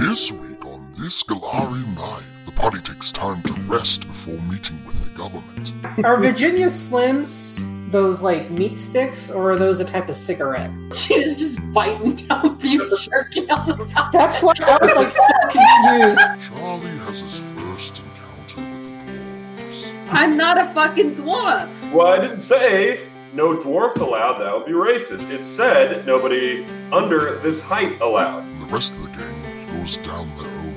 This 0.00 0.32
week 0.32 0.64
on 0.64 0.94
this 0.96 1.22
Golarion 1.22 1.94
night, 1.94 2.22
the 2.46 2.52
party 2.52 2.80
takes 2.80 3.12
time 3.12 3.42
to 3.42 3.52
rest 3.64 4.06
before 4.06 4.40
meeting 4.50 4.82
with 4.86 5.04
the 5.04 5.10
government. 5.10 5.74
Are 6.06 6.18
Virginia 6.18 6.68
Slims 6.68 7.60
those 7.90 8.22
like 8.22 8.50
meat 8.50 8.78
sticks, 8.78 9.30
or 9.30 9.50
are 9.50 9.56
those 9.56 9.78
a 9.78 9.84
type 9.84 10.08
of 10.08 10.16
cigarette? 10.16 10.70
She's 10.96 11.36
just 11.36 11.72
biting 11.72 12.16
down 12.16 12.56
beef 12.56 12.80
jerky 13.10 13.50
on 13.50 13.68
the 13.68 13.84
mouth. 13.84 14.10
That's 14.10 14.38
why 14.42 14.54
I 14.62 14.78
was 14.80 14.96
like 14.96 15.12
so 15.12 15.50
confused. 15.50 16.48
Charlie 16.48 16.96
has 17.04 17.20
his 17.20 17.40
first 17.52 18.00
encounter 18.00 18.62
with 18.62 19.06
the 19.06 19.62
dwarves. 19.62 19.92
I'm 20.12 20.34
not 20.34 20.56
a 20.56 20.72
fucking 20.72 21.16
dwarf. 21.16 21.92
Well, 21.92 22.06
I 22.06 22.22
didn't 22.22 22.40
say 22.40 23.06
no 23.34 23.54
dwarfs 23.60 24.00
allowed. 24.00 24.38
That 24.38 24.56
would 24.56 24.64
be 24.64 24.72
racist. 24.72 25.28
It 25.30 25.44
said 25.44 26.06
nobody 26.06 26.64
under 26.90 27.38
this 27.40 27.60
height 27.60 28.00
allowed. 28.00 28.44
And 28.44 28.62
the 28.62 28.66
rest 28.66 28.94
of 28.94 29.02
the 29.02 29.18
gang 29.18 29.49
goes 29.72 29.96
down 29.98 30.28
their 30.38 30.48
own, 30.48 30.74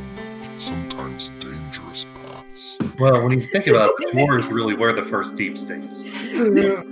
sometimes 0.60 1.30
dangerous 1.40 2.06
paths. 2.26 2.78
Well, 3.00 3.24
when 3.24 3.32
you 3.32 3.42
think 3.42 3.68
about 3.68 3.90
it, 3.90 4.14
the 4.14 4.20
dwarves 4.20 4.50
really 4.52 4.76
were 4.76 4.94
the 4.94 5.04
first 5.04 5.36
deep 5.36 5.58
states. 5.58 6.04
oh, 6.06 6.84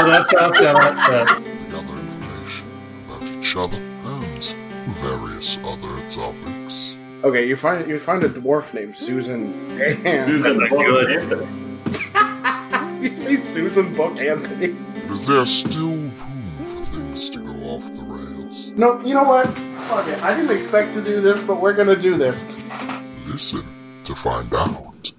gather 0.00 1.98
information 1.98 2.66
about 3.06 3.22
each 3.22 3.56
other 3.56 3.76
and 3.76 4.94
various 4.94 5.58
other 5.64 6.08
topics. 6.08 6.96
Okay, 7.24 7.46
you 7.46 7.56
find 7.56 7.88
you 7.88 7.98
find 7.98 8.22
a 8.24 8.28
dwarf 8.28 8.74
named 8.74 8.96
Susan. 8.96 9.52
And 9.80 10.26
Susan 10.28 10.58
That's 10.58 10.70
Book 10.70 10.86
good. 10.86 11.10
Anthony. 11.10 13.08
you 13.08 13.16
say 13.16 13.36
Susan 13.36 13.94
Book 13.94 14.18
Anthony. 14.18 14.74
But 15.06 15.14
is 15.14 15.26
there 15.26 15.46
still 15.46 15.88
room 15.88 16.10
for 16.64 16.84
things 16.86 17.30
to 17.30 17.38
go 17.38 17.52
off 17.70 17.92
the 17.92 18.02
rails? 18.02 18.70
No, 18.70 19.00
you 19.00 19.14
know 19.14 19.24
what? 19.24 19.46
Fuck 19.92 20.08
it. 20.08 20.22
I 20.22 20.34
didn't 20.34 20.56
expect 20.56 20.94
to 20.94 21.04
do 21.04 21.20
this, 21.20 21.42
but 21.42 21.60
we're 21.60 21.74
gonna 21.74 21.94
do 21.94 22.16
this. 22.16 22.50
Listen 23.26 23.62
to 24.04 24.14
find 24.14 24.54
out. 24.54 25.12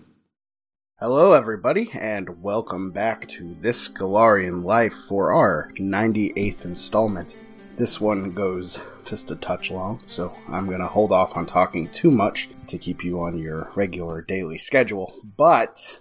Hello, 0.97 1.33
everybody, 1.33 1.91
and 1.93 2.41
welcome 2.41 2.89
back 2.89 3.27
to 3.27 3.53
This 3.53 3.87
Golarion 3.87 4.63
Life 4.63 4.95
for 5.07 5.31
our 5.31 5.71
98th 5.75 6.65
installment. 6.65 7.37
This 7.75 8.01
one 8.01 8.31
goes 8.31 8.81
just 9.05 9.29
a 9.29 9.35
touch 9.35 9.69
long, 9.69 10.01
so 10.07 10.35
I'm 10.49 10.65
going 10.65 10.79
to 10.79 10.87
hold 10.87 11.11
off 11.11 11.37
on 11.37 11.45
talking 11.45 11.87
too 11.89 12.09
much 12.09 12.49
to 12.65 12.79
keep 12.79 13.03
you 13.03 13.19
on 13.19 13.37
your 13.37 13.71
regular 13.75 14.23
daily 14.23 14.57
schedule. 14.57 15.13
But 15.37 15.99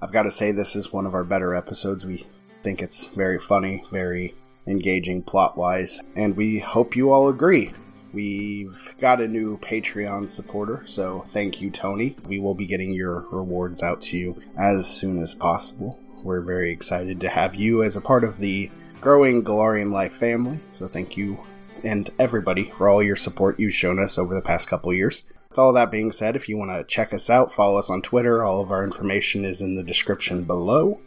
I've 0.00 0.12
got 0.12 0.22
to 0.22 0.30
say, 0.30 0.52
this 0.52 0.76
is 0.76 0.92
one 0.92 1.06
of 1.06 1.14
our 1.14 1.24
better 1.24 1.56
episodes. 1.56 2.06
We 2.06 2.28
think 2.62 2.82
it's 2.82 3.08
very 3.08 3.40
funny, 3.40 3.84
very 3.90 4.36
engaging 4.68 5.24
plot 5.24 5.58
wise, 5.58 6.00
and 6.14 6.36
we 6.36 6.60
hope 6.60 6.94
you 6.94 7.10
all 7.10 7.28
agree. 7.28 7.72
We've 8.12 8.94
got 8.98 9.22
a 9.22 9.28
new 9.28 9.58
Patreon 9.58 10.28
supporter, 10.28 10.82
so 10.84 11.22
thank 11.26 11.62
you, 11.62 11.70
Tony. 11.70 12.14
We 12.26 12.38
will 12.38 12.54
be 12.54 12.66
getting 12.66 12.92
your 12.92 13.20
rewards 13.30 13.82
out 13.82 14.02
to 14.02 14.18
you 14.18 14.40
as 14.56 14.86
soon 14.86 15.18
as 15.20 15.34
possible. 15.34 15.98
We're 16.22 16.42
very 16.42 16.70
excited 16.70 17.20
to 17.20 17.30
have 17.30 17.54
you 17.54 17.82
as 17.82 17.96
a 17.96 18.02
part 18.02 18.22
of 18.22 18.38
the 18.38 18.70
growing 19.00 19.42
Golarion 19.42 19.90
Life 19.90 20.12
family, 20.12 20.60
so 20.70 20.86
thank 20.88 21.16
you 21.16 21.38
and 21.82 22.10
everybody 22.18 22.70
for 22.70 22.88
all 22.88 23.02
your 23.02 23.16
support 23.16 23.58
you've 23.58 23.74
shown 23.74 23.98
us 23.98 24.18
over 24.18 24.34
the 24.34 24.42
past 24.42 24.68
couple 24.68 24.94
years. 24.94 25.24
With 25.48 25.58
all 25.58 25.72
that 25.72 25.90
being 25.90 26.12
said, 26.12 26.36
if 26.36 26.48
you 26.48 26.56
want 26.56 26.70
to 26.70 26.84
check 26.84 27.12
us 27.12 27.28
out, 27.28 27.50
follow 27.50 27.78
us 27.78 27.90
on 27.90 28.02
Twitter. 28.02 28.44
All 28.44 28.60
of 28.60 28.70
our 28.70 28.84
information 28.84 29.44
is 29.44 29.60
in 29.60 29.74
the 29.74 29.82
description 29.82 30.44
below. 30.44 31.00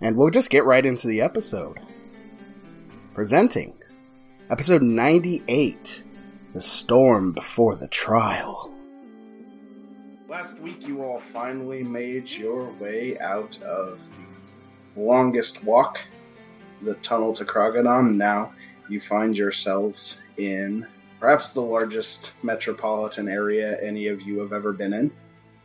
And 0.00 0.16
we'll 0.16 0.30
just 0.30 0.50
get 0.50 0.64
right 0.64 0.84
into 0.84 1.06
the 1.06 1.20
episode. 1.20 1.78
Presenting 3.14 3.74
Episode 4.50 4.82
98 4.82 6.02
The 6.52 6.60
Storm 6.60 7.32
Before 7.32 7.76
the 7.76 7.88
Trial. 7.88 8.70
Last 10.28 10.58
week, 10.58 10.86
you 10.86 11.02
all 11.02 11.20
finally 11.20 11.84
made 11.84 12.28
your 12.28 12.70
way 12.72 13.18
out 13.20 13.60
of 13.62 14.00
the 14.94 15.00
longest 15.00 15.62
walk, 15.64 16.02
the 16.82 16.94
tunnel 16.96 17.32
to 17.34 17.44
Kraggodan. 17.44 18.16
Now 18.16 18.52
you 18.88 19.00
find 19.00 19.36
yourselves 19.36 20.20
in 20.36 20.86
perhaps 21.20 21.52
the 21.52 21.62
largest 21.62 22.32
metropolitan 22.42 23.28
area 23.28 23.80
any 23.80 24.08
of 24.08 24.22
you 24.22 24.40
have 24.40 24.52
ever 24.52 24.72
been 24.72 24.92
in. 24.92 25.10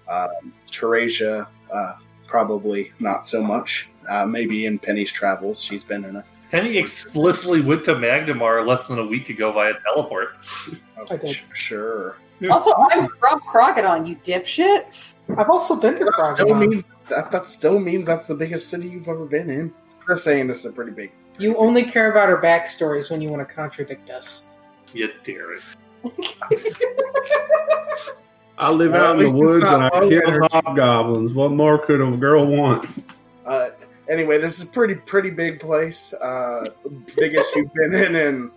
Um, 0.07 0.53
Teresia, 0.71 1.47
uh, 1.73 1.93
probably 2.27 2.93
not 2.99 3.25
so 3.25 3.41
much. 3.41 3.89
Uh, 4.07 4.25
maybe 4.25 4.65
in 4.67 4.77
Penny's 4.79 5.11
travels, 5.11 5.61
she's 5.61 5.83
been 5.83 6.05
in 6.05 6.15
a 6.17 6.25
Penny 6.51 6.77
explicitly 6.77 7.61
went 7.61 7.83
to 7.85 7.95
Magnimar 7.95 8.65
less 8.65 8.85
than 8.87 8.99
a 8.99 9.05
week 9.05 9.29
ago 9.29 9.51
via 9.51 9.73
teleport. 9.79 10.29
I 11.11 11.17
did. 11.17 11.29
Sh- 11.35 11.43
Sure. 11.53 12.17
Also, 12.51 12.71
I'm 12.91 13.07
from 13.07 13.39
Kraggodan, 13.41 14.07
you 14.07 14.15
dipshit. 14.17 15.11
I've 15.37 15.49
also 15.49 15.75
been 15.75 15.95
to 15.97 16.05
That 16.05 16.13
still, 16.35 16.45
Crocodile. 16.47 16.83
that, 17.09 17.31
that 17.31 17.47
still 17.47 17.79
means 17.79 18.05
that's 18.05 18.27
the 18.27 18.35
biggest 18.35 18.69
city 18.69 18.87
you've 18.87 19.07
ever 19.07 19.25
been 19.25 19.49
in. 19.49 19.73
Just 20.07 20.23
saying 20.23 20.47
this 20.47 20.59
is 20.59 20.65
a 20.67 20.71
pretty 20.71 20.91
big. 20.91 21.11
You 21.39 21.57
only 21.57 21.83
care 21.83 22.11
about 22.11 22.29
our 22.29 22.41
backstories 22.41 23.09
when 23.11 23.21
you 23.21 23.29
want 23.29 23.45
to 23.47 23.53
contradict 23.53 24.09
us. 24.11 24.45
You 24.93 25.09
dare 25.23 25.53
it. 25.53 25.61
I 28.59 28.71
live 28.71 28.91
Well, 28.93 29.05
out 29.13 29.19
in 29.21 29.27
the 29.29 29.35
woods 29.35 29.63
and 29.65 29.83
I 29.83 29.89
kill 30.07 30.47
hobgoblins. 30.51 31.33
What 31.33 31.51
more 31.51 31.77
could 31.77 32.01
a 32.01 32.11
girl 32.17 32.47
want? 32.47 32.89
Uh, 33.45 33.69
anyway, 34.09 34.37
this 34.37 34.59
is 34.59 34.67
a 34.67 34.71
pretty 34.71 34.95
pretty 34.95 35.29
big 35.29 35.59
place. 35.59 36.13
Uh, 36.13 36.69
biggest 37.15 37.55
you've 37.55 37.73
been 37.73 37.93
in 37.93 38.15
in 38.15 38.51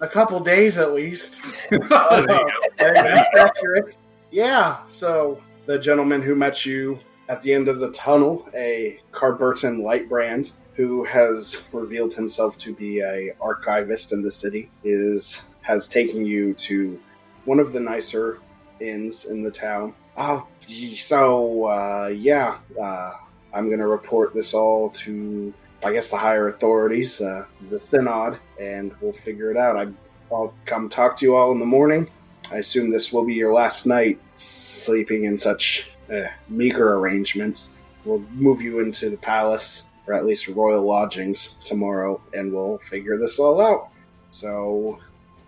a 0.00 0.08
couple 0.08 0.38
days 0.40 0.78
at 0.78 0.92
least. 0.92 1.40
Oh, 1.72 2.26
there 2.78 2.88
you 2.88 2.94
go. 2.94 3.00
And 3.00 3.16
that's 3.16 3.38
accurate. 3.38 3.96
Yeah. 4.30 4.78
So 4.88 5.42
the 5.66 5.78
gentleman 5.78 6.22
who 6.22 6.34
met 6.34 6.66
you 6.66 6.98
at 7.28 7.42
the 7.42 7.52
end 7.52 7.68
of 7.68 7.80
the 7.80 7.90
tunnel, 7.92 8.48
a 8.54 9.00
Carburton 9.12 9.80
Lightbrand, 9.80 10.52
who 10.74 11.04
has 11.04 11.64
revealed 11.72 12.14
himself 12.14 12.56
to 12.58 12.74
be 12.74 13.00
a 13.00 13.32
archivist 13.40 14.12
in 14.12 14.22
the 14.22 14.30
city, 14.30 14.70
is 14.84 15.44
has 15.62 15.88
taken 15.88 16.24
you 16.24 16.54
to 16.54 17.00
one 17.44 17.58
of 17.58 17.72
the 17.72 17.80
nicer 17.80 18.38
inns 18.80 19.24
in 19.24 19.42
the 19.42 19.50
town. 19.50 19.94
Oh, 20.16 20.46
so 20.94 21.64
uh, 21.64 22.12
yeah, 22.14 22.58
uh, 22.80 23.12
I'm 23.56 23.70
gonna 23.70 23.88
report 23.88 24.34
this 24.34 24.52
all 24.52 24.90
to, 24.90 25.54
I 25.82 25.92
guess, 25.92 26.10
the 26.10 26.18
higher 26.18 26.48
authorities, 26.48 27.22
uh, 27.22 27.46
the 27.70 27.80
synod, 27.80 28.38
and 28.60 28.94
we'll 29.00 29.12
figure 29.12 29.50
it 29.50 29.56
out. 29.56 29.76
I, 29.78 29.86
I'll 30.30 30.52
come 30.66 30.90
talk 30.90 31.16
to 31.18 31.24
you 31.24 31.34
all 31.34 31.52
in 31.52 31.58
the 31.58 31.64
morning. 31.64 32.10
I 32.52 32.58
assume 32.58 32.90
this 32.90 33.12
will 33.12 33.24
be 33.24 33.34
your 33.34 33.54
last 33.54 33.86
night 33.86 34.20
sleeping 34.34 35.24
in 35.24 35.38
such 35.38 35.90
uh, 36.12 36.26
meager 36.48 36.96
arrangements. 36.96 37.70
We'll 38.04 38.24
move 38.34 38.60
you 38.60 38.80
into 38.80 39.08
the 39.08 39.16
palace, 39.16 39.84
or 40.06 40.12
at 40.12 40.26
least 40.26 40.48
royal 40.48 40.86
lodgings, 40.86 41.58
tomorrow, 41.64 42.20
and 42.34 42.52
we'll 42.52 42.78
figure 42.78 43.16
this 43.16 43.38
all 43.38 43.60
out. 43.60 43.88
So, 44.30 45.00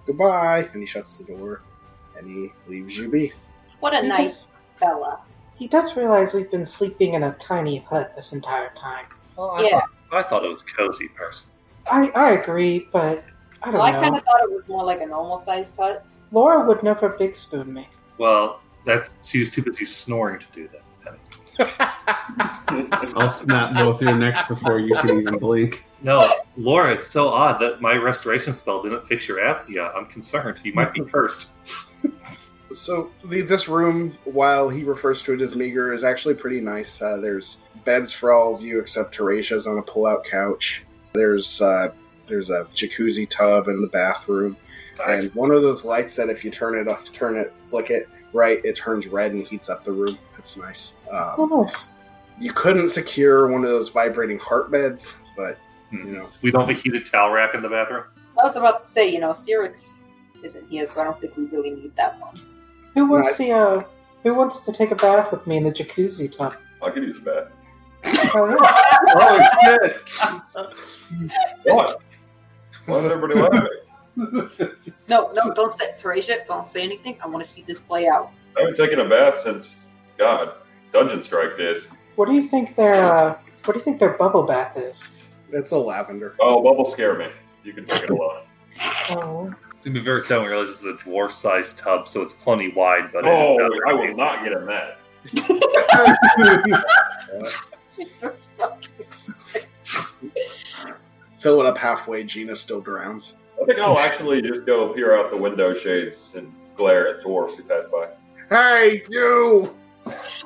goodbye. 0.06 0.68
And 0.72 0.80
he 0.80 0.86
shuts 0.86 1.18
the 1.18 1.24
door, 1.24 1.60
and 2.16 2.26
he 2.26 2.52
leaves 2.66 2.96
you 2.96 3.08
be. 3.08 3.32
What 3.80 3.94
a 3.94 4.06
nice 4.06 4.50
fella. 4.76 5.20
He 5.58 5.66
does 5.66 5.96
realize 5.96 6.34
we've 6.34 6.50
been 6.50 6.64
sleeping 6.64 7.14
in 7.14 7.24
a 7.24 7.32
tiny 7.34 7.78
hut 7.78 8.12
this 8.14 8.32
entire 8.32 8.70
time. 8.76 9.06
Well, 9.36 9.50
I, 9.50 9.62
Yeah. 9.62 9.70
thought, 9.70 9.90
I 10.12 10.22
thought 10.22 10.44
it 10.44 10.48
was 10.52 10.62
cozy, 10.62 11.08
person. 11.08 11.50
I, 11.90 12.10
I 12.14 12.30
agree, 12.32 12.88
but 12.92 13.24
I 13.62 13.66
don't 13.72 13.74
Well, 13.74 13.82
I 13.82 13.92
kind 13.92 14.16
of 14.16 14.22
thought 14.22 14.42
it 14.44 14.52
was 14.52 14.68
more 14.68 14.84
like 14.84 15.00
a 15.00 15.06
normal 15.06 15.36
sized 15.36 15.76
hut. 15.76 16.04
Laura 16.30 16.64
would 16.64 16.82
never 16.84 17.08
big 17.10 17.34
spoon 17.34 17.72
me. 17.72 17.88
Well, 18.18 18.60
that's 18.84 19.28
she's 19.28 19.50
too 19.50 19.62
busy 19.62 19.84
snoring 19.84 20.38
to 20.38 20.46
do 20.54 20.68
that. 20.68 20.84
I'll 23.16 23.28
snap 23.28 23.74
both 23.74 24.00
your 24.00 24.14
necks 24.14 24.46
before 24.46 24.78
you 24.78 24.94
can 24.96 25.18
even 25.18 25.38
blink. 25.38 25.84
No, 26.02 26.32
Laura, 26.56 26.92
it's 26.92 27.10
so 27.10 27.28
odd 27.28 27.60
that 27.60 27.80
my 27.80 27.94
restoration 27.96 28.54
spell 28.54 28.80
didn't 28.82 29.06
fix 29.08 29.26
your 29.26 29.38
apnea. 29.38 29.92
I'm 29.96 30.06
concerned. 30.06 30.60
You 30.62 30.72
might 30.74 30.92
be 30.92 31.00
cursed. 31.12 31.48
So 32.74 33.10
the, 33.24 33.40
this 33.40 33.68
room, 33.68 34.16
while 34.24 34.68
he 34.68 34.84
refers 34.84 35.22
to 35.22 35.32
it 35.34 35.40
as 35.42 35.56
meager, 35.56 35.92
is 35.92 36.04
actually 36.04 36.34
pretty 36.34 36.60
nice. 36.60 37.00
Uh, 37.00 37.16
there's 37.16 37.58
beds 37.84 38.12
for 38.12 38.32
all 38.32 38.54
of 38.54 38.62
you 38.62 38.78
except 38.78 39.16
Teresia's 39.16 39.66
on 39.66 39.78
a 39.78 39.82
pull-out 39.82 40.24
couch. 40.24 40.84
There's 41.14 41.62
uh, 41.62 41.92
there's 42.26 42.50
a 42.50 42.66
jacuzzi 42.74 43.28
tub 43.28 43.68
in 43.68 43.80
the 43.80 43.86
bathroom, 43.88 44.56
Nice. 44.98 45.26
and 45.26 45.34
one 45.34 45.50
of 45.50 45.62
those 45.62 45.84
lights 45.84 46.14
that 46.16 46.28
if 46.28 46.44
you 46.44 46.50
turn 46.50 46.76
it 46.76 46.92
turn 47.12 47.36
it 47.36 47.56
flick 47.56 47.88
it 47.90 48.06
right, 48.34 48.62
it 48.64 48.76
turns 48.76 49.06
red 49.06 49.32
and 49.32 49.46
heats 49.46 49.70
up 49.70 49.82
the 49.84 49.92
room. 49.92 50.18
That's 50.36 50.56
nice. 50.58 50.94
Oh, 51.10 51.44
Um, 51.50 51.60
nice. 51.60 51.92
you 52.38 52.52
couldn't 52.52 52.88
secure 52.88 53.46
one 53.48 53.64
of 53.64 53.70
those 53.70 53.88
vibrating 53.88 54.38
heart 54.38 54.70
beds, 54.70 55.16
but 55.36 55.56
you 55.90 56.00
Hmm. 56.00 56.12
know 56.12 56.28
We 56.42 56.50
don't 56.50 56.60
have 56.60 56.70
a 56.70 56.74
heated 56.78 57.06
towel 57.06 57.30
rack 57.30 57.54
in 57.54 57.62
the 57.62 57.68
bathroom. 57.70 58.04
I 58.38 58.44
was 58.44 58.56
about 58.56 58.80
to 58.82 58.86
say, 58.86 59.08
you 59.08 59.18
know, 59.20 59.30
Cyrix 59.30 60.04
isn't 60.44 60.68
here, 60.68 60.86
so 60.86 61.00
I 61.00 61.04
don't 61.04 61.18
think 61.20 61.36
we 61.38 61.44
really 61.46 61.70
need 61.70 61.96
that 61.96 62.20
one. 62.20 62.34
Who 62.94 63.06
wants 63.06 63.36
the 63.36 63.52
uh? 63.52 63.82
Who 64.24 64.34
wants 64.34 64.60
to 64.60 64.72
take 64.72 64.90
a 64.90 64.96
bath 64.96 65.30
with 65.30 65.46
me 65.46 65.56
in 65.56 65.64
the 65.64 65.72
jacuzzi 65.72 66.36
tub? 66.36 66.54
I 66.82 66.90
could 66.90 67.02
use 67.02 67.16
a 67.16 67.20
bath. 67.20 67.48
Oh, 68.34 68.48
yeah. 68.48 68.88
Oh 69.10 69.40
shit! 69.62 70.00
what? 71.64 71.96
Why 72.86 72.98
is 72.98 73.10
everybody 73.10 73.40
laughing? 73.40 73.68
No, 75.08 75.32
no, 75.34 75.52
don't 75.54 75.72
say 75.72 75.94
Teresia, 75.98 76.46
don't 76.46 76.66
say 76.66 76.82
anything. 76.82 77.16
I 77.22 77.28
want 77.28 77.44
to 77.44 77.50
see 77.50 77.62
this 77.62 77.82
play 77.82 78.08
out. 78.08 78.32
I 78.56 78.60
haven't 78.60 78.76
taken 78.76 79.00
a 79.00 79.08
bath 79.08 79.40
since 79.40 79.86
God 80.18 80.54
Dungeon 80.92 81.22
Strike 81.22 81.56
days. 81.56 81.88
What 82.16 82.28
do 82.28 82.34
you 82.34 82.42
think 82.42 82.74
their 82.76 82.94
uh, 82.94 83.38
What 83.64 83.74
do 83.74 83.78
you 83.78 83.84
think 83.84 83.98
their 83.98 84.16
bubble 84.16 84.42
bath 84.42 84.76
is? 84.76 85.16
It's 85.52 85.70
a 85.70 85.78
lavender. 85.78 86.34
Oh, 86.40 86.62
bubble 86.62 86.84
scare 86.84 87.16
me. 87.16 87.28
You 87.64 87.72
can 87.72 87.86
take 87.86 88.04
it 88.04 88.10
alone. 88.10 88.42
Oh, 89.10 89.54
It's 89.88 89.92
gonna 89.94 90.00
be 90.00 90.04
very 90.04 90.20
sad 90.20 90.36
when 90.36 90.44
you 90.44 90.50
realize 90.50 90.68
this 90.68 90.80
is 90.80 90.84
a 90.84 90.92
dwarf-sized 91.08 91.78
tub, 91.78 92.08
so 92.08 92.20
it's 92.20 92.34
plenty 92.34 92.68
wide. 92.68 93.10
But 93.10 93.24
Oh, 93.24 93.56
it's 93.58 93.80
I 93.88 93.94
will 93.94 94.14
not 94.14 94.44
get 94.44 94.52
in 94.52 94.66
that. 94.66 94.98
Fill 101.38 101.60
it 101.60 101.66
up 101.66 101.78
halfway. 101.78 102.22
Gina 102.24 102.54
still 102.54 102.82
drowns. 102.82 103.36
I 103.62 103.64
think 103.64 103.78
I'll 103.78 103.98
actually 103.98 104.42
just 104.42 104.66
go 104.66 104.92
peer 104.92 105.16
out 105.16 105.30
the 105.30 105.38
window 105.38 105.72
shades 105.72 106.32
and 106.36 106.52
glare 106.76 107.08
at 107.08 107.22
dwarfs 107.22 107.56
who 107.56 107.62
pass 107.62 107.88
by. 107.88 108.10
Hey, 108.50 109.02
you! 109.08 109.74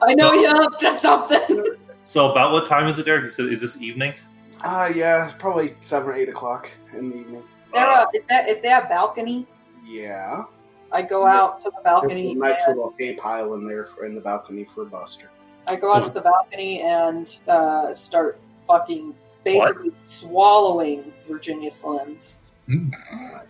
I 0.03 0.15
know 0.15 0.35
you're 0.35 0.63
up 0.63 0.79
to 0.79 0.93
something. 0.93 1.65
So 2.05 2.31
about 2.31 2.53
what 2.53 2.67
time 2.67 2.87
is 2.87 2.97
it, 3.01 3.07
Derek? 3.07 3.25
You 3.25 3.31
said 3.31 3.47
is 3.47 3.61
this 3.61 3.77
evening? 3.81 4.15
Ah, 4.63 4.87
yeah, 4.87 5.33
probably 5.41 5.75
seven, 5.81 6.11
or 6.11 6.15
eight 6.15 6.29
o'clock 6.29 6.71
in 6.97 7.11
the 7.11 7.17
evening. 7.17 7.43
Is 7.73 7.81
there 7.81 7.91
a 7.91 8.07
is 8.15 8.23
there, 8.29 8.51
is 8.51 8.61
there 8.61 8.85
a 8.85 8.89
balcony? 8.89 9.47
Yeah. 9.87 10.45
I 10.93 11.01
go 11.01 11.27
out 11.27 11.63
to 11.63 11.71
the 11.71 11.81
balcony. 11.83 12.33
a 12.33 12.35
nice 12.35 12.69
little 12.69 12.95
hay 12.99 13.15
pile 13.15 13.55
in 13.55 13.65
there 13.65 13.87
for, 13.87 14.05
in 14.05 14.15
the 14.15 14.21
balcony 14.21 14.65
for 14.65 14.85
Buster. 14.85 15.31
I 15.67 15.77
go 15.77 15.95
out 15.95 16.05
to 16.07 16.13
the 16.13 16.21
balcony 16.21 16.83
and 16.83 17.41
uh, 17.49 17.95
start 17.95 18.39
fucking 18.67 19.15
basically 19.43 19.93
swallowing 20.03 21.13
Virginia 21.27 21.71
Slims. 21.71 22.53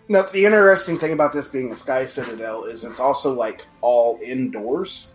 Now, 0.09 0.23
the 0.23 0.45
interesting 0.45 0.97
thing 0.97 1.13
about 1.13 1.33
this 1.33 1.47
being 1.47 1.71
a 1.71 1.75
Sky 1.75 2.05
Citadel 2.05 2.65
is 2.65 2.83
it's 2.83 2.99
also 2.99 3.33
like 3.33 3.65
all 3.81 4.19
indoors. 4.23 5.11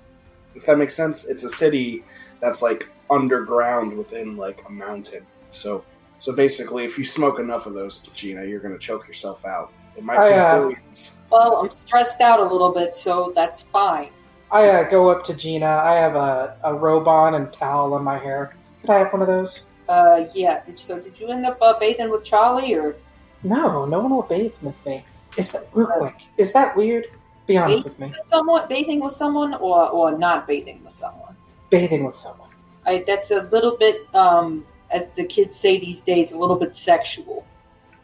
If 0.55 0.67
that 0.67 0.79
makes 0.79 0.95
sense, 0.95 1.27
it's 1.27 1.45
a 1.45 1.49
city 1.49 2.05
that's 2.41 2.63
like 2.63 2.89
underground 3.11 3.97
within 3.97 4.37
like 4.37 4.63
a 4.67 4.71
mountain. 4.71 5.27
So, 5.51 5.85
so 6.19 6.32
basically, 6.32 6.85
if 6.85 6.99
you 6.99 7.05
smoke 7.05 7.38
enough 7.38 7.67
of 7.67 7.75
those, 7.75 8.00
Gina, 8.15 8.44
you're 8.44 8.61
gonna 8.61 8.79
choke 8.79 9.06
yourself 9.06 9.44
out. 9.44 9.73
It 9.97 10.05
might 10.05 10.19
I, 10.19 10.29
take 10.29 10.38
uh, 10.38 10.59
billions. 10.59 11.15
Well, 11.31 11.56
I'm 11.56 11.70
stressed 11.70 12.20
out 12.20 12.41
a 12.41 12.44
little 12.44 12.73
bit, 12.73 12.94
so 12.94 13.32
that's 13.35 13.62
fine. 13.62 14.11
I 14.50 14.69
uh, 14.69 14.88
go 14.88 15.09
up 15.09 15.25
to 15.25 15.35
Gina. 15.35 15.67
I 15.67 15.97
have 15.97 16.15
a, 16.15 16.56
a 16.65 16.75
robe 16.75 17.06
on 17.06 17.35
and 17.35 17.53
towel 17.53 17.93
on 17.94 18.03
my 18.03 18.19
hair. 18.19 18.55
Could 18.81 18.91
I 18.91 18.99
have 18.99 19.12
one 19.12 19.20
of 19.20 19.29
those? 19.29 19.67
Uh, 19.88 20.25
yeah. 20.35 20.62
Did, 20.65 20.79
so, 20.79 21.00
did 21.00 21.19
you 21.20 21.29
end 21.29 21.44
up 21.44 21.59
uh, 21.61 21.79
bathing 21.79 22.11
with 22.11 22.25
Charlie, 22.25 22.75
or 22.75 22.97
No, 23.43 23.85
no 23.85 24.00
one 24.00 24.11
will 24.11 24.23
bathe 24.23 24.55
with 24.62 24.87
me. 24.87 25.05
Is 25.37 25.53
that 25.53 25.69
real 25.73 25.87
quick? 25.87 26.14
Is 26.38 26.53
that 26.53 26.76
weird? 26.76 27.06
Be 27.47 27.56
honest 27.56 27.85
with 27.85 27.99
me. 27.99 28.12
someone 28.25 28.69
bathing 28.69 29.00
with 29.00 29.14
someone, 29.14 29.55
or 29.55 29.88
or 29.88 30.19
not 30.19 30.47
bathing 30.47 30.82
with 30.82 30.93
someone? 30.93 31.37
Bathing 31.71 32.05
with 32.05 32.14
someone. 32.14 32.49
I, 32.87 33.05
that's 33.06 33.31
a 33.31 33.43
little 33.44 33.76
bit, 33.76 34.12
um, 34.14 34.67
as 34.90 35.11
the 35.11 35.25
kids 35.25 35.56
say 35.56 35.79
these 35.79 36.02
days, 36.02 36.32
a 36.32 36.38
little 36.38 36.56
bit 36.56 36.75
sexual. 36.75 37.46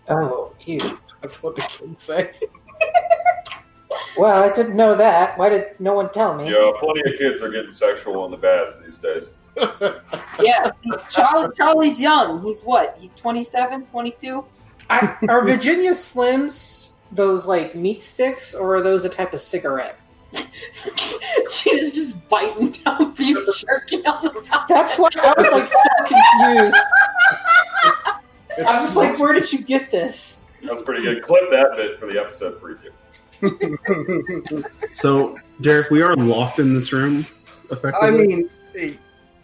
Oh, 0.08 0.52
ew. 0.64 0.98
That's 1.22 1.42
what 1.42 1.56
the 1.56 1.62
kids 1.62 2.02
say. 2.02 2.32
Well, 4.16 4.44
I 4.44 4.52
didn't 4.52 4.76
know 4.76 4.96
that. 4.96 5.36
Why 5.38 5.48
did 5.48 5.78
no 5.80 5.94
one 5.94 6.10
tell 6.12 6.36
me? 6.36 6.50
Yeah, 6.50 6.70
plenty 6.78 7.00
of 7.00 7.18
kids 7.18 7.42
are 7.42 7.48
getting 7.48 7.72
sexual 7.72 8.24
in 8.26 8.30
the 8.30 8.36
baths 8.36 8.78
these 8.84 8.98
days. 8.98 9.30
Yeah, 10.42 10.72
see, 10.76 10.90
Charlie, 11.08 11.54
Charlie's 11.56 12.00
young. 12.00 12.42
He's 12.42 12.62
what? 12.62 12.96
He's 12.98 13.12
27, 13.12 13.86
22? 13.86 14.44
I, 14.90 15.16
are 15.28 15.44
Virginia 15.44 15.92
Slims 15.92 16.90
those 17.12 17.46
like 17.46 17.76
meat 17.76 18.02
sticks, 18.02 18.52
or 18.52 18.74
are 18.74 18.82
those 18.82 19.04
a 19.04 19.08
type 19.08 19.32
of 19.32 19.40
cigarette? 19.40 19.96
She's 21.50 21.92
just 21.92 22.28
biting 22.28 22.70
down 22.72 23.14
beef 23.14 23.38
jerky 23.56 24.04
on 24.06 24.24
the 24.24 24.42
mouth. 24.42 24.66
That's 24.68 24.94
why 24.98 25.08
I 25.16 25.34
was 25.36 25.52
like 25.52 25.68
so 25.68 25.78
confused. 26.06 26.76
I 28.66 28.80
was 28.80 28.96
like, 28.96 29.18
where 29.18 29.32
did 29.32 29.52
you 29.52 29.62
get 29.62 29.90
this? 29.90 30.42
That 30.62 30.74
was 30.74 30.82
pretty 30.84 31.02
good. 31.04 31.22
Clip 31.22 31.50
that 31.50 31.76
bit 31.76 31.98
for 31.98 32.06
the 32.06 32.20
episode 32.20 32.60
preview. 32.60 32.90
So, 34.92 35.38
Derek, 35.60 35.90
we 35.90 36.02
are 36.02 36.16
locked 36.16 36.58
in 36.58 36.72
this 36.72 36.92
room. 36.92 37.26
Effectively. 37.70 37.92
I 38.00 38.10
mean, 38.10 38.50
eh, 38.78 38.94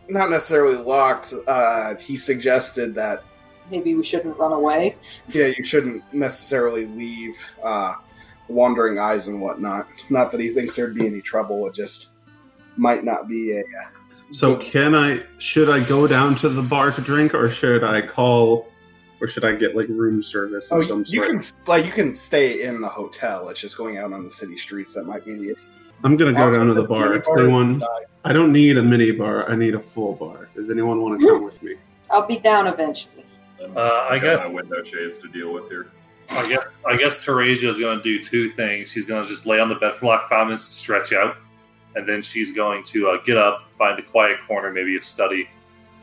not 0.08 0.31
necessarily 0.31 0.76
locked. 0.76 1.34
Uh, 1.46 1.96
he 1.96 2.16
suggested 2.16 2.94
that 2.94 3.25
Maybe 3.70 3.94
we 3.94 4.02
shouldn't 4.02 4.37
run 4.37 4.52
away. 4.52 4.96
yeah, 5.28 5.46
you 5.46 5.62
shouldn't 5.62 6.02
necessarily 6.12 6.87
leave 6.87 7.37
uh, 7.62 7.94
wandering 8.50 8.99
eyes 8.99 9.29
and 9.29 9.41
whatnot. 9.41 9.87
Not 10.11 10.31
that 10.32 10.41
he 10.41 10.50
thinks 10.50 10.76
there'd 10.76 10.94
be 10.94 11.06
any 11.06 11.20
trouble. 11.20 11.67
It 11.67 11.75
just 11.75 12.08
might 12.76 13.05
not 13.05 13.29
be 13.29 13.52
a. 13.52 13.62
So 14.31 14.56
can 14.56 14.94
I? 14.94 15.23
Should 15.38 15.69
I 15.69 15.81
go 15.88 16.06
down 16.06 16.35
to 16.37 16.49
the 16.49 16.62
bar 16.62 16.93
to 16.93 17.00
drink, 17.00 17.35
or 17.35 17.50
should 17.50 17.82
I 17.82 18.00
call, 18.02 18.69
or 19.20 19.26
should 19.29 19.44
I 19.44 19.56
get 19.56 19.75
like 19.76 19.88
room 19.88 20.23
service 20.23 20.70
of 20.70 20.79
Oh, 20.79 20.82
some 20.82 21.05
you 21.08 21.23
sort? 21.25 21.29
can 21.41 21.41
like 21.67 21.85
you 21.85 21.93
can 21.93 22.14
stay 22.14 22.62
in 22.62 22.81
the 22.81 22.88
hotel. 22.88 23.49
It's 23.49 23.61
just 23.61 23.76
going 23.76 23.99
out 23.99 24.12
on 24.12 24.23
the 24.25 24.31
city 24.31 24.56
streets 24.56 24.94
that 24.94 25.05
might 25.05 25.25
be 25.25 25.35
the. 25.35 25.56
I'm 26.05 26.17
gonna 26.17 26.32
go 26.32 26.50
down 26.52 26.67
to 26.69 26.75
the 26.75 26.82
Outside 26.82 26.88
bar. 26.88 27.08
mini 27.11 27.19
If 27.20 27.38
anyone, 27.38 27.79
die. 27.81 27.87
I 28.25 28.32
don't 28.32 28.52
need 28.52 28.79
a 28.79 28.82
mini 28.82 29.11
bar. 29.11 29.50
I 29.50 29.56
need 29.56 29.75
a 29.75 29.81
full 29.81 30.14
bar. 30.14 30.49
Does 30.55 30.70
anyone 30.70 31.00
want 31.02 31.20
to 31.20 31.26
come 31.26 31.44
with 31.44 31.62
me? 31.62 31.75
I'll 32.11 32.26
be 32.26 32.38
down 32.38 32.67
eventually. 32.69 33.25
Uh, 33.61 33.81
I 34.11 34.19
got 34.19 34.23
guess- 34.23 34.41
my 34.41 34.47
window 34.55 34.82
shades 34.82 35.19
to 35.19 35.29
deal 35.29 35.52
with 35.52 35.69
here. 35.69 35.88
I 36.31 36.49
guess 36.49 36.65
I 36.87 36.97
guess 36.97 37.25
Teresia 37.25 37.69
is 37.69 37.79
going 37.79 37.99
to 37.99 38.03
do 38.03 38.23
two 38.23 38.53
things. 38.53 38.91
She's 38.91 39.06
going 39.06 39.23
to 39.23 39.29
just 39.29 39.47
lay 39.47 39.59
on 39.59 39.69
the 39.69 39.75
bed 39.75 39.94
for 39.94 40.06
like 40.06 40.29
five 40.29 40.47
minutes 40.47 40.67
and 40.67 40.73
stretch 40.73 41.12
out, 41.12 41.37
and 41.97 42.09
then 42.09 42.23
she's 42.23 42.53
going 42.53 42.85
to 42.85 43.11
uh, 43.11 43.23
get 43.25 43.37
up, 43.37 43.65
find 43.77 43.99
a 43.99 44.03
quiet 44.03 44.38
corner, 44.47 44.73
maybe 44.73 44.97
a 44.97 45.00
study. 45.00 45.49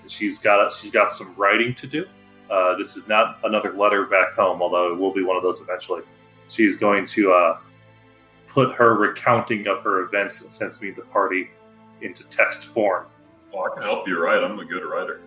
And 0.02 0.12
she's 0.12 0.38
got 0.38 0.72
she's 0.74 0.92
got 0.92 1.12
some 1.12 1.34
writing 1.36 1.74
to 1.76 1.88
do. 1.88 2.06
Uh, 2.50 2.76
this 2.76 2.96
is 2.96 3.08
not 3.08 3.40
another 3.44 3.74
letter 3.74 4.06
back 4.06 4.34
home, 4.34 4.62
although 4.62 4.92
it 4.94 4.98
will 4.98 5.14
be 5.14 5.24
one 5.24 5.38
of 5.38 5.44
those 5.44 5.62
eventually. 5.62 6.02
She's 6.50 6.76
going 6.78 7.06
to 7.08 7.32
uh, 7.32 7.60
put 8.48 8.74
her 8.74 8.96
recounting 8.96 9.68
of 9.68 9.82
her 9.82 10.02
events 10.02 10.44
since 10.54 10.82
meeting 10.82 10.96
the 10.96 11.10
party 11.10 11.50
into 12.02 12.28
text 12.30 12.66
form. 12.66 13.06
Well, 13.54 13.66
I 13.72 13.74
can 13.74 13.84
help 13.84 14.08
you 14.08 14.20
write. 14.22 14.44
I'm 14.44 14.60
a 14.60 14.66
good 14.66 14.84
writer. 14.84 15.22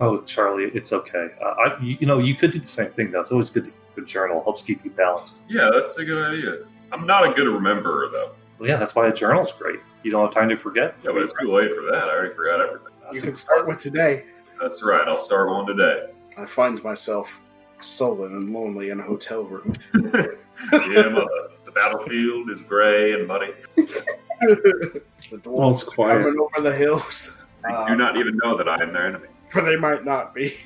Oh, 0.00 0.20
Charlie, 0.22 0.70
it's 0.74 0.92
okay. 0.92 1.28
Uh, 1.40 1.44
I, 1.48 1.80
you, 1.82 1.96
you 2.00 2.06
know, 2.06 2.18
you 2.18 2.34
could 2.34 2.50
do 2.50 2.58
the 2.58 2.68
same 2.68 2.90
thing. 2.92 3.10
though. 3.10 3.20
It's 3.20 3.30
always 3.30 3.50
good 3.50 3.64
to 3.66 3.72
keep 3.94 4.04
a 4.04 4.06
journal. 4.06 4.42
Helps 4.42 4.62
keep 4.62 4.84
you 4.84 4.90
balanced. 4.90 5.36
Yeah, 5.48 5.70
that's 5.72 5.96
a 5.96 6.04
good 6.04 6.32
idea. 6.32 6.66
I'm 6.92 7.06
not 7.06 7.26
a 7.28 7.32
good 7.32 7.46
rememberer, 7.46 8.10
though. 8.12 8.32
Well, 8.58 8.68
yeah, 8.68 8.76
that's 8.76 8.94
why 8.94 9.08
a 9.08 9.12
journal's 9.12 9.52
great. 9.52 9.80
You 10.02 10.10
don't 10.10 10.24
have 10.24 10.34
time 10.34 10.48
to 10.50 10.56
forget. 10.56 10.94
Yeah, 11.04 11.12
but 11.12 11.22
it's 11.22 11.34
too 11.40 11.52
late 11.52 11.70
for 11.74 11.82
that. 11.82 12.04
I 12.04 12.10
already 12.16 12.34
forgot 12.34 12.60
everything. 12.60 12.88
You 13.12 13.20
can 13.20 13.34
start 13.34 13.66
with 13.66 13.78
today. 13.78 14.24
That's 14.60 14.82
right. 14.82 15.06
I'll 15.08 15.18
start 15.18 15.48
one 15.48 15.66
today. 15.66 16.10
I 16.38 16.46
find 16.46 16.82
myself 16.82 17.40
sullen 17.78 18.32
and 18.32 18.52
lonely 18.52 18.90
in 18.90 19.00
a 19.00 19.02
hotel 19.02 19.42
room. 19.44 19.74
yeah, 19.94 21.08
mother. 21.08 21.48
The 21.64 21.72
battlefield 21.74 22.50
is 22.50 22.62
gray 22.62 23.12
and 23.14 23.26
muddy. 23.26 23.52
the 23.76 25.02
Well, 25.46 25.70
dwarves 25.72 25.86
quiet. 25.86 26.22
coming 26.24 26.38
over 26.38 26.68
the 26.68 26.74
hills. 26.74 27.38
They 27.64 27.70
Uh, 27.72 27.86
do 27.88 27.96
not 27.96 28.16
even 28.16 28.36
know 28.42 28.56
that 28.56 28.68
I 28.68 28.76
am 28.82 28.92
their 28.92 29.06
enemy. 29.06 29.28
or 29.54 29.62
they 29.68 29.76
might 29.76 30.04
not 30.04 30.34
be. 30.34 30.56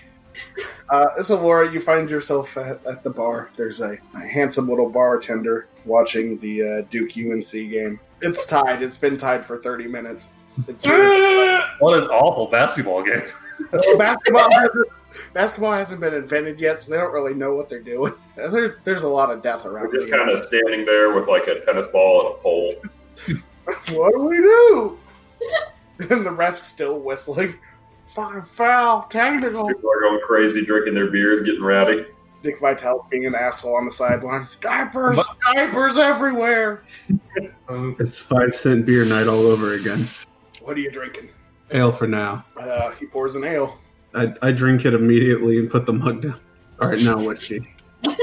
Uh, 0.88 1.22
so, 1.22 1.40
Laura, 1.40 1.72
you 1.72 1.80
find 1.80 2.08
yourself 2.08 2.56
at, 2.56 2.84
at 2.86 3.02
the 3.02 3.10
bar. 3.10 3.50
There's 3.56 3.80
a, 3.80 3.98
a 4.14 4.20
handsome 4.20 4.68
little 4.68 4.88
bartender 4.88 5.68
watching 5.84 6.38
the 6.38 6.62
uh, 6.62 6.80
Duke 6.90 7.12
UNC 7.16 7.50
game. 7.50 7.98
It's 8.22 8.46
tied. 8.46 8.82
It's 8.82 8.96
been 8.96 9.16
tied 9.16 9.44
for 9.44 9.56
30 9.56 9.88
minutes. 9.88 10.30
It's, 10.68 10.86
What 11.78 11.98
an 12.02 12.08
awful 12.08 12.46
basketball 12.46 13.02
game. 13.02 13.22
basketball, 13.98 14.50
hasn't, 14.50 14.88
basketball 15.34 15.72
hasn't 15.72 16.00
been 16.00 16.14
invented 16.14 16.60
yet, 16.60 16.80
so 16.80 16.90
they 16.90 16.96
don't 16.96 17.12
really 17.12 17.34
know 17.34 17.54
what 17.54 17.68
they're 17.68 17.80
doing. 17.80 18.14
There, 18.36 18.80
there's 18.84 19.02
a 19.02 19.08
lot 19.08 19.30
of 19.30 19.40
death 19.40 19.64
around. 19.64 19.86
We're 19.86 19.94
just 19.94 20.10
kind 20.10 20.30
of 20.30 20.42
standing 20.42 20.84
there 20.84 21.14
with 21.14 21.26
like 21.26 21.46
a 21.46 21.58
tennis 21.58 21.86
ball 21.86 22.20
and 22.20 22.34
a 22.34 22.42
pole. 22.42 22.74
What 23.96 24.12
do 24.12 24.24
we 24.24 24.36
do? 24.36 24.98
and 26.10 26.26
the 26.26 26.30
ref's 26.30 26.62
still 26.62 26.98
whistling. 26.98 27.54
Fucking 28.06 28.42
foul, 28.42 29.02
technical. 29.04 29.66
People 29.68 29.90
are 29.90 30.00
going 30.00 30.20
crazy, 30.20 30.64
drinking 30.64 30.94
their 30.94 31.10
beers, 31.10 31.42
getting 31.42 31.62
rowdy. 31.62 32.06
Dick 32.42 32.60
Vitale 32.60 33.06
being 33.10 33.26
an 33.26 33.34
asshole 33.34 33.76
on 33.76 33.84
the 33.84 33.90
sideline. 33.90 34.48
Diapers, 34.60 35.18
diapers 35.54 35.98
everywhere. 35.98 36.84
It's 37.68 38.18
five 38.18 38.54
cent 38.54 38.86
beer 38.86 39.04
night 39.04 39.26
all 39.26 39.46
over 39.46 39.74
again. 39.74 40.08
What 40.62 40.76
are 40.76 40.80
you 40.80 40.90
drinking? 40.90 41.30
Ale 41.72 41.90
for 41.90 42.06
now. 42.06 42.44
Uh, 42.56 42.92
he 42.92 43.06
pours 43.06 43.34
an 43.34 43.44
ale. 43.44 43.78
I, 44.14 44.32
I 44.42 44.52
drink 44.52 44.84
it 44.84 44.94
immediately 44.94 45.58
and 45.58 45.68
put 45.68 45.86
the 45.86 45.92
mug 45.92 46.22
down. 46.22 46.40
All 46.80 46.88
right, 46.88 47.02
now 47.02 47.24
whiskey. 47.24 47.74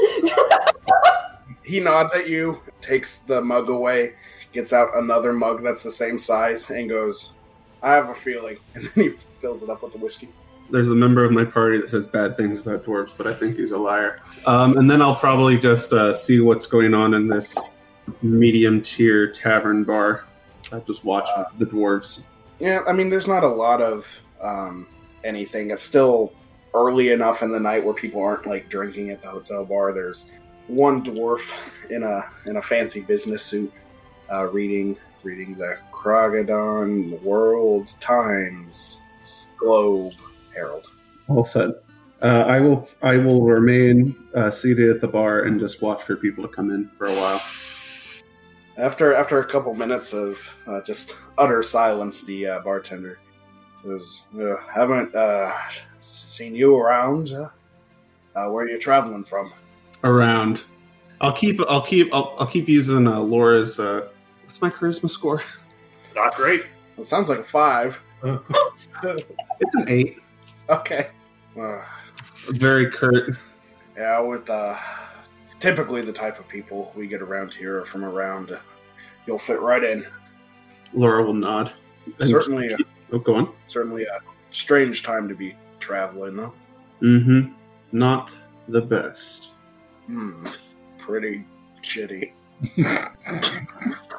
He 1.64 1.80
nods 1.80 2.14
at 2.14 2.30
you, 2.30 2.62
takes 2.82 3.20
the 3.20 3.42
mug 3.42 3.70
away, 3.70 4.16
gets 4.52 4.74
out 4.74 4.98
another 4.98 5.32
mug 5.34 5.64
that's 5.64 5.84
the 5.84 5.92
same 5.92 6.20
size, 6.20 6.70
and 6.70 6.90
goes, 6.90 7.32
I 7.84 7.94
have 7.94 8.10
a 8.10 8.14
feeling. 8.16 8.58
And 8.76 8.86
then 8.86 9.04
he 9.04 9.10
fills 9.40 9.62
it 9.62 9.70
up 9.70 9.84
with 9.84 9.92
the 9.94 10.00
whiskey. 10.00 10.30
there's 10.72 10.90
a 10.90 10.96
member 10.96 11.24
of 11.24 11.32
my 11.32 11.44
party 11.46 11.78
that 11.78 11.90
says 11.90 12.08
bad 12.08 12.36
things 12.38 12.62
about 12.62 12.84
dwarves, 12.84 13.14
but 13.16 13.28
I 13.28 13.34
think 13.34 13.58
he's 13.58 13.72
a 13.72 13.78
liar. 13.78 14.20
Um, 14.48 14.78
and 14.78 14.90
then 14.90 15.02
I'll 15.02 15.16
probably 15.18 15.60
just 15.60 15.94
uh, 15.94 16.14
see 16.14 16.40
what's 16.40 16.66
going 16.66 16.94
on 16.96 17.14
in 17.14 17.28
this 17.28 17.56
medium 18.22 18.82
tier 18.82 19.30
tavern 19.32 19.84
bar. 19.84 20.24
I'll 20.72 20.82
just 20.82 21.04
watch 21.04 21.28
Uh, 21.36 21.44
the 21.60 21.66
dwarves. 21.66 22.26
Yeah, 22.60 22.82
I 22.88 22.94
mean, 22.94 23.10
there's 23.10 23.28
not 23.28 23.44
a 23.44 23.48
lot 23.48 23.82
of 23.82 24.08
um, 24.42 24.88
anything. 25.24 25.70
It's 25.72 25.84
still 25.84 26.34
early 26.74 27.12
enough 27.12 27.44
in 27.44 27.50
the 27.52 27.60
night 27.60 27.84
where 27.84 27.94
people 27.94 28.24
aren't 28.24 28.46
like 28.48 28.70
drinking 28.70 29.10
at 29.10 29.22
the 29.22 29.28
hotel 29.30 29.64
bar. 29.66 29.94
There's 29.94 30.32
one 30.68 31.04
dwarf 31.04 31.42
in 31.90 32.04
a 32.04 32.24
in 32.46 32.56
a 32.56 32.62
fancy 32.62 33.02
business 33.02 33.44
suit, 33.44 33.72
uh, 34.32 34.48
reading 34.48 34.98
reading 35.24 35.56
the 35.56 35.78
Kraggodan 35.92 37.22
World 37.22 37.94
Times 38.00 39.02
Globe 39.58 40.14
Herald. 40.54 40.90
All 41.30 41.46
set. 41.46 41.70
Uh, 42.22 42.46
I 42.48 42.60
will. 42.60 42.88
I 43.02 43.18
will 43.18 43.44
remain 43.44 44.16
uh, 44.34 44.52
seated 44.52 44.90
at 44.90 45.02
the 45.02 45.08
bar 45.08 45.42
and 45.42 45.60
just 45.60 45.82
watch 45.82 46.04
for 46.04 46.16
people 46.16 46.48
to 46.48 46.54
come 46.54 46.72
in 46.72 46.90
for 46.90 47.08
a 47.08 47.14
while. 47.14 47.42
After 48.78 49.14
after 49.14 49.40
a 49.40 49.46
couple 49.46 49.74
minutes 49.74 50.14
of 50.14 50.40
uh, 50.68 50.82
just 50.82 51.18
utter 51.38 51.62
silence, 51.64 52.24
the 52.24 52.48
uh, 52.48 52.60
bartender 52.60 53.20
says, 53.84 54.24
uh, 54.40 54.56
"Haven't 54.74 55.14
uh, 55.16 55.54
seen 56.00 56.56
you 56.56 56.78
around. 56.78 57.30
Where 58.34 58.50
are 58.50 58.70
you 58.70 58.80
traveling 58.80 59.24
from?" 59.24 59.54
Around. 60.04 60.64
I'll 61.22 61.34
keep. 61.34 61.60
I'll 61.70 61.86
keep. 61.86 62.14
I'll, 62.14 62.36
I'll 62.40 62.48
keep 62.48 62.68
using 62.70 63.08
uh, 63.08 63.20
Laura's. 63.20 63.80
What's 64.54 64.62
my 64.62 64.70
charisma 64.70 65.10
score? 65.10 65.42
Not 66.16 66.36
great. 66.36 66.68
It 67.00 67.08
sounds 67.08 67.28
like 67.28 67.40
a 67.40 67.44
five. 67.44 68.00
It's 69.04 69.76
an 69.76 69.86
eight. 69.88 70.20
Okay. 70.70 71.08
Uh, 71.60 71.82
Very 72.50 72.92
curt. 72.92 73.36
yeah, 73.98 74.20
with 74.20 74.48
uh, 74.52 74.78
typically 75.60 76.02
the 76.04 76.14
type 76.14 76.38
of 76.38 76.48
people 76.48 76.92
we 76.96 77.08
get 77.08 77.24
around 77.24 77.52
here 77.56 77.80
are 77.80 77.86
from 77.86 78.06
around. 78.06 78.52
Uh, 78.52 78.60
you'll 79.26 79.40
fit 79.40 79.60
right 79.60 79.84
in. 79.84 80.06
Laura 80.94 81.24
will 81.26 81.34
nod. 81.34 81.74
Certainly, 82.20 82.76
uh, 82.76 82.78
Oh, 83.12 83.18
go 83.18 83.34
on. 83.34 83.52
certainly 83.66 84.04
a 84.04 84.20
strange 84.52 85.02
time 85.02 85.28
to 85.30 85.34
be 85.34 85.56
traveling, 85.80 86.36
though. 86.36 86.54
Mm-hmm. 87.02 87.54
Not 87.92 88.36
the 88.68 88.82
best. 88.82 89.50
Hmm. 90.06 90.46
Pretty 91.00 91.44
shitty. 91.82 92.34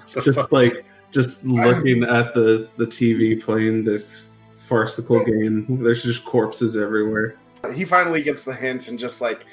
Just 0.22 0.52
like 0.52 0.84
just 1.10 1.44
looking 1.44 2.04
at 2.04 2.32
the 2.34 2.68
the 2.78 2.86
TV 2.86 3.40
playing 3.40 3.84
this 3.84 4.30
farcical 4.54 5.22
game. 5.22 5.66
There's 5.82 6.02
just 6.02 6.24
corpses 6.24 6.76
everywhere. 6.76 7.36
He 7.74 7.84
finally 7.84 8.22
gets 8.22 8.44
the 8.44 8.54
hint 8.54 8.88
and 8.88 8.98
just 8.98 9.20
like 9.20 9.44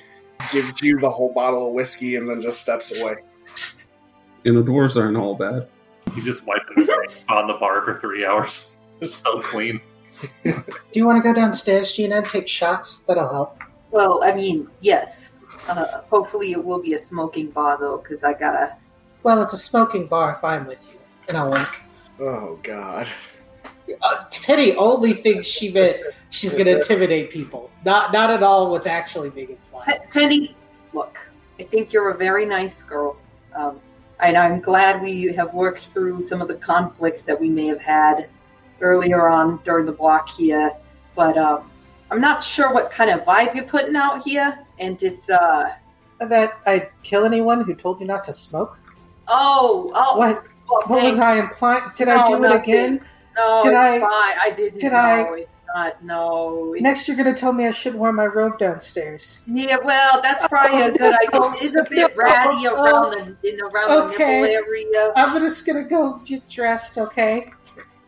gives 0.52 0.82
you 0.82 0.98
the 0.98 1.10
whole 1.10 1.34
bottle 1.34 1.68
of 1.68 1.74
whiskey 1.74 2.16
and 2.16 2.28
then 2.30 2.42
just 2.42 2.62
steps 2.62 2.98
away. 2.98 3.16
And 4.46 4.56
the 4.56 4.64
dwarves 4.64 4.96
aren't 5.00 5.18
all 5.18 5.36
bad. 5.36 5.68
He's 6.16 6.24
just 6.24 6.46
wiping 6.46 6.78
his 6.78 6.90
on 7.28 7.48
the 7.48 7.54
bar 7.56 7.82
for 7.82 7.94
three 7.94 8.26
hours. 8.26 8.76
It's 9.02 9.16
so 9.16 9.40
clean. 9.40 9.80
Do 10.44 10.54
you 10.92 11.06
want 11.06 11.24
to 11.24 11.24
go 11.24 11.34
downstairs, 11.34 11.94
Gina, 11.94 12.18
and 12.18 12.26
take 12.26 12.50
shots? 12.50 13.06
That'll 13.06 13.32
help. 13.32 13.64
Well, 13.92 14.22
I 14.26 14.36
mean, 14.36 14.68
yes. 14.82 15.40
Uh, 15.70 16.02
hopefully, 16.10 16.52
it 16.52 16.62
will 16.62 16.82
be 16.82 16.96
a 16.96 16.98
smoking 16.98 17.50
bar 17.52 17.78
though, 17.80 18.00
because 18.00 18.26
I 18.26 18.34
gotta. 18.34 18.76
Well, 19.24 19.42
it's 19.42 19.54
a 19.54 19.58
smoking 19.58 20.08
bar 20.08 20.36
if 20.38 20.44
I'm 20.44 20.66
with 20.66 20.86
you. 20.92 21.00
And 21.28 21.38
I'll 21.38 21.52
wink. 21.52 21.84
Oh 22.20 22.60
God. 22.64 23.08
Uh, 24.02 24.26
Teddy 24.30 24.76
only 24.76 25.14
thinks 25.14 25.48
she 25.48 25.72
meant 25.72 25.98
she's 26.30 26.54
going 26.54 26.66
to 26.66 26.78
intimidate 26.78 27.32
people. 27.32 27.72
Not 27.86 28.14
not 28.14 28.30
at 28.30 28.44
all 28.44 28.72
what's 28.72 28.88
actually 28.88 29.30
being 29.30 29.50
implied. 29.50 30.02
Penny, 30.12 30.56
look, 30.94 31.30
I 31.60 31.64
think 31.64 31.92
you're 31.92 32.12
a 32.12 32.18
very 32.18 32.46
nice 32.46 32.84
girl. 32.84 33.18
Um, 33.56 33.80
and 34.20 34.38
I'm 34.38 34.60
glad 34.60 35.02
we 35.02 35.34
have 35.34 35.54
worked 35.54 35.88
through 35.88 36.22
some 36.22 36.42
of 36.42 36.48
the 36.48 36.56
conflict 36.56 37.26
that 37.26 37.40
we 37.40 37.50
may 37.50 37.68
have 37.68 37.82
had 37.82 38.30
earlier 38.82 39.30
on 39.30 39.60
during 39.64 39.86
the 39.86 39.92
block 39.92 40.30
here. 40.30 40.72
But 41.16 41.38
um, 41.38 41.72
I'm 42.12 42.22
not 42.22 42.44
sure 42.44 42.74
what 42.74 42.92
kind 42.92 43.10
of 43.10 43.22
vibe 43.22 43.56
you're 43.56 43.66
putting 43.66 43.96
out 43.96 44.24
here. 44.24 44.60
And 44.78 45.02
it's, 45.02 45.30
uh, 45.30 45.72
That 46.20 46.54
I'd 46.66 46.90
kill 47.02 47.26
anyone 47.26 47.64
who 47.64 47.74
told 47.74 48.00
you 48.02 48.06
not 48.06 48.24
to 48.26 48.34
smoke? 48.34 48.78
Oh, 49.30 49.92
oh, 49.96 50.18
What 50.18 50.44
well, 50.68 50.82
what 50.88 51.04
was 51.04 51.20
I 51.20 51.38
implying? 51.40 51.84
Did 51.96 52.08
I 52.10 52.18
No, 52.30 52.38
do 52.38 52.44
it 52.44 52.56
again? 52.56 53.02
No, 53.36 53.64
did 53.64 53.74
it's 53.74 53.84
I- 53.84 54.00
fine. 54.00 54.12
I 54.12 54.54
didn't. 54.56 54.80
did 54.80 54.92
no, 54.92 54.98
I- 54.98 55.36
It's 55.40 55.52
not. 55.76 56.04
No. 56.04 56.74
It's, 56.74 56.84
Next, 56.84 57.08
you're 57.08 57.18
going 57.18 57.34
to 57.34 57.40
tell 57.40 57.54
me 57.54 57.66
I 57.68 57.72
shouldn't 57.72 58.02
wear 58.02 58.12
my 58.12 58.26
robe 58.26 58.60
downstairs. 58.60 59.42
Yeah, 59.48 59.78
well, 59.84 60.22
that's 60.22 60.46
probably 60.48 60.82
a 60.82 60.92
good 60.92 61.14
idea. 61.28 61.54
It 61.62 61.64
is 61.64 61.76
a 61.76 61.86
bit 61.90 62.16
ratty 62.18 62.68
around 62.68 63.12
the 63.42 63.50
in 63.50 63.62
around 63.62 63.92
Okay. 64.12 64.42
the 64.42 64.48
nipple 64.48 64.96
area. 64.96 65.14
I'm 65.16 65.42
just 65.42 65.66
going 65.66 65.82
to 65.84 65.90
go 65.90 66.18
get 66.26 66.48
dressed, 66.50 66.98
okay? 66.98 67.52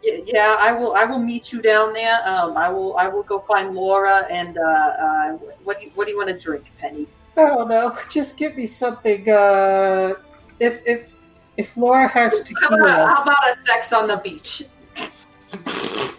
Yeah, 0.04 0.18
yeah, 0.26 0.56
I 0.60 0.72
will. 0.74 0.96
I 0.96 1.06
will 1.06 1.20
meet 1.20 1.54
you 1.54 1.62
down 1.62 1.94
there. 1.94 2.20
Um, 2.28 2.58
I 2.58 2.70
will. 2.70 2.98
I 2.98 3.08
will 3.08 3.22
go 3.24 3.40
find 3.40 3.76
Laura. 3.76 4.26
And 4.32 4.58
uh, 4.58 4.62
uh, 4.62 5.32
what 5.64 5.78
do 5.80 5.86
you 5.86 5.92
What 5.94 6.06
do 6.06 6.12
you 6.12 6.18
want 6.18 6.30
to 6.30 6.38
drink, 6.40 6.72
Penny? 6.80 7.08
I 7.38 7.46
don't 7.46 7.70
know. 7.70 7.96
Just 8.10 8.36
give 8.38 8.56
me 8.58 8.66
something. 8.66 9.30
Uh, 9.30 10.16
if 10.62 10.82
if 10.86 11.14
if 11.58 11.76
Laura 11.76 12.08
has 12.08 12.34
How 12.34 12.40
about, 12.68 12.78
tequila, 12.78 13.06
how 13.08 13.24
about 13.24 13.50
a 13.50 13.54
sex 13.54 13.92
on 13.94 14.08
the 14.08 14.18
beach? 14.18 14.64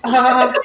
uh, 0.04 0.52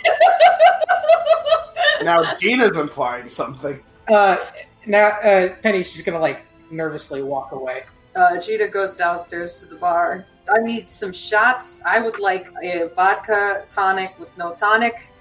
Now 2.04 2.36
Gina's 2.36 2.78
implying 2.78 3.28
something. 3.30 3.80
uh, 4.08 4.38
now 4.86 5.08
uh, 5.08 5.54
Penny's 5.64 5.92
just 5.94 6.06
gonna 6.06 6.20
like 6.20 6.42
nervously 6.70 7.24
walk 7.24 7.54
away. 7.54 7.84
Uh, 8.16 8.40
Gina 8.40 8.68
goes 8.68 8.96
downstairs 8.96 9.60
to 9.60 9.66
the 9.66 9.76
bar. 9.78 10.26
I 10.54 10.60
need 10.60 10.90
some 10.90 11.12
shots. 11.14 11.82
I 11.86 12.00
would 12.00 12.20
like 12.20 12.50
a 12.64 12.90
vodka 12.96 13.66
tonic 13.74 14.18
with 14.20 14.36
no 14.38 14.54
tonic, 14.54 15.12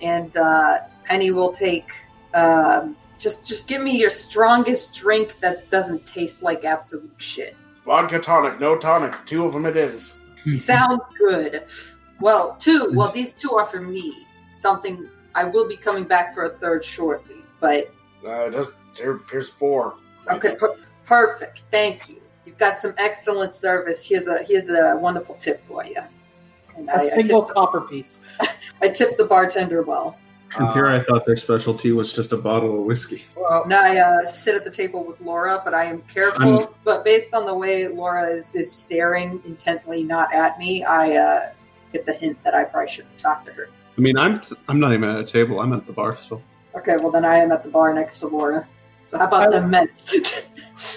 and 0.00 0.34
uh, 0.36 0.78
Penny 1.04 1.30
will 1.30 1.52
take. 1.52 1.90
Um, 2.34 2.96
just, 3.18 3.46
just 3.48 3.66
give 3.66 3.80
me 3.82 3.98
your 3.98 4.10
strongest 4.10 4.94
drink 4.94 5.40
that 5.40 5.70
doesn't 5.70 6.06
taste 6.06 6.42
like 6.42 6.64
absolute 6.64 7.14
shit. 7.16 7.56
Vodka 7.86 8.18
tonic, 8.18 8.58
no 8.60 8.76
tonic. 8.76 9.14
Two 9.26 9.46
of 9.46 9.52
them 9.52 9.64
it 9.64 9.76
is. 9.76 10.20
Sounds 10.52 11.04
good. 11.18 11.64
Well, 12.20 12.56
two. 12.58 12.90
Well, 12.92 13.12
these 13.12 13.32
two 13.32 13.52
are 13.52 13.64
for 13.64 13.80
me. 13.80 14.26
Something 14.48 15.08
I 15.34 15.44
will 15.44 15.68
be 15.68 15.76
coming 15.76 16.04
back 16.04 16.34
for 16.34 16.44
a 16.44 16.48
third 16.50 16.84
shortly. 16.84 17.36
But 17.60 17.92
Uh, 18.26 18.50
just, 18.50 18.72
here, 18.96 19.20
here's 19.30 19.48
four. 19.50 19.94
okay, 20.30 20.56
per- 20.56 20.76
perfect. 21.04 21.64
Thank 21.70 22.08
you. 22.08 22.20
You've 22.44 22.58
got 22.58 22.78
some 22.78 22.94
excellent 22.98 23.54
service. 23.54 24.06
Here's 24.08 24.26
a 24.28 24.42
here's 24.42 24.68
a 24.70 24.96
wonderful 24.96 25.34
tip 25.36 25.60
for 25.60 25.84
you. 25.84 26.00
And 26.76 26.88
A 26.88 26.92
I, 26.94 26.96
I, 26.96 27.06
single 27.06 27.44
tip, 27.44 27.54
copper 27.54 27.80
piece. 27.82 28.22
I 28.82 28.88
tip 28.88 29.16
the 29.16 29.24
bartender 29.24 29.82
well. 29.82 30.16
And 30.58 30.72
here 30.72 30.86
I 30.86 31.00
thought 31.00 31.26
their 31.26 31.36
specialty 31.36 31.92
was 31.92 32.12
just 32.12 32.32
a 32.32 32.36
bottle 32.36 32.80
of 32.80 32.86
whiskey. 32.86 33.24
Well, 33.36 33.64
And 33.64 33.74
I 33.74 33.98
uh, 33.98 34.24
sit 34.24 34.54
at 34.54 34.64
the 34.64 34.70
table 34.70 35.04
with 35.04 35.20
Laura, 35.20 35.60
but 35.64 35.74
I 35.74 35.84
am 35.84 36.02
careful. 36.02 36.74
but 36.84 37.04
based 37.04 37.34
on 37.34 37.46
the 37.46 37.54
way 37.54 37.88
Laura 37.88 38.26
is, 38.28 38.54
is 38.54 38.72
staring 38.72 39.42
intently, 39.44 40.02
not 40.02 40.32
at 40.32 40.58
me, 40.58 40.84
I 40.84 41.16
uh, 41.16 41.52
get 41.92 42.06
the 42.06 42.14
hint 42.14 42.42
that 42.44 42.54
I 42.54 42.64
probably 42.64 42.88
shouldn't 42.88 43.18
talk 43.18 43.44
to 43.46 43.52
her. 43.52 43.68
I 43.96 44.00
mean, 44.00 44.16
I'm 44.18 44.40
I'm 44.68 44.78
not 44.78 44.92
even 44.92 45.08
at 45.08 45.18
a 45.18 45.24
table. 45.24 45.60
I'm 45.60 45.72
at 45.72 45.86
the 45.86 45.92
bar 45.92 46.16
still. 46.16 46.42
Okay, 46.74 46.96
well 47.00 47.10
then 47.10 47.24
I 47.24 47.36
am 47.36 47.50
at 47.50 47.62
the 47.62 47.70
bar 47.70 47.94
next 47.94 48.18
to 48.20 48.26
Laura. 48.26 48.68
So 49.06 49.18
how 49.18 49.26
about 49.26 49.54
I- 49.54 49.60
the 49.60 49.66
Mets? 49.66 50.14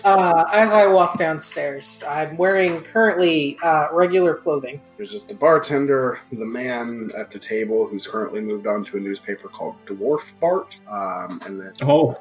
Uh, 0.03 0.43
as 0.51 0.73
I 0.73 0.87
walk 0.87 1.17
downstairs, 1.17 2.03
I'm 2.05 2.35
wearing 2.35 2.81
currently 2.81 3.57
uh, 3.63 3.87
regular 3.93 4.35
clothing. 4.35 4.81
there's 4.97 5.09
just 5.09 5.29
the 5.29 5.33
bartender, 5.35 6.19
the 6.33 6.45
man 6.45 7.09
at 7.17 7.31
the 7.31 7.39
table 7.39 7.87
who's 7.87 8.05
currently 8.05 8.41
moved 8.41 8.67
on 8.67 8.83
to 8.85 8.97
a 8.97 8.99
newspaper 8.99 9.47
called 9.47 9.75
Dwarf 9.85 10.33
Bart, 10.41 10.77
um, 10.89 11.39
and, 11.45 11.61
then, 11.61 11.71
Oh, 11.81 12.19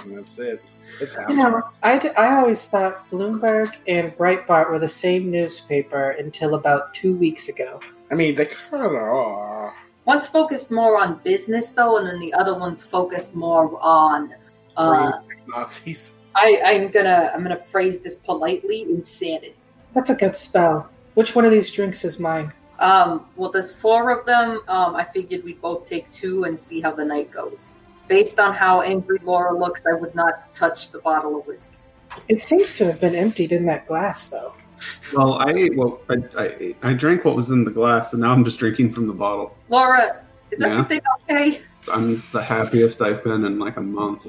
and 0.00 0.14
that's 0.16 0.38
it. 0.38 0.62
It's 1.00 1.14
You 1.14 1.20
half. 1.22 1.30
know, 1.34 1.62
I, 1.82 1.98
d- 1.98 2.10
I 2.18 2.36
always 2.36 2.66
thought 2.66 3.08
Bloomberg 3.10 3.74
and 3.88 4.14
Breitbart 4.16 4.68
were 4.70 4.78
the 4.78 4.86
same 4.86 5.30
newspaper 5.30 6.10
until 6.10 6.54
about 6.54 6.92
two 6.92 7.16
weeks 7.16 7.48
ago. 7.48 7.80
I 8.10 8.14
mean, 8.14 8.34
they 8.34 8.44
kind 8.44 8.82
of 8.84 8.92
are. 8.92 9.74
one's 10.04 10.26
focused 10.26 10.70
more 10.70 11.00
on 11.00 11.18
business 11.24 11.72
though, 11.72 11.96
and 11.96 12.06
then 12.06 12.18
the 12.20 12.34
other 12.34 12.58
one's 12.58 12.84
focused 12.84 13.34
more 13.34 13.78
on. 13.82 14.34
Uh, 14.76 15.12
Nazis. 15.48 16.18
I, 16.36 16.60
I'm 16.64 16.88
gonna 16.88 17.30
I'm 17.34 17.42
gonna 17.42 17.56
phrase 17.56 18.00
this 18.00 18.16
politely: 18.16 18.82
insanity. 18.82 19.54
That's 19.94 20.10
a 20.10 20.14
good 20.16 20.34
spell. 20.36 20.90
Which 21.14 21.34
one 21.36 21.44
of 21.44 21.52
these 21.52 21.70
drinks 21.70 22.04
is 22.04 22.18
mine? 22.18 22.52
Um, 22.80 23.26
well, 23.36 23.52
there's 23.52 23.70
four 23.70 24.10
of 24.10 24.26
them. 24.26 24.60
Um, 24.66 24.96
I 24.96 25.04
figured 25.04 25.44
we'd 25.44 25.60
both 25.60 25.86
take 25.86 26.10
two 26.10 26.44
and 26.44 26.58
see 26.58 26.80
how 26.80 26.90
the 26.90 27.04
night 27.04 27.30
goes. 27.30 27.78
Based 28.08 28.40
on 28.40 28.52
how 28.52 28.80
angry 28.82 29.18
Laura 29.22 29.56
looks, 29.56 29.86
I 29.86 29.94
would 29.94 30.14
not 30.14 30.52
touch 30.54 30.90
the 30.90 30.98
bottle 30.98 31.38
of 31.38 31.46
whiskey. 31.46 31.76
It 32.28 32.42
seems 32.42 32.74
to 32.78 32.84
have 32.86 33.00
been 33.00 33.14
emptied 33.14 33.52
in 33.52 33.64
that 33.66 33.86
glass, 33.86 34.28
though. 34.28 34.54
well, 35.16 35.34
I 35.34 35.52
ate 35.52 35.76
what 35.76 36.00
I, 36.10 36.16
I. 36.36 36.74
I 36.90 36.92
drank 36.94 37.24
what 37.24 37.36
was 37.36 37.50
in 37.50 37.64
the 37.64 37.70
glass, 37.70 38.12
and 38.12 38.22
now 38.22 38.32
I'm 38.32 38.44
just 38.44 38.58
drinking 38.58 38.92
from 38.92 39.06
the 39.06 39.14
bottle. 39.14 39.56
Laura, 39.68 40.24
Is 40.50 40.60
Yeah. 40.60 40.80
everything 40.80 41.00
okay? 41.30 41.62
I'm 41.92 42.22
the 42.32 42.42
happiest 42.42 43.00
I've 43.02 43.22
been 43.22 43.44
in 43.44 43.58
like 43.60 43.76
a 43.76 43.80
month. 43.82 44.26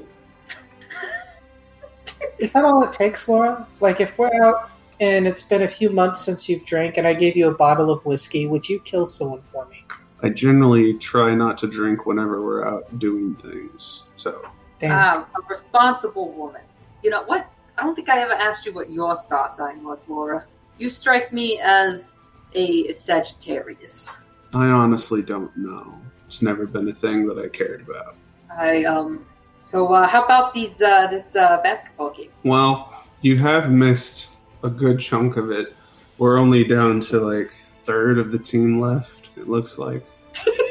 Is 2.40 2.52
that 2.54 2.66
all 2.66 2.84
it 2.84 2.92
takes, 2.94 3.28
Laura? 3.28 3.68
Like, 3.80 4.02
if 4.02 4.18
we're 4.18 4.34
out 4.44 4.70
and 5.00 5.28
it's 5.28 5.42
been 5.42 5.64
a 5.64 5.68
few 5.68 5.90
months 5.90 6.24
since 6.24 6.48
you've 6.48 6.66
drank, 6.66 6.98
and 6.98 7.08
I 7.08 7.14
gave 7.14 7.36
you 7.36 7.50
a 7.50 7.54
bottle 7.54 7.92
of 7.92 8.06
whiskey, 8.06 8.48
would 8.48 8.68
you 8.68 8.80
kill 8.80 9.06
someone 9.06 9.42
for 9.52 9.66
me? 9.68 9.84
I 10.24 10.30
generally 10.30 10.94
try 10.96 11.36
not 11.36 11.58
to 11.60 11.68
drink 11.68 12.06
whenever 12.06 12.44
we're 12.44 12.68
out 12.68 13.00
doing 13.00 13.36
things. 13.36 14.04
So 14.16 14.42
Damn. 14.80 15.18
Um, 15.18 15.26
a 15.36 15.48
responsible 15.48 16.32
woman. 16.32 16.62
You 17.04 17.10
know 17.10 17.24
what? 17.24 17.50
I 17.78 17.84
don't 17.84 17.96
think 17.96 18.10
I 18.10 18.20
ever 18.22 18.34
asked 18.34 18.66
you 18.66 18.74
what 18.74 18.90
your 18.90 19.16
star 19.16 19.50
sign 19.50 19.84
was, 19.84 20.08
Laura. 20.08 20.46
You 20.78 20.90
strike 20.90 21.32
me 21.32 21.60
as 21.64 22.20
a 22.54 22.92
Sagittarius. 22.92 24.18
I 24.54 24.68
honestly 24.68 25.22
don't 25.22 25.56
know. 25.58 25.94
It's 26.28 26.42
never 26.42 26.66
been 26.66 26.88
a 26.90 26.94
thing 26.94 27.28
that 27.28 27.38
I 27.38 27.48
cared 27.50 27.82
about. 27.88 28.16
I 28.50 28.84
um. 28.86 29.26
So 29.58 29.94
uh, 29.94 30.08
how 30.08 30.24
about 30.24 30.54
these 30.54 30.82
uh, 30.82 31.08
this 31.08 31.36
uh, 31.36 31.62
basketball 31.62 32.12
game? 32.12 32.30
Well, 32.44 33.04
you 33.22 33.38
have 33.40 33.72
missed 33.72 34.30
a 34.64 34.70
good 34.70 35.00
chunk 35.00 35.38
of 35.38 35.52
it. 35.52 35.74
We're 36.18 36.38
only 36.38 36.64
down 36.64 37.02
to 37.02 37.20
like 37.20 37.52
third 37.84 38.20
of 38.20 38.32
the 38.32 38.40
team 38.40 38.80
left. 38.80 39.30
It 39.38 39.48
looks 39.50 39.78
like 39.78 40.06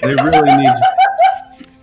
they 0.02 0.14
really 0.14 0.56
need. 0.56 0.74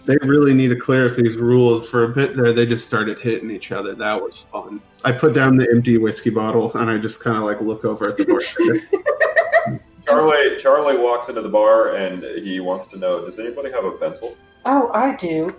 They 0.05 0.17
really 0.23 0.55
need 0.55 0.69
to 0.69 0.75
clear 0.75 1.05
up 1.05 1.15
these 1.15 1.37
rules. 1.37 1.87
For 1.87 2.05
a 2.05 2.09
bit 2.09 2.35
there, 2.35 2.53
they 2.53 2.65
just 2.65 2.87
started 2.87 3.19
hitting 3.19 3.51
each 3.51 3.71
other. 3.71 3.93
That 3.93 4.19
was 4.19 4.47
fun. 4.51 4.81
I 5.05 5.11
put 5.11 5.35
down 5.35 5.57
the 5.57 5.69
empty 5.71 5.99
whiskey 5.99 6.31
bottle 6.31 6.73
and 6.75 6.89
I 6.89 6.97
just 6.97 7.23
kind 7.23 7.37
of 7.37 7.43
like 7.43 7.61
look 7.61 7.85
over 7.85 8.09
at 8.09 8.17
the 8.17 8.25
bartender. 8.25 9.79
Charlie 10.07 10.57
Charlie 10.57 10.97
walks 10.97 11.29
into 11.29 11.43
the 11.43 11.49
bar 11.49 11.95
and 11.95 12.23
he 12.43 12.59
wants 12.59 12.87
to 12.87 12.97
know: 12.97 13.23
Does 13.23 13.37
anybody 13.37 13.71
have 13.71 13.85
a 13.85 13.91
pencil? 13.91 14.35
oh, 14.65 14.89
I 14.91 15.15
do. 15.15 15.55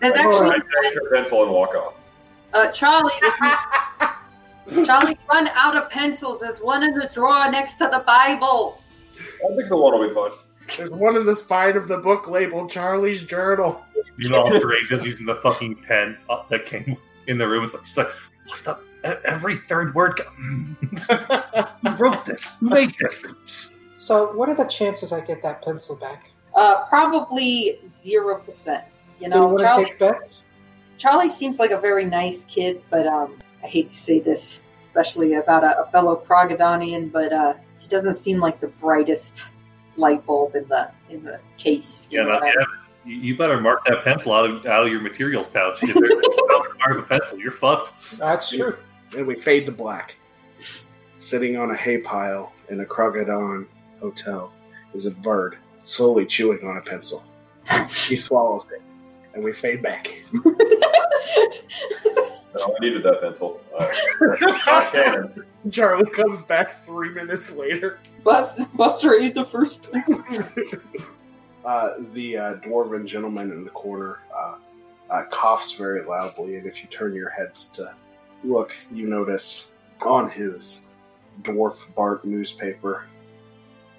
There's 0.00 0.16
Hold 0.20 0.34
actually 0.34 0.50
I 0.50 0.82
take 0.84 0.94
your 0.94 1.10
pencil 1.12 1.42
and 1.42 1.52
walk 1.52 1.74
off. 1.74 1.94
uh, 2.54 2.70
Charlie. 2.72 3.12
If 3.22 3.34
you, 4.70 4.84
Charlie, 4.84 5.18
run 5.30 5.48
out 5.54 5.76
of 5.76 5.90
pencils. 5.90 6.40
There's 6.40 6.60
one 6.60 6.82
in 6.82 6.94
the 6.94 7.08
drawer 7.12 7.50
next 7.50 7.76
to 7.76 7.88
the 7.90 8.02
Bible. 8.06 8.82
I 9.18 9.56
think 9.56 9.68
the 9.68 9.76
one 9.76 9.98
will 9.98 10.08
be 10.08 10.14
fine. 10.14 10.30
There's 10.76 10.90
one 10.90 11.16
in 11.16 11.24
the 11.26 11.34
spine 11.34 11.76
of 11.76 11.88
the 11.88 11.98
book 11.98 12.28
labeled 12.28 12.70
Charlie's 12.70 13.22
Journal. 13.22 13.82
You 14.18 14.28
know, 14.28 14.44
Teresa's 14.44 15.04
using 15.04 15.26
the 15.26 15.36
fucking 15.36 15.76
pen 15.76 16.18
uh, 16.28 16.42
that 16.50 16.66
came 16.66 16.96
in 17.26 17.38
the 17.38 17.48
room. 17.48 17.64
It's 17.64 17.72
like 17.74 17.84
she's 17.86 17.96
like, 17.96 18.10
what 18.46 18.64
the? 18.64 18.78
Every 19.24 19.56
third 19.56 19.94
word. 19.94 20.16
go- 20.20 21.68
you 21.84 21.90
wrote 21.96 22.24
this. 22.24 22.58
You 22.60 22.68
made 22.68 22.92
this. 22.98 23.70
So, 23.96 24.32
what 24.36 24.48
are 24.48 24.56
the 24.56 24.64
chances 24.64 25.12
I 25.12 25.20
get 25.20 25.40
that 25.44 25.62
pencil 25.62 25.94
back? 25.96 26.30
Uh, 26.54 26.84
probably 26.88 27.78
zero 27.86 28.40
percent. 28.40 28.84
You 29.20 29.28
do 29.28 29.34
you 29.34 29.40
know, 29.40 29.46
want 29.46 29.58
to 29.58 29.64
Charlie. 29.64 29.84
take 29.86 29.98
bets? 29.98 30.44
Charlie 30.96 31.28
seems 31.28 31.58
like 31.58 31.70
a 31.70 31.80
very 31.80 32.04
nice 32.04 32.44
kid, 32.44 32.82
but 32.90 33.06
um, 33.06 33.38
I 33.62 33.66
hate 33.66 33.88
to 33.88 33.94
say 33.94 34.20
this, 34.20 34.62
especially 34.88 35.34
about 35.34 35.64
a, 35.64 35.82
a 35.82 35.90
fellow 35.90 36.16
Kraggodanian, 36.16 37.12
but 37.12 37.32
uh, 37.32 37.54
he 37.78 37.88
doesn't 37.88 38.14
seem 38.14 38.40
like 38.40 38.60
the 38.60 38.68
brightest 38.68 39.50
light 39.96 40.24
bulb 40.26 40.54
in 40.54 40.68
the 40.68 40.90
in 41.10 41.24
the 41.24 41.40
case. 41.56 42.04
if 42.06 42.12
you 42.12 42.20
Yeah, 42.20 42.26
not 42.26 42.40
what 42.40 42.44
I 42.44 42.46
yet. 42.48 42.68
You 43.04 43.16
you 43.16 43.36
better 43.36 43.60
mark 43.60 43.84
that 43.86 44.04
pencil 44.04 44.32
out 44.32 44.48
of, 44.48 44.66
out 44.66 44.84
of 44.84 44.92
your 44.92 45.00
materials 45.00 45.48
pouch. 45.48 45.82
If 45.82 45.94
there's 45.94 46.12
out 46.82 46.90
of 46.90 46.96
the 46.96 47.06
pencil, 47.08 47.38
you're 47.38 47.52
fucked. 47.52 47.92
That's 48.18 48.50
true. 48.50 48.76
And 49.16 49.26
we 49.26 49.36
fade 49.36 49.66
to 49.66 49.72
black. 49.72 50.16
Sitting 51.16 51.56
on 51.56 51.70
a 51.70 51.76
hay 51.76 51.98
pile 51.98 52.52
in 52.68 52.80
a 52.80 52.84
Kraggodan 52.84 53.66
hotel 54.00 54.52
is 54.94 55.06
a 55.06 55.10
bird 55.10 55.56
slowly 55.80 56.26
chewing 56.26 56.64
on 56.64 56.76
a 56.76 56.80
pencil. 56.80 57.24
He 58.06 58.16
swallows 58.16 58.66
it, 58.72 58.82
and 59.38 59.44
we 59.44 59.52
fade 59.52 59.82
back. 59.82 60.12
No, 62.58 62.74
I 62.74 62.78
needed 62.80 63.02
that 63.04 63.20
pencil. 63.20 63.60
Uh. 64.66 65.28
Charlie 65.70 66.10
comes 66.10 66.42
back 66.42 66.84
three 66.84 67.10
minutes 67.10 67.52
later. 67.52 67.98
Bus, 68.24 68.60
Buster 68.74 69.14
ate 69.14 69.34
the 69.34 69.44
first 69.44 69.92
pencil. 69.92 70.24
Uh, 71.64 71.94
the 72.14 72.36
uh, 72.36 72.54
dwarven 72.56 73.04
gentleman 73.04 73.52
in 73.52 73.62
the 73.62 73.70
corner 73.70 74.22
uh, 74.34 74.56
uh, 75.10 75.24
coughs 75.30 75.74
very 75.74 76.02
loudly, 76.02 76.56
and 76.56 76.66
if 76.66 76.82
you 76.82 76.88
turn 76.88 77.14
your 77.14 77.28
heads 77.28 77.68
to 77.68 77.94
look, 78.42 78.74
you 78.90 79.06
notice 79.06 79.72
on 80.06 80.30
his 80.30 80.86
dwarf 81.42 81.94
bark 81.94 82.24
newspaper 82.24 83.04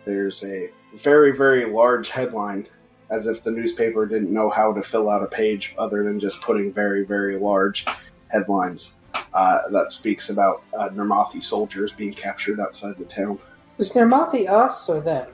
there's 0.06 0.44
a 0.44 0.70
very, 0.96 1.32
very 1.32 1.66
large 1.66 2.10
headline, 2.10 2.68
as 3.10 3.28
if 3.28 3.43
the 3.43 3.52
newspaper 3.52 4.06
didn't 4.06 4.32
know 4.32 4.50
how 4.50 4.72
to 4.74 4.82
fill 4.82 5.10
out 5.10 5.24
a 5.24 5.28
page 5.28 5.76
other 5.78 6.04
than 6.04 6.19
just 6.19 6.41
putting 6.41 6.72
very, 6.72 7.04
very 7.04 7.38
large 7.38 7.86
headlines. 8.32 8.98
Uh, 9.34 9.67
that 9.69 9.91
speaks 9.91 10.30
about 10.30 10.63
uh, 10.78 10.89
Nirmathi 10.89 11.43
soldiers 11.43 11.91
being 11.91 12.13
captured 12.13 12.60
outside 12.60 12.98
the 12.98 13.06
town. 13.06 13.39
Is 13.78 13.93
Nirmathi 13.93 14.50
us 14.50 14.89
or 14.89 15.02
them? 15.02 15.28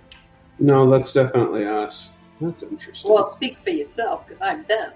no, 0.60 0.90
that's 0.90 1.12
definitely 1.12 1.66
us. 1.66 2.12
That's 2.40 2.64
interesting. 2.64 3.12
well, 3.12 3.26
speak 3.26 3.58
for 3.58 3.70
yourself, 3.70 4.26
because 4.26 4.42
I'm 4.42 4.64
them. 4.64 4.92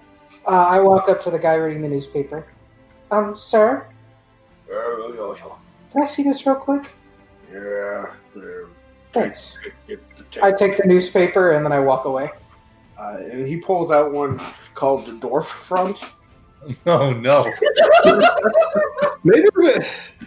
Uh, 0.46 0.66
I 0.68 0.80
walk 0.80 1.08
up 1.08 1.22
to 1.22 1.30
the 1.30 1.38
guy 1.38 1.54
reading 1.54 1.82
the 1.82 1.88
newspaper. 1.88 2.46
Um, 3.10 3.36
sir, 3.36 3.86
can 4.68 6.02
I 6.02 6.06
see 6.06 6.22
this 6.22 6.46
real 6.46 6.56
quick? 6.56 6.90
Yeah. 7.52 8.06
Thanks. 9.12 9.58
I 10.40 10.52
take 10.52 10.76
the 10.76 10.86
newspaper 10.86 11.52
and 11.52 11.64
then 11.64 11.72
I 11.72 11.80
walk 11.80 12.04
away. 12.04 12.30
Uh, 13.00 13.16
and 13.32 13.46
he 13.46 13.56
pulls 13.56 13.90
out 13.90 14.12
one 14.12 14.38
called 14.74 15.06
the 15.06 15.12
Dwarf 15.12 15.46
Front. 15.46 16.04
Oh 16.84 17.10
no! 17.14 17.50
Maybe 19.24 19.48
we- 19.56 19.76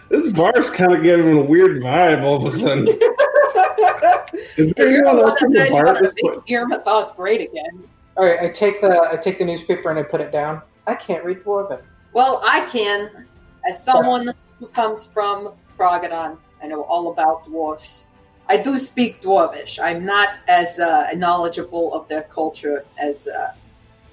this 0.08 0.32
bar's 0.32 0.68
kind 0.68 0.92
of 0.92 1.04
giving 1.04 1.28
him 1.28 1.36
a 1.38 1.42
weird 1.42 1.80
vibe 1.80 2.22
all 2.22 2.44
of 2.44 2.44
a 2.44 2.50
sudden. 2.50 2.88
Is 4.56 4.72
there 4.72 4.90
You're 4.90 5.06
anyone 5.06 5.20
else 5.20 5.40
in 5.42 5.50
the 5.50 5.68
bar 5.70 5.86
at 5.86 6.02
this 6.02 6.12
point? 6.20 6.38
make 6.38 6.46
Irmithos 6.46 7.14
great 7.14 7.40
again. 7.40 7.84
All 8.16 8.26
right, 8.26 8.40
I 8.40 8.48
take 8.48 8.80
the 8.80 9.08
I 9.12 9.16
take 9.16 9.38
the 9.38 9.44
newspaper 9.44 9.90
and 9.90 9.98
I 9.98 10.02
put 10.02 10.20
it 10.20 10.32
down. 10.32 10.60
I 10.88 10.96
can't 10.96 11.24
read 11.24 11.44
Dwarven. 11.44 11.80
Well, 12.14 12.40
I 12.44 12.66
can, 12.66 13.28
as 13.68 13.80
someone 13.80 14.34
who 14.58 14.66
comes 14.66 15.06
from 15.06 15.52
Kraggodan. 15.78 16.36
I 16.60 16.66
know 16.66 16.82
all 16.82 17.12
about 17.12 17.44
dwarfs. 17.44 18.08
I 18.48 18.58
do 18.58 18.78
speak 18.78 19.22
Dwarvish. 19.22 19.78
I'm 19.82 20.04
not 20.04 20.36
as 20.48 20.78
uh, 20.78 21.10
knowledgeable 21.16 21.94
of 21.94 22.08
their 22.08 22.22
culture 22.22 22.84
as 22.98 23.26
uh, 23.26 23.54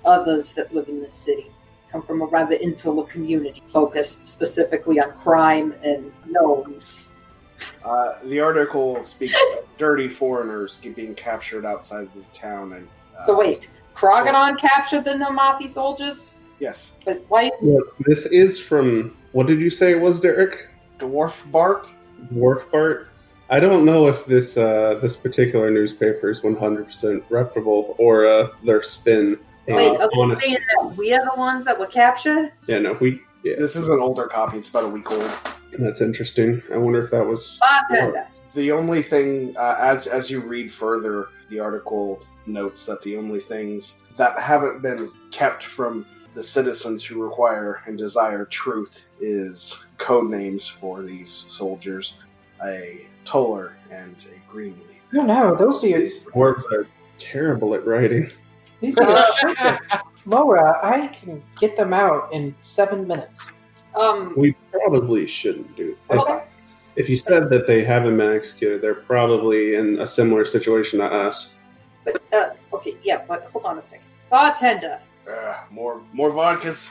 others 0.06 0.54
that 0.54 0.74
live 0.74 0.88
in 0.88 1.02
this 1.02 1.16
city. 1.16 1.48
Come 1.92 2.02
from 2.02 2.22
a 2.22 2.26
rather 2.26 2.56
insular 2.56 3.04
community 3.04 3.62
focused 3.66 4.28
specifically 4.28 5.00
on 5.02 5.12
crime 5.14 5.76
and 5.84 6.12
gnomes. 6.26 7.10
Uh, 7.84 8.14
the 8.24 8.40
article 8.40 9.04
speaks 9.04 9.36
of 9.58 9.66
dirty 9.78 10.08
foreigners 10.08 10.78
being 10.78 11.14
captured 11.16 11.66
outside 11.66 12.04
of 12.04 12.14
the 12.14 12.24
town. 12.34 12.74
And 12.74 12.88
uh, 13.18 13.22
So 13.22 13.38
wait, 13.38 13.70
Kraggodan 13.94 14.58
captured 14.58 15.04
the 15.04 15.12
Nirmathi 15.12 15.68
soldiers, 15.68 16.40
yes, 16.60 16.92
but 17.06 17.24
why 17.28 17.44
is 17.44 17.52
Look, 17.62 17.96
this 18.00 18.26
is 18.28 18.60
from 18.60 19.16
what 19.34 19.48
did 19.48 19.60
you 19.60 19.70
say 19.70 19.92
it 19.92 20.00
was, 20.00 20.20
Derek? 20.20 20.70
Dwarf 21.00 21.34
Bart. 21.52 21.90
Dwarf 22.32 22.70
Bart. 22.72 23.10
I 23.52 23.60
don't 23.60 23.84
know 23.84 24.08
if 24.08 24.26
this 24.26 24.56
uh, 24.58 24.98
this 25.02 25.18
particular 25.18 25.70
newspaper 25.70 26.30
is 26.32 26.40
100% 26.40 27.22
reputable 27.30 27.96
or 28.00 28.26
uh, 28.26 28.48
their 28.64 28.82
spin. 28.82 29.38
Uh, 29.70 29.76
wait? 29.76 29.90
Are 30.00 30.10
they 30.10 30.22
honest- 30.22 30.42
saying 30.42 30.58
that 30.78 30.96
we 30.96 31.14
are 31.14 31.24
the 31.26 31.38
ones 31.38 31.66
that 31.66 31.78
were 31.78 31.86
captured? 31.88 32.54
Yeah, 32.68 32.80
no, 32.80 32.94
we. 32.94 33.22
Yeah, 33.44 33.56
This 33.58 33.76
is 33.76 33.90
an 33.90 34.00
older 34.00 34.28
copy. 34.28 34.58
It's 34.60 34.70
about 34.70 34.86
a 34.86 34.88
week 34.88 35.12
old. 35.12 35.30
that's 35.80 36.00
interesting. 36.00 36.62
I 36.72 36.78
wonder 36.78 37.04
if 37.04 37.12
that 37.12 37.26
was. 37.26 37.60
Bartender. 37.60 38.28
The 38.54 38.72
only 38.72 39.02
thing, 39.02 39.54
uh, 39.58 39.76
as 39.80 40.08
as 40.08 40.30
you 40.32 40.40
read 40.40 40.72
further, 40.74 41.28
the 41.50 41.60
article 41.60 42.24
notes 42.46 42.86
that 42.86 43.02
the 43.02 43.18
only 43.18 43.40
things 43.42 43.98
that 44.16 44.40
haven't 44.40 44.82
been 44.82 45.10
kept 45.32 45.64
from 45.66 46.06
the 46.34 46.44
citizens 46.44 47.04
who 47.04 47.22
require 47.22 47.82
and 47.86 47.98
desire 47.98 48.46
truth 48.46 49.02
is 49.20 49.86
code 49.98 50.30
names 50.30 50.68
for 50.68 51.02
these 51.04 51.30
soldiers: 51.32 52.20
a 52.66 53.06
Toller 53.26 53.76
and 53.90 54.16
a 54.34 54.52
Greenleaf. 54.52 54.86
No, 55.14 55.24
no, 55.26 55.56
those 55.56 55.82
dudes. 55.82 56.24
These 56.24 56.26
dwarves 56.28 56.64
are 56.72 56.88
terrible 57.18 57.74
at 57.76 57.86
writing. 57.86 58.30
These 58.80 58.98
are 58.98 59.26
Laura. 60.26 60.80
I 60.84 61.08
can 61.08 61.42
get 61.60 61.76
them 61.76 61.94
out 61.94 62.32
in 62.34 62.56
seven 62.62 63.08
minutes. 63.08 63.52
Um, 64.00 64.34
We 64.38 64.56
probably 64.72 65.28
shouldn't 65.28 65.76
do. 65.76 65.98
that. 66.10 66.20
okay. 66.20 66.44
if 66.96 67.10
you 67.10 67.16
said 67.16 67.50
that 67.50 67.68
they 67.68 67.84
haven't 67.84 68.18
been 68.18 68.34
executed, 68.34 68.82
they're 68.82 68.96
probably 68.96 69.76
in 69.76 70.00
a 70.00 70.08
similar 70.08 70.46
situation 70.46 71.00
to 71.00 71.06
us. 71.06 71.56
But, 72.06 72.22
uh, 72.34 72.50
okay, 72.74 72.96
yeah, 73.04 73.24
but 73.28 73.44
hold 73.52 73.66
on 73.66 73.78
a 73.78 73.82
second. 73.82 74.06
Bartender. 74.30 75.00
Uh, 75.30 75.56
more 75.70 76.02
more 76.14 76.32
vodkas. 76.32 76.90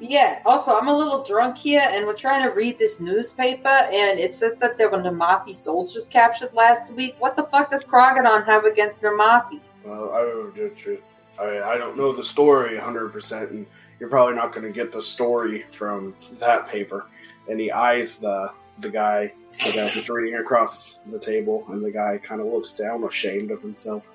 Yeah, 0.00 0.40
also, 0.44 0.76
I'm 0.76 0.88
a 0.88 0.96
little 0.96 1.22
drunk 1.22 1.56
here, 1.56 1.84
and 1.84 2.06
we're 2.06 2.16
trying 2.16 2.42
to 2.42 2.52
read 2.52 2.78
this 2.78 2.98
newspaper, 2.98 3.68
and 3.68 4.18
it 4.18 4.34
says 4.34 4.56
that 4.56 4.76
there 4.76 4.90
were 4.90 4.98
Nirmathi 4.98 5.54
soldiers 5.54 6.06
captured 6.06 6.52
last 6.54 6.92
week. 6.92 7.14
What 7.20 7.36
the 7.36 7.44
fuck 7.44 7.70
does 7.70 7.84
Kraggodan 7.84 8.44
have 8.46 8.64
against 8.64 9.02
Nirmathi? 9.02 9.60
Well, 9.84 10.10
I, 10.12 11.42
I, 11.42 11.74
I 11.74 11.78
don't 11.78 11.96
know 11.96 12.12
the 12.12 12.24
story 12.24 12.76
100%, 12.76 13.50
and 13.50 13.66
you're 14.00 14.08
probably 14.08 14.34
not 14.34 14.52
going 14.52 14.66
to 14.66 14.72
get 14.72 14.90
the 14.90 15.00
story 15.00 15.64
from 15.72 16.16
that 16.40 16.66
paper. 16.66 17.06
And 17.48 17.60
he 17.60 17.70
eyes 17.70 18.18
the 18.18 18.52
the 18.78 18.90
guy, 18.90 19.32
the 19.64 19.72
guy 19.74 19.88
who's 19.88 20.08
reading 20.08 20.38
across 20.40 21.00
the 21.06 21.18
table, 21.18 21.64
and 21.68 21.84
the 21.84 21.90
guy 21.90 22.18
kind 22.18 22.40
of 22.40 22.46
looks 22.48 22.72
down, 22.72 23.04
ashamed 23.04 23.50
of 23.50 23.62
himself. 23.62 24.10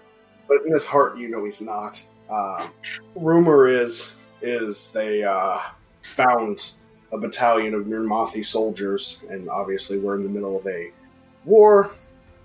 But 0.47 0.65
in 0.65 0.73
his 0.73 0.85
heart, 0.85 1.17
you 1.17 1.29
know 1.29 1.45
he's 1.45 1.61
not. 1.61 2.01
Uh, 2.29 2.67
rumor 3.15 3.67
is 3.67 4.13
is 4.41 4.91
they 4.91 5.23
uh, 5.23 5.59
found 6.01 6.71
a 7.11 7.17
battalion 7.17 7.73
of 7.73 7.85
Nirmathi 7.85 8.45
soldiers, 8.45 9.19
and 9.29 9.49
obviously 9.49 9.97
we're 9.97 10.15
in 10.15 10.23
the 10.23 10.29
middle 10.29 10.57
of 10.57 10.67
a 10.67 10.91
war 11.45 11.91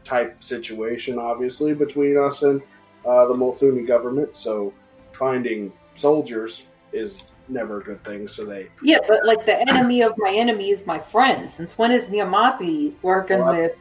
type 0.05 0.43
situation, 0.43 1.19
obviously 1.19 1.75
between 1.75 2.19
us 2.19 2.43
and 2.43 2.63
uh, 3.07 3.27
the 3.27 3.35
Molthuni 3.35 3.87
government. 3.87 4.37
So 4.37 4.73
finding 5.13 5.73
soldiers 5.95 6.67
is 6.93 7.23
never 7.49 7.81
a 7.81 7.83
good 7.83 8.03
thing. 8.05 8.29
So 8.29 8.45
they 8.45 8.69
Yeah, 8.83 8.99
but 9.09 9.25
like 9.27 9.45
the 9.47 9.61
enemy 9.69 10.03
of 10.03 10.15
my 10.19 10.33
enemy 10.33 10.71
is 10.71 10.87
my 10.87 10.99
friend. 10.99 11.51
Since 11.51 11.79
when 11.79 11.91
is 11.91 12.11
Nirmathi 12.11 12.95
working 13.03 13.41
Well, 13.41 13.57
with 13.57 13.77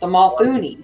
the 0.00 0.06
Molthuni? 0.06 0.82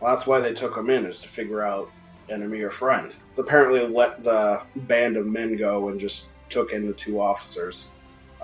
Well, 0.00 0.14
that's 0.14 0.26
why 0.26 0.40
they 0.40 0.54
took 0.54 0.76
him 0.76 0.90
in, 0.90 1.04
is 1.06 1.20
to 1.22 1.28
figure 1.28 1.62
out 1.62 1.90
enemy 2.30 2.60
or 2.62 2.70
friend. 2.70 3.14
Apparently, 3.38 3.86
let 3.86 4.22
the 4.22 4.62
band 4.76 5.16
of 5.16 5.26
men 5.26 5.56
go 5.56 5.88
and 5.88 5.98
just 6.00 6.28
took 6.48 6.72
in 6.72 6.86
the 6.86 6.92
two 6.94 7.20
officers. 7.20 7.90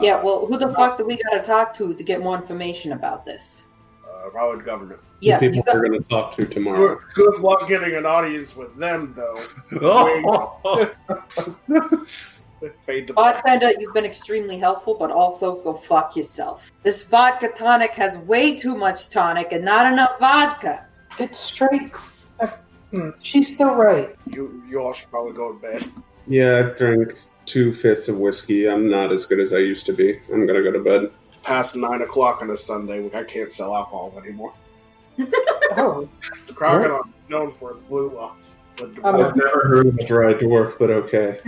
Yeah, 0.00 0.16
Uh, 0.16 0.24
well, 0.24 0.46
who 0.46 0.58
the 0.58 0.70
fuck 0.70 0.98
do 0.98 1.04
we 1.04 1.16
gotta 1.30 1.42
talk 1.42 1.72
to 1.74 1.94
to 1.94 2.04
get 2.04 2.20
more 2.20 2.36
information 2.36 2.92
about 2.92 3.24
this? 3.24 3.66
uh, 4.06 4.30
Rawid 4.30 4.64
government. 4.64 5.00
Yeah, 5.20 5.38
the 5.38 5.46
you 5.46 5.52
people 5.52 5.72
got, 5.72 5.76
we're 5.76 5.88
going 5.88 6.02
to 6.02 6.08
talk 6.10 6.36
to 6.36 6.44
tomorrow. 6.44 7.00
Good, 7.14 7.32
good 7.32 7.40
luck 7.40 7.66
getting 7.66 7.94
an 7.96 8.04
audience 8.04 8.54
with 8.54 8.76
them, 8.76 9.14
though. 9.16 9.40
Oh, 9.82 10.90
Fade 12.82 13.06
to 13.06 13.12
bartender, 13.12 13.70
you've 13.78 13.94
been 13.94 14.04
extremely 14.04 14.58
helpful, 14.58 14.94
but 14.98 15.10
also 15.10 15.62
go 15.62 15.72
fuck 15.74 16.16
yourself. 16.16 16.70
This 16.82 17.02
vodka 17.02 17.48
tonic 17.54 17.92
has 17.92 18.18
way 18.18 18.56
too 18.56 18.76
much 18.76 19.08
tonic 19.10 19.52
and 19.52 19.64
not 19.64 19.90
enough 19.90 20.18
vodka. 20.18 20.86
It's 21.18 21.38
straight. 21.38 21.92
Uh, 22.94 22.98
hmm, 22.98 23.10
she's 23.20 23.52
still 23.54 23.74
right. 23.74 24.14
You, 24.30 24.62
you 24.68 24.78
all 24.80 24.92
should 24.92 25.10
probably 25.10 25.32
go 25.32 25.52
to 25.52 25.58
bed. 25.60 25.90
Yeah, 26.26 26.58
I've 26.58 26.76
drank 26.76 27.20
two 27.46 27.72
fifths 27.72 28.08
of 28.08 28.18
whiskey. 28.18 28.68
I'm 28.68 28.88
not 28.90 29.12
as 29.12 29.26
good 29.26 29.40
as 29.40 29.52
I 29.52 29.58
used 29.58 29.86
to 29.86 29.92
be. 29.92 30.18
I'm 30.32 30.46
going 30.46 30.62
to 30.62 30.62
go 30.62 30.72
to 30.72 30.82
bed. 30.82 31.10
Past 31.42 31.76
nine 31.76 32.02
o'clock 32.02 32.42
on 32.42 32.50
a 32.50 32.56
Sunday, 32.56 33.08
I 33.14 33.22
can't 33.22 33.52
sell 33.52 33.74
alcohol 33.74 34.12
anymore. 34.22 34.52
Oh, 35.78 36.08
The 36.46 36.52
crocodile 36.54 37.00
is 37.00 37.30
known 37.30 37.50
for 37.50 37.72
its 37.72 37.82
blue 37.82 38.10
locks. 38.10 38.56
I'm 38.80 39.16
a- 39.16 39.28
I've 39.28 39.36
never 39.36 39.62
heard 39.66 39.86
of 39.86 39.96
a 39.96 40.04
dry 40.06 40.32
dwarf, 40.32 40.78
but 40.78 40.90
okay. 40.90 41.40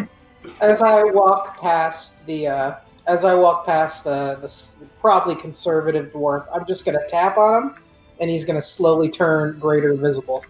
as 0.61 0.83
I 0.83 1.03
walk 1.05 1.59
past 1.61 2.27
the, 2.27 2.47
uh, 2.49 2.75
as 3.07 3.25
I 3.25 3.35
walk 3.35 3.65
past 3.65 4.05
the, 4.05 4.37
the 4.43 4.87
probably 5.01 5.35
conservative 5.37 6.13
dwarf, 6.13 6.47
I'm 6.53 6.67
just 6.67 6.85
gonna 6.85 7.07
tap 7.09 7.39
on 7.39 7.63
him, 7.63 7.75
and 8.21 8.29
he's 8.29 8.45
gonna 8.45 8.61
slowly 8.61 9.09
turn 9.09 9.59
greater 9.59 9.95
visible. 9.95 10.45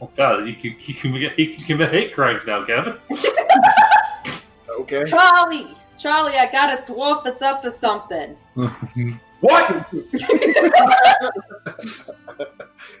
Oh 0.00 0.10
God, 0.16 0.46
you 0.46 0.54
can, 0.54 0.76
you 0.78 0.94
can, 0.94 1.14
you 1.36 1.54
can 1.54 1.64
commit 1.64 1.90
hate 1.92 2.14
crimes 2.14 2.46
now, 2.46 2.64
Kevin. 2.64 2.94
okay. 4.80 5.04
Charlie! 5.04 5.74
Charlie, 5.98 6.36
I 6.36 6.48
got 6.50 6.78
a 6.78 6.82
dwarf 6.90 7.22
that's 7.24 7.42
up 7.42 7.62
to 7.62 7.70
something. 7.70 8.36
What? 9.40 9.86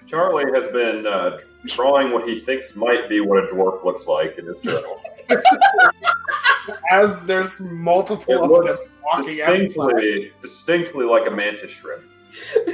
Charlie 0.06 0.50
has 0.54 0.68
been 0.68 1.06
uh, 1.06 1.38
drawing 1.66 2.12
what 2.12 2.26
he 2.26 2.38
thinks 2.40 2.74
might 2.74 3.10
be 3.10 3.20
what 3.20 3.44
a 3.44 3.48
dwarf 3.48 3.84
looks 3.84 4.06
like 4.06 4.38
in 4.38 4.46
his 4.46 4.58
journal. 4.60 5.02
As 6.90 7.26
there's 7.26 7.60
multiple 7.60 8.24
It 8.32 8.40
of 8.40 8.48
looks 8.50 8.84
them 8.84 8.92
walking 9.04 9.42
outside. 9.42 9.58
distinctly, 9.66 10.32
distinctly 10.40 11.04
like 11.04 11.26
a 11.26 11.30
mantis 11.30 11.72
shrimp. 11.72 12.04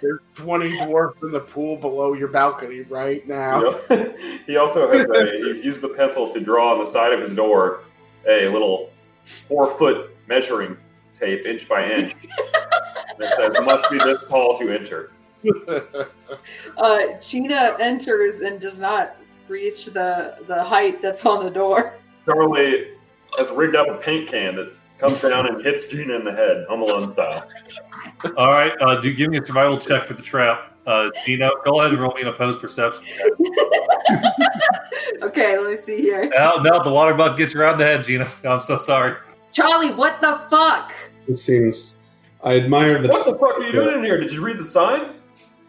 There's 0.00 0.20
20 0.34 0.84
dwarfs 0.84 1.22
in 1.22 1.32
the 1.32 1.40
pool 1.40 1.76
below 1.76 2.14
your 2.14 2.28
balcony 2.28 2.80
right 2.82 3.26
now. 3.26 3.60
Know? 3.60 4.14
he 4.46 4.56
also 4.56 4.90
has 4.90 5.08
a, 5.08 5.30
he's 5.46 5.64
used 5.64 5.80
the 5.80 5.88
pencil 5.88 6.32
to 6.32 6.40
draw 6.40 6.72
on 6.72 6.78
the 6.78 6.86
side 6.86 7.12
of 7.12 7.20
his 7.20 7.34
door 7.34 7.80
a 8.28 8.48
little 8.48 8.90
four 9.24 9.76
foot 9.78 10.16
measuring 10.28 10.76
tape, 11.12 11.46
inch 11.46 11.68
by 11.68 11.90
inch, 11.90 12.14
that 13.18 13.34
says 13.36 13.56
must 13.64 13.90
be 13.90 13.98
this 13.98 14.18
tall 14.28 14.56
to 14.56 14.70
enter. 14.70 15.10
Uh, 16.76 16.98
Gina 17.20 17.76
enters 17.80 18.40
and 18.40 18.60
does 18.60 18.78
not 18.78 19.16
reach 19.48 19.86
the, 19.86 20.38
the 20.46 20.62
height 20.62 21.02
that's 21.02 21.26
on 21.26 21.44
the 21.44 21.50
door. 21.50 21.94
Charlie 22.24 22.92
has 23.38 23.50
rigged 23.50 23.76
up 23.76 23.88
a 23.88 23.94
paint 23.94 24.28
can 24.28 24.56
that 24.56 24.74
comes 24.98 25.20
down 25.20 25.46
and 25.46 25.64
hits 25.64 25.86
Gina 25.88 26.14
in 26.14 26.24
the 26.24 26.32
head, 26.32 26.64
Home 26.68 26.82
Alone 26.82 27.10
style. 27.10 27.48
All 28.36 28.48
right, 28.48 28.72
uh, 28.80 29.00
do 29.00 29.12
give 29.12 29.30
me 29.30 29.38
a 29.38 29.44
survival 29.44 29.78
check 29.78 30.02
for 30.04 30.14
the 30.14 30.22
trap. 30.22 30.76
Uh, 30.86 31.10
Gino, 31.24 31.50
go 31.64 31.80
ahead 31.80 31.92
and 31.92 32.00
roll 32.00 32.12
me 32.14 32.22
an 32.22 32.28
opposed 32.28 32.60
perception. 32.60 33.04
Okay, 35.22 35.56
let 35.56 35.70
me 35.70 35.76
see 35.76 36.00
here. 36.00 36.28
Now, 36.36 36.56
now 36.56 36.82
the 36.82 36.90
water 36.90 37.14
bug 37.14 37.38
gets 37.38 37.54
around 37.54 37.78
the 37.78 37.84
head, 37.84 38.02
Gina. 38.04 38.26
I'm 38.44 38.60
so 38.60 38.76
sorry. 38.78 39.16
Charlie, 39.52 39.92
what 39.92 40.20
the 40.20 40.40
fuck? 40.50 40.92
It 41.28 41.36
seems. 41.36 41.94
I 42.42 42.56
admire 42.56 43.00
the. 43.00 43.08
What 43.08 43.26
the 43.26 43.34
fuck 43.34 43.58
are 43.58 43.62
you 43.62 43.72
doing 43.72 43.98
in 43.98 44.04
here? 44.04 44.18
Did 44.18 44.32
you 44.32 44.44
read 44.44 44.58
the 44.58 44.64
sign? 44.64 45.14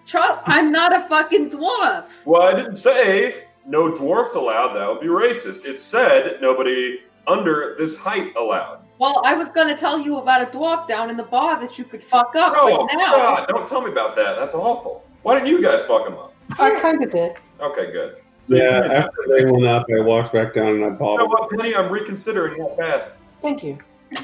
Char- 0.05 0.41
I'm 0.45 0.71
not 0.71 0.95
a 0.95 1.07
fucking 1.07 1.51
dwarf. 1.51 2.25
Well, 2.25 2.41
I 2.41 2.55
didn't 2.55 2.77
say 2.77 3.45
no 3.65 3.93
dwarfs 3.93 4.35
allowed. 4.35 4.73
That 4.73 4.87
would 4.89 5.01
be 5.01 5.07
racist. 5.07 5.65
It 5.65 5.79
said 5.79 6.37
nobody 6.41 6.99
under 7.27 7.75
this 7.79 7.95
height 7.95 8.35
allowed. 8.35 8.79
Well, 8.99 9.21
I 9.25 9.33
was 9.33 9.49
gonna 9.49 9.75
tell 9.77 9.99
you 9.99 10.17
about 10.19 10.41
a 10.41 10.45
dwarf 10.57 10.87
down 10.87 11.09
in 11.09 11.17
the 11.17 11.23
bar 11.23 11.59
that 11.59 11.77
you 11.77 11.83
could 11.85 12.01
fuck 12.03 12.35
up, 12.35 12.53
Oh, 12.55 12.85
but 12.87 12.95
now 12.97 13.11
God, 13.11 13.45
don't 13.47 13.67
tell 13.67 13.81
me 13.81 13.91
about 13.91 14.15
that. 14.15 14.37
That's 14.37 14.55
awful. 14.55 15.03
Why 15.23 15.35
didn't 15.35 15.47
you 15.49 15.61
guys 15.61 15.83
fuck 15.85 16.07
him 16.07 16.13
up? 16.13 16.33
I 16.59 16.79
kind 16.79 17.03
of 17.03 17.09
did. 17.11 17.35
Okay, 17.61 17.91
good. 17.91 18.17
So 18.43 18.55
Yeah, 18.55 18.81
after 18.91 19.17
they 19.29 19.45
went 19.45 19.65
up, 19.65 19.85
I 19.95 20.01
walked 20.01 20.33
back 20.33 20.53
down 20.53 20.67
and 20.67 20.85
I 20.85 20.89
bought. 20.89 21.13
you 21.13 21.17
know 21.19 21.25
what, 21.27 21.49
Penny? 21.49 21.73
I'm 21.75 21.89
reconsidering 21.91 22.57
that 22.61 22.77
path. 22.77 23.09
Thank 23.41 23.63
you. 23.63 23.77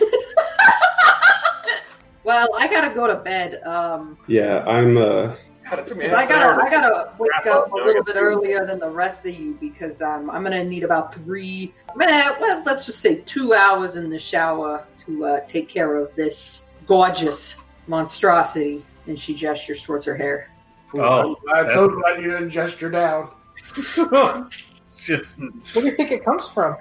well, 2.23 2.47
I 2.57 2.67
gotta 2.67 2.93
go 2.93 3.07
to 3.07 3.15
bed. 3.15 3.61
Um, 3.63 4.17
Yeah, 4.27 4.63
I'm. 4.67 4.97
uh 4.97 5.35
God, 5.69 5.79
it 5.79 5.87
took 5.87 5.97
me 5.97 6.05
'cause 6.05 6.13
I 6.15 6.25
gotta, 6.27 6.61
I 6.61 6.69
gotta 6.69 7.11
wake 7.19 7.29
up 7.45 7.45
up. 7.67 7.71
a 7.71 7.75
little 7.75 8.03
bit 8.03 8.15
food. 8.15 8.21
earlier 8.21 8.65
than 8.65 8.79
the 8.79 8.89
rest 8.89 9.25
of 9.25 9.33
you 9.33 9.57
because 9.59 10.01
um, 10.01 10.29
I'm 10.29 10.43
gonna 10.43 10.63
need 10.63 10.83
about 10.83 11.13
three, 11.13 11.73
man, 11.95 12.33
well, 12.39 12.63
let's 12.65 12.85
just 12.85 12.99
say 13.01 13.21
two 13.21 13.53
hours 13.53 13.97
in 13.97 14.09
the 14.09 14.19
shower 14.19 14.85
to 15.05 15.25
uh, 15.25 15.39
take 15.45 15.69
care 15.69 15.95
of 15.95 16.15
this 16.15 16.65
gorgeous 16.85 17.67
monstrosity. 17.87 18.85
And 19.07 19.17
she 19.17 19.33
gestures 19.33 19.83
towards 19.83 20.05
her 20.05 20.15
hair. 20.15 20.51
Oh, 20.97 21.35
I'm 21.51 21.65
so 21.67 21.87
glad 21.87 22.21
you 22.21 22.29
didn't 22.31 22.51
gesture 22.51 22.89
down. 22.91 23.31
Just 24.95 25.39
Where 25.39 25.49
do 25.73 25.85
you 25.85 25.95
think 25.95 26.11
it 26.11 26.23
comes 26.23 26.47
from? 26.47 26.75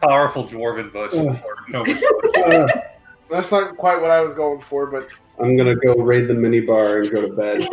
powerful 0.00 0.44
dwarven 0.44 0.92
bush. 0.92 1.12
Uh, 1.14 2.66
That's 3.32 3.50
not 3.50 3.78
quite 3.78 3.98
what 3.98 4.10
I 4.10 4.20
was 4.20 4.34
going 4.34 4.60
for, 4.60 4.86
but 4.88 5.08
I'm 5.40 5.56
gonna 5.56 5.74
go 5.74 5.94
raid 5.94 6.28
the 6.28 6.34
mini 6.34 6.60
bar 6.60 6.98
and 6.98 7.10
go 7.10 7.22
to 7.26 7.32
bed. 7.32 7.66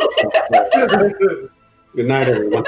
Good 1.94 2.06
night, 2.06 2.28
everyone. 2.28 2.64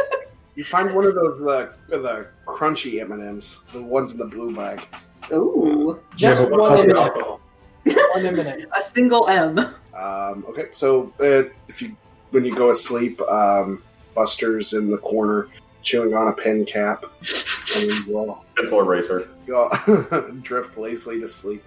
you 0.57 0.63
find 0.63 0.95
one 0.95 1.07
of 1.07 1.15
those 1.15 1.41
uh, 1.49 1.73
the 1.89 2.27
crunchy 2.47 3.01
M 3.01 3.13
and 3.13 3.23
M's, 3.23 3.63
the 3.73 3.81
ones 3.81 4.13
in 4.13 4.19
the 4.19 4.27
blue 4.27 4.55
bag. 4.55 4.87
Ooh, 5.33 5.99
Just 6.17 6.43
Yeah, 6.43 6.49
one 6.51 6.87
without 6.87 7.15
the 7.15 7.89
minute. 7.89 8.11
One 8.13 8.23
minute. 8.37 8.69
a 8.77 8.81
single 8.83 9.27
M. 9.27 9.59
Um, 9.59 10.45
okay, 10.51 10.67
so 10.73 11.15
uh, 11.19 11.49
if 11.69 11.81
you 11.81 11.97
when 12.33 12.45
you 12.45 12.55
go 12.55 12.73
asleep, 12.73 13.23
um, 13.23 13.83
Buster's 14.15 14.75
in 14.75 14.91
the 14.91 14.99
corner 14.99 15.49
chewing 15.81 16.13
on 16.13 16.29
a 16.29 16.33
pen 16.35 16.67
cap, 16.67 17.07
and 17.77 17.91
you 18.07 18.19
all, 18.19 18.45
Pencil 18.55 18.81
eraser. 18.81 19.31
you 19.47 19.57
all 19.57 19.71
drift 20.43 20.77
lazily 20.77 21.19
to 21.21 21.27
sleep. 21.29 21.65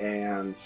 And 0.00 0.60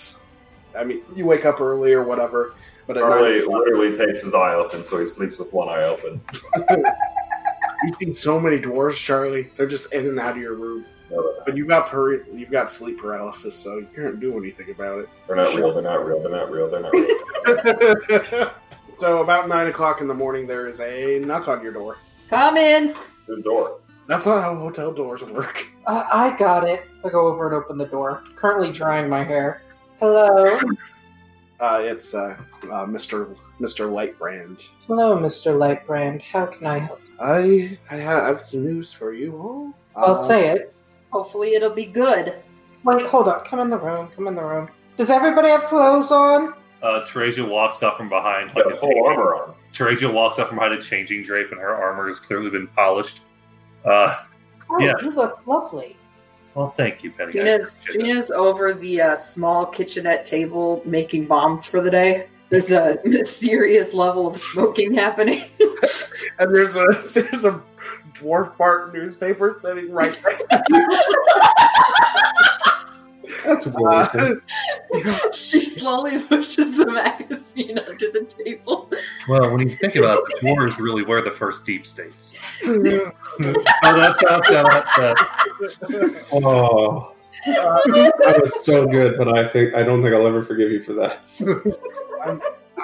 I 0.76 0.84
mean, 0.84 1.02
you 1.14 1.26
wake 1.26 1.44
up 1.44 1.60
early 1.60 1.92
or 1.92 2.02
whatever, 2.02 2.54
but 2.86 2.96
at 2.96 3.02
Charlie 3.02 3.40
night 3.40 3.48
literally 3.48 3.94
takes 3.94 4.22
his 4.22 4.34
eye 4.34 4.54
open, 4.54 4.84
so 4.84 4.98
he 4.98 5.06
sleeps 5.06 5.38
with 5.38 5.52
one 5.52 5.68
eye 5.68 5.84
open. 5.84 6.20
you've 7.84 7.96
seen 7.98 8.12
so 8.12 8.38
many 8.38 8.58
dwarves, 8.58 8.96
Charlie. 8.96 9.50
They're 9.56 9.66
just 9.66 9.92
in 9.92 10.06
and 10.06 10.18
out 10.18 10.32
of 10.32 10.38
your 10.38 10.54
room. 10.54 10.84
But 11.44 11.56
you 11.56 11.66
got 11.66 11.88
per- 11.88 12.24
you've 12.26 12.50
got 12.50 12.70
sleep 12.70 12.98
paralysis, 12.98 13.56
so 13.56 13.78
you 13.78 13.88
can't 13.94 14.20
do 14.20 14.38
anything 14.38 14.70
about 14.70 15.00
it. 15.00 15.08
They're 15.26 15.36
not 15.36 15.54
real. 15.56 15.72
They're 15.72 15.82
not 15.82 16.06
real. 16.06 16.22
They're 16.22 16.30
not 16.30 16.50
real. 16.50 16.70
They're 16.70 16.80
not 16.80 16.92
real. 16.92 18.50
so 19.00 19.20
about 19.20 19.48
nine 19.48 19.66
o'clock 19.66 20.00
in 20.00 20.06
the 20.06 20.14
morning, 20.14 20.46
there 20.46 20.68
is 20.68 20.80
a 20.80 21.18
knock 21.18 21.48
on 21.48 21.62
your 21.64 21.72
door. 21.72 21.96
Come 22.28 22.56
in. 22.56 22.94
the 23.26 23.42
door. 23.42 23.78
That's 24.06 24.26
not 24.26 24.42
how 24.42 24.56
hotel 24.56 24.92
doors 24.92 25.22
work. 25.22 25.66
Uh, 25.86 26.04
I 26.12 26.36
got 26.36 26.68
it. 26.68 26.84
I 27.04 27.08
go 27.08 27.26
over 27.28 27.46
and 27.46 27.54
open 27.54 27.78
the 27.78 27.86
door. 27.86 28.22
Currently 28.36 28.72
drying 28.72 29.08
my 29.08 29.22
hair. 29.22 29.62
Hello. 30.00 30.58
Uh, 31.60 31.82
it's 31.84 32.14
uh, 32.14 32.36
uh, 32.64 32.86
Mr. 32.86 33.36
Mr. 33.60 33.86
Lightbrand. 33.90 34.68
Hello, 34.86 35.16
Mr. 35.16 35.52
Lightbrand. 35.56 36.22
How 36.22 36.46
can 36.46 36.66
I 36.66 36.78
help? 36.78 37.00
I 37.20 37.78
I 37.90 37.96
have 37.96 38.40
some 38.40 38.64
news 38.64 38.92
for 38.92 39.12
you 39.12 39.36
all. 39.36 39.72
I'll 39.94 40.14
Uh, 40.16 40.22
say 40.22 40.48
it. 40.50 40.74
Hopefully, 41.12 41.54
it'll 41.54 41.74
be 41.74 41.86
good. 41.86 42.40
Wait, 42.84 43.02
hold 43.06 43.28
on. 43.28 43.44
Come 43.44 43.60
in 43.60 43.68
the 43.68 43.78
room. 43.78 44.08
Come 44.16 44.26
in 44.26 44.34
the 44.34 44.44
room. 44.44 44.68
Does 44.96 45.10
everybody 45.10 45.48
have 45.48 45.64
clothes 45.64 46.10
on? 46.12 46.54
Uh, 46.82 47.04
Teresia 47.06 47.46
walks 47.46 47.82
up 47.82 47.96
from 47.98 48.08
behind, 48.08 48.54
like 48.54 48.64
a 48.64 48.70
full 48.76 48.88
changing- 48.88 49.06
armor 49.06 49.34
on. 49.34 49.54
Teresia 49.72 50.10
walks 50.12 50.38
up 50.38 50.48
from 50.48 50.56
behind 50.56 50.74
a 50.74 50.80
changing 50.80 51.22
drape, 51.22 51.50
and 51.52 51.60
her 51.60 51.74
armor 51.74 52.06
has 52.06 52.18
clearly 52.18 52.48
been 52.48 52.68
polished. 52.68 53.20
Uh, 53.84 54.14
Oh, 54.72 54.78
Yes. 54.78 55.02
you 55.02 55.10
look 55.16 55.40
lovely. 55.46 55.96
well, 56.54 56.68
thank 56.68 57.02
you, 57.02 57.10
Penny. 57.10 57.30
I 57.30 57.32
Gina's 57.32 57.80
appreciate 57.80 58.02
it. 58.02 58.06
Gina's 58.08 58.30
over 58.30 58.72
the 58.72 59.00
uh, 59.00 59.16
small 59.16 59.66
kitchenette 59.66 60.24
table 60.24 60.80
making 60.84 61.26
bombs 61.26 61.66
for 61.66 61.80
the 61.80 61.90
day. 61.90 62.28
There's 62.50 62.70
a 62.70 62.96
mysterious 63.04 63.94
level 63.94 64.28
of 64.28 64.36
smoking 64.36 64.94
happening. 64.94 65.44
and 66.38 66.54
there's 66.54 66.76
a 66.76 66.84
there's 67.14 67.44
a 67.44 67.60
dwarf 68.14 68.56
Bart 68.56 68.92
newspaper 68.94 69.56
sitting 69.58 69.90
right 69.90 70.16
next 70.24 70.44
to 70.44 70.62
That's 73.44 73.66
you. 73.66 73.72
weird. 73.76 74.42
Uh, 75.07 75.31
she 75.33 75.61
slowly 75.61 76.18
pushes 76.24 76.76
the 76.76 76.87
magazine 76.87 77.79
under 77.79 78.07
the 78.12 78.24
table. 78.44 78.90
Well, 79.29 79.50
when 79.55 79.68
you 79.68 79.74
think 79.74 79.96
about 79.96 80.18
it, 80.18 80.24
the 80.40 80.46
dwarves 80.48 80.79
really 80.79 81.03
were 81.03 81.22
the 81.22 81.31
first 81.31 81.64
deep 81.64 81.87
states. 81.87 82.38
oh, 82.66 83.12
Oh, 86.33 87.14
oh. 87.46 87.85
that 87.87 88.38
was 88.40 88.64
so 88.64 88.87
good, 88.87 89.16
but 89.16 89.29
I 89.37 89.48
think 89.48 89.74
I 89.74 89.83
don't 89.83 90.03
think 90.03 90.14
I'll 90.14 90.26
ever 90.26 90.42
forgive 90.42 90.70
you 90.70 90.83
for 90.83 90.92
that. 90.94 91.20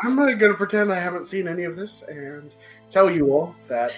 I'm 0.03 0.15
not 0.15 0.27
going 0.39 0.53
to 0.53 0.59
pretend 0.59 0.93
I 0.93 0.99
haven't 1.01 1.25
seen 1.25 1.49
any 1.49 1.65
of 1.65 1.75
this 1.77 2.03
and 2.03 2.55
tell 2.91 3.11
you 3.11 3.33
all 3.33 3.55
that 3.69 3.95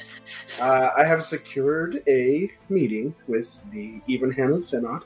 uh, 0.60 0.90
I 0.96 1.04
have 1.04 1.22
secured 1.24 2.02
a 2.08 2.50
meeting 2.68 3.14
with 3.26 3.60
the 3.72 4.00
even-handed 4.06 4.64
synod 4.64 5.04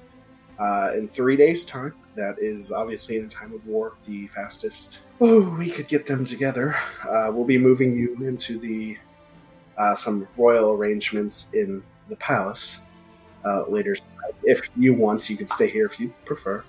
uh, 0.63 0.93
in 0.95 1.09
three 1.09 1.37
days' 1.37 1.65
time. 1.65 1.95
That 2.15 2.37
is 2.39 2.71
obviously 2.71 3.17
in 3.17 3.25
a 3.25 3.29
time 3.29 3.53
of 3.53 3.67
war 3.67 3.95
the 4.07 4.29
fastest. 4.29 5.01
Oh, 5.21 5.41
we 5.59 5.71
could 5.71 5.89
get 5.89 6.07
them 6.07 6.25
together. 6.25 6.77
Uh, 7.09 7.31
we'll 7.33 7.47
be 7.47 7.59
moving 7.59 7.97
you 7.97 8.17
into 8.25 8.59
the 8.59 8.99
uh, 9.79 9.97
some 9.97 10.29
royal 10.37 10.73
arrangements 10.73 11.49
in 11.55 11.83
the 12.09 12.17
palace 12.17 12.81
uh, 13.45 13.65
later. 13.69 13.97
If 14.45 14.71
you 14.77 14.95
want, 14.95 15.31
you 15.31 15.37
could 15.37 15.51
stay 15.51 15.71
here 15.71 15.87
if 15.87 15.99
you 15.99 16.13
prefer. 16.25 16.63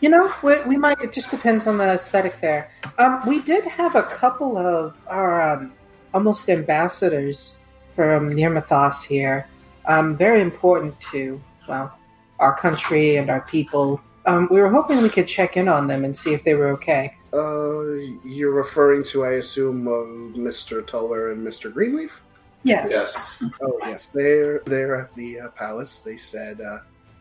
You 0.00 0.10
know, 0.10 0.32
we, 0.42 0.60
we 0.62 0.76
might. 0.76 1.00
It 1.00 1.12
just 1.12 1.30
depends 1.30 1.66
on 1.66 1.76
the 1.76 1.92
aesthetic 1.92 2.40
there. 2.40 2.70
Um, 2.98 3.22
we 3.26 3.40
did 3.42 3.64
have 3.64 3.94
a 3.96 4.04
couple 4.04 4.56
of 4.56 5.02
our 5.08 5.42
um, 5.42 5.72
almost 6.12 6.48
ambassadors 6.48 7.58
from 7.94 8.30
Nirmathas 8.30 9.04
here. 9.04 9.48
Um, 9.86 10.16
very 10.16 10.40
important 10.40 10.98
to 11.12 11.42
well 11.68 11.92
our 12.38 12.54
country 12.56 13.16
and 13.16 13.30
our 13.30 13.42
people. 13.42 14.00
Um, 14.26 14.48
we 14.50 14.60
were 14.60 14.70
hoping 14.70 15.02
we 15.02 15.10
could 15.10 15.26
check 15.28 15.56
in 15.56 15.68
on 15.68 15.86
them 15.86 16.04
and 16.04 16.16
see 16.16 16.32
if 16.32 16.44
they 16.44 16.54
were 16.54 16.68
okay. 16.68 17.14
Uh, 17.32 17.82
you're 18.24 18.52
referring 18.52 19.02
to, 19.04 19.24
I 19.24 19.32
assume, 19.32 19.86
uh, 19.88 20.36
Mr. 20.38 20.86
Tuller 20.86 21.32
and 21.32 21.46
Mr. 21.46 21.72
Greenleaf? 21.72 22.22
Yes. 22.62 22.90
Yes. 22.90 23.42
Oh, 23.60 23.78
yes, 23.82 24.10
they're 24.14 24.60
they're 24.64 24.96
at 24.96 25.14
the 25.16 25.40
uh, 25.40 25.48
palace. 25.50 25.98
They 25.98 26.16
said, 26.16 26.62
uh, 26.62 26.78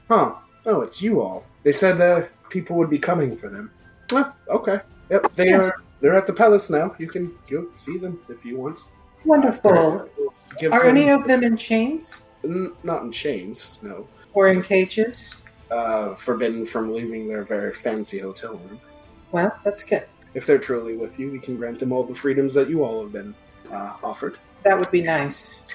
"Huh? 0.07 0.35
Oh, 0.65 0.79
it's 0.81 1.01
you 1.01 1.19
all." 1.19 1.43
They 1.63 1.73
said 1.73 1.99
uh, 1.99 2.27
people 2.49 2.77
would 2.77 2.89
be 2.89 2.97
coming 2.99 3.35
for 3.35 3.49
them. 3.49 3.69
Well, 4.09 4.33
okay. 4.47 4.79
Yep, 5.09 5.33
they 5.35 5.49
Yes. 5.49 5.65
are. 5.69 5.81
They're 5.99 6.15
at 6.15 6.27
the 6.27 6.33
palace 6.33 6.69
now. 6.69 6.95
You 6.97 7.07
can 7.09 7.33
go 7.49 7.67
see 7.75 7.97
them 7.97 8.19
if 8.29 8.45
you 8.45 8.55
want. 8.57 8.85
Wonderful. 9.25 10.07
Give 10.59 10.71
Are 10.71 10.79
them- 10.85 10.95
any 10.95 11.09
of 11.09 11.25
them 11.27 11.43
in 11.43 11.57
chains 11.57 12.27
N- 12.45 12.71
not 12.83 13.03
in 13.03 13.11
chains? 13.11 13.79
No. 13.81 14.07
Or 14.33 14.49
in 14.49 14.61
cages? 14.61 15.43
Uh, 15.71 16.13
forbidden 16.13 16.65
from 16.65 16.93
leaving 16.93 17.27
their 17.27 17.43
very 17.43 17.71
fancy 17.71 18.19
hotel 18.19 18.53
room. 18.53 18.79
Well, 19.31 19.57
that's 19.63 19.83
good. 19.83 20.05
If 20.33 20.45
they're 20.45 20.59
truly 20.59 20.95
with 20.95 21.19
you, 21.19 21.31
we 21.31 21.39
can 21.39 21.57
grant 21.57 21.79
them 21.79 21.91
all 21.91 22.03
the 22.03 22.13
freedoms 22.13 22.53
that 22.53 22.69
you 22.69 22.83
all 22.83 23.01
have 23.01 23.11
been 23.11 23.33
uh, 23.71 23.97
offered. 24.03 24.37
That 24.63 24.77
would 24.77 24.91
be 24.91 25.01
nice. 25.01 25.65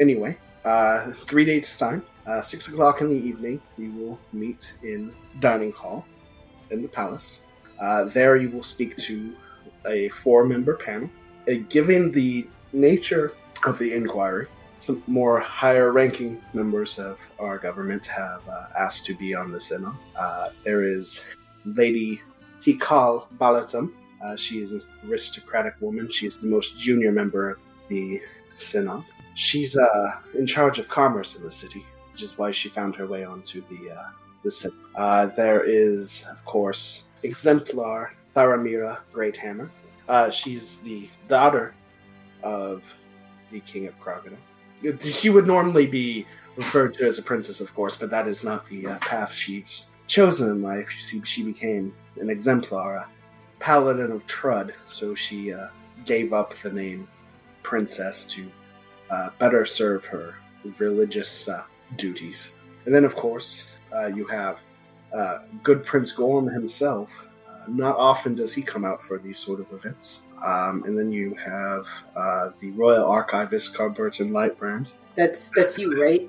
Anyway, 0.00 0.38
uh, 0.64 1.12
three 1.26 1.44
days 1.44 1.76
time, 1.76 2.02
uh, 2.26 2.40
six 2.42 2.68
o'clock 2.68 3.00
in 3.00 3.08
the 3.08 3.16
evening, 3.16 3.60
we 3.76 3.88
will 3.88 4.18
meet 4.32 4.74
in 4.82 5.12
dining 5.40 5.72
hall 5.72 6.06
in 6.70 6.82
the 6.82 6.88
palace. 6.88 7.42
Uh, 7.80 8.04
there, 8.04 8.36
you 8.36 8.48
will 8.48 8.62
speak 8.62 8.96
to 8.96 9.34
a 9.86 10.08
four-member 10.10 10.76
panel. 10.76 11.10
Uh, 11.48 11.54
given 11.68 12.10
the 12.12 12.46
nature 12.72 13.34
of 13.66 13.78
the 13.78 13.92
inquiry, 13.92 14.46
some 14.82 15.00
more 15.06 15.38
higher-ranking 15.38 16.42
members 16.54 16.98
of 16.98 17.20
our 17.38 17.56
government 17.56 18.04
have 18.04 18.42
uh, 18.48 18.66
asked 18.76 19.06
to 19.06 19.14
be 19.14 19.32
on 19.32 19.52
the 19.52 19.60
synod. 19.60 19.94
Uh, 20.16 20.50
there 20.64 20.82
is 20.82 21.24
Lady 21.64 22.20
Hikal 22.60 23.26
Balatam. 23.38 23.92
Uh, 24.24 24.34
she 24.34 24.60
is 24.60 24.72
an 24.72 24.82
aristocratic 25.06 25.74
woman. 25.80 26.10
She 26.10 26.26
is 26.26 26.38
the 26.38 26.48
most 26.48 26.80
junior 26.80 27.12
member 27.12 27.50
of 27.50 27.58
the 27.88 28.20
synod. 28.56 29.04
She's 29.34 29.78
uh, 29.78 30.18
in 30.34 30.46
charge 30.48 30.80
of 30.80 30.88
commerce 30.88 31.36
in 31.36 31.44
the 31.44 31.52
city, 31.52 31.86
which 32.10 32.22
is 32.22 32.36
why 32.36 32.50
she 32.50 32.68
found 32.68 32.96
her 32.96 33.06
way 33.06 33.24
onto 33.24 33.62
the 33.62 33.92
uh, 33.92 34.08
the 34.42 34.50
synod. 34.50 34.78
Uh, 34.96 35.26
there 35.26 35.62
is, 35.62 36.26
of 36.28 36.44
course, 36.44 37.06
exemplar 37.22 38.12
Tharamira 38.34 38.98
Greathammer. 39.14 39.70
She's 40.32 40.78
the 40.78 41.08
daughter 41.28 41.72
of 42.42 42.82
the 43.52 43.60
King 43.60 43.86
of 43.86 43.98
Crocodile. 44.00 44.38
She 45.00 45.30
would 45.30 45.46
normally 45.46 45.86
be 45.86 46.26
referred 46.56 46.94
to 46.94 47.06
as 47.06 47.18
a 47.18 47.22
princess, 47.22 47.60
of 47.60 47.74
course, 47.74 47.96
but 47.96 48.10
that 48.10 48.28
is 48.28 48.44
not 48.44 48.66
the 48.68 48.86
uh, 48.86 48.98
path 48.98 49.32
she's 49.32 49.88
chosen 50.06 50.50
in 50.50 50.62
life. 50.62 50.94
You 50.94 51.00
see, 51.00 51.22
she 51.24 51.42
became 51.42 51.94
an 52.20 52.28
exemplar, 52.28 52.96
a 52.96 53.08
paladin 53.58 54.10
of 54.10 54.26
Trud, 54.26 54.74
so 54.84 55.14
she 55.14 55.52
uh, 55.52 55.68
gave 56.04 56.32
up 56.32 56.52
the 56.54 56.72
name 56.72 57.08
princess 57.62 58.26
to 58.26 58.46
uh, 59.10 59.30
better 59.38 59.64
serve 59.64 60.04
her 60.04 60.34
religious 60.78 61.48
uh, 61.48 61.64
duties. 61.96 62.52
And 62.84 62.94
then, 62.94 63.04
of 63.04 63.14
course, 63.14 63.66
uh, 63.94 64.06
you 64.06 64.26
have 64.26 64.58
uh, 65.14 65.38
good 65.62 65.84
Prince 65.84 66.12
Gorm 66.12 66.48
himself. 66.48 67.26
Not 67.68 67.96
often 67.96 68.34
does 68.34 68.52
he 68.52 68.62
come 68.62 68.84
out 68.84 69.02
for 69.02 69.18
these 69.18 69.38
sort 69.38 69.60
of 69.60 69.70
events. 69.72 70.22
Um, 70.44 70.82
and 70.84 70.98
then 70.98 71.12
you 71.12 71.34
have 71.34 71.86
uh, 72.16 72.50
the 72.60 72.70
Royal 72.72 73.06
Archivist 73.06 73.76
Carberton 73.76 74.30
Lightbrand. 74.30 74.94
That's 75.14 75.50
that's 75.50 75.78
you, 75.78 76.00
right? 76.00 76.28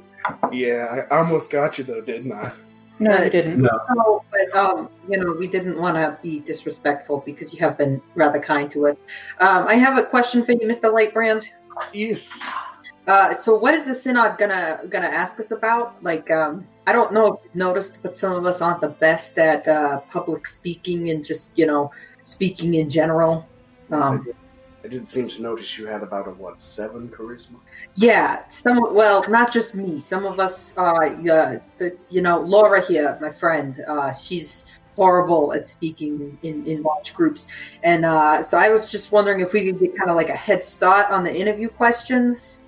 Yeah, 0.51 1.05
I 1.09 1.17
almost 1.17 1.49
got 1.49 1.77
you 1.77 1.83
though, 1.83 2.01
didn't 2.01 2.31
I? 2.31 2.51
No, 2.99 3.23
you 3.23 3.29
didn't. 3.29 3.61
No. 3.61 3.79
No, 3.95 4.23
but 4.31 4.55
um, 4.55 4.89
you 5.09 5.17
know, 5.17 5.33
we 5.33 5.47
didn't 5.47 5.77
want 5.79 5.95
to 5.95 6.17
be 6.21 6.39
disrespectful 6.39 7.23
because 7.25 7.53
you 7.53 7.59
have 7.59 7.77
been 7.77 8.01
rather 8.15 8.39
kind 8.39 8.69
to 8.71 8.87
us. 8.87 8.97
Um, 9.39 9.67
I 9.67 9.75
have 9.75 9.97
a 9.97 10.03
question 10.03 10.45
for 10.45 10.51
you, 10.51 10.67
Mr. 10.67 10.93
Lightbrand. 10.93 11.47
Yes. 11.91 12.47
Uh, 13.07 13.33
so 13.33 13.57
what 13.57 13.73
is 13.73 13.85
the 13.85 13.93
synod 13.93 14.37
gonna 14.37 14.79
gonna 14.89 15.07
ask 15.07 15.39
us 15.39 15.51
about? 15.51 16.01
Like, 16.03 16.31
um, 16.31 16.65
I 16.87 16.93
don't 16.93 17.13
know 17.13 17.33
if 17.33 17.39
you've 17.43 17.55
noticed, 17.55 17.99
but 18.01 18.15
some 18.15 18.33
of 18.33 18.45
us 18.45 18.61
aren't 18.61 18.81
the 18.81 18.89
best 18.89 19.37
at 19.37 19.67
uh, 19.67 19.99
public 20.01 20.47
speaking 20.47 21.09
and 21.09 21.23
just 21.23 21.51
you 21.55 21.65
know 21.65 21.91
speaking 22.23 22.75
in 22.75 22.89
general. 22.89 23.47
Um, 23.91 24.25
I 24.83 24.89
didn't 24.89 25.07
seem 25.07 25.29
to 25.29 25.41
notice 25.41 25.77
you 25.77 25.85
had 25.85 26.03
about 26.03 26.27
a 26.27 26.31
what 26.31 26.59
seven 26.59 27.07
charisma. 27.07 27.55
yeah, 27.95 28.47
some 28.49 28.79
well, 28.93 29.23
not 29.29 29.53
just 29.53 29.75
me. 29.75 29.97
Some 29.99 30.25
of 30.25 30.39
us, 30.39 30.77
uh, 30.77 31.15
yeah, 31.21 31.59
the, 31.77 31.97
you 32.09 32.21
know, 32.21 32.39
Laura 32.39 32.85
here, 32.85 33.17
my 33.21 33.29
friend, 33.29 33.81
uh, 33.87 34.13
she's 34.13 34.65
horrible 34.95 35.53
at 35.53 35.67
speaking 35.67 36.37
in, 36.43 36.65
in 36.65 36.83
large 36.83 37.13
groups, 37.13 37.47
and 37.83 38.03
uh, 38.03 38.43
so 38.43 38.57
I 38.57 38.69
was 38.69 38.91
just 38.91 39.11
wondering 39.11 39.39
if 39.39 39.53
we 39.53 39.65
could 39.65 39.79
get 39.79 39.97
kind 39.97 40.09
of 40.09 40.17
like 40.17 40.29
a 40.29 40.35
head 40.35 40.63
start 40.63 41.09
on 41.11 41.23
the 41.23 41.33
interview 41.33 41.69
questions. 41.69 42.62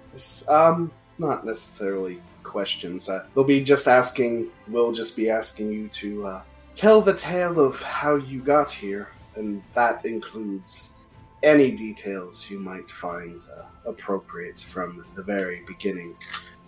Um, 0.48 0.92
not 1.18 1.46
necessarily 1.46 2.22
questions. 2.44 3.10
Uh, 3.10 3.26
they'll 3.34 3.44
be 3.44 3.64
just 3.64 3.88
asking. 3.88 4.50
We'll 4.68 4.92
just 4.92 5.16
be 5.16 5.30
asking 5.30 5.72
you 5.72 5.88
to 5.90 6.26
uh, 6.28 6.42
tell 6.74 7.02
the 7.02 7.14
tale 7.14 7.60
of 7.60 7.82
how 7.82 8.16
you 8.16 8.42
got 8.42 8.70
here, 8.70 9.10
and 9.36 9.62
that 9.74 10.06
includes 10.06 10.92
any 11.44 11.72
details 11.72 12.50
you 12.50 12.60
might 12.60 12.90
find 12.90 13.42
uh, 13.58 13.64
appropriate 13.90 14.58
from 14.58 15.06
the 15.16 15.24
very 15.24 15.62
beginning. 15.68 16.16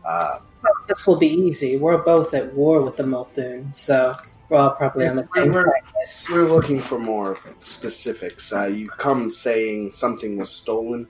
Uh, 0.05 0.39
This 0.87 1.05
will 1.07 1.17
be 1.19 1.27
easy. 1.29 1.77
We're 1.77 1.97
both 1.97 2.33
at 2.33 2.53
war 2.53 2.81
with 2.81 2.95
the 2.97 3.03
Molthune, 3.03 3.73
so 3.73 4.15
we're 4.49 4.57
all 4.59 4.71
probably 4.71 5.07
on 5.07 5.15
the 5.15 5.23
same 5.23 5.51
we're- 5.51 5.65
side. 6.05 6.33
we're 6.35 6.49
looking 6.49 6.79
for 6.79 6.99
more 6.99 7.37
specifics. 7.59 8.53
Uh, 8.53 8.65
you 8.67 8.87
come 8.87 9.29
saying 9.29 9.91
something 9.93 10.37
was 10.37 10.49
stolen. 10.51 11.07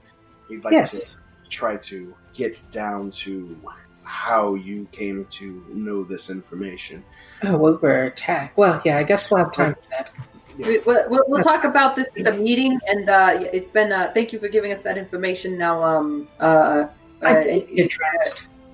We'd 0.49 0.63
like 0.63 0.73
Yes. 0.73 1.15
to 1.15 1.49
try 1.49 1.75
to 1.77 2.15
get 2.37 2.63
down 2.71 3.09
to 3.09 3.57
how 4.03 4.53
you 4.55 4.87
came 4.91 5.25
to 5.25 5.65
know 5.73 6.03
this 6.03 6.29
information. 6.29 7.03
Oh, 7.43 7.57
we 7.57 7.71
were 7.71 8.03
attacked. 8.03 8.57
Well, 8.57 8.81
yeah, 8.85 8.97
I 8.97 9.03
guess 9.03 9.29
we'll 9.29 9.43
have 9.43 9.51
time 9.51 9.75
for 9.75 9.89
that. 9.89 10.11
Yes. 10.57 10.85
We, 10.85 10.93
we'll, 11.09 11.23
we'll 11.27 11.43
talk 11.43 11.65
about 11.65 11.95
this 11.95 12.07
at 12.17 12.23
the 12.23 12.33
meeting, 12.33 12.79
and 12.87 13.09
uh, 13.09 13.43
it's 13.53 13.67
been. 13.67 13.91
Uh, 13.91 14.11
thank 14.13 14.31
you 14.31 14.39
for 14.39 14.47
giving 14.47 14.71
us 14.71 14.81
that 14.83 14.97
information. 14.97 15.57
Now, 15.57 15.83
um, 15.83 16.27
uh, 16.39 16.87
I 17.21 17.37
uh, 17.37 17.43
did 17.43 17.91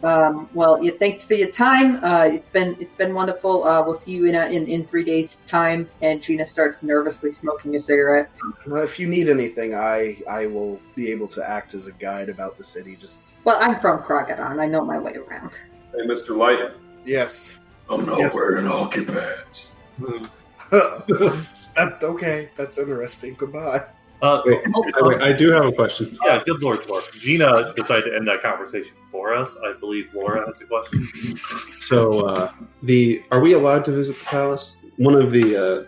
um, 0.03 0.49
well, 0.53 0.83
yeah, 0.83 0.91
thanks 0.99 1.23
for 1.25 1.33
your 1.33 1.49
time. 1.49 2.03
Uh, 2.03 2.25
it's 2.25 2.49
been 2.49 2.75
it's 2.79 2.93
been 2.93 3.13
wonderful. 3.13 3.63
Uh, 3.63 3.81
we'll 3.83 3.93
see 3.93 4.11
you 4.11 4.25
in, 4.25 4.35
a, 4.35 4.45
in 4.47 4.67
in 4.67 4.85
three 4.85 5.03
days' 5.03 5.37
time. 5.45 5.89
And 6.01 6.21
Trina 6.21 6.45
starts 6.45 6.83
nervously 6.83 7.31
smoking 7.31 7.75
a 7.75 7.79
cigarette. 7.79 8.29
Well, 8.67 8.83
if 8.83 8.99
you 8.99 9.07
need 9.07 9.29
anything, 9.29 9.75
I 9.75 10.17
I 10.29 10.45
will 10.47 10.79
be 10.95 11.09
able 11.09 11.27
to 11.29 11.49
act 11.49 11.73
as 11.73 11.87
a 11.87 11.93
guide 11.93 12.29
about 12.29 12.57
the 12.57 12.63
city. 12.63 12.97
Just 12.97 13.23
Well, 13.43 13.57
I'm 13.61 13.79
from 13.79 13.99
Kraggodan. 14.03 14.59
I 14.59 14.67
know 14.67 14.83
my 14.85 14.97
way 14.99 15.15
around. 15.15 15.51
Hey, 15.91 16.05
Mr. 16.07 16.35
Light. 16.35 16.59
yes. 17.05 17.59
I'm 17.89 18.05
not 18.05 18.17
Yes. 18.17 18.33
wearing 18.33 18.65
hockey 18.65 19.03
pads. 19.03 19.73
That's 20.71 22.03
okay. 22.03 22.49
That's 22.57 22.77
interesting. 22.77 23.35
Goodbye. 23.37 23.83
Uh, 24.21 24.41
Wait, 24.45 24.61
oh, 24.73 24.85
I, 24.95 25.07
wait, 25.07 25.21
I 25.21 25.33
do 25.33 25.51
have 25.51 25.65
a 25.65 25.71
question. 25.73 26.17
yeah, 26.25 26.41
good 26.45 26.63
Lord 26.63 26.79
Dwarf. 26.81 27.11
Gina 27.19 27.73
decided 27.75 28.05
to 28.09 28.15
end 28.15 28.25
that 28.29 28.41
conversation 28.41 28.93
for 29.11 29.33
us. 29.33 29.57
I 29.65 29.73
believe 29.77 30.09
Laura 30.13 30.47
has 30.47 30.61
a 30.61 30.65
question. 30.65 31.09
So, 31.79 32.21
uh, 32.27 32.51
the 32.83 33.21
are 33.31 33.41
we 33.41 33.51
allowed 33.51 33.83
to 33.85 33.91
visit 33.91 34.17
the 34.17 34.23
palace? 34.23 34.77
One 34.95 35.15
of 35.15 35.31
the 35.33 35.57
uh, 35.57 35.83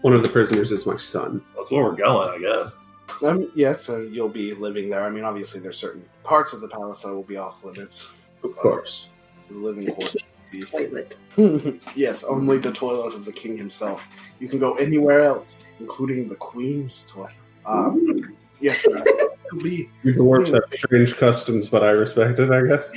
one 0.00 0.14
of 0.14 0.22
the 0.22 0.30
prisoners 0.30 0.72
is 0.72 0.86
my 0.86 0.96
son. 0.96 1.42
That's 1.54 1.70
where 1.70 1.82
we're 1.84 1.92
going, 1.96 2.30
I 2.30 2.38
guess. 2.38 2.74
Um, 3.22 3.50
yes, 3.54 3.88
uh, 3.88 4.00
you'll 4.00 4.28
be 4.28 4.54
living 4.54 4.88
there. 4.88 5.02
I 5.04 5.10
mean, 5.10 5.24
obviously, 5.24 5.60
there's 5.60 5.78
certain 5.78 6.04
parts 6.22 6.52
of 6.52 6.60
the 6.60 6.68
palace 6.68 7.02
that 7.02 7.14
will 7.14 7.22
be 7.22 7.36
off 7.36 7.64
limits. 7.64 8.12
Of 8.42 8.56
course. 8.56 9.08
The 9.50 9.56
living 9.56 9.86
quarters. 9.86 10.16
king's 10.50 10.70
toilet. 10.70 11.16
yes, 11.96 12.24
only 12.24 12.58
the 12.58 12.72
toilet 12.72 13.14
of 13.14 13.24
the 13.24 13.32
king 13.32 13.56
himself. 13.56 14.08
You 14.40 14.48
can 14.48 14.58
go 14.58 14.74
anywhere 14.74 15.20
else, 15.20 15.64
including 15.80 16.28
the 16.28 16.36
queen's 16.36 17.06
toilet. 17.06 17.32
Um, 17.66 18.36
yes, 18.60 18.78
sir. 18.80 19.02
He'll 19.50 19.62
be 19.62 19.88
You 20.02 20.14
dwarves 20.14 20.52
have 20.52 20.64
strange 20.74 21.16
customs, 21.16 21.68
but 21.68 21.82
I 21.82 21.90
respect 21.90 22.38
it. 22.38 22.50
I 22.50 22.66
guess. 22.66 22.92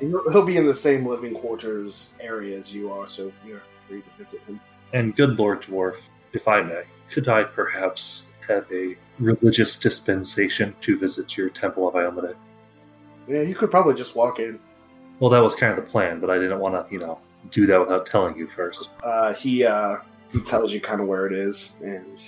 he'll 0.00 0.44
be 0.44 0.56
in 0.56 0.66
the 0.66 0.74
same 0.74 1.06
living 1.06 1.34
quarters 1.34 2.14
area 2.20 2.56
as 2.56 2.74
you 2.74 2.92
are, 2.92 3.06
so 3.06 3.32
you're 3.46 3.62
free 3.80 4.02
to 4.02 4.10
visit 4.18 4.42
him. 4.44 4.60
And 4.92 5.14
good 5.14 5.38
Lord 5.38 5.62
Dwarf, 5.62 6.00
if 6.32 6.48
I 6.48 6.62
may, 6.62 6.82
could 7.10 7.28
I 7.28 7.44
perhaps 7.44 8.24
have 8.50 8.70
a 8.72 8.96
religious 9.18 9.76
dispensation 9.76 10.74
to 10.80 10.98
visit 10.98 11.36
your 11.36 11.48
Temple 11.50 11.88
of 11.88 11.94
Iomedae? 11.94 12.34
Yeah, 13.28 13.42
you 13.42 13.54
could 13.54 13.70
probably 13.70 13.94
just 13.94 14.16
walk 14.16 14.38
in. 14.38 14.58
Well, 15.20 15.30
that 15.30 15.42
was 15.42 15.54
kind 15.54 15.78
of 15.78 15.84
the 15.84 15.90
plan, 15.90 16.20
but 16.20 16.30
I 16.30 16.38
didn't 16.38 16.58
want 16.58 16.74
to, 16.74 16.92
you 16.92 16.98
know, 16.98 17.18
do 17.50 17.66
that 17.66 17.78
without 17.78 18.06
telling 18.06 18.36
you 18.36 18.46
first. 18.46 18.90
Uh, 19.02 19.32
he 19.34 19.64
uh, 19.64 19.98
he 20.32 20.40
tells 20.40 20.72
you 20.72 20.80
kind 20.80 21.00
of 21.00 21.06
where 21.06 21.26
it 21.26 21.32
is, 21.32 21.74
and 21.82 22.22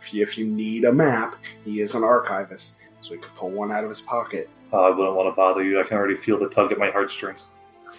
if 0.00 0.12
you, 0.12 0.22
if 0.22 0.36
you 0.36 0.46
need 0.46 0.84
a 0.84 0.92
map, 0.92 1.36
he 1.64 1.80
is 1.80 1.94
an 1.94 2.04
archivist, 2.04 2.76
so 3.00 3.14
he 3.14 3.20
could 3.20 3.34
pull 3.34 3.50
one 3.50 3.70
out 3.72 3.84
of 3.84 3.88
his 3.88 4.00
pocket. 4.00 4.48
Uh, 4.72 4.82
I 4.82 4.90
wouldn't 4.90 5.16
want 5.16 5.32
to 5.32 5.36
bother 5.36 5.62
you. 5.62 5.80
I 5.80 5.84
can 5.84 5.96
already 5.96 6.16
feel 6.16 6.38
the 6.38 6.48
tug 6.48 6.72
at 6.72 6.78
my 6.78 6.90
heartstrings. 6.90 7.48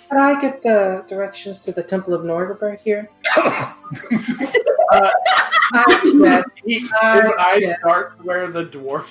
Can 0.09 0.19
I 0.19 0.39
get 0.41 0.61
the 0.61 1.05
directions 1.07 1.59
to 1.61 1.71
the 1.71 1.83
Temple 1.83 2.13
of 2.13 2.23
Norgorber 2.23 2.79
here? 2.79 3.09
I 4.91 6.01
just, 6.03 6.49
He, 6.65 6.79
his 6.79 6.91
I 6.93 7.33
eyes 7.39 7.61
just- 7.61 7.77
start 7.79 8.13
where 8.23 8.47
the 8.47 8.65
dwarf 8.65 9.07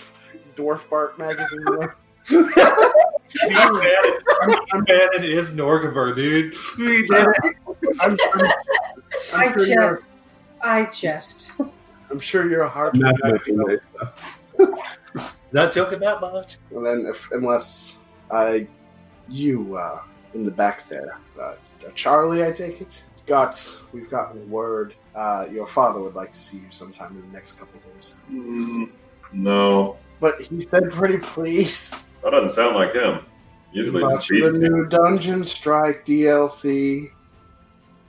dwarf 0.56 0.88
bark 0.90 1.18
magazine 1.18 1.64
was. 1.66 1.90
See, 2.24 3.54
man, 3.54 3.72
man, 3.72 5.08
it 5.14 5.24
is 5.24 5.50
Norgorber, 5.50 6.14
dude. 6.14 6.56
I'm, 7.11 7.32
I'm, 8.00 8.16
I 9.35 9.46
I'm, 9.46 9.52
sure 9.54 9.66
you're, 9.66 9.88
just, 9.90 10.08
I 10.61 10.85
just. 10.87 11.52
I'm 12.11 12.20
sure 12.20 12.48
you're 12.48 12.62
a 12.62 12.68
hard 12.68 12.96
Not 12.98 13.16
making 13.24 13.56
nice 13.56 13.85
stuff. 13.85 14.38
Not 15.52 15.72
joking 15.72 15.98
that 16.00 16.20
much. 16.20 16.58
And 16.70 16.85
then, 16.85 17.06
if, 17.08 17.28
unless 17.32 18.00
I, 18.30 18.68
you 19.28 19.76
uh, 19.76 20.02
in 20.35 20.44
the 20.44 20.50
back 20.50 20.87
there, 20.88 21.18
uh, 21.40 21.54
Charlie, 21.94 22.44
I 22.44 22.52
take 22.52 22.80
it. 22.80 23.02
Got 23.33 23.79
we've 23.92 24.11
gotten 24.11 24.51
word. 24.51 24.95
Uh, 25.14 25.47
your 25.51 25.66
father 25.66 26.03
would 26.03 26.14
like 26.14 26.35
to 26.35 26.38
see 26.38 26.59
you 26.59 26.66
sometime 26.68 27.16
in 27.16 27.23
the 27.23 27.29
next 27.29 27.53
couple 27.53 27.81
of 27.81 27.95
days. 27.95 28.14
Mm, 28.31 28.90
no, 29.33 29.97
But 30.21 30.42
he 30.42 30.61
said, 30.61 30.90
"Pretty 30.90 31.16
please." 31.16 31.92
that 32.23 32.29
doesn't 32.29 32.51
sound 32.51 32.77
like 32.77 32.92
him. 32.92 33.21
Usually 33.73 34.03
it's 34.05 34.12
About 34.12 34.27
the 34.29 34.40
beats. 34.42 34.59
new 34.59 34.87
Dungeon 34.87 35.45
Strike 35.45 36.05
DLC. 36.05 37.11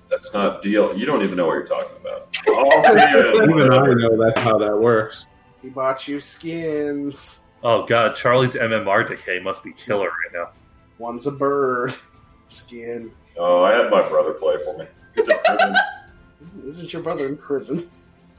That's 0.10 0.34
not 0.34 0.62
DL. 0.62 0.98
You 0.98 1.06
don't 1.06 1.22
even 1.24 1.38
know 1.38 1.46
what 1.48 1.54
you're 1.54 1.68
talking 1.68 1.96
about. 2.02 2.28
Oh, 2.46 2.94
yeah, 2.94 3.44
Even 3.46 3.72
I 3.72 3.94
know 3.94 4.18
that's 4.22 4.38
how 4.40 4.58
that 4.58 4.78
works. 4.78 5.26
He 5.62 5.70
bought 5.70 6.06
you 6.06 6.20
skins. 6.20 7.40
Oh 7.64 7.86
god, 7.86 8.18
Charlie's 8.18 8.56
MMR 8.56 9.08
decay 9.08 9.40
must 9.40 9.64
be 9.64 9.72
killer 9.72 10.08
right 10.10 10.34
now. 10.34 10.50
One's 10.98 11.28
a 11.28 11.32
bird 11.32 11.96
skin. 12.50 13.14
Oh, 13.38 13.64
I 13.64 13.72
had 13.72 13.90
my 13.90 14.06
brother 14.10 14.34
play 14.34 14.56
for 14.66 14.78
me. 14.78 14.86
He's 15.16 15.28
in 15.28 15.38
prison. 15.46 15.76
Isn't 16.68 16.94
your 16.94 17.02
brother 17.02 17.28
in 17.28 17.38
prison? 17.38 17.90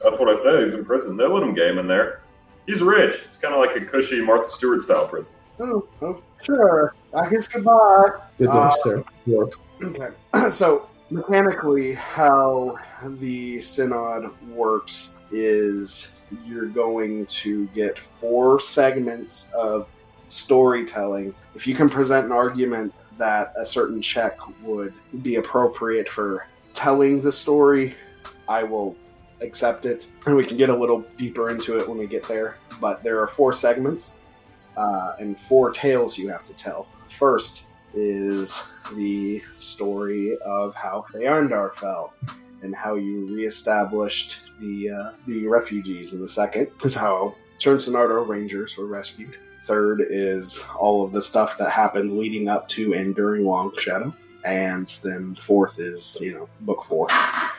That's 0.03 0.19
what 0.19 0.29
I 0.29 0.41
said. 0.43 0.65
He's 0.65 0.73
in 0.73 0.85
prison. 0.85 1.15
They 1.17 1.25
let 1.25 1.43
him 1.43 1.53
game 1.53 1.77
in 1.77 1.87
there. 1.87 2.21
He's 2.65 2.81
rich. 2.81 3.17
It's 3.25 3.37
kind 3.37 3.53
of 3.53 3.59
like 3.59 3.75
a 3.75 3.85
cushy 3.85 4.21
Martha 4.21 4.51
Stewart 4.51 4.81
style 4.81 5.07
prison. 5.07 5.35
Oh, 5.59 5.87
oh, 6.01 6.21
sure. 6.43 6.95
I 7.13 7.29
guess 7.29 7.47
goodbye. 7.47 8.09
Good 8.37 8.47
Uh, 8.47 8.71
sir. 8.77 9.03
Dwarf. 9.27 9.53
Okay. 9.83 10.09
so 10.51 10.89
mechanically, 11.09 11.93
how 11.93 12.77
the 13.03 13.61
synod 13.61 14.31
works 14.49 15.13
is 15.31 16.11
you're 16.43 16.67
going 16.67 17.25
to 17.27 17.67
get 17.67 17.97
four 17.97 18.59
segments 18.59 19.47
of 19.55 19.87
storytelling. 20.27 21.33
If 21.53 21.67
you 21.67 21.75
can 21.75 21.89
present 21.89 22.25
an 22.25 22.31
argument 22.31 22.93
that 23.17 23.53
a 23.57 23.65
certain 23.65 24.01
check 24.01 24.37
would 24.61 24.93
be 25.21 25.35
appropriate 25.35 26.09
for 26.09 26.47
telling 26.75 27.21
the 27.21 27.31
story, 27.31 27.95
I 28.47 28.63
will 28.63 28.95
accept 29.41 29.85
it, 29.85 30.07
and 30.27 30.35
we 30.35 30.45
can 30.45 30.57
get 30.57 30.69
a 30.69 30.75
little 30.75 31.03
deeper 31.17 31.49
into 31.49 31.77
it 31.77 31.87
when 31.87 31.97
we 31.97 32.05
get 32.05 32.23
there. 32.27 32.57
But 32.79 33.03
there 33.03 33.19
are 33.21 33.27
four 33.27 33.53
segments 33.53 34.15
uh, 34.77 35.13
and 35.19 35.39
four 35.39 35.71
tales 35.71 36.17
you 36.17 36.29
have 36.29 36.45
to 36.45 36.53
tell. 36.53 36.87
First 37.17 37.65
is 37.93 38.61
the 38.95 39.41
story 39.57 40.37
of 40.45 40.75
how 40.75 41.05
Phaendar 41.13 41.73
fell 41.75 42.13
and 42.61 42.75
how 42.75 42.95
you 42.95 43.25
reestablished 43.27 44.41
the 44.59 44.89
uh, 44.89 45.11
the 45.25 45.47
refugees. 45.47 46.13
And 46.13 46.21
the 46.21 46.27
second 46.27 46.69
is 46.83 46.95
how 46.95 47.35
Cerncenardo 47.57 48.27
Rangers 48.27 48.77
were 48.77 48.87
rescued. 48.87 49.37
Third 49.63 50.05
is 50.09 50.63
all 50.77 51.03
of 51.03 51.11
the 51.11 51.21
stuff 51.21 51.57
that 51.57 51.71
happened 51.71 52.17
leading 52.17 52.49
up 52.49 52.67
to 52.69 52.93
and 52.93 53.15
during 53.15 53.43
Long 53.43 53.71
Shadow. 53.77 54.13
And 54.45 54.87
then 55.03 55.35
fourth 55.35 55.79
is, 55.79 56.17
you 56.21 56.33
know, 56.35 56.47
book 56.61 56.83
four. 56.83 57.09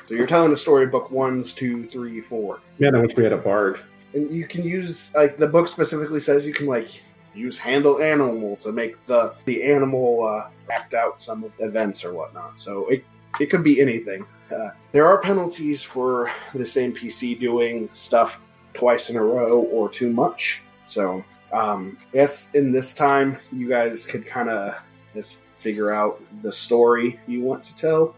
So 0.06 0.14
you're 0.14 0.26
telling 0.26 0.50
the 0.50 0.56
story 0.56 0.86
book 0.86 1.10
ones, 1.10 1.52
two, 1.52 1.86
three, 1.88 2.20
four 2.20 2.60
Man, 2.78 2.94
I 2.94 3.00
wish 3.00 3.16
we 3.16 3.24
had 3.24 3.32
a 3.32 3.36
bard. 3.38 3.80
and 4.14 4.30
you 4.30 4.46
can 4.46 4.62
use 4.62 5.12
like 5.14 5.36
the 5.36 5.48
book 5.48 5.66
specifically 5.68 6.20
says 6.20 6.46
you 6.46 6.52
can 6.52 6.66
like 6.66 7.02
use 7.34 7.58
handle 7.58 8.00
animal 8.00 8.54
to 8.56 8.70
make 8.72 9.04
the 9.06 9.34
the 9.46 9.62
animal 9.64 10.24
uh, 10.24 10.48
act 10.70 10.94
out 10.94 11.20
some 11.20 11.42
of 11.44 11.54
the 11.58 11.64
events 11.64 12.04
or 12.04 12.14
whatnot. 12.14 12.56
So 12.58 12.86
it 12.86 13.04
it 13.40 13.46
could 13.46 13.64
be 13.64 13.80
anything. 13.80 14.24
Uh, 14.54 14.70
there 14.92 15.06
are 15.06 15.20
penalties 15.20 15.82
for 15.82 16.30
this 16.54 16.76
NPC 16.76 17.38
doing 17.40 17.90
stuff 17.94 18.40
twice 18.74 19.10
in 19.10 19.16
a 19.16 19.22
row 19.22 19.62
or 19.72 19.88
too 19.88 20.12
much. 20.12 20.62
So 20.84 21.24
um, 21.52 21.98
yes, 22.12 22.54
in 22.54 22.70
this 22.70 22.94
time 22.94 23.38
you 23.52 23.68
guys 23.68 24.06
could 24.06 24.24
kind 24.24 24.48
of 24.50 24.80
just 25.14 25.40
figure 25.66 25.92
out 25.92 26.22
the 26.42 26.52
story 26.52 27.18
you 27.26 27.40
want 27.40 27.60
to 27.64 27.74
tell, 27.74 28.14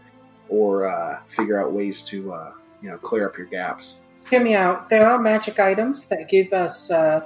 or 0.49 0.87
uh, 0.87 1.19
figure 1.25 1.59
out 1.59 1.71
ways 1.71 2.03
to 2.03 2.31
uh, 2.31 2.51
you 2.79 2.89
know 2.89 2.97
clear 2.99 3.27
up 3.27 3.35
your 3.39 3.47
gaps. 3.47 3.97
Hear 4.29 4.43
me 4.43 4.53
out. 4.53 4.87
There 4.87 5.09
are 5.09 5.17
magic 5.17 5.59
items 5.59 6.05
that 6.09 6.29
give 6.29 6.53
us 6.53 6.91
uh, 6.91 7.25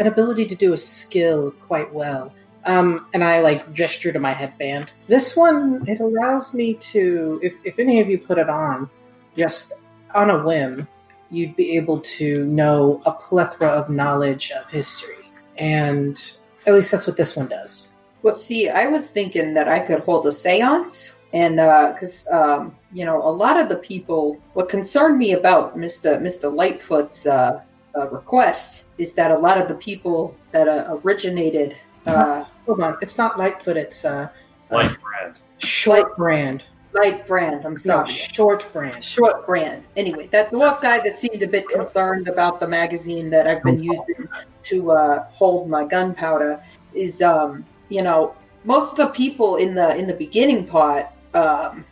an 0.00 0.08
ability 0.08 0.46
to 0.46 0.56
do 0.56 0.72
a 0.72 0.76
skill 0.76 1.52
quite 1.52 1.92
well. 1.94 2.32
Um, 2.64 3.06
and 3.14 3.22
I 3.22 3.38
like 3.40 3.72
gesture 3.72 4.12
to 4.12 4.18
my 4.18 4.32
headband. 4.32 4.90
This 5.06 5.36
one, 5.36 5.84
it 5.86 6.00
allows 6.00 6.52
me 6.52 6.74
to, 6.74 7.40
if, 7.42 7.54
if 7.64 7.78
any 7.78 8.00
of 8.00 8.08
you 8.10 8.18
put 8.18 8.36
it 8.36 8.50
on, 8.50 8.90
just 9.36 9.74
on 10.14 10.28
a 10.30 10.42
whim, 10.44 10.86
you'd 11.30 11.54
be 11.54 11.76
able 11.76 12.00
to 12.00 12.44
know 12.46 13.00
a 13.06 13.12
plethora 13.12 13.68
of 13.68 13.88
knowledge 13.88 14.50
of 14.50 14.68
history. 14.68 15.24
And 15.56 16.20
at 16.66 16.74
least 16.74 16.90
that's 16.90 17.06
what 17.06 17.16
this 17.16 17.36
one 17.36 17.48
does. 17.48 17.89
Well, 18.22 18.36
see, 18.36 18.68
I 18.68 18.86
was 18.86 19.08
thinking 19.10 19.54
that 19.54 19.68
I 19.68 19.80
could 19.80 20.00
hold 20.00 20.26
a 20.26 20.32
seance. 20.32 21.16
And 21.32 21.56
because, 21.94 22.26
um, 22.28 22.76
you 22.92 23.04
know, 23.04 23.22
a 23.22 23.30
lot 23.30 23.56
of 23.58 23.68
the 23.68 23.76
people, 23.76 24.40
what 24.54 24.68
concerned 24.68 25.16
me 25.16 25.32
about 25.34 25.76
Mr. 25.76 26.20
Mr. 26.20 26.52
Lightfoot's 26.52 27.24
uh, 27.24 27.62
uh, 27.96 28.08
request 28.10 28.86
is 28.98 29.12
that 29.14 29.30
a 29.30 29.38
lot 29.38 29.56
of 29.56 29.68
the 29.68 29.74
people 29.76 30.36
that 30.52 30.66
uh, 30.68 30.98
originated. 31.04 31.76
Uh, 32.06 32.44
Hold 32.66 32.80
on, 32.80 32.96
it's 33.02 33.16
not 33.18 33.38
Lightfoot, 33.38 33.76
it's 33.76 34.04
uh, 34.04 34.28
Light 34.70 34.96
brand. 35.00 35.40
Short 35.58 36.16
Brand. 36.16 36.62
light 36.94 37.26
brand. 37.26 37.64
I'm 37.64 37.72
No, 37.74 37.76
sorry. 37.78 38.08
short 38.12 38.66
brand. 38.72 39.02
Short 39.04 39.46
brand. 39.46 39.86
Anyway, 39.96 40.28
that 40.32 40.50
dwarf 40.50 40.80
guy 40.80 40.98
that 41.00 41.16
seemed 41.18 41.42
a 41.42 41.48
bit 41.48 41.68
concerned 41.68 42.26
about 42.28 42.58
the 42.60 42.66
magazine 42.66 43.30
that 43.30 43.46
I've 43.46 43.62
been 43.62 43.82
using 43.94 44.28
to 44.64 44.90
uh, 44.92 45.24
hold 45.30 45.68
my 45.68 45.84
gunpowder 45.84 46.62
is, 46.94 47.22
um, 47.22 47.64
you 47.90 48.00
know, 48.02 48.34
most 48.64 48.92
of 48.92 48.96
the 48.96 49.06
people 49.08 49.56
in 49.56 49.74
the 49.74 49.94
in 49.96 50.06
the 50.06 50.14
beginning 50.14 50.66
part. 50.66 51.06
Um, 51.34 51.84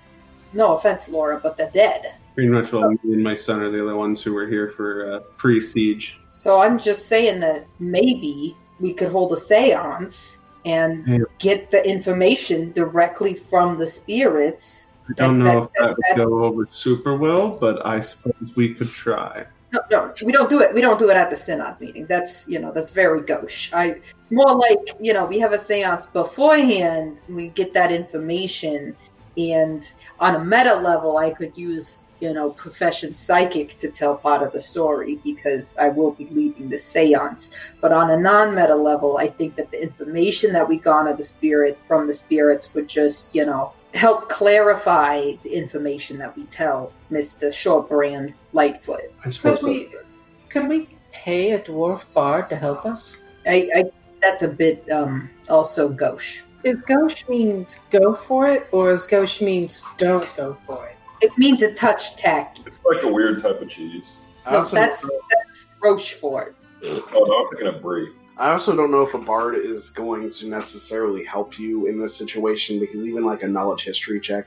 no 0.55 0.75
offense, 0.75 1.09
Laura, 1.11 1.39
but 1.43 1.59
they're 1.59 1.71
dead. 1.71 2.15
Pretty 2.35 2.49
much 2.49 2.73
well, 2.73 2.91
me 2.91 2.99
and 3.05 3.23
my 3.23 3.35
son 3.35 3.61
are 3.61 3.71
the 3.71 3.81
only 3.83 3.93
ones 3.95 4.23
who 4.23 4.33
were 4.33 4.47
here 4.47 4.71
for 4.71 5.13
uh, 5.13 5.21
pre-siege. 5.37 6.19
So 6.33 6.63
I'm 6.63 6.79
just 6.79 7.07
saying 7.07 7.41
that 7.41 7.67
maybe 7.81 8.57
we 8.81 8.95
could 8.95 9.13
hold 9.13 9.33
a 9.35 9.37
séance 9.37 10.39
and 10.65 11.07
Yeah. 11.07 11.19
get 11.39 11.71
the 11.71 11.87
information 11.87 12.73
directly 12.73 13.35
from 13.35 13.77
the 13.77 13.87
spirits. 13.87 14.89
I 15.11 15.13
don't 15.17 15.41
That- 15.43 15.55
know 15.55 15.63
if 15.65 15.71
that- 15.79 15.97
that 16.15 16.19
would 16.19 16.29
go 16.31 16.45
over 16.45 16.67
super 16.71 17.17
well, 17.17 17.51
but 17.51 17.85
I 17.85 18.01
suppose 18.01 18.35
we 18.57 18.75
could 18.75 18.89
try. 18.89 19.45
No, 19.91 20.13
we 20.25 20.33
don't 20.33 20.51
do 20.51 20.61
it. 20.61 20.75
We 20.75 20.81
don't 20.81 20.99
do 20.99 21.11
it 21.11 21.17
at 21.17 21.31
the 21.31 21.37
synod 21.37 21.81
meeting. 21.81 22.07
That's 22.07 22.49
you 22.49 22.59
know 22.59 22.73
that's 22.73 22.91
very 22.91 23.23
gauche. 23.23 23.71
I 23.73 24.01
more 24.31 24.55
like 24.57 24.79
you 25.01 25.13
know 25.13 25.27
we 25.27 25.39
have 25.39 25.53
a 25.53 25.59
séance 25.59 26.13
beforehand. 26.13 27.21
We 27.29 27.49
get 27.49 27.75
that 27.75 27.93
information, 27.93 28.97
and 29.37 29.85
on 30.21 30.35
a 30.37 30.45
meta 30.45 30.77
level, 30.77 31.19
I 31.19 31.31
could 31.31 31.57
use 31.57 32.05
you 32.21 32.33
know 32.33 32.51
profession 32.51 33.15
psychic 33.15 33.79
to 33.79 33.91
tell 33.91 34.17
part 34.17 34.43
of 34.43 34.53
the 34.53 34.61
story 34.61 35.21
because 35.25 35.77
I 35.79 35.89
will 35.89 36.13
be 36.13 36.27
leading 36.27 36.69
the 36.69 36.77
séance. 36.77 37.55
But 37.81 37.93
on 37.93 38.11
a 38.11 38.17
non-meta 38.17 38.75
level, 38.75 39.19
I 39.19 39.29
think 39.29 39.57
that 39.57 39.71
the 39.71 39.83
information 39.83 40.53
that 40.53 40.69
we 40.69 40.79
garner 40.79 41.15
the 41.17 41.25
spirits 41.25 41.83
from 41.83 42.07
the 42.07 42.15
spirits 42.15 42.73
would 42.75 42.89
just 42.89 43.35
you 43.35 43.47
know 43.47 43.73
help 43.95 44.29
clarify 44.29 45.33
the 45.43 45.51
information 45.51 46.19
that 46.19 46.37
we 46.37 46.45
tell 46.45 46.93
Mister 47.11 47.49
Shortbrand 47.49 48.35
Lightfoot. 48.53 49.13
I 49.25 49.31
suppose 49.31 49.61
Could 49.61 49.69
we, 49.69 49.85
that's 49.85 50.05
could 50.49 50.69
we 50.69 50.89
pay 51.13 51.53
a 51.53 51.59
dwarf 51.59 52.03
bard 52.15 52.49
to 52.51 52.57
help 52.57 52.85
us? 52.85 53.23
I, 53.47 53.71
I 53.75 53.85
that's 54.21 54.43
a 54.43 54.49
bit 54.49 54.89
um 54.91 55.31
also 55.49 55.89
gauche. 55.89 56.43
Is 56.65 56.83
gauche 56.83 57.27
means 57.29 57.81
go 57.91 58.15
for 58.15 58.49
it, 58.49 58.67
or 58.73 58.91
is 58.91 59.07
gauche 59.07 59.41
means 59.41 59.85
don't 59.97 60.29
go 60.37 60.57
for 60.67 60.87
it? 60.89 60.97
It 61.21 61.37
means 61.39 61.63
a 61.63 61.73
touch 61.75 62.17
tacky. 62.17 62.63
It's 62.67 62.81
like 62.85 63.03
a 63.03 63.09
weird 63.09 63.43
type 63.43 63.61
of 63.61 63.69
cheese. 63.69 64.19
No, 64.51 64.65
that's 64.65 65.09
that's 65.31 65.69
Roquefort. 65.81 66.55
Oh 66.83 67.03
no, 67.13 67.45
I'm 67.45 67.49
thinking 67.51 67.67
of 67.69 67.83
brie. 67.83 68.13
I 68.39 68.53
also 68.53 68.77
don't 68.77 68.93
know 68.93 69.03
if 69.03 69.15
a 69.15 69.19
bard 69.19 69.57
is 69.57 69.91
going 69.91 70.31
to 70.31 70.49
necessarily 70.49 71.25
help 71.25 71.59
you 71.59 71.87
in 71.87 71.99
this 71.99 72.17
situation 72.17 72.79
because 72.79 73.05
even 73.05 73.25
like 73.25 73.43
a 73.43 73.49
knowledge 73.49 73.83
history 73.83 74.21
check 74.21 74.47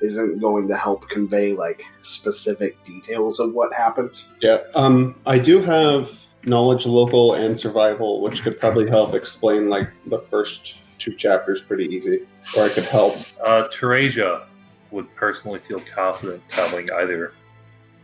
isn't 0.00 0.38
going 0.38 0.68
to 0.68 0.76
help 0.76 1.08
convey 1.08 1.52
like 1.52 1.84
specific 2.02 2.80
details 2.84 3.40
of 3.40 3.52
what 3.52 3.74
happened. 3.74 4.24
Yeah. 4.40 4.58
Um, 4.74 5.16
I 5.26 5.38
do 5.38 5.60
have 5.62 6.12
knowledge 6.44 6.86
local 6.86 7.34
and 7.34 7.58
survival, 7.58 8.20
which 8.20 8.42
could 8.42 8.60
probably 8.60 8.88
help 8.88 9.14
explain 9.14 9.68
like 9.68 9.88
the 10.06 10.18
first 10.18 10.76
two 10.98 11.14
chapters 11.14 11.60
pretty 11.60 11.86
easy. 11.86 12.20
Or 12.56 12.64
I 12.64 12.68
could 12.68 12.84
help. 12.84 13.16
Uh, 13.44 13.64
Teresia 13.64 14.46
would 14.92 15.12
personally 15.16 15.58
feel 15.58 15.80
confident 15.80 16.40
telling 16.48 16.88
either 16.92 17.32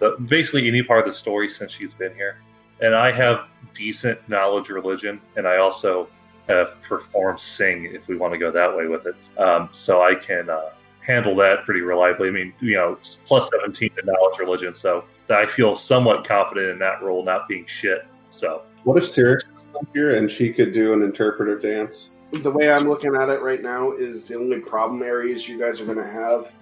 the 0.00 0.16
basically 0.26 0.66
any 0.66 0.82
part 0.82 1.06
of 1.06 1.12
the 1.12 1.16
story 1.16 1.48
since 1.48 1.70
she's 1.70 1.94
been 1.94 2.14
here. 2.14 2.38
And 2.80 2.94
I 2.94 3.12
have 3.12 3.46
decent 3.74 4.26
knowledge 4.28 4.68
religion, 4.68 5.20
and 5.36 5.46
I 5.46 5.58
also 5.58 6.08
have 6.48 6.80
performed 6.82 7.40
sing 7.40 7.84
if 7.84 8.08
we 8.08 8.16
want 8.16 8.32
to 8.32 8.38
go 8.38 8.50
that 8.50 8.76
way 8.76 8.86
with 8.86 9.06
it. 9.06 9.14
Um, 9.38 9.68
so 9.72 10.02
I 10.02 10.14
can 10.14 10.50
uh, 10.50 10.70
handle 11.00 11.36
that 11.36 11.64
pretty 11.64 11.80
reliably. 11.80 12.28
I 12.28 12.32
mean, 12.32 12.52
you 12.60 12.74
know, 12.74 12.92
it's 12.92 13.18
plus 13.24 13.48
17 13.60 13.90
to 13.90 14.02
knowledge 14.04 14.38
religion, 14.38 14.74
so 14.74 15.04
I 15.28 15.46
feel 15.46 15.74
somewhat 15.74 16.26
confident 16.26 16.70
in 16.70 16.78
that 16.80 17.02
role 17.02 17.24
not 17.24 17.48
being 17.48 17.66
shit. 17.66 18.06
So 18.30 18.62
What 18.84 18.96
if 18.96 19.04
Sirix 19.04 19.44
is 19.54 19.62
still 19.62 19.86
here 19.92 20.16
and 20.16 20.30
she 20.30 20.52
could 20.52 20.72
do 20.72 20.92
an 20.92 21.02
interpretive 21.02 21.62
dance? 21.62 22.10
The 22.32 22.50
way 22.50 22.70
I'm 22.70 22.88
looking 22.88 23.14
at 23.16 23.28
it 23.28 23.42
right 23.42 23.60
now 23.60 23.92
is 23.92 24.26
the 24.26 24.36
only 24.36 24.60
problem 24.60 25.02
areas 25.02 25.48
you 25.48 25.58
guys 25.58 25.80
are 25.80 25.84
going 25.84 25.98
to 25.98 26.06
have 26.06 26.52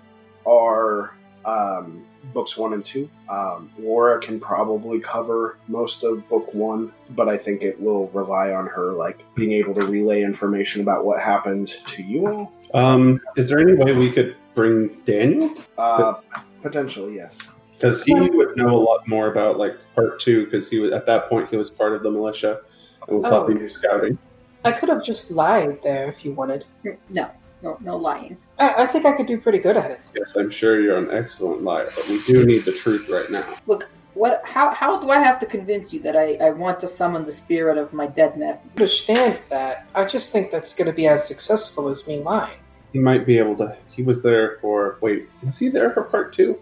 are 0.46 1.14
um, 1.44 2.04
books 2.32 2.56
one 2.56 2.72
and 2.74 2.84
two. 2.84 3.08
Um, 3.28 3.70
Laura 3.78 4.20
can 4.20 4.38
probably 4.40 5.00
cover 5.00 5.58
most 5.68 6.04
of 6.04 6.26
book 6.28 6.52
one, 6.54 6.92
but 7.10 7.28
I 7.28 7.36
think 7.38 7.62
it 7.62 7.80
will 7.80 8.08
rely 8.08 8.52
on 8.52 8.66
her 8.66 8.92
like 8.92 9.24
being 9.34 9.52
able 9.52 9.74
to 9.74 9.86
relay 9.86 10.22
information 10.22 10.82
about 10.82 11.04
what 11.04 11.20
happened 11.20 11.68
to 11.68 12.02
you 12.02 12.26
all. 12.26 12.52
Um, 12.74 13.20
is 13.36 13.48
there 13.48 13.60
any 13.60 13.74
way 13.74 13.94
we 13.94 14.10
could 14.10 14.36
bring 14.54 14.88
Daniel? 15.06 15.54
Uh, 15.76 16.14
potentially, 16.62 17.16
yes. 17.16 17.40
Because 17.74 18.02
he 18.02 18.12
would 18.12 18.56
know 18.56 18.74
a 18.74 18.76
lot 18.76 19.06
more 19.06 19.30
about 19.30 19.56
like 19.56 19.76
part 19.94 20.18
two. 20.20 20.44
Because 20.46 20.68
he 20.68 20.80
was 20.80 20.92
at 20.92 21.06
that 21.06 21.28
point 21.28 21.48
he 21.48 21.56
was 21.56 21.70
part 21.70 21.92
of 21.94 22.02
the 22.02 22.10
militia 22.10 22.60
and 23.06 23.16
was 23.16 23.26
Oh. 23.26 23.30
helping 23.30 23.58
you 23.60 23.68
scouting. 23.68 24.18
I 24.64 24.72
could 24.72 24.88
have 24.88 25.04
just 25.04 25.30
lied 25.30 25.80
there 25.82 26.08
if 26.08 26.24
you 26.24 26.32
wanted. 26.32 26.64
No, 27.08 27.30
no, 27.62 27.78
no 27.80 27.96
lying. 27.96 28.36
I, 28.58 28.84
I 28.84 28.86
think 28.86 29.06
I 29.06 29.16
could 29.16 29.26
do 29.26 29.40
pretty 29.40 29.58
good 29.58 29.76
at 29.76 29.90
it. 29.90 30.00
Yes, 30.14 30.36
I'm 30.36 30.50
sure 30.50 30.80
you're 30.80 30.98
an 30.98 31.10
excellent 31.10 31.62
liar, 31.62 31.90
but 31.94 32.08
we 32.08 32.22
do 32.22 32.44
need 32.44 32.64
the 32.64 32.72
truth 32.72 33.08
right 33.08 33.30
now. 33.30 33.56
Look, 33.66 33.90
what? 34.14 34.42
How? 34.44 34.74
How 34.74 35.00
do 35.00 35.10
I 35.10 35.18
have 35.18 35.38
to 35.40 35.46
convince 35.46 35.92
you 35.92 36.00
that 36.00 36.16
I, 36.16 36.34
I 36.36 36.50
want 36.50 36.80
to 36.80 36.88
summon 36.88 37.24
the 37.24 37.32
spirit 37.32 37.78
of 37.78 37.92
my 37.92 38.06
dead 38.06 38.36
nephew? 38.36 38.70
understand 38.76 39.38
that. 39.48 39.86
I 39.94 40.04
just 40.04 40.32
think 40.32 40.50
that's 40.50 40.74
going 40.74 40.86
to 40.86 40.92
be 40.92 41.06
as 41.06 41.26
successful 41.26 41.88
as 41.88 42.06
me 42.06 42.20
lying. 42.20 42.58
He 42.92 42.98
might 42.98 43.26
be 43.26 43.38
able 43.38 43.56
to. 43.56 43.76
He 43.90 44.02
was 44.02 44.22
there 44.22 44.58
for. 44.60 44.98
Wait, 45.00 45.28
was 45.44 45.58
he 45.58 45.68
there 45.68 45.90
for 45.92 46.02
part 46.02 46.34
two? 46.34 46.58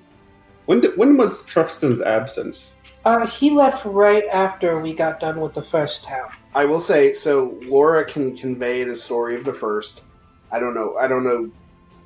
When 0.67 0.81
did, 0.81 0.97
when 0.97 1.17
was 1.17 1.45
Truxton's 1.45 2.01
absence? 2.01 2.73
Uh, 3.05 3.25
he 3.25 3.51
left 3.51 3.85
right 3.85 4.25
after 4.33 4.81
we 4.81 4.93
got 4.93 5.21
done 5.21 5.41
with 5.41 5.55
the 5.55 5.63
first 5.63 6.03
town. 6.05 6.29
I 6.55 6.65
will 6.65 6.81
say 6.81 7.13
so. 7.15 7.57
Laura 7.63 8.05
can 8.05 8.37
convey 8.37 8.83
the 8.83 8.97
story 8.97 9.37
of 9.37 9.45
the 9.45 9.53
first. 9.53 10.03
I 10.51 10.59
don't 10.61 10.75
know. 10.75 10.97
I 10.97 11.07
don't 11.09 11.25
know, 11.25 11.51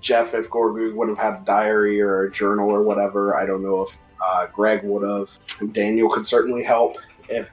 Jeff, 0.01 0.35
if 0.35 0.49
Gorgug 0.49 0.95
would 0.95 1.09
have 1.09 1.19
had 1.19 1.35
a 1.35 1.45
diary 1.45 2.01
or 2.01 2.23
a 2.25 2.31
journal 2.31 2.71
or 2.71 2.83
whatever. 2.83 3.37
I 3.37 3.45
don't 3.47 3.63
know 3.63 3.83
if 3.83 3.97
uh, 4.25 4.47
Greg 4.47 4.83
would 4.85 5.09
have. 5.09 5.73
Daniel 5.73 6.09
could 6.09 6.27
certainly 6.27 6.63
help 6.63 6.97
if, 7.29 7.51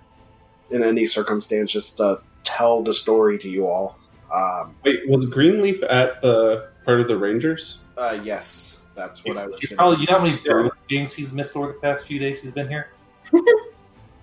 in 0.71 0.83
any 0.83 1.05
circumstance, 1.07 1.71
just 1.71 1.97
to 1.97 2.21
tell 2.43 2.81
the 2.81 2.93
story 2.93 3.37
to 3.39 3.49
you 3.49 3.67
all. 3.67 3.97
Um, 4.33 4.75
Wait, 4.83 5.07
was 5.07 5.25
Greenleaf 5.25 5.81
at 5.89 6.21
the 6.21 6.69
part 6.85 6.99
of 7.01 7.07
the 7.07 7.17
Rangers? 7.17 7.79
uh, 7.97 8.19
yes, 8.23 8.79
that's 8.95 9.23
what 9.23 9.33
He's, 9.33 9.37
I 9.43 9.47
was. 9.47 9.59
he's 9.59 9.69
saying. 9.69 9.77
probably 9.77 9.99
you 10.01 10.07
know 10.07 10.17
how 10.19 10.23
many 10.25 10.37
Bruins 10.43 10.71
games 10.89 11.13
he's 11.13 11.31
missed 11.33 11.55
over 11.55 11.67
the 11.67 11.73
past 11.79 12.05
few 12.07 12.19
days 12.19 12.41
he's 12.41 12.51
been 12.51 12.67
here. 12.67 12.89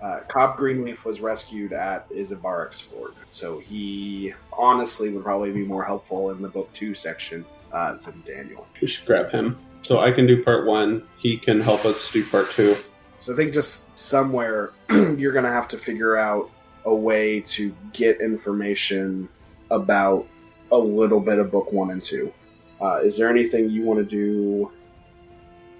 uh, 0.05 0.19
Cobb 0.27 0.55
Greenleaf 0.55 1.03
was 1.03 1.19
rescued 1.19 1.73
at 1.73 2.07
Isabarik's 2.11 2.79
Fort, 2.79 3.15
so 3.31 3.57
he 3.57 4.35
honestly 4.53 5.09
would 5.09 5.23
probably 5.23 5.51
be 5.51 5.65
more 5.65 5.83
helpful 5.83 6.29
in 6.29 6.43
the 6.43 6.47
book 6.47 6.71
two 6.73 6.93
section 6.93 7.43
uh, 7.73 7.95
than 7.95 8.21
Daniel. 8.23 8.67
We 8.79 8.87
should 8.87 9.07
grab 9.07 9.31
him. 9.31 9.57
So 9.81 9.99
I 9.99 10.11
can 10.11 10.27
do 10.27 10.43
part 10.43 10.67
one. 10.67 11.07
He 11.17 11.37
can 11.37 11.59
help 11.59 11.85
us 11.85 12.11
do 12.11 12.23
part 12.23 12.51
two. 12.51 12.77
So 13.17 13.33
I 13.33 13.35
think 13.35 13.51
just 13.51 13.97
somewhere 13.97 14.73
you're 14.89 15.31
going 15.31 15.45
to 15.45 15.51
have 15.51 15.67
to 15.69 15.77
figure 15.77 16.17
out 16.17 16.51
a 16.85 16.93
way 16.93 17.39
to 17.41 17.75
get 17.91 18.21
information 18.21 19.27
about 19.71 20.27
a 20.71 20.77
little 20.77 21.19
bit 21.19 21.39
of 21.39 21.49
book 21.49 21.71
one 21.71 21.89
and 21.89 22.03
two. 22.03 22.31
Uh, 22.79 22.99
is 23.03 23.17
there 23.17 23.27
anything 23.27 23.71
you 23.71 23.81
want 23.81 23.97
to 23.97 24.05
do 24.05 24.71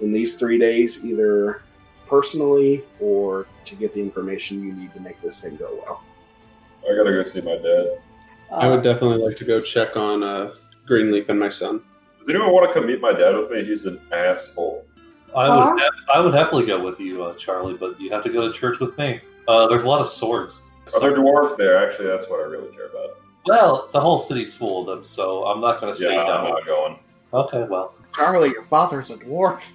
in 0.02 0.12
these 0.12 0.38
three 0.40 0.58
days, 0.58 1.06
either 1.06 1.62
personally 2.08 2.84
or 3.00 3.48
to 3.66 3.76
get 3.76 3.94
the 3.94 4.02
information 4.02 4.64
you 4.64 4.74
need 4.74 4.94
to 4.94 5.00
make 5.00 5.20
this 5.20 5.42
thing 5.42 5.56
go 5.56 5.80
well? 5.86 6.04
I 6.90 6.96
gotta 6.96 7.12
go 7.12 7.24
see 7.24 7.42
my 7.42 7.58
dad. 7.58 8.00
I 8.56 8.68
Uh, 8.68 8.72
would 8.72 8.84
definitely 8.84 9.18
like 9.26 9.38
to 9.38 9.46
go 9.46 9.60
check 9.62 9.98
on 9.98 10.24
uh, 10.24 10.52
Greenleaf 10.86 11.30
and 11.30 11.40
my 11.40 11.50
son. 11.50 11.82
Does 12.20 12.30
anyone 12.30 12.52
want 12.52 12.68
to 12.68 12.74
come 12.74 12.88
meet 12.88 13.02
my 13.02 13.12
dad 13.14 13.36
with 13.36 13.52
me? 13.52 13.64
He's 13.66 13.86
an 13.86 14.00
asshole. 14.12 14.86
I 15.36 15.48
Huh? 15.48 15.74
would 15.74 15.84
I 16.14 16.20
would 16.22 16.34
happily 16.34 16.66
go 16.66 16.82
with 16.84 17.00
you, 17.00 17.24
uh, 17.24 17.34
Charlie, 17.36 17.74
but 17.74 18.00
you 18.00 18.10
have 18.12 18.24
to 18.24 18.30
go 18.30 18.48
to 18.48 18.54
church 18.54 18.80
with 18.80 18.98
me. 18.98 19.20
Uh, 19.48 19.68
there's 19.68 19.84
a 19.84 19.88
lot 19.90 20.02
of 20.02 20.08
swords. 20.08 20.62
Are 20.94 21.00
there 21.00 21.14
dwarves 21.14 21.58
there? 21.58 21.78
Actually, 21.86 22.08
that's 22.08 22.30
what 22.30 22.40
I 22.40 22.44
really 22.44 22.70
care 22.76 22.86
about. 22.88 23.18
Well, 23.48 23.90
the 23.92 24.00
whole 24.00 24.18
city's 24.20 24.54
full 24.54 24.82
of 24.82 24.88
them, 24.88 25.04
so 25.04 25.44
I'm 25.46 25.60
not 25.62 25.82
going 25.82 25.94
to 25.94 26.00
say 26.00 26.14
Yeah, 26.16 26.24
I'm 26.24 26.50
not 26.50 26.66
going. 26.66 27.00
Okay, 27.34 27.64
well, 27.70 27.94
Charlie, 28.16 28.50
your 28.50 28.64
father's 28.64 29.12
a 29.12 29.18
dwarf. 29.18 29.74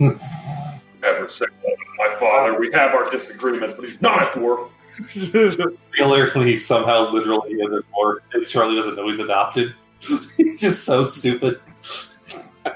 Ever 1.04 1.28
say 1.28 1.46
that. 1.46 1.76
Oh, 1.76 2.08
my 2.08 2.14
father, 2.16 2.58
we 2.58 2.72
have 2.72 2.94
our 2.94 3.10
disagreements, 3.10 3.74
but 3.74 3.88
he's 3.88 4.00
not 4.00 4.22
a 4.22 4.38
dwarf. 4.38 4.70
hilarious 5.94 6.34
when 6.34 6.46
he 6.46 6.56
somehow 6.56 7.10
literally 7.10 7.52
is 7.54 7.72
a 7.72 7.82
dwarf 7.92 8.18
and 8.32 8.46
Charlie 8.46 8.76
doesn't 8.76 8.94
know 8.94 9.06
he's 9.06 9.18
adopted. 9.18 9.74
he's 10.36 10.60
just 10.60 10.84
so 10.84 11.04
stupid. 11.04 11.60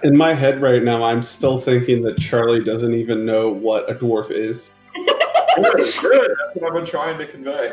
In 0.03 0.17
my 0.17 0.35
head 0.35 0.61
right 0.61 0.83
now, 0.83 1.03
I'm 1.03 1.23
still 1.23 1.61
thinking 1.61 2.03
that 2.03 2.19
Charlie 2.19 2.63
doesn't 2.63 2.93
even 2.93 3.25
know 3.25 3.49
what 3.49 3.91
a 3.91 3.95
dwarf 3.95 4.31
is. 4.31 4.75
Good, 5.57 5.75
good. 5.75 5.83
That's 5.83 6.55
what 6.55 6.69
I've 6.69 6.73
been 6.73 6.87
trying 6.87 7.19
to 7.19 7.27
convey. 7.27 7.69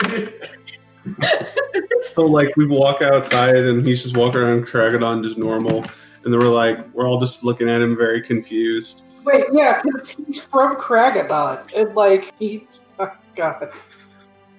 So, 2.02 2.26
like, 2.26 2.56
we 2.58 2.66
walk 2.66 3.04
outside 3.04 3.58
and 3.58 3.86
he's 3.86 4.02
just 4.02 4.18
walking 4.18 4.42
around 4.42 4.66
Kraggodan 4.66 5.24
just 5.24 5.38
normal. 5.38 5.84
And 6.24 6.34
then 6.34 6.40
we're 6.40 6.48
like, 6.48 6.80
we're 6.94 7.08
all 7.08 7.20
just 7.20 7.44
looking 7.44 7.70
at 7.70 7.82
him 7.82 7.96
very 7.96 8.24
confused. 8.24 9.04
Wait, 9.26 9.46
yeah, 9.52 9.82
because 9.84 10.12
he's 10.12 10.46
from 10.46 10.76
Kraggodan, 10.78 11.74
and 11.76 11.96
like 11.96 12.34
he, 12.40 12.68
oh 13.00 13.12
god, 13.36 13.72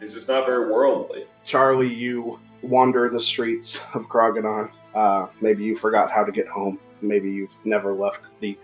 He's 0.00 0.12
just 0.12 0.28
not 0.28 0.44
very 0.44 0.70
worldly. 0.70 1.24
Charlie, 1.44 1.92
you 1.92 2.38
wander 2.62 3.08
the 3.08 3.20
streets 3.20 3.80
of 3.94 4.08
Kraggodan. 4.08 4.70
Uh, 4.94 5.28
maybe 5.40 5.64
you 5.64 5.76
forgot 5.76 6.10
how 6.10 6.24
to 6.24 6.32
get 6.32 6.48
home. 6.48 6.78
Maybe 7.00 7.30
you've 7.30 7.54
never 7.64 7.92
left 7.92 8.30
the 8.40 8.58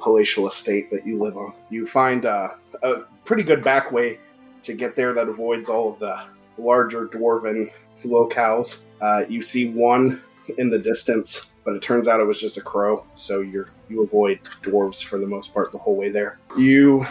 palatial 0.00 0.48
estate 0.48 0.90
that 0.90 1.06
you 1.06 1.22
live 1.22 1.36
on. 1.36 1.54
You 1.70 1.86
find 1.86 2.24
uh, 2.26 2.48
a 2.82 3.00
pretty 3.24 3.42
good 3.42 3.62
back 3.62 3.92
way 3.92 4.18
to 4.62 4.72
get 4.74 4.96
there 4.96 5.12
that 5.12 5.28
avoids 5.28 5.68
all 5.68 5.92
of 5.92 5.98
the 5.98 6.22
larger 6.58 7.06
dwarven 7.06 7.70
locales. 8.04 8.78
Uh, 9.00 9.24
you 9.28 9.42
see 9.42 9.70
one 9.70 10.22
in 10.58 10.70
the 10.70 10.78
distance, 10.78 11.50
but 11.64 11.74
it 11.74 11.82
turns 11.82 12.08
out 12.08 12.20
it 12.20 12.24
was 12.24 12.40
just 12.40 12.56
a 12.56 12.60
crow, 12.60 13.06
so 13.14 13.40
you 13.40 13.64
you 13.88 14.02
avoid 14.02 14.40
dwarves 14.62 15.02
for 15.02 15.18
the 15.18 15.26
most 15.26 15.52
part 15.54 15.70
the 15.72 15.78
whole 15.78 15.96
way 15.96 16.10
there. 16.10 16.38
You 16.56 17.06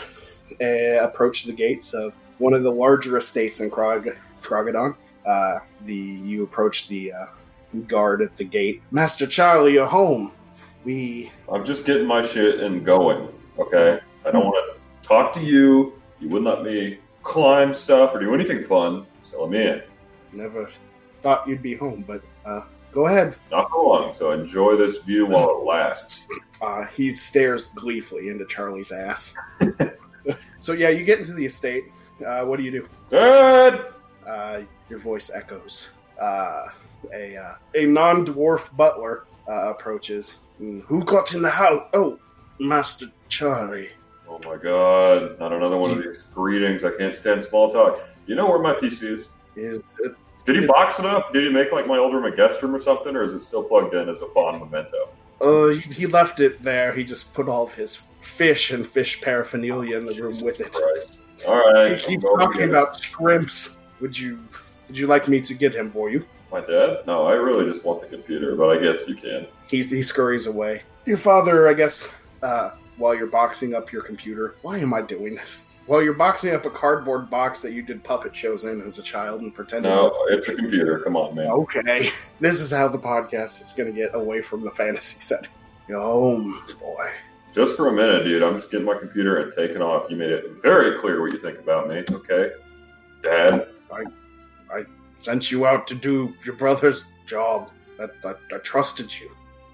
uh, 0.61 0.99
approach 1.01 1.45
the 1.45 1.53
gates 1.53 1.93
of 1.93 2.13
one 2.37 2.53
of 2.53 2.63
the 2.63 2.71
larger 2.71 3.17
estates 3.17 3.59
in 3.59 3.69
Krog- 3.69 4.15
Kraggodan. 4.41 4.95
Uh, 5.25 5.59
the 5.85 5.95
you 5.95 6.43
approach 6.43 6.87
the 6.87 7.13
uh, 7.13 7.25
guard 7.87 8.21
at 8.21 8.35
the 8.37 8.43
gate. 8.43 8.81
Master 8.91 9.25
Charlie, 9.27 9.73
you're 9.73 9.85
home. 9.85 10.31
We 10.83 11.31
I'm 11.51 11.65
just 11.65 11.85
getting 11.85 12.05
my 12.07 12.21
shit 12.21 12.59
and 12.59 12.85
going. 12.85 13.29
Okay, 13.59 13.99
I 14.25 14.31
don't 14.31 14.45
want 14.45 14.75
to 14.75 15.07
talk 15.07 15.31
to 15.33 15.41
you. 15.41 15.93
You 16.19 16.29
wouldn't 16.29 16.45
let 16.45 16.63
me 16.63 16.99
climb 17.23 17.73
stuff 17.73 18.15
or 18.15 18.19
do 18.19 18.33
anything 18.33 18.63
fun. 18.63 19.05
So 19.23 19.41
let 19.43 19.51
me 19.51 19.61
in. 19.67 19.81
never 20.33 20.69
thought 21.21 21.47
you'd 21.47 21.61
be 21.61 21.75
home, 21.75 22.03
but 22.07 22.23
uh, 22.45 22.61
go 22.91 23.07
ahead. 23.07 23.35
Not 23.51 23.69
for 23.69 23.83
long. 23.83 24.13
So 24.13 24.31
enjoy 24.31 24.75
this 24.75 24.97
view 24.99 25.25
while 25.25 25.49
it 25.49 25.65
lasts. 25.65 26.27
Uh, 26.61 26.85
he 26.85 27.13
stares 27.13 27.67
gleefully 27.67 28.29
into 28.29 28.45
Charlie's 28.45 28.91
ass. 28.91 29.33
so 30.59 30.73
yeah, 30.73 30.89
you 30.89 31.03
get 31.03 31.19
into 31.19 31.33
the 31.33 31.45
estate. 31.45 31.85
Uh, 32.25 32.43
what 32.45 32.57
do 32.57 32.63
you 32.63 32.71
do? 32.71 32.87
Good. 33.09 33.85
Uh, 34.27 34.61
your 34.89 34.99
voice 34.99 35.31
echoes. 35.33 35.89
Uh, 36.19 36.67
a 37.13 37.35
uh, 37.35 37.55
a 37.73 37.85
non 37.87 38.25
dwarf 38.25 38.75
butler 38.77 39.25
uh, 39.49 39.71
approaches. 39.71 40.37
"Mm, 40.61 40.83
Who 40.85 41.03
got 41.03 41.33
in 41.33 41.41
the 41.41 41.49
house? 41.49 41.87
Oh, 41.93 42.19
Master 42.59 43.07
Charlie. 43.29 43.89
Oh 44.29 44.39
my 44.45 44.55
god! 44.57 45.39
Not 45.39 45.51
another 45.51 45.77
one 45.77 45.89
of 45.91 45.97
these 46.03 46.19
greetings. 46.33 46.83
I 46.85 46.91
can't 46.95 47.15
stand 47.15 47.43
small 47.43 47.71
talk. 47.71 47.99
You 48.27 48.35
know 48.35 48.47
where 48.47 48.59
my 48.59 48.73
PC 48.73 49.03
is? 49.11 49.29
Is 49.55 49.99
it 50.03 50.15
Did 50.53 50.61
you 50.63 50.67
box 50.67 50.99
it 50.99 51.05
up? 51.05 51.33
Did 51.33 51.43
you 51.43 51.51
make 51.51 51.71
like 51.71 51.87
my 51.87 51.97
older 51.97 52.19
Megestrum 52.19 52.73
or 52.73 52.79
something, 52.79 53.15
or 53.15 53.23
is 53.23 53.33
it 53.33 53.41
still 53.41 53.63
plugged 53.63 53.93
in 53.93 54.09
as 54.09 54.21
a 54.21 54.27
fond 54.29 54.59
memento? 54.59 55.09
Uh, 55.39 55.69
he, 55.69 55.93
he 55.93 56.05
left 56.05 56.39
it 56.39 56.61
there. 56.61 56.93
He 56.93 57.03
just 57.03 57.33
put 57.33 57.47
all 57.47 57.63
of 57.63 57.73
his 57.73 58.01
fish 58.19 58.71
and 58.71 58.85
fish 58.85 59.21
paraphernalia 59.21 59.97
in 59.97 60.05
the 60.05 60.13
room 60.13 60.39
with 60.41 60.59
it. 60.59 60.71
Christ. 60.71 61.19
All 61.47 61.73
right. 61.73 61.97
He 61.97 62.05
keeps 62.05 62.23
talking 62.23 62.51
to 62.51 62.57
get 62.59 62.63
it. 62.63 62.69
about 62.69 63.01
shrimps. 63.01 63.77
Would 63.99 64.17
you? 64.17 64.39
Would 64.87 64.97
you 64.97 65.07
like 65.07 65.27
me 65.27 65.41
to 65.41 65.53
get 65.53 65.75
him 65.75 65.89
for 65.89 66.09
you? 66.09 66.25
my 66.51 66.61
dad. 66.61 66.99
No, 67.07 67.25
I 67.25 67.33
really 67.33 67.65
just 67.65 67.83
want 67.85 68.01
the 68.01 68.07
computer, 68.07 68.55
but 68.55 68.69
I 68.69 68.81
guess 68.81 69.07
you 69.07 69.15
can. 69.15 69.47
He 69.69 69.83
he 69.83 70.03
scurries 70.03 70.47
away. 70.47 70.81
Your 71.05 71.17
father, 71.17 71.67
I 71.69 71.73
guess. 71.73 72.07
Uh, 72.43 72.71
while 72.97 73.15
you're 73.15 73.27
boxing 73.27 73.73
up 73.73 73.91
your 73.91 74.01
computer, 74.01 74.55
why 74.61 74.77
am 74.77 74.93
I 74.93 75.01
doing 75.01 75.35
this? 75.35 75.70
While 75.91 76.01
you're 76.01 76.13
boxing 76.13 76.55
up 76.55 76.65
a 76.65 76.69
cardboard 76.69 77.29
box 77.29 77.61
that 77.63 77.73
you 77.73 77.81
did 77.81 78.01
puppet 78.01 78.33
shows 78.33 78.63
in 78.63 78.79
as 78.79 78.97
a 78.97 79.01
child 79.01 79.41
and 79.41 79.53
pretending. 79.53 79.91
No, 79.91 80.15
it's 80.29 80.47
a 80.47 80.55
computer. 80.55 80.99
Come 80.99 81.17
on, 81.17 81.35
man. 81.35 81.47
Okay, 81.47 82.11
this 82.39 82.61
is 82.61 82.71
how 82.71 82.87
the 82.87 82.97
podcast 82.97 83.61
is 83.61 83.73
going 83.73 83.93
to 83.93 84.01
get 84.01 84.15
away 84.15 84.41
from 84.41 84.61
the 84.61 84.71
fantasy 84.71 85.17
setting. 85.21 85.51
You're 85.89 85.99
boy. 86.79 87.11
Just 87.51 87.75
for 87.75 87.89
a 87.89 87.91
minute, 87.91 88.23
dude. 88.23 88.41
I'm 88.41 88.55
just 88.55 88.71
getting 88.71 88.85
my 88.85 88.97
computer 88.97 89.39
and 89.39 89.51
taking 89.53 89.81
off. 89.81 90.09
You 90.09 90.15
made 90.15 90.31
it 90.31 90.45
very 90.61 90.97
clear 91.01 91.21
what 91.21 91.33
you 91.33 91.39
think 91.39 91.59
about 91.59 91.89
me. 91.89 92.05
Okay, 92.09 92.51
Dad. 93.21 93.67
I, 93.91 94.03
I 94.73 94.85
sent 95.19 95.51
you 95.51 95.65
out 95.65 95.87
to 95.87 95.95
do 95.95 96.33
your 96.45 96.55
brother's 96.55 97.03
job. 97.25 97.69
That 97.97 98.11
I, 98.23 98.55
I 98.55 98.59
trusted 98.59 99.19
you. 99.19 99.29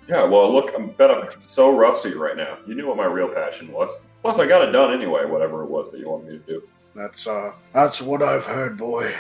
Yeah. 0.10 0.24
Well, 0.24 0.52
look, 0.52 0.72
I 0.76 0.84
bet 0.84 1.12
I'm 1.12 1.30
so 1.44 1.78
rusty 1.78 2.16
right 2.16 2.36
now. 2.36 2.58
You 2.66 2.74
knew 2.74 2.88
what 2.88 2.98
my 2.98 3.06
real 3.06 3.30
passion 3.30 3.72
was. 3.72 3.92
Plus, 4.28 4.40
I 4.40 4.46
got 4.46 4.68
it 4.68 4.74
done 4.74 4.94
anyway. 4.94 5.24
Whatever 5.24 5.64
it 5.64 5.70
was 5.70 5.90
that 5.90 6.02
you 6.02 6.10
wanted 6.10 6.28
me 6.28 6.38
to 6.40 6.44
do. 6.44 6.64
That's 6.94 7.28
uh, 7.28 7.54
that's 7.74 8.02
what 8.02 8.22
I've 8.22 8.46
heard, 8.46 8.76
boy. 8.76 9.16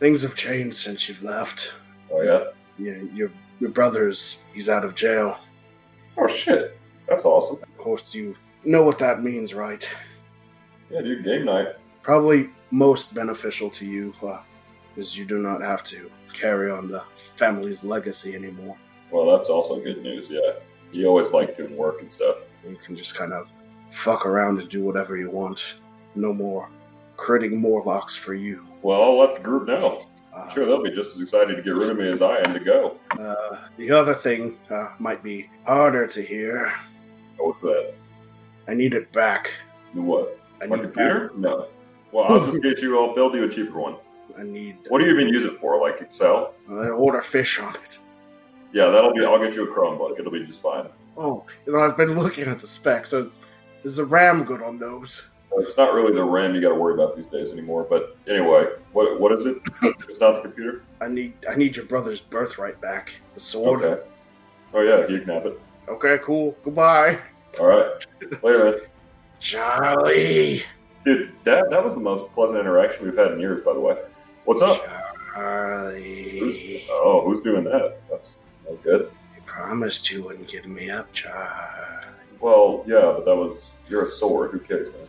Things 0.00 0.20
have 0.22 0.34
changed 0.34 0.74
since 0.74 1.08
you've 1.08 1.22
left. 1.22 1.74
Oh 2.10 2.22
yeah. 2.22 2.46
Yeah, 2.76 3.00
your 3.14 3.30
your 3.60 3.70
brother's 3.70 4.40
he's 4.52 4.68
out 4.68 4.84
of 4.84 4.96
jail. 4.96 5.38
Oh 6.16 6.26
shit. 6.26 6.76
That's 7.08 7.24
awesome. 7.24 7.58
Of 7.62 7.78
course, 7.78 8.12
you 8.12 8.34
know 8.64 8.82
what 8.82 8.98
that 8.98 9.22
means, 9.22 9.54
right? 9.54 9.88
Yeah, 10.90 11.02
dude. 11.02 11.22
Game 11.24 11.44
night. 11.44 11.68
Probably 12.02 12.50
most 12.72 13.14
beneficial 13.14 13.70
to 13.70 13.86
you, 13.86 14.12
uh, 14.24 14.40
is 14.96 15.16
you 15.16 15.24
do 15.24 15.38
not 15.38 15.62
have 15.62 15.84
to 15.84 16.10
carry 16.32 16.68
on 16.68 16.88
the 16.88 17.04
family's 17.36 17.84
legacy 17.84 18.34
anymore. 18.34 18.76
Well, 19.12 19.36
that's 19.36 19.50
also 19.50 19.78
good 19.78 20.02
news. 20.02 20.28
Yeah. 20.28 20.54
He 20.90 21.06
always 21.06 21.30
liked 21.30 21.58
doing 21.58 21.76
work 21.76 22.00
and 22.00 22.10
stuff. 22.10 22.38
You 22.68 22.76
can 22.84 22.96
just 22.96 23.14
kind 23.14 23.32
of 23.32 23.46
fuck 23.90 24.26
around 24.26 24.60
and 24.60 24.68
do 24.68 24.82
whatever 24.82 25.16
you 25.16 25.30
want. 25.30 25.76
No 26.14 26.32
more 26.32 26.68
critting 27.16 27.56
Morlocks 27.56 28.16
for 28.16 28.34
you. 28.34 28.66
Well, 28.82 29.02
I'll 29.02 29.18
let 29.18 29.34
the 29.34 29.40
group 29.40 29.66
know. 29.66 30.06
Uh, 30.34 30.42
I'm 30.42 30.50
sure 30.50 30.66
they'll 30.66 30.82
be 30.82 30.90
just 30.90 31.14
as 31.14 31.20
excited 31.20 31.56
to 31.56 31.62
get 31.62 31.74
rid 31.74 31.90
of 31.90 31.98
me 31.98 32.08
as 32.08 32.22
I 32.22 32.36
am 32.38 32.54
to 32.54 32.60
go. 32.60 32.96
Uh, 33.18 33.58
the 33.76 33.90
other 33.90 34.14
thing 34.14 34.56
uh, 34.70 34.90
might 34.98 35.22
be 35.22 35.50
harder 35.66 36.06
to 36.06 36.22
hear. 36.22 36.72
What's 37.38 37.60
that? 37.62 37.94
I 38.68 38.74
need 38.74 38.94
it 38.94 39.10
back. 39.12 39.52
What? 39.94 40.38
I 40.62 40.66
My 40.66 40.78
computer? 40.78 41.32
No. 41.36 41.68
Well, 42.12 42.24
I'll 42.24 42.46
just 42.46 42.62
get 42.62 42.80
you. 42.80 42.98
I'll 42.98 43.14
build 43.14 43.34
you 43.34 43.44
a 43.44 43.48
cheaper 43.48 43.78
one. 43.80 43.96
I 44.38 44.42
need. 44.44 44.76
What 44.88 44.98
do 44.98 45.06
you 45.06 45.12
even 45.12 45.28
use 45.28 45.44
it 45.44 45.58
for? 45.60 45.80
Like 45.80 46.00
Excel? 46.00 46.54
I 46.70 46.88
order 46.88 47.22
fish 47.22 47.58
on 47.58 47.74
it. 47.76 47.98
Yeah, 48.72 48.90
that'll 48.90 49.12
be. 49.14 49.24
I'll 49.24 49.38
get 49.42 49.54
you 49.54 49.64
a 49.64 49.74
Chromebook. 49.74 50.18
It'll 50.18 50.30
be 50.32 50.44
just 50.44 50.62
fine. 50.62 50.86
Oh, 51.16 51.44
you 51.66 51.72
know 51.72 51.80
I've 51.80 51.96
been 51.96 52.18
looking 52.18 52.46
at 52.46 52.60
the 52.60 52.66
specs. 52.66 53.10
So 53.10 53.22
it's, 53.22 53.40
is 53.88 53.96
the 53.96 54.04
RAM 54.04 54.44
good 54.44 54.62
on 54.62 54.78
those? 54.78 55.30
Uh, 55.50 55.60
it's 55.60 55.76
not 55.78 55.94
really 55.94 56.14
the 56.14 56.22
RAM 56.22 56.54
you 56.54 56.60
got 56.60 56.68
to 56.68 56.74
worry 56.74 56.92
about 56.92 57.16
these 57.16 57.26
days 57.26 57.52
anymore. 57.52 57.86
But 57.88 58.16
anyway, 58.28 58.66
what 58.92 59.18
what 59.18 59.32
is 59.32 59.46
it? 59.46 59.56
It's 60.08 60.20
not 60.20 60.36
the 60.36 60.42
computer. 60.42 60.82
I 61.00 61.08
need. 61.08 61.32
I 61.50 61.54
need 61.54 61.74
your 61.74 61.86
brother's 61.86 62.20
birthright 62.20 62.80
back. 62.80 63.14
The 63.34 63.40
sword. 63.40 63.82
Okay. 63.82 64.02
Oh 64.74 64.82
yeah, 64.82 65.08
you 65.08 65.20
can 65.20 65.30
have 65.30 65.46
it. 65.46 65.58
Okay, 65.88 66.18
cool. 66.22 66.54
Goodbye, 66.62 67.18
All 67.58 67.66
right. 67.66 68.06
Later. 68.42 68.82
Charlie. 69.40 70.62
dude. 71.04 71.32
That 71.44 71.70
that 71.70 71.82
was 71.82 71.94
the 71.94 72.00
most 72.00 72.30
pleasant 72.34 72.60
interaction 72.60 73.06
we've 73.06 73.16
had 73.16 73.32
in 73.32 73.40
years. 73.40 73.64
By 73.64 73.72
the 73.72 73.80
way. 73.80 73.96
What's 74.44 74.60
up? 74.62 74.82
Who's, 75.34 76.58
Charlie. 76.58 76.86
oh, 76.90 77.22
who's 77.24 77.40
doing 77.42 77.64
that? 77.64 78.00
That's 78.10 78.42
no 78.66 78.76
good. 78.76 79.10
You 79.34 79.42
promised 79.46 80.10
you 80.10 80.24
wouldn't 80.24 80.48
give 80.48 80.66
me 80.66 80.90
up, 80.90 81.10
Charlie. 81.12 82.04
Well, 82.40 82.84
yeah, 82.86 83.12
but 83.16 83.24
that 83.24 83.34
was 83.36 83.72
you're 83.88 84.04
a 84.04 84.08
sword. 84.08 84.50
Who 84.52 84.60
cares, 84.60 84.88
man? 84.90 85.08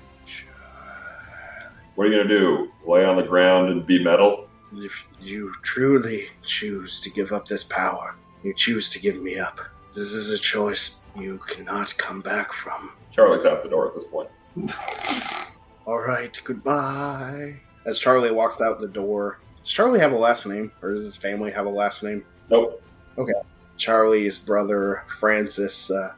What 1.96 2.08
are 2.08 2.12
you 2.12 2.18
gonna 2.18 2.30
do? 2.30 2.72
Lay 2.86 3.04
on 3.04 3.18
the 3.18 3.24
ground 3.24 3.70
and 3.70 3.86
be 3.86 4.02
metal? 4.02 4.48
If 4.74 5.06
you 5.20 5.52
truly 5.64 6.28
choose 6.44 7.02
to 7.02 7.10
give 7.10 7.32
up 7.34 7.46
this 7.46 7.64
power, 7.64 8.16
you 8.44 8.54
choose 8.54 8.90
to 8.92 9.00
give 9.00 9.22
me 9.22 9.38
up. 9.38 9.60
This 9.94 10.14
is 10.14 10.32
a 10.32 10.38
choice 10.38 11.00
you 11.16 11.40
cannot 11.48 11.98
come 11.98 12.22
back 12.22 12.54
from. 12.54 12.92
Charlie's 13.12 13.46
out 13.46 13.64
the 13.64 13.70
door 13.70 13.88
at 13.88 13.96
this 13.96 14.06
point. 14.06 14.30
All 15.86 16.00
right, 16.00 16.40
goodbye. 16.44 17.60
As 17.86 18.00
Charlie 18.00 18.32
walks 18.32 18.62
out 18.62 18.80
the 18.80 18.88
door, 18.88 19.40
does 19.62 19.72
Charlie 19.72 20.00
have 20.00 20.12
a 20.12 20.18
last 20.18 20.46
name, 20.46 20.72
or 20.82 20.92
does 20.92 21.04
his 21.04 21.16
family 21.16 21.52
have 21.52 21.66
a 21.66 21.70
last 21.70 22.04
name? 22.04 22.24
Nope. 22.50 22.82
Okay. 23.18 23.34
Charlie's 23.78 24.38
brother 24.38 25.04
Francis 25.08 25.90
uh, 25.90 26.14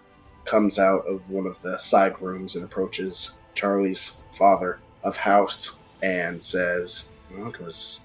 comes 0.46 0.80
out 0.80 1.06
of 1.08 1.30
one 1.30 1.46
of 1.46 1.62
the 1.62 1.78
side 1.78 2.22
rooms 2.22 2.56
and 2.56 2.64
approaches 2.64 3.40
Charlie's 3.54 4.18
father 4.32 4.80
of 5.04 5.18
house 5.18 5.78
and 6.02 6.42
says, 6.42 7.10
well, 7.32 7.48
"It 7.48 7.60
was 7.60 8.02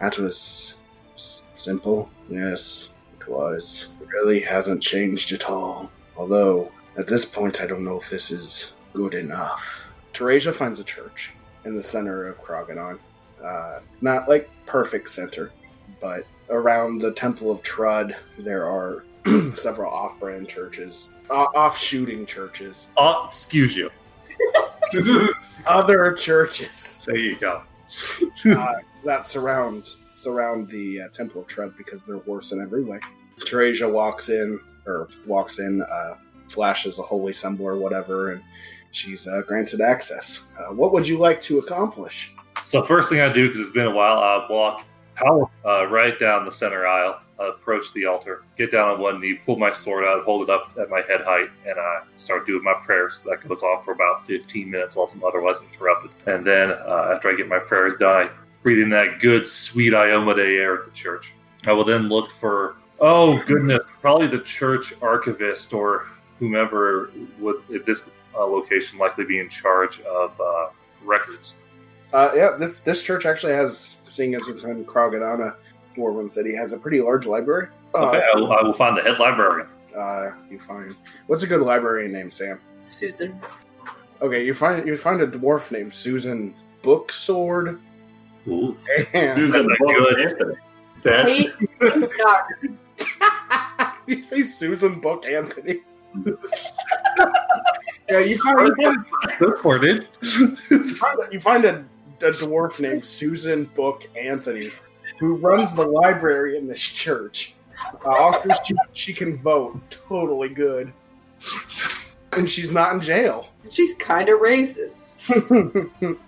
that 0.00 0.18
was 0.18 0.78
simple. 1.16 2.10
Yes, 2.28 2.92
it 3.20 3.28
was. 3.28 3.92
It 4.00 4.08
really 4.08 4.40
hasn't 4.40 4.82
changed 4.82 5.32
at 5.32 5.48
all. 5.48 5.90
Although 6.16 6.70
at 6.96 7.06
this 7.06 7.24
point, 7.24 7.60
I 7.60 7.66
don't 7.66 7.84
know 7.84 7.98
if 7.98 8.10
this 8.10 8.30
is 8.30 8.72
good 8.92 9.14
enough." 9.14 9.86
Teresia 10.12 10.54
finds 10.54 10.80
a 10.80 10.84
church 10.84 11.32
in 11.64 11.74
the 11.74 11.82
center 11.82 12.26
of 12.28 12.42
Kraggodan. 12.42 12.98
Uh, 13.42 13.80
not 14.00 14.28
like 14.28 14.50
perfect 14.66 15.08
center, 15.10 15.50
but 16.00 16.26
around 16.50 17.00
the 17.00 17.12
Temple 17.12 17.50
of 17.50 17.62
Trudd, 17.62 18.16
there 18.38 18.66
are 18.68 19.04
several 19.54 19.90
off-brand 19.92 20.48
churches, 20.48 21.10
uh, 21.30 21.46
off-shooting 21.54 22.26
churches, 22.26 22.88
Oh, 22.96 23.24
excuse 23.26 23.76
you. 23.76 23.90
other 25.66 26.12
churches 26.14 26.98
There 27.04 27.16
you 27.16 27.36
go. 27.36 27.62
uh, 28.46 28.74
that 29.04 29.26
surrounds 29.26 29.98
surround 30.14 30.68
the 30.68 31.02
uh, 31.02 31.08
Temple 31.08 31.42
of 31.42 31.46
Trudd 31.46 31.76
because 31.76 32.04
they're 32.04 32.18
worse 32.18 32.52
in 32.52 32.60
every 32.60 32.84
way. 32.84 33.00
Teresia 33.40 33.90
walks 33.90 34.28
in, 34.28 34.58
or 34.86 35.08
walks 35.26 35.58
in, 35.58 35.82
uh, 35.82 36.16
flashes 36.48 36.98
a 36.98 37.02
holy 37.02 37.32
symbol 37.32 37.66
or 37.66 37.76
whatever, 37.76 38.32
and 38.32 38.42
she's 38.90 39.26
uh, 39.26 39.42
granted 39.42 39.80
access. 39.80 40.46
Uh, 40.58 40.74
what 40.74 40.92
would 40.92 41.08
you 41.08 41.16
like 41.18 41.40
to 41.42 41.58
accomplish? 41.58 42.32
So 42.66 42.82
first 42.82 43.08
thing 43.08 43.20
I 43.20 43.32
do, 43.32 43.48
because 43.48 43.60
it's 43.60 43.70
been 43.70 43.86
a 43.86 43.90
while, 43.94 44.18
I 44.18 44.46
walk 44.50 44.84
power 45.14 45.46
uh, 45.64 45.86
right 45.88 46.18
down 46.18 46.44
the 46.44 46.52
center 46.52 46.86
aisle, 46.86 47.18
approach 47.48 47.92
the 47.92 48.06
altar, 48.06 48.44
get 48.56 48.70
down 48.70 48.88
on 48.88 49.00
one 49.00 49.20
knee, 49.20 49.34
pull 49.46 49.56
my 49.56 49.72
sword 49.72 50.04
out, 50.04 50.24
hold 50.24 50.48
it 50.48 50.50
up 50.50 50.72
at 50.80 50.90
my 50.90 51.02
head 51.02 51.22
height, 51.22 51.48
and 51.66 51.78
I 51.78 52.00
start 52.16 52.46
doing 52.46 52.62
my 52.62 52.74
prayers. 52.82 53.20
That 53.24 53.46
goes 53.46 53.62
on 53.62 53.82
for 53.82 53.92
about 53.92 54.26
15 54.26 54.70
minutes, 54.70 54.96
while 54.96 55.10
I'm 55.12 55.24
otherwise 55.24 55.56
interrupted. 55.62 56.10
And 56.26 56.46
then 56.46 56.70
uh, 56.70 57.12
after 57.14 57.30
I 57.30 57.34
get 57.34 57.48
my 57.48 57.58
prayers 57.58 57.94
done, 57.96 58.28
I 58.28 58.30
breathe 58.62 58.82
in 58.82 58.90
that 58.90 59.20
good, 59.20 59.46
sweet 59.46 59.92
Iomedae 59.92 60.58
air 60.60 60.78
at 60.78 60.84
the 60.84 60.90
church. 60.90 61.34
I 61.66 61.72
will 61.72 61.84
then 61.84 62.08
look 62.08 62.30
for, 62.32 62.76
oh 63.00 63.38
goodness, 63.44 63.84
probably 64.00 64.26
the 64.26 64.40
church 64.40 64.94
archivist 65.02 65.72
or 65.72 66.06
whomever 66.38 67.10
would 67.38 67.62
at 67.74 67.84
this 67.84 68.08
uh, 68.34 68.44
location 68.44 68.98
likely 68.98 69.24
be 69.24 69.38
in 69.38 69.48
charge 69.48 70.00
of 70.00 70.38
uh, 70.40 70.68
records. 71.04 71.56
Uh, 72.12 72.32
yeah, 72.34 72.56
this 72.58 72.80
this 72.80 73.02
church 73.02 73.24
actually 73.24 73.52
has, 73.52 73.96
seeing 74.08 74.34
as 74.34 74.48
it's 74.48 74.64
in 74.64 74.84
Kragadana, 74.84 75.54
Dwarven 75.96 76.30
City, 76.30 76.54
has 76.54 76.72
a 76.72 76.78
pretty 76.78 77.00
large 77.00 77.26
library. 77.26 77.68
Uh, 77.94 78.08
Okay, 78.10 78.22
I 78.32 78.36
will, 78.36 78.52
I 78.52 78.62
will 78.62 78.72
find 78.72 78.96
the 78.96 79.02
head 79.02 79.18
librarian. 79.18 79.66
uh, 79.96 80.30
you 80.50 80.58
find 80.60 80.94
what's 81.26 81.42
a 81.42 81.46
good 81.46 81.60
librarian 81.60 82.12
name, 82.12 82.30
Sam? 82.30 82.60
Susan. 82.82 83.38
Okay, 84.22 84.44
you 84.44 84.54
find 84.54 84.86
you 84.86 84.96
find 84.96 85.20
a 85.22 85.26
dwarf 85.26 85.70
named 85.70 85.94
Susan 85.94 86.54
Booksword. 86.82 87.80
Ooh. 88.48 88.76
And 89.12 89.36
Susan 89.38 89.66
That's 89.66 89.78
Brooks 89.78 90.06
good. 90.06 90.20
Anthony. 90.26 90.54
That's 91.02 92.10
not 92.18 93.96
you 94.06 94.22
say 94.22 94.42
Susan 94.42 95.00
Book 95.00 95.24
Anthony. 95.26 95.80
yeah, 98.08 98.18
you 98.20 98.38
find, 98.38 98.68
you 98.78 98.84
find, 98.84 99.04
Good 99.38 99.58
for 99.58 99.76
it, 99.76 99.80
dude. 99.80 100.08
you 100.70 100.84
find, 100.94 101.18
a, 101.20 101.32
you 101.32 101.40
find 101.40 101.64
a, 101.64 101.84
a 102.20 102.30
dwarf 102.32 102.80
named 102.80 103.04
Susan 103.04 103.64
Book 103.76 104.06
Anthony 104.16 104.68
who 105.20 105.36
runs 105.36 105.74
the 105.74 105.86
library 105.86 106.56
in 106.56 106.66
this 106.66 106.80
church. 106.80 107.52
Uh, 108.06 108.08
also, 108.08 108.48
she, 108.64 108.74
she 108.94 109.12
can 109.12 109.36
vote. 109.36 109.78
Totally 109.90 110.48
good. 110.48 110.92
And 112.32 112.48
she's 112.48 112.72
not 112.72 112.94
in 112.94 113.02
jail. 113.02 113.48
she's 113.68 113.94
kind 113.96 114.30
of 114.30 114.40
racist. 114.40 115.30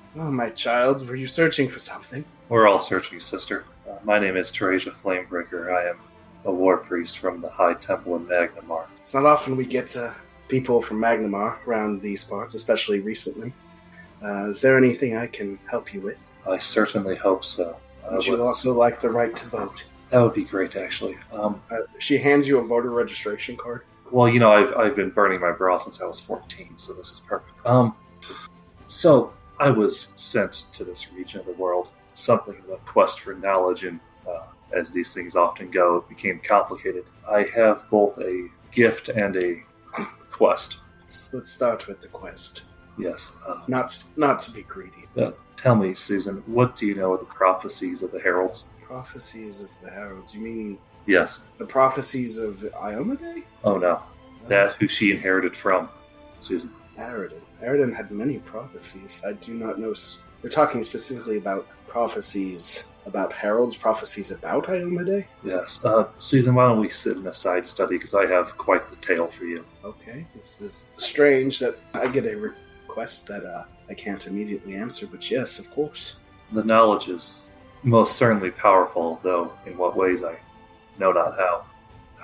oh, 0.17 0.31
my 0.31 0.51
child, 0.51 1.09
were 1.09 1.17
you 1.17 1.27
searching 1.27 1.71
for 1.71 1.79
something? 1.79 2.23
We're 2.51 2.69
all 2.69 2.79
searching, 2.79 3.19
sister. 3.19 3.65
Uh, 3.91 3.97
my 4.05 4.19
name 4.19 4.37
is 4.37 4.53
Teresia 4.53 4.93
Flamebreaker. 4.93 5.75
I 5.75 5.89
am 5.89 5.99
a 6.45 6.53
war 6.53 6.77
priest 6.77 7.19
from 7.19 7.41
the 7.41 7.49
High 7.49 7.75
Temple 7.75 8.17
in 8.17 8.27
Magnimar. 8.27 8.85
It's 9.01 9.15
not 9.15 9.25
often 9.25 9.57
we 9.57 9.65
get 9.65 9.97
uh, 9.97 10.13
people 10.49 10.83
from 10.83 10.99
Magnimar 10.99 11.57
around 11.67 12.03
these 12.03 12.25
parts, 12.25 12.55
especially 12.55 13.01
recently. 13.01 13.55
Uh, 14.23 14.51
is 14.51 14.61
there 14.61 14.77
anything 14.77 15.17
I 15.17 15.29
can 15.29 15.59
help 15.71 15.95
you 15.95 16.03
with? 16.03 16.29
I 16.47 16.59
certainly 16.59 17.17
hope 17.17 17.43
so. 17.43 17.79
Would 18.11 18.27
you 18.27 18.43
also 18.43 18.75
like 18.75 19.01
the 19.01 19.11
right 19.11 19.35
to 19.37 19.47
vote? 19.49 19.85
that 20.11 20.21
would 20.21 20.35
be 20.35 20.45
great, 20.45 20.77
actually. 20.77 21.17
Um, 21.33 21.63
Uh, 21.71 21.79
she 21.99 22.19
hands 22.19 22.47
you 22.47 22.59
a 22.59 22.63
voter 22.63 22.91
registration 22.91 23.57
card. 23.57 23.83
well, 24.11 24.29
you 24.29 24.39
know, 24.39 24.53
I've, 24.53 24.75
I've 24.77 24.95
been 24.95 25.09
burning 25.09 25.41
my 25.41 25.53
bra 25.53 25.79
since 25.79 26.03
I 26.03 26.05
was 26.05 26.21
14, 26.21 26.77
so 26.77 26.93
this 26.93 27.11
is 27.13 27.21
perfect. 27.21 27.51
Um, 27.65 27.95
so, 28.89 29.33
I 29.59 29.71
was 29.71 30.13
sent 30.17 30.53
to 30.75 30.85
this 30.85 31.13
region 31.15 31.41
of 31.41 31.47
the 31.47 31.53
world, 31.53 31.91
something 32.13 32.57
of 32.57 32.69
a 32.69 32.77
quest 32.79 33.21
for 33.21 33.33
knowledge, 33.35 33.85
and 33.85 34.01
uh, 34.29 34.43
as 34.73 34.93
these 34.93 35.15
things 35.15 35.35
often 35.35 35.71
go, 35.71 35.97
it 35.97 36.09
became 36.11 36.41
complicated. 36.47 37.05
I 37.27 37.45
have 37.55 37.89
both 37.89 38.19
a 38.19 38.49
gift 38.71 39.09
and 39.09 39.35
a 39.37 39.63
quest. 40.31 40.79
Let's, 41.01 41.33
let's 41.33 41.51
start 41.51 41.87
with 41.87 42.01
the 42.03 42.09
quest. 42.09 42.65
Yes. 42.99 43.33
Uh, 43.49 43.63
Not 43.69 44.03
not 44.17 44.39
to 44.41 44.51
be 44.51 44.63
greedy. 44.63 45.02
Uh, 45.17 45.33
tell 45.57 45.75
me, 45.77 45.95
Susan, 45.95 46.43
what 46.47 46.77
do 46.77 46.87
you 46.87 46.95
know 46.95 47.13
of 47.13 47.21
the 47.21 47.27
prophecies 47.27 48.03
of 48.03 48.11
the 48.13 48.21
heralds? 48.21 48.67
Prophecies 48.83 49.61
of 49.61 49.69
the 49.83 49.91
heralds. 49.91 50.35
You 50.35 50.41
mean 50.41 50.79
Yes. 51.07 51.45
the 51.59 51.65
prophecies 51.67 52.39
of 52.39 52.57
Iomedae? 52.81 53.43
Oh 53.65 53.77
no, 53.79 54.03
that 54.49 54.73
who 54.75 54.87
she 54.89 55.11
inherited 55.11 55.57
from, 55.57 55.89
Susan. 56.39 56.71
Aroden. 56.99 57.41
Aroden 57.63 57.95
had 57.95 58.11
many 58.11 58.39
prophecies. 58.39 59.21
I 59.27 59.33
do 59.33 59.55
not 59.55 59.79
know. 59.79 59.93
s- 59.93 60.21
We're 60.43 60.51
talking 60.51 60.83
specifically 60.85 61.39
about 61.39 61.67
prophecies 61.89 62.85
about 63.07 63.33
heralds, 63.33 63.77
prophecies 63.77 64.31
about 64.31 64.67
Iomedae? 64.67 65.25
Yes. 65.43 65.85
Uh, 65.85 66.07
Susan, 66.19 66.55
why 66.55 66.69
don't 66.69 66.79
we 66.81 66.89
sit 66.91 67.17
in 67.17 67.27
a 67.27 67.33
side 67.35 67.67
study 67.67 67.97
because 67.97 68.15
I 68.15 68.27
have 68.27 68.57
quite 68.59 68.89
the 68.89 68.97
tale 68.97 69.27
for 69.27 69.45
you. 69.45 69.65
Okay. 69.85 70.25
This 70.37 70.61
is 70.61 70.87
strange 70.97 71.59
that 71.59 71.77
I 71.95 72.07
get 72.07 72.27
a 72.27 72.37
request 72.37 73.27
that 73.27 73.45
uh, 73.45 73.65
I 73.93 73.95
can't 73.95 74.27
immediately 74.27 74.75
answer, 74.75 75.07
but 75.07 75.31
yes, 75.31 75.59
of 75.59 75.71
course. 75.71 76.17
The 76.51 76.65
knowledge 76.65 77.09
is 77.09 77.51
most 77.83 78.17
certainly 78.17 78.51
powerful, 78.51 79.21
though 79.23 79.53
in 79.67 79.77
what 79.77 79.95
ways 79.95 80.25
I 80.25 80.39
know 80.99 81.13
not 81.13 81.37
how. 81.37 81.67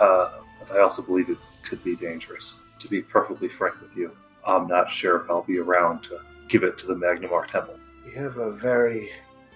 Uh, 0.00 0.40
but 0.58 0.74
I 0.74 0.80
also 0.80 1.02
believe 1.02 1.28
it 1.28 1.36
could 1.62 1.84
be 1.84 1.94
dangerous. 1.94 2.56
To 2.78 2.88
be 2.88 3.02
perfectly 3.02 3.50
frank 3.50 3.78
with 3.82 3.94
you, 3.94 4.16
I'm 4.46 4.66
not 4.66 4.88
sure 4.88 5.20
if 5.20 5.30
I'll 5.30 5.42
be 5.42 5.58
around 5.58 6.02
to 6.04 6.20
give 6.48 6.62
it 6.62 6.78
to 6.78 6.86
the 6.86 6.94
Magnimar 6.94 7.46
Temple. 7.46 7.78
We 8.06 8.14
have 8.14 8.38
a 8.38 8.52
very, 8.52 9.10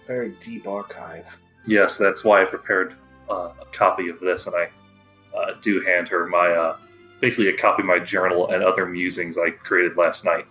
very 0.06 0.36
deep 0.38 0.68
archive. 0.68 1.38
Yes, 1.64 1.96
that's 1.96 2.24
why 2.24 2.42
I 2.42 2.44
prepared 2.44 2.94
uh, 3.30 3.52
a 3.58 3.64
copy 3.72 4.10
of 4.10 4.20
this, 4.20 4.46
and 4.46 4.54
I 4.54 4.68
uh, 5.34 5.54
do 5.62 5.80
hand 5.80 6.08
her 6.08 6.26
my 6.26 6.50
uh, 6.50 6.76
basically 7.22 7.48
a 7.48 7.56
copy 7.56 7.80
of 7.80 7.86
my 7.86 8.00
journal 8.00 8.50
and 8.50 8.62
other 8.62 8.84
musings 8.84 9.38
I 9.38 9.48
created 9.48 9.96
last 9.96 10.26
night 10.26 10.46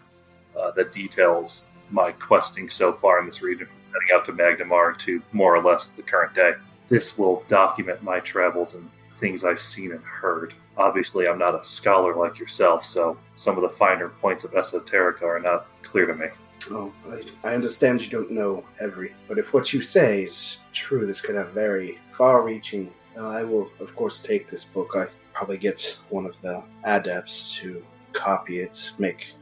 uh, 0.57 0.71
that 0.71 0.91
details 0.91 1.65
my 1.89 2.11
questing 2.13 2.69
so 2.69 2.93
far 2.93 3.19
in 3.19 3.25
this 3.25 3.41
region 3.41 3.67
from 3.67 3.75
setting 3.87 4.15
out 4.15 4.25
to 4.25 4.33
Magnimar 4.33 4.97
to 4.99 5.21
more 5.31 5.55
or 5.55 5.61
less 5.61 5.89
the 5.89 6.01
current 6.01 6.33
day. 6.33 6.53
This 6.87 7.17
will 7.17 7.43
document 7.47 8.03
my 8.03 8.19
travels 8.19 8.73
and 8.75 8.89
things 9.17 9.43
I've 9.43 9.61
seen 9.61 9.91
and 9.91 10.03
heard. 10.03 10.53
Obviously, 10.77 11.27
I'm 11.27 11.37
not 11.37 11.59
a 11.59 11.63
scholar 11.63 12.15
like 12.15 12.39
yourself, 12.39 12.83
so 12.85 13.17
some 13.35 13.57
of 13.57 13.61
the 13.61 13.69
finer 13.69 14.09
points 14.09 14.43
of 14.43 14.51
esoterica 14.51 15.23
are 15.23 15.39
not 15.39 15.67
clear 15.83 16.05
to 16.05 16.15
me. 16.15 16.27
Oh, 16.69 16.93
I, 17.09 17.49
I 17.49 17.55
understand 17.55 18.01
you 18.01 18.09
don't 18.09 18.31
know 18.31 18.63
everything, 18.79 19.23
but 19.27 19.37
if 19.37 19.53
what 19.53 19.73
you 19.73 19.81
say 19.81 20.23
is 20.23 20.59
true, 20.73 21.05
this 21.05 21.21
could 21.21 21.35
have 21.35 21.49
very 21.49 21.99
far-reaching. 22.11 22.91
Uh, 23.17 23.29
I 23.29 23.43
will, 23.43 23.71
of 23.79 23.95
course, 23.95 24.21
take 24.21 24.47
this 24.47 24.63
book. 24.63 24.91
I 24.95 25.07
probably 25.33 25.57
get 25.57 25.97
one 26.09 26.25
of 26.25 26.39
the 26.41 26.63
adepts 26.83 27.55
to 27.55 27.83
copy 28.13 28.59
it, 28.59 28.91
make 28.97 29.33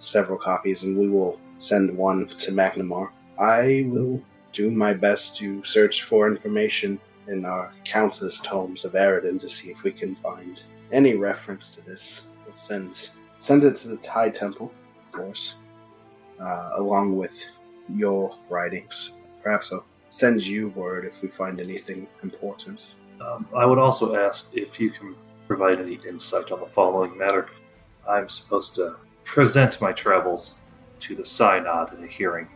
several 0.00 0.38
copies, 0.38 0.82
and 0.82 0.98
we 0.98 1.08
will 1.08 1.38
send 1.56 1.96
one 1.96 2.26
to 2.26 2.50
Magnimar. 2.52 3.10
I 3.38 3.86
will 3.88 4.20
do 4.52 4.70
my 4.70 4.92
best 4.92 5.36
to 5.36 5.62
search 5.62 6.02
for 6.02 6.26
information 6.26 7.00
in 7.28 7.44
our 7.44 7.72
countless 7.84 8.40
tomes 8.40 8.84
of 8.84 8.94
Aroden 8.94 9.38
to 9.38 9.48
see 9.48 9.70
if 9.70 9.84
we 9.84 9.92
can 9.92 10.16
find 10.16 10.62
any 10.90 11.14
reference 11.14 11.76
to 11.76 11.84
this. 11.84 12.26
We'll 12.44 12.56
send 12.56 13.10
send 13.38 13.62
it 13.64 13.76
to 13.76 13.88
the 13.88 13.96
Thai 13.98 14.30
Temple, 14.30 14.72
of 15.06 15.12
course 15.12 15.60
uh, 16.40 16.70
along 16.76 17.16
with 17.16 17.44
your 17.88 18.36
writings. 18.48 19.18
Perhaps 19.42 19.72
I'll 19.72 19.84
send 20.08 20.44
you 20.44 20.68
word 20.70 21.04
if 21.04 21.22
we 21.22 21.28
find 21.28 21.60
anything 21.60 22.08
important. 22.22 22.94
Um, 23.20 23.46
I 23.56 23.66
would 23.66 23.78
also 23.78 24.14
ask 24.16 24.50
if 24.54 24.80
you 24.80 24.90
can 24.90 25.14
provide 25.46 25.78
any 25.78 25.98
insight 26.08 26.50
on 26.50 26.60
the 26.60 26.66
following 26.66 27.16
matter. 27.16 27.48
I'm 28.08 28.28
supposed 28.28 28.74
to 28.76 28.96
present 29.30 29.80
my 29.80 29.92
travels 29.92 30.56
to 30.98 31.14
the 31.14 31.24
synod 31.24 31.96
in 31.96 32.02
a 32.02 32.06
hearing 32.08 32.48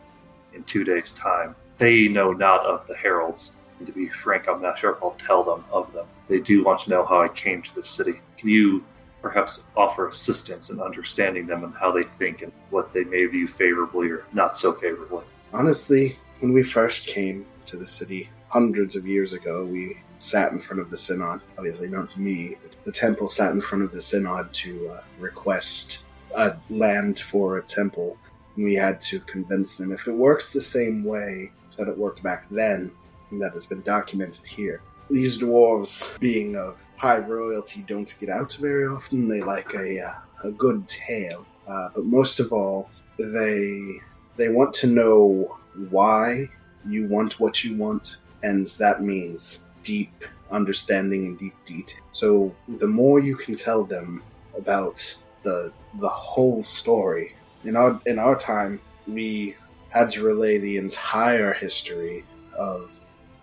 in 0.53 0.61
two 0.65 0.83
days' 0.83 1.13
time. 1.13 1.55
They 1.77 2.09
know 2.09 2.33
not 2.33 2.65
of 2.65 2.85
the 2.85 2.95
heralds, 2.97 3.53
and 3.77 3.87
to 3.87 3.93
be 3.93 4.09
frank, 4.09 4.49
I'm 4.49 4.61
not 4.61 4.77
sure 4.77 4.91
if 4.91 5.01
I'll 5.01 5.11
tell 5.11 5.41
them 5.41 5.63
of 5.71 5.93
them. 5.93 6.05
They 6.27 6.41
do 6.41 6.65
want 6.65 6.81
to 6.81 6.89
know 6.89 7.05
how 7.05 7.21
I 7.21 7.29
came 7.29 7.61
to 7.61 7.75
the 7.75 7.81
city. 7.81 8.19
Can 8.37 8.49
you 8.49 8.83
perhaps 9.21 9.63
offer 9.77 10.09
assistance 10.09 10.69
in 10.69 10.81
understanding 10.81 11.47
them 11.47 11.63
and 11.63 11.73
how 11.73 11.93
they 11.93 12.03
think 12.03 12.41
and 12.41 12.51
what 12.71 12.91
they 12.91 13.05
may 13.05 13.25
view 13.25 13.47
favorably 13.47 14.09
or 14.09 14.25
not 14.33 14.57
so 14.57 14.73
favorably? 14.73 15.23
Honestly, 15.53 16.17
when 16.41 16.51
we 16.51 16.61
first 16.61 17.07
came 17.07 17.45
to 17.67 17.77
the 17.77 17.87
city 17.87 18.29
hundreds 18.49 18.97
of 18.97 19.07
years 19.07 19.31
ago, 19.31 19.63
we 19.63 19.97
sat 20.17 20.51
in 20.51 20.59
front 20.59 20.81
of 20.81 20.89
the 20.89 20.97
synod. 20.97 21.39
Obviously, 21.57 21.87
not 21.87 22.17
me, 22.19 22.57
the 22.83 22.91
temple 22.91 23.29
sat 23.29 23.53
in 23.53 23.61
front 23.61 23.85
of 23.85 23.93
the 23.93 24.01
synod 24.01 24.51
to 24.51 24.89
uh, 24.89 25.01
request 25.19 26.04
a 26.35 26.57
land 26.69 27.19
for 27.19 27.57
a 27.57 27.63
temple. 27.63 28.17
We 28.57 28.75
had 28.75 29.01
to 29.01 29.19
convince 29.21 29.77
them 29.77 29.91
if 29.91 30.07
it 30.07 30.13
works 30.13 30.53
the 30.53 30.61
same 30.61 31.03
way 31.03 31.51
that 31.77 31.87
it 31.87 31.97
worked 31.97 32.23
back 32.23 32.47
then, 32.49 32.91
and 33.31 33.41
that 33.41 33.53
has 33.53 33.65
been 33.65 33.81
documented 33.81 34.45
here. 34.45 34.81
These 35.09 35.37
dwarves, 35.37 36.17
being 36.19 36.55
of 36.55 36.81
high 36.97 37.19
royalty, 37.19 37.83
don't 37.87 38.15
get 38.19 38.29
out 38.29 38.53
very 38.53 38.87
often. 38.87 39.27
They 39.27 39.41
like 39.41 39.73
a 39.73 40.01
uh, 40.01 40.13
a 40.43 40.51
good 40.51 40.87
tale, 40.87 41.45
uh, 41.67 41.89
but 41.95 42.05
most 42.05 42.39
of 42.39 42.51
all, 42.51 42.89
they 43.17 43.99
they 44.37 44.49
want 44.49 44.73
to 44.75 44.87
know 44.87 45.57
why 45.89 46.49
you 46.87 47.07
want 47.07 47.39
what 47.39 47.63
you 47.63 47.75
want, 47.75 48.17
and 48.43 48.65
that 48.79 49.03
means 49.03 49.63
deep 49.83 50.23
understanding 50.51 51.25
and 51.27 51.37
deep 51.37 51.55
detail. 51.65 52.01
So 52.11 52.55
the 52.67 52.87
more 52.87 53.19
you 53.19 53.35
can 53.35 53.55
tell 53.55 53.83
them 53.83 54.23
about 54.57 55.15
the 55.45 55.71
the 55.99 56.09
whole 56.09 56.63
story. 56.65 57.35
In 57.63 57.77
our 57.77 57.99
in 58.05 58.19
our 58.19 58.35
time, 58.35 58.81
we 59.07 59.55
had 59.89 60.09
to 60.11 60.23
relay 60.23 60.57
the 60.57 60.77
entire 60.77 61.53
history 61.53 62.25
of 62.57 62.91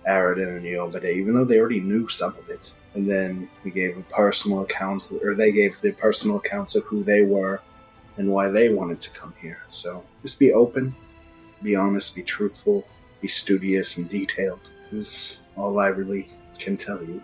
Aroden 0.07 0.57
and 0.57 0.67
Iomedae, 0.67 1.17
even 1.17 1.35
though 1.35 1.47
they 1.47 1.59
already 1.59 1.81
knew 1.81 2.09
some 2.09 2.37
of 2.37 2.51
it. 2.51 2.75
And 2.95 3.09
then 3.09 3.49
we 3.65 3.71
gave 3.71 3.97
a 3.97 4.03
personal 4.03 4.61
account, 4.61 5.11
or 5.23 5.35
they 5.35 5.51
gave 5.51 5.81
the 5.81 5.93
personal 5.93 6.37
accounts 6.37 6.77
of 6.77 6.85
who 6.85 7.03
they 7.03 7.23
were 7.23 7.63
and 8.19 8.31
why 8.31 8.49
they 8.49 8.69
wanted 8.69 9.01
to 9.01 9.11
come 9.11 9.35
here. 9.41 9.63
So 9.71 10.05
just 10.21 10.39
be 10.39 10.53
open, 10.53 10.95
be 11.63 11.75
honest, 11.75 12.15
be 12.15 12.23
truthful, 12.23 12.85
be 13.23 13.29
studious 13.29 13.97
and 13.97 14.09
detailed. 14.09 14.71
This 14.91 15.07
is 15.07 15.43
all 15.57 15.79
I 15.79 15.89
really 15.89 16.29
can 16.59 16.77
tell 16.77 17.03
you. 17.03 17.23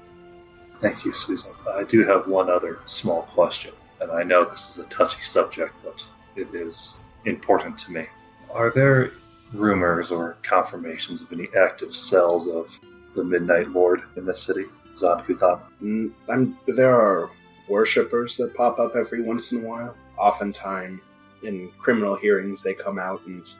Thank 0.80 1.04
you, 1.04 1.12
Susan. 1.12 1.52
I 1.70 1.82
do 1.84 2.04
have 2.04 2.28
one 2.28 2.48
other 2.48 2.78
small 2.86 3.22
question, 3.22 3.72
and 4.00 4.10
I 4.10 4.22
know 4.22 4.44
this 4.44 4.70
is 4.70 4.84
a 4.84 4.88
touchy 4.88 5.22
subject, 5.22 5.74
but 5.84 6.04
it 6.36 6.54
is 6.54 7.00
important 7.24 7.76
to 7.78 7.92
me. 7.92 8.06
Are 8.50 8.70
there 8.70 9.12
rumors 9.52 10.10
or 10.10 10.36
confirmations 10.42 11.22
of 11.22 11.32
any 11.32 11.48
active 11.58 11.94
cells 11.94 12.48
of 12.48 12.78
the 13.14 13.24
Midnight 13.24 13.68
Lord 13.70 14.02
in 14.16 14.24
this 14.24 14.42
city, 14.42 14.64
Zon-Kuthon? 14.96 15.60
Mm, 15.82 16.56
there 16.66 16.94
are 16.94 17.30
worshippers 17.68 18.36
that 18.36 18.54
pop 18.54 18.78
up 18.78 18.96
every 18.96 19.22
once 19.22 19.52
in 19.52 19.64
a 19.64 19.68
while. 19.68 19.96
Oftentimes, 20.16 21.00
in 21.42 21.70
criminal 21.78 22.16
hearings, 22.16 22.62
they 22.62 22.74
come 22.74 22.98
out 22.98 23.24
and 23.26 23.52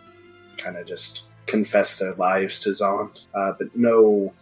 kind 0.56 0.76
of 0.76 0.86
just 0.86 1.24
confess 1.46 1.98
their 1.98 2.12
lives 2.14 2.60
to 2.60 2.74
Zon, 2.74 3.10
uh, 3.34 3.52
but 3.58 3.74
no 3.76 4.32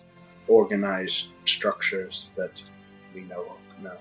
organized 0.49 1.33
structures 1.45 2.33
that 2.37 2.63
we 3.15 3.23
know 3.23 3.43
of. 3.43 3.83
No. 3.83 3.93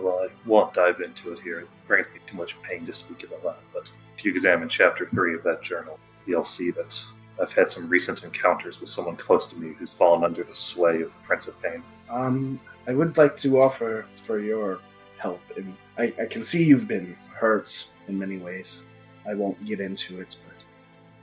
Well, 0.00 0.20
I 0.24 0.28
won't 0.46 0.74
dive 0.74 1.00
into 1.00 1.32
it 1.32 1.40
here. 1.40 1.60
It 1.60 1.68
brings 1.86 2.06
me 2.08 2.20
too 2.26 2.36
much 2.36 2.60
pain 2.62 2.86
to 2.86 2.92
speak 2.92 3.24
about 3.24 3.42
that. 3.42 3.58
But 3.72 3.90
if 4.16 4.24
you 4.24 4.32
examine 4.32 4.68
chapter 4.68 5.06
three 5.06 5.34
of 5.34 5.42
that 5.44 5.62
journal, 5.62 5.98
you'll 6.26 6.44
see 6.44 6.70
that 6.72 7.04
I've 7.40 7.52
had 7.52 7.70
some 7.70 7.88
recent 7.88 8.24
encounters 8.24 8.80
with 8.80 8.90
someone 8.90 9.16
close 9.16 9.46
to 9.48 9.58
me 9.58 9.74
who's 9.78 9.92
fallen 9.92 10.24
under 10.24 10.44
the 10.44 10.54
sway 10.54 11.02
of 11.02 11.10
the 11.10 11.18
Prince 11.24 11.48
of 11.48 11.60
Pain. 11.62 11.82
Um, 12.10 12.60
I 12.86 12.94
would 12.94 13.16
like 13.16 13.36
to 13.38 13.60
offer 13.60 14.06
for 14.22 14.38
your 14.38 14.80
help, 15.18 15.40
and 15.56 15.74
I, 15.98 16.12
I 16.20 16.26
can 16.26 16.44
see 16.44 16.64
you've 16.64 16.88
been 16.88 17.16
hurt 17.34 17.88
in 18.08 18.18
many 18.18 18.38
ways. 18.38 18.84
I 19.28 19.34
won't 19.34 19.64
get 19.64 19.80
into 19.80 20.20
it, 20.20 20.36
but 20.46 20.64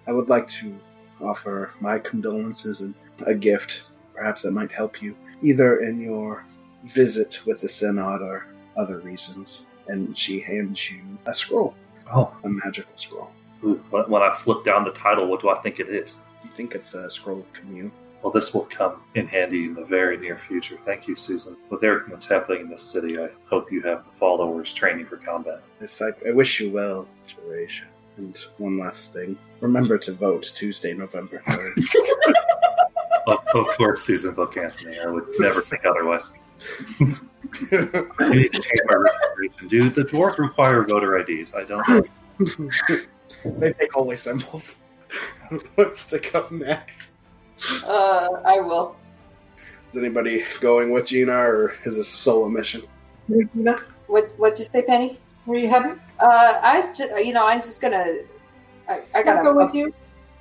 I 0.07 0.13
would 0.13 0.29
like 0.29 0.47
to 0.47 0.73
offer 1.21 1.71
my 1.79 1.99
condolences 1.99 2.81
and 2.81 2.95
a 3.27 3.35
gift, 3.35 3.83
perhaps 4.15 4.41
that 4.43 4.51
might 4.51 4.71
help 4.71 5.01
you, 5.01 5.15
either 5.41 5.81
in 5.81 5.99
your 5.99 6.45
visit 6.85 7.45
with 7.45 7.61
the 7.61 7.67
Synod 7.67 8.21
or 8.21 8.47
other 8.79 8.99
reasons. 8.99 9.67
And 9.87 10.17
she 10.17 10.39
hands 10.39 10.89
you 10.91 11.01
a 11.25 11.33
scroll, 11.33 11.75
Oh, 12.13 12.31
a 12.43 12.49
magical 12.49 12.91
scroll. 12.95 13.31
ooh, 13.63 13.81
when 13.89 14.03
when 14.09 14.21
I 14.21 14.33
flip 14.33 14.63
down 14.63 14.83
the 14.83 14.91
title, 14.91 15.27
what 15.27 15.41
do 15.41 15.49
I 15.49 15.59
think 15.59 15.79
it 15.79 15.89
is? 15.89 16.19
You 16.43 16.49
think 16.51 16.73
it's 16.75 16.93
a 16.93 17.09
scroll 17.09 17.39
of 17.39 17.53
commune? 17.53 17.91
Well, 18.21 18.31
this 18.33 18.53
will 18.53 18.65
come 18.65 19.01
in 19.15 19.27
handy 19.27 19.63
in 19.65 19.73
the 19.73 19.85
very 19.85 20.17
near 20.17 20.37
future. 20.37 20.75
Thank 20.77 21.07
you, 21.07 21.15
Susan. 21.15 21.55
With 21.69 21.83
everything 21.83 22.09
that's 22.11 22.27
happening 22.27 22.61
in 22.63 22.69
this 22.69 22.83
city, 22.83 23.17
I 23.17 23.29
hope 23.49 23.71
you 23.71 23.81
have 23.83 24.03
the 24.03 24.11
followers 24.11 24.73
training 24.73 25.05
for 25.05 25.15
combat. 25.17 25.61
It's 25.79 26.01
like, 26.01 26.17
I 26.27 26.31
wish 26.31 26.59
you 26.59 26.69
well, 26.69 27.07
Teresia. 27.29 27.83
And 28.17 28.37
one 28.57 28.77
last 28.77 29.13
thing. 29.13 29.37
Remember 29.61 29.97
to 29.99 30.11
vote 30.11 30.43
Tuesday, 30.55 30.93
November 30.93 31.39
3rd. 31.39 31.85
Of, 33.27 33.39
of 33.53 33.67
course, 33.77 34.01
Susan 34.01 34.33
Book 34.33 34.57
Anthony. 34.57 34.97
I 34.99 35.05
would 35.05 35.25
never 35.37 35.61
think 35.61 35.85
otherwise. 35.85 36.33
I 36.91 38.29
need 38.29 38.53
to 38.53 38.61
change 38.61 38.81
my 38.85 38.95
registration. 38.95 39.67
Do 39.67 39.89
the 39.89 40.03
dwarves 40.03 40.37
require 40.37 40.83
voter 40.83 41.17
IDs? 41.17 41.53
I 41.53 41.63
don't. 41.63 41.83
Think 41.85 43.07
they 43.59 43.73
take 43.73 43.91
holy 43.93 44.17
symbols. 44.17 44.79
What's 45.75 46.05
to 46.07 46.19
come 46.19 46.59
next? 46.59 47.09
Uh, 47.83 48.27
I 48.45 48.59
will. 48.61 48.95
Is 49.89 49.97
anybody 49.97 50.45
going 50.61 50.91
with 50.91 51.07
Gina, 51.07 51.33
or 51.33 51.73
is 51.85 51.95
this 51.95 52.13
a 52.13 52.17
solo 52.17 52.47
mission? 52.47 52.83
Regina, 53.27 53.77
What 54.07 54.31
What'd 54.37 54.59
you 54.59 54.65
say, 54.65 54.83
Penny? 54.83 55.19
where 55.45 55.59
you 55.59 55.67
heading? 55.67 55.99
Uh, 56.19 56.59
I 56.61 56.93
ju- 56.93 57.09
you 57.23 57.33
know 57.33 57.47
I'm 57.47 57.61
just 57.61 57.81
gonna. 57.81 58.05
I, 58.87 58.93
I 58.93 59.03
I 59.15 59.23
gotta 59.23 59.41
go 59.41 59.55
with 59.55 59.73
you? 59.73 59.91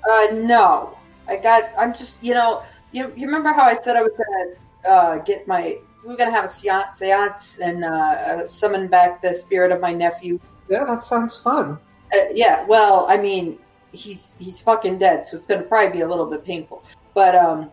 Uh, 0.08 0.34
no, 0.34 0.98
I 1.26 1.36
got. 1.36 1.64
I'm 1.78 1.94
just, 1.94 2.22
you 2.22 2.34
know, 2.34 2.62
you, 2.92 3.12
you 3.16 3.26
remember 3.26 3.52
how 3.52 3.62
I 3.62 3.74
said 3.74 3.96
I 3.96 4.02
was 4.02 4.12
gonna 4.12 4.94
uh, 4.94 5.18
get 5.18 5.48
my. 5.48 5.78
We 6.08 6.14
were 6.14 6.18
gonna 6.18 6.30
have 6.30 6.46
a 6.46 6.48
seance, 6.48 7.58
and 7.58 7.84
uh, 7.84 8.46
summon 8.46 8.88
back 8.88 9.20
the 9.20 9.34
spirit 9.34 9.70
of 9.70 9.82
my 9.82 9.92
nephew. 9.92 10.40
Yeah, 10.70 10.84
that 10.84 11.04
sounds 11.04 11.36
fun. 11.36 11.78
Uh, 12.14 12.32
yeah, 12.32 12.64
well, 12.64 13.04
I 13.10 13.18
mean, 13.18 13.58
he's 13.92 14.34
he's 14.38 14.58
fucking 14.58 14.96
dead, 14.96 15.26
so 15.26 15.36
it's 15.36 15.46
gonna 15.46 15.64
probably 15.64 15.92
be 15.92 16.00
a 16.00 16.08
little 16.08 16.24
bit 16.24 16.46
painful. 16.46 16.82
But 17.12 17.34
um, 17.34 17.70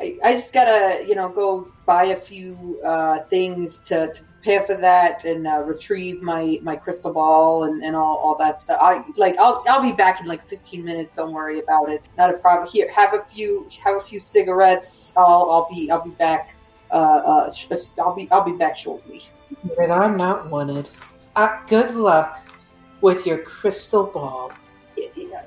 I, 0.00 0.16
I 0.24 0.32
just 0.32 0.54
gotta, 0.54 1.04
you 1.06 1.14
know, 1.14 1.28
go 1.28 1.68
buy 1.84 2.04
a 2.04 2.16
few 2.16 2.80
uh, 2.86 3.24
things 3.24 3.80
to, 3.80 4.10
to 4.14 4.22
prepare 4.22 4.62
for 4.62 4.76
that 4.76 5.26
and 5.26 5.46
uh, 5.46 5.62
retrieve 5.66 6.22
my 6.22 6.58
my 6.62 6.76
crystal 6.76 7.12
ball 7.12 7.64
and, 7.64 7.84
and 7.84 7.94
all, 7.94 8.16
all 8.16 8.34
that 8.36 8.58
stuff. 8.58 8.78
I 8.80 9.04
like 9.18 9.36
I'll 9.38 9.62
I'll 9.68 9.82
be 9.82 9.92
back 9.92 10.22
in 10.22 10.26
like 10.26 10.42
15 10.42 10.82
minutes. 10.82 11.16
Don't 11.16 11.34
worry 11.34 11.58
about 11.58 11.92
it. 11.92 12.02
Not 12.16 12.30
a 12.30 12.38
problem. 12.38 12.66
Here, 12.66 12.90
have 12.90 13.12
a 13.12 13.22
few 13.24 13.68
have 13.84 13.96
a 13.96 14.00
few 14.00 14.20
cigarettes. 14.20 15.12
I'll 15.18 15.50
I'll 15.50 15.68
be 15.70 15.90
I'll 15.90 16.02
be 16.02 16.12
back. 16.12 16.53
Uh, 16.94 17.50
uh, 17.50 17.52
I'll 17.98 18.14
be 18.14 18.28
I'll 18.30 18.44
be 18.44 18.52
back 18.52 18.78
shortly. 18.78 19.24
But 19.76 19.90
I'm 19.90 20.16
not 20.16 20.48
wanted. 20.48 20.88
Uh, 21.34 21.58
good 21.66 21.96
luck 21.96 22.48
with 23.00 23.26
your 23.26 23.38
crystal 23.38 24.06
ball. 24.06 24.52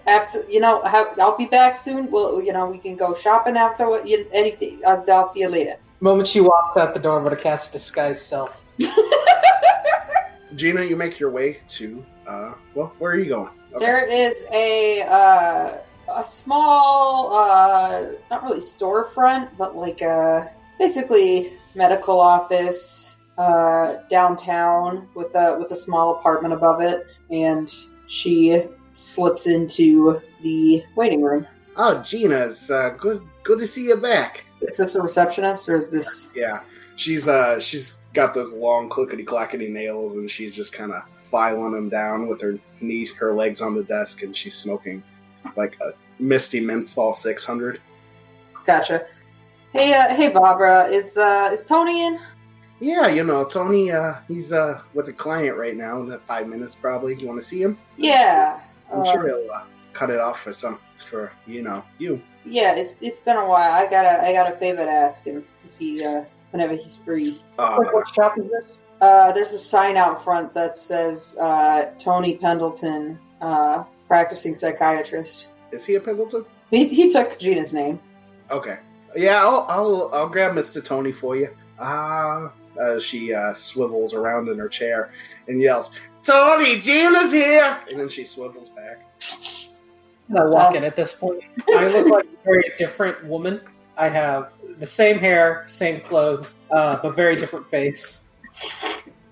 Absolutely. 0.06 0.56
You 0.56 0.60
know, 0.60 0.84
have, 0.84 1.18
I'll 1.20 1.38
be 1.38 1.46
back 1.46 1.78
soon. 1.78 2.12
Well, 2.12 2.42
you 2.44 2.52
know, 2.52 2.70
we 2.70 2.78
can 2.78 2.98
go 2.98 3.16
shopping 3.16 3.56
after 3.56 3.88
what 3.88 4.06
you 4.06 4.28
anything. 4.34 4.82
I'll, 4.86 5.06
I'll 5.10 5.30
see 5.30 5.40
you 5.40 5.48
later. 5.48 5.78
The 6.00 6.04
moment 6.04 6.28
she 6.28 6.42
walks 6.42 6.76
out 6.76 6.94
the 6.94 7.00
door, 7.00 7.18
I'm 7.18 7.24
gonna 7.24 7.38
cast 7.38 7.72
disguise 7.72 8.22
self. 8.22 8.62
Gina, 10.56 10.84
you 10.84 10.98
make 10.98 11.18
your 11.18 11.30
way 11.30 11.60
to, 11.70 12.06
uh, 12.28 12.56
well, 12.76 12.94
where 13.00 13.12
are 13.12 13.18
you 13.18 13.30
going? 13.30 13.50
Okay. 13.74 13.86
There 13.86 14.06
is 14.06 14.44
a 14.52 15.02
uh, 15.04 15.78
a 16.14 16.24
small, 16.24 17.34
uh, 17.34 18.12
not 18.30 18.44
really 18.44 18.60
storefront, 18.60 19.50
but 19.58 19.78
like 19.78 20.02
a 20.02 20.52
basically 20.78 21.54
medical 21.76 22.20
office 22.20 23.16
uh, 23.38 23.98
downtown 24.10 25.08
with 25.14 25.36
a 25.36 25.58
with 25.60 25.72
a 25.72 25.76
small 25.76 26.18
apartment 26.18 26.54
above 26.54 26.82
it, 26.82 27.08
and 27.30 27.74
she 28.08 28.64
slips 28.94 29.48
into 29.48 30.20
the 30.42 30.84
waiting 30.96 31.22
room. 31.22 31.46
Oh, 31.76 32.02
Gina's, 32.02 32.72
uh, 32.72 32.90
good, 32.98 33.22
good 33.44 33.60
to 33.60 33.68
see 33.68 33.88
you 33.88 33.98
back. 33.98 34.44
Is 34.62 34.78
this 34.78 34.96
a 34.96 35.02
receptionist 35.02 35.70
or 35.70 35.76
is 35.76 35.90
this? 35.90 36.30
Yeah, 36.34 36.62
she's, 36.96 37.28
uh, 37.28 37.60
she's 37.60 37.98
got 38.14 38.34
those 38.34 38.52
long 38.54 38.90
clickety 38.90 39.24
clackety 39.24 39.70
nails, 39.70 40.18
and 40.18 40.30
she's 40.30 40.56
just 40.56 40.74
kind 40.74 40.92
of 40.92 41.04
filing 41.30 41.72
them 41.72 41.90
down 41.90 42.28
with 42.28 42.42
her 42.42 42.58
knees, 42.82 43.14
her 43.14 43.34
legs 43.34 43.62
on 43.62 43.76
the 43.76 43.84
desk, 43.84 44.24
and 44.24 44.36
she's 44.36 44.56
smoking 44.56 45.04
like 45.56 45.78
a 45.82 45.94
Misty 46.18 46.60
Menthol 46.60 47.14
600. 47.14 47.80
Gotcha. 48.66 49.06
Hey, 49.74 49.94
uh, 49.94 50.14
hey, 50.16 50.30
Barbara, 50.30 50.86
is 50.86 51.18
uh, 51.18 51.50
is 51.52 51.64
Tony 51.64 52.06
in? 52.06 52.20
Yeah, 52.80 53.08
you 53.08 53.24
know, 53.24 53.44
Tony, 53.44 53.92
uh, 53.92 54.16
he's, 54.28 54.54
uh, 54.54 54.82
with 54.94 55.08
a 55.10 55.14
client 55.14 55.58
right 55.58 55.76
now 55.76 56.00
in 56.00 56.08
the 56.08 56.20
five 56.20 56.48
minutes 56.48 56.76
probably. 56.76 57.16
You 57.16 57.26
want 57.28 57.42
to 57.42 57.46
see 57.48 57.60
him? 57.62 57.76
Yeah. 57.98 58.62
I'm 58.94 59.02
Uh, 59.02 59.12
sure 59.12 59.28
he'll, 59.28 59.52
uh, 59.52 59.64
cut 59.94 60.12
it 60.12 60.20
off 60.20 60.42
for 60.42 60.54
some, 60.54 60.80
for, 61.06 61.32
you 61.48 61.64
know, 61.64 61.84
you. 61.98 62.22
Yeah, 62.46 62.76
it's 62.76 62.96
it's 63.02 63.20
been 63.20 63.36
a 63.36 63.46
while. 63.46 63.74
I 63.74 63.90
got 63.90 64.06
a 64.06 64.22
I 64.26 64.32
got 64.32 64.50
a 64.52 64.56
favor 64.56 64.86
to 64.86 64.90
ask 64.90 65.26
him 65.26 65.44
if 65.68 65.76
he 65.78 66.06
uh, 66.06 66.24
whenever 66.52 66.74
he's 66.76 66.96
free. 66.96 67.42
Uh, 67.60 67.76
Like, 67.80 67.94
what 67.94 68.08
shop 68.14 68.38
is 68.38 68.48
this? 68.50 68.80
Uh, 69.02 69.32
there's 69.34 69.52
a 69.54 69.60
sign 69.60 69.98
out 69.98 70.24
front 70.24 70.54
that 70.54 70.78
says 70.78 71.36
uh, 71.42 71.92
Tony 72.00 72.38
Pendleton, 72.38 73.20
uh, 73.42 73.84
practicing 74.08 74.56
psychiatrist. 74.56 75.50
is 75.72 75.84
he 75.84 75.96
a 75.96 76.00
Pendleton? 76.00 76.46
He, 76.72 76.88
he 76.88 77.12
took 77.12 77.38
Gina's 77.38 77.74
name. 77.74 78.00
Okay. 78.50 78.78
Yeah, 79.18 79.42
I'll 79.44 79.66
I'll 79.68 80.12
I'll 80.14 80.30
grab 80.30 80.54
Mr. 80.54 80.84
Tony 80.84 81.12
for 81.12 81.36
you. 81.36 81.50
Ah, 81.80 82.54
uh, 82.80 83.00
she 83.00 83.34
uh, 83.34 83.54
swivels 83.54 84.14
around 84.14 84.48
in 84.50 84.58
her 84.60 84.70
chair 84.70 85.12
and 85.48 85.62
yells, 85.62 85.92
"Tony, 86.24 86.80
Gina's 86.80 87.32
here!" 87.32 87.78
And 87.90 88.00
then 88.00 88.10
she 88.10 88.26
swivels 88.26 88.70
back. 88.70 89.04
I 90.38 90.46
walk 90.46 90.76
in 90.76 90.84
at 90.84 90.96
this 90.96 91.14
point. 91.14 91.42
I 91.70 91.88
look 91.88 92.08
like 92.08 92.26
a 92.26 92.44
very 92.44 92.72
different 92.78 93.24
woman. 93.26 93.62
I 93.98 94.10
have 94.10 94.52
the 94.78 94.86
same 94.86 95.18
hair, 95.18 95.64
same 95.66 96.02
clothes, 96.02 96.56
uh, 96.70 97.00
but 97.02 97.16
very 97.16 97.36
different 97.36 97.68
face. 97.72 98.20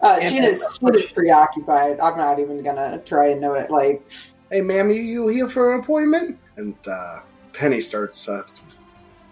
Uh, 0.02 0.18
And- 0.22 0.30
Gina's 0.30 0.80
Gina's 0.80 1.12
preoccupied. 1.12 2.00
I'm 2.00 2.18
not 2.18 2.40
even 2.40 2.64
gonna 2.64 3.00
try 3.06 3.28
and 3.30 3.42
note 3.42 3.58
it. 3.60 3.70
Like, 3.70 4.10
Hey, 4.52 4.62
ma'am, 4.62 4.90
you, 4.90 5.02
you 5.02 5.28
here 5.28 5.48
for 5.50 5.74
an 5.74 5.80
appointment? 5.82 6.38
And 6.58 6.76
uh, 6.88 7.22
Penny 7.54 7.82
starts 7.82 8.30
uh, 8.30 8.44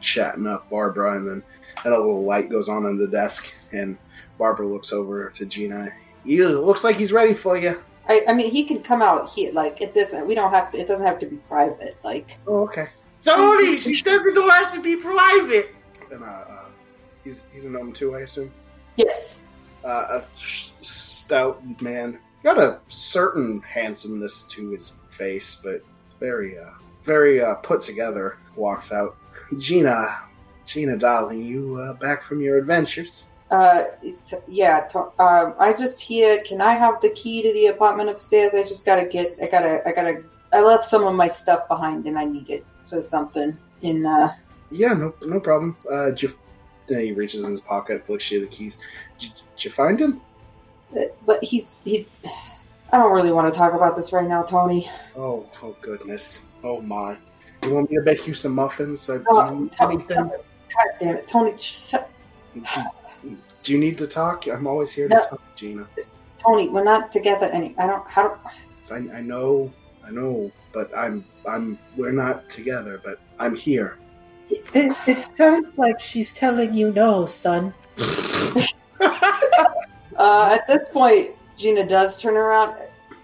chatting 0.04 0.46
up 0.46 0.70
Barbara, 0.70 1.18
and 1.18 1.28
then 1.28 1.44
and 1.86 1.94
a 1.94 1.98
little 1.98 2.24
light 2.24 2.50
goes 2.50 2.70
on 2.70 2.86
on 2.86 2.98
the 2.98 3.08
desk, 3.08 3.52
and 3.72 3.98
Barbara 4.38 4.68
looks 4.68 4.92
over 4.94 5.30
to 5.32 5.46
Gina. 5.46 5.92
He 6.24 6.44
looks 6.44 6.84
like 6.84 6.96
he's 6.96 7.12
ready 7.12 7.34
for 7.34 7.58
you. 7.58 7.82
I, 8.08 8.22
I 8.28 8.34
mean, 8.34 8.52
he 8.52 8.66
can 8.66 8.82
come 8.84 9.02
out 9.02 9.30
here. 9.30 9.52
Like 9.54 9.82
it 9.82 9.94
doesn't. 9.94 10.28
We 10.28 10.36
don't 10.36 10.52
have. 10.54 10.74
It 10.76 10.88
doesn't 10.88 11.06
have 11.06 11.20
to 11.20 11.26
be 11.26 11.38
private. 11.38 11.98
Like 12.04 12.38
Oh, 12.48 12.64
okay. 12.66 12.88
Tony, 13.24 13.78
she 13.78 13.94
said 13.94 14.22
we 14.24 14.34
don't 14.34 14.50
have 14.50 14.74
to 14.74 14.82
be 14.82 14.98
private. 14.98 15.74
And 16.12 16.24
uh, 16.24 16.28
uh 16.28 16.70
he's 17.24 17.48
he's 17.54 17.66
a 17.66 17.70
gnome 17.70 17.94
too, 17.94 18.16
I 18.16 18.22
assume. 18.22 18.52
yes, 18.98 19.42
Uh, 19.86 20.20
a 20.22 20.24
stout 20.38 21.62
man, 21.82 22.20
got 22.44 22.58
a 22.58 22.80
certain 22.90 23.62
handsomeness 23.62 24.44
to 24.50 24.70
his 24.72 24.92
face, 25.10 25.62
but 25.64 25.82
very 26.20 26.58
uh 26.60 26.72
very 27.04 27.42
uh 27.42 27.56
put 27.56 27.80
together. 27.82 28.38
Walks 28.56 28.92
out. 28.92 29.16
Gina, 29.60 30.20
Gina, 30.66 30.98
darling, 30.98 31.44
you 31.44 31.78
uh, 31.78 31.94
back 31.94 32.24
from 32.24 32.42
your 32.42 32.58
adventures? 32.58 33.28
Uh, 33.52 33.84
it's, 34.02 34.34
yeah. 34.48 34.82
To, 34.88 35.00
um, 35.20 35.54
I 35.60 35.74
just 35.78 36.02
here. 36.02 36.42
Can 36.44 36.62
I 36.62 36.74
have 36.74 37.00
the 37.02 37.10
key 37.12 37.44
to 37.44 37.54
the 37.54 37.68
apartment 37.68 38.10
upstairs? 38.10 38.56
I 38.56 38.64
just 38.64 38.86
gotta 38.86 39.06
get. 39.06 39.38
I 39.42 39.48
gotta. 39.48 39.88
I 39.88 39.92
gotta. 39.92 40.24
I 40.52 40.62
left 40.62 40.86
some 40.86 41.04
of 41.06 41.14
my 41.14 41.28
stuff 41.28 41.68
behind, 41.68 42.06
and 42.08 42.18
I 42.18 42.26
need 42.26 42.50
it 42.50 42.66
for 42.86 43.02
something. 43.02 43.56
In 43.82 44.06
uh, 44.06 44.32
Yeah, 44.72 44.94
no, 44.94 45.14
no 45.26 45.40
problem. 45.40 45.78
Uh, 45.92 46.12
uh, 46.12 46.14
he 46.88 47.12
reaches 47.12 47.44
in 47.44 47.52
his 47.52 47.62
pocket, 47.62 48.04
flicks 48.04 48.32
you 48.32 48.40
the 48.40 48.48
keys. 48.48 48.80
Did, 49.20 49.34
did 49.56 49.66
you 49.66 49.72
find 49.72 50.00
him? 50.00 50.22
but- 50.94 51.16
but 51.26 51.44
he's 51.44 51.80
he. 51.84 52.08
I 52.92 52.98
don't 52.98 53.12
really 53.12 53.32
want 53.32 53.52
to 53.52 53.58
talk 53.58 53.74
about 53.74 53.96
this 53.96 54.14
right 54.14 54.28
now, 54.28 54.44
Tony. 54.44 54.88
Oh, 55.16 55.48
oh 55.62 55.76
goodness. 55.82 56.46
Oh 56.64 56.82
my. 56.82 57.18
You 57.64 57.74
want 57.76 57.90
me 57.90 57.98
to 57.98 58.04
bake 58.04 58.28
you 58.28 58.34
some 58.34 58.54
muffins? 58.54 59.06
Do, 59.08 59.24
Oh, 59.28 59.50
you 59.50 59.60
need 59.62 59.72
Tony, 59.72 59.96
anything? 59.96 60.18
Tony, 60.18 60.30
God 60.30 60.88
damn 61.00 61.16
it, 61.16 61.28
Tony! 61.28 61.52
just- 61.54 61.96
do 63.64 63.72
you 63.72 63.78
need 63.78 63.98
to 63.98 64.08
talk? 64.08 64.46
I'm 64.48 64.68
always 64.68 64.92
here 64.92 65.08
No. 65.08 65.22
to 65.22 65.30
talk, 65.30 65.40
to 65.40 65.56
Gina. 65.56 65.88
Tony, 66.38 66.68
we're 66.70 66.84
not 66.84 67.12
together 67.12 67.46
any. 67.54 67.74
I 67.78 67.88
don't. 67.88 68.06
How 68.10 68.28
do? 68.28 68.94
I, 68.94 69.18
I 69.18 69.22
know, 69.22 69.72
I 70.06 70.12
know, 70.12 70.52
but 70.74 70.92
I'm, 70.96 71.24
I'm, 71.48 71.80
we're 71.96 72.12
not 72.12 72.50
together, 72.50 73.00
but 73.04 73.20
I'm 73.40 73.56
here. 73.56 73.98
It, 74.50 74.96
it 75.08 75.28
sounds 75.38 75.78
like 75.78 76.00
she's 76.02 76.34
telling 76.34 76.74
you 76.74 76.92
no, 76.92 77.26
son. 77.26 77.74
Uh, 80.16 80.58
at 80.60 80.68
this 80.68 80.90
point, 80.90 81.32
Gina 81.58 81.88
does 81.88 82.18
turn 82.22 82.38
around. 82.38 82.76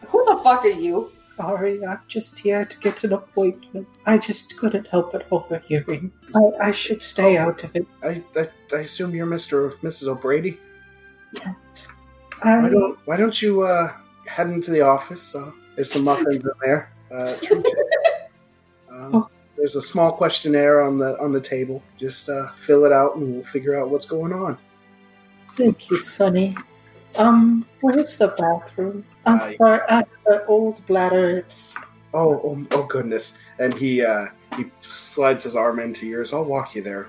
Who 0.08 0.26
the 0.26 0.42
fuck 0.44 0.66
are 0.66 0.70
you? 0.70 1.12
Sorry, 1.40 1.86
I'm 1.86 2.02
just 2.10 2.38
here 2.38 2.66
to 2.66 2.80
get 2.80 3.06
an 3.06 3.14
appointment. 3.14 3.88
I 4.06 4.18
just 4.18 4.58
couldn't 4.58 4.88
help 4.88 5.14
but 5.14 5.26
overhearing. 5.32 6.12
I, 6.36 6.68
I 6.68 6.72
should 6.72 7.02
stay 7.02 7.38
out 7.38 7.64
of 7.64 7.74
it. 7.78 7.88
I, 8.04 8.22
I, 8.36 8.50
I 8.74 8.80
assume 8.80 9.16
you're 9.16 9.26
Mr. 9.26 9.54
or 9.54 9.72
Mrs. 9.78 10.10
O'Brady. 10.10 10.60
I, 11.38 11.54
Why 12.44 12.70
don't, 12.70 13.00
why 13.06 13.16
don't 13.16 13.42
you 13.42 13.62
uh, 13.62 13.94
head 14.28 14.50
into 14.50 14.72
the 14.72 14.82
office? 14.82 15.34
Uh, 15.34 15.52
there's 15.78 15.94
some 15.94 16.04
muffins 16.04 16.44
in 16.44 16.52
there. 16.62 16.92
Uh, 17.10 17.34
um, 18.92 19.30
there's 19.56 19.78
a 19.78 19.82
small 19.82 20.12
questionnaire 20.12 20.82
on 20.82 20.98
the 20.98 21.18
on 21.22 21.32
the 21.32 21.40
table. 21.40 21.82
Just 21.98 22.28
uh, 22.28 22.52
fill 22.52 22.84
it 22.84 22.92
out, 22.92 23.16
and 23.16 23.36
we'll 23.36 23.44
figure 23.44 23.80
out 23.80 23.90
what's 23.90 24.06
going 24.06 24.34
on. 24.34 24.58
thank 25.56 25.90
you, 25.90 26.00
Sonny. 26.00 26.54
Um, 27.18 27.66
where's 27.82 28.18
the 28.18 28.30
bathroom? 28.30 29.06
I'm 29.26 29.40
I- 29.40 29.56
sorry, 29.58 29.82
I 29.90 30.04
have 30.28 30.44
old 30.48 30.86
bladder. 30.88 31.30
It's 31.30 31.78
Oh, 32.14 32.42
oh, 32.44 32.68
oh 32.72 32.84
goodness! 32.84 33.38
And 33.60 33.74
he 33.74 34.04
uh, 34.04 34.28
he 34.58 34.66
slides 34.82 35.44
his 35.44 35.56
arm 35.56 35.80
into 35.80 36.08
yours. 36.08 36.34
I'll 36.34 36.46
walk 36.46 36.74
you 36.74 36.82
there, 36.82 37.08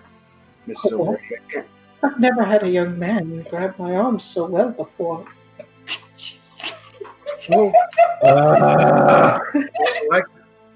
Mrs. 0.68 0.92
Oh. 0.92 1.01
O'Brady. 1.01 1.68
I've 2.03 2.18
never 2.18 2.44
had 2.44 2.62
a 2.62 2.68
young 2.68 2.98
man 2.98 3.46
grab 3.51 3.78
my 3.78 3.94
arm 3.94 4.18
so 4.18 4.46
well 4.46 4.70
before. 4.70 5.26
Oh, 7.53 7.72
like, 10.11 10.24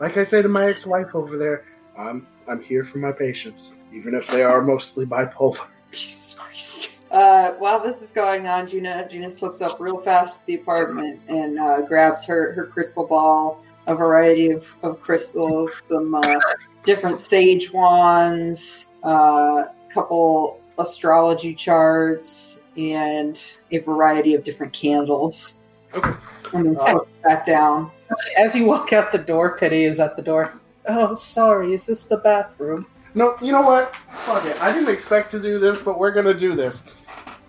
like 0.00 0.16
I 0.16 0.22
say 0.22 0.42
to 0.42 0.48
my 0.48 0.66
ex-wife 0.66 1.14
over 1.14 1.38
there, 1.38 1.64
I'm 1.98 2.26
I'm 2.48 2.62
here 2.62 2.84
for 2.84 2.98
my 2.98 3.12
patients, 3.12 3.74
even 3.92 4.14
if 4.14 4.26
they 4.28 4.42
are 4.42 4.62
mostly 4.62 5.06
bipolar. 5.06 5.66
Jesus 5.92 6.34
Christ. 6.34 6.83
Uh, 7.14 7.52
while 7.58 7.78
this 7.80 8.02
is 8.02 8.10
going 8.10 8.48
on, 8.48 8.66
Gina 8.66 9.06
Gina 9.08 9.30
slips 9.30 9.62
up 9.62 9.78
real 9.78 10.00
fast 10.00 10.40
to 10.40 10.46
the 10.46 10.54
apartment 10.56 11.20
and 11.28 11.60
uh, 11.60 11.82
grabs 11.82 12.26
her, 12.26 12.52
her 12.54 12.66
crystal 12.66 13.06
ball, 13.06 13.62
a 13.86 13.94
variety 13.94 14.50
of, 14.50 14.74
of 14.82 15.00
crystals, 15.00 15.78
some 15.84 16.12
uh, 16.12 16.40
different 16.82 17.20
sage 17.20 17.72
wands, 17.72 18.88
uh, 19.04 19.62
a 19.62 19.88
couple 19.90 20.60
astrology 20.78 21.54
charts, 21.54 22.62
and 22.76 23.58
a 23.70 23.78
variety 23.78 24.34
of 24.34 24.42
different 24.42 24.72
candles. 24.72 25.58
Okay. 25.94 26.10
And 26.52 26.66
then 26.66 26.76
slips 26.76 27.12
back 27.22 27.46
down. 27.46 27.92
As 28.36 28.56
you 28.56 28.66
walk 28.66 28.92
out 28.92 29.12
the 29.12 29.18
door, 29.18 29.56
Pity 29.56 29.84
is 29.84 30.00
at 30.00 30.16
the 30.16 30.22
door. 30.22 30.58
Oh, 30.88 31.14
sorry, 31.14 31.74
is 31.74 31.86
this 31.86 32.06
the 32.06 32.16
bathroom? 32.16 32.86
No, 33.14 33.36
you 33.40 33.52
know 33.52 33.62
what? 33.62 33.94
Fuck 34.10 34.44
it. 34.46 34.60
I 34.60 34.72
didn't 34.72 34.92
expect 34.92 35.30
to 35.30 35.40
do 35.40 35.60
this, 35.60 35.80
but 35.80 35.96
we're 35.96 36.10
gonna 36.10 36.34
do 36.34 36.54
this. 36.56 36.84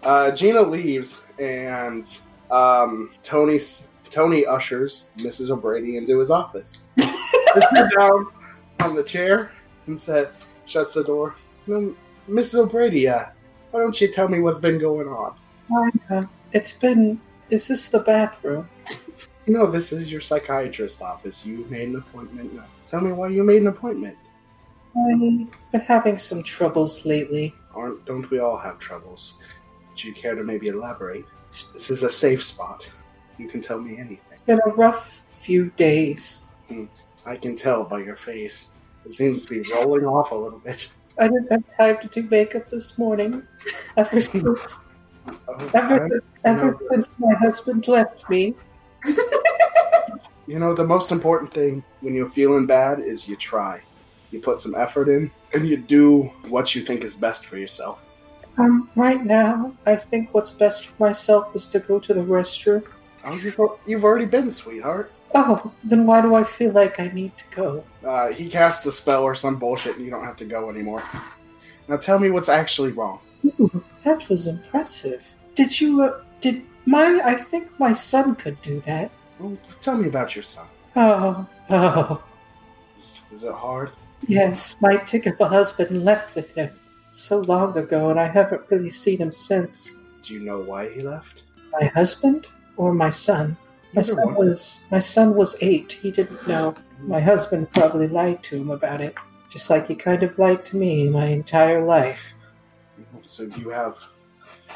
Uh, 0.06 0.32
Gina 0.32 0.62
leaves, 0.62 1.24
and 1.39 2.20
um, 2.51 3.12
Tony's 3.24 3.88
Tony 4.10 4.45
ushers 4.45 5.10
Mrs. 5.18 5.49
O'Brady 5.49 5.97
into 5.97 6.20
his 6.20 6.32
office. 6.32 6.78
Sits 6.99 7.68
her 7.72 7.89
down 7.97 8.28
on 8.82 8.95
the 8.95 9.03
chair 9.03 9.51
and 9.88 9.99
said, 9.99 10.30
shuts 10.66 10.93
the 10.93 11.03
door. 11.03 11.36
"Um, 11.68 11.97
Mrs. 12.30 12.60
O'Brady, 12.60 13.08
uh, 13.08 13.26
why 13.72 13.80
don't 13.80 13.99
you 13.99 14.12
tell 14.12 14.28
me 14.28 14.39
what's 14.39 14.60
been 14.60 14.78
going 14.80 15.08
on? 15.08 15.36
It's 16.53 16.74
been. 16.74 17.20
Is 17.49 17.68
this 17.68 17.89
the 17.89 17.99
bathroom? 17.99 18.70
No, 19.47 19.66
this 19.68 19.91
is 19.91 20.12
your 20.12 20.22
psychiatrist 20.22 21.01
office. 21.01 21.45
You 21.45 21.66
made 21.70 21.89
an 21.89 21.97
appointment. 21.97 22.53
Now, 22.53 22.66
tell 22.86 23.01
me 23.01 23.12
why 23.12 23.28
you 23.28 23.43
made 23.43 23.62
an 23.62 23.68
appointment. 23.68 24.18
I've 24.97 25.20
been 25.72 25.82
having 25.82 26.18
some 26.18 26.41
troubles 26.41 27.06
lately. 27.06 27.53
Aren't 27.74 28.06
don't 28.06 28.30
we 28.32 28.39
all 28.39 28.58
have 28.58 28.80
troubles? 28.80 29.36
You 30.04 30.14
care 30.14 30.36
to 30.36 30.43
maybe 30.43 30.68
elaborate? 30.68 31.26
This 31.43 31.89
is 31.91 32.04
a 32.04 32.10
safe 32.10 32.43
spot. 32.43 32.89
You 33.38 33.48
can 33.48 33.62
tell 33.62 33.80
me 33.80 33.98
anything. 33.98 34.28
It's 34.34 34.41
been 34.41 34.60
a 34.66 34.70
rough 34.70 35.22
few 35.30 35.70
days. 35.72 36.43
Hmm. 36.68 36.86
I 37.26 37.36
can 37.38 37.56
tell 37.56 37.84
by 37.84 38.00
your 38.00 38.16
face. 38.16 38.72
It 39.06 39.12
seems 39.12 39.46
to 39.46 39.62
be 39.62 39.72
rolling 39.72 40.06
off 40.06 40.32
a 40.32 40.36
little 40.36 40.60
bit. 40.60 40.93
I 41.18 41.28
didn't 41.28 41.52
have 41.52 41.64
time 41.78 41.98
to 42.02 42.08
do 42.22 42.28
makeup 42.30 42.70
this 42.70 42.98
morning. 42.98 43.43
Ever 43.98 44.20
since, 44.22 44.80
Oh, 45.48 45.72
ever, 45.74 46.02
I'm- 46.02 46.22
ever 46.43 46.78
since 46.91 47.14
my 47.18 47.34
husband 47.36 47.88
left 47.88 48.30
me. 48.30 48.54
you 50.48 50.60
know, 50.60 50.74
the 50.74 50.86
most 50.86 51.12
important 51.12 51.52
thing 51.54 51.84
when 52.02 52.14
you're 52.14 52.30
feeling 52.30 52.66
bad 52.68 53.00
is 53.00 53.28
you 53.28 53.36
try. 53.36 53.82
You 54.32 54.39
put 54.41 54.60
some 54.60 54.76
effort 54.76 55.08
in, 55.10 55.32
and 55.54 55.68
you 55.68 55.78
do 55.78 56.24
what 56.50 56.76
you 56.76 56.82
think 56.84 57.04
is 57.04 57.16
best 57.16 57.46
for 57.48 57.58
yourself. 57.58 58.05
Um, 58.58 58.89
right 58.95 59.24
now, 59.24 59.74
I 59.86 59.95
think 59.95 60.34
what's 60.34 60.51
best 60.51 60.88
for 60.88 61.03
myself 61.03 61.56
is 61.56 61.66
to 61.68 61.80
go 61.80 61.99
to 61.99 62.14
the 62.14 62.22
restroom. 62.22 62.86
Oh, 63.26 63.36
you've, 63.36 63.60
you've 63.86 64.03
already 64.03 64.26
been, 64.26 64.49
sweetheart. 64.51 65.12
Oh, 65.34 65.72
then 65.84 66.06
why 66.06 66.22
do 66.22 66.36
I 66.36 66.43
feel 66.43 66.72
like 66.72 66.99
I 66.99 67.08
need 67.10 67.34
to 67.38 67.43
go? 67.53 67.84
Uh, 68.06 68.30
he 68.32 68.47
casts 68.47 68.86
a 68.86 68.91
spell 68.91 69.24
or 69.24 69.36
some 69.36 69.58
bullshit, 69.60 69.97
and 69.97 70.06
you 70.06 70.12
don't 70.12 70.24
have 70.24 70.38
to 70.38 70.45
go 70.45 70.70
anymore. 70.70 71.03
Now 71.89 71.97
tell 71.97 72.18
me 72.20 72.30
what's 72.30 72.49
actually 72.49 72.91
wrong. 72.93 73.20
Ooh, 73.60 73.84
that 74.03 74.28
was 74.30 74.47
impressive. 74.47 75.28
Did 75.56 75.80
you, 75.80 76.03
uh, 76.03 76.22
did 76.39 76.64
my, 76.86 77.20
I 77.24 77.36
think 77.36 77.78
my 77.80 77.93
son 77.93 78.36
could 78.36 78.62
do 78.62 78.80
that. 78.82 79.12
Well, 79.39 79.58
tell 79.82 79.97
me 79.97 80.08
about 80.08 80.36
your 80.36 80.43
son. 80.43 80.66
Oh, 80.95 81.45
oh, 81.70 82.24
Is, 82.95 83.20
is 83.32 83.43
it 83.43 83.53
hard? 83.53 83.91
yes, 84.28 84.78
my 84.80 84.95
tick 84.97 85.26
of 85.26 85.39
a 85.41 85.47
husband 85.47 86.06
left 86.06 86.34
with 86.36 86.56
him 86.56 86.72
so 87.16 87.39
long 87.41 87.78
ago, 87.78 88.09
and 88.09 88.20
I 88.20 88.28
haven't 88.28 88.63
really 88.70 88.89
seen 88.89 89.20
him 89.20 89.32
since. 89.32 90.03
Do 90.22 90.34
you 90.34 90.41
know 90.41 90.59
why 90.59 90.89
he 90.89 91.01
left? 91.01 91.43
My 91.80 91.88
husband 91.88 92.47
or 92.78 92.93
my 92.93 93.09
son? 93.09 93.55
My 93.93 94.01
Either 94.01 94.11
son 94.13 94.26
one. 94.26 94.36
was 94.36 94.86
my 94.91 94.99
son 94.99 95.36
was 95.36 95.55
eight. 95.61 95.93
He 95.93 96.11
didn't 96.11 96.45
know. 96.47 96.76
My 96.99 97.20
husband 97.20 97.72
probably 97.72 98.07
lied 98.07 98.43
to 98.43 98.57
him 98.57 98.70
about 98.70 99.01
it, 99.01 99.16
just 99.49 99.70
like 99.70 99.88
he 99.88 99.95
kind 99.95 100.24
of 100.24 100.38
lied 100.39 100.66
to 100.66 100.78
me 100.78 101.07
my 101.09 101.28
entire 101.28 101.84
life. 101.84 102.34
So 103.24 103.43
you 103.43 103.70
have 103.70 103.97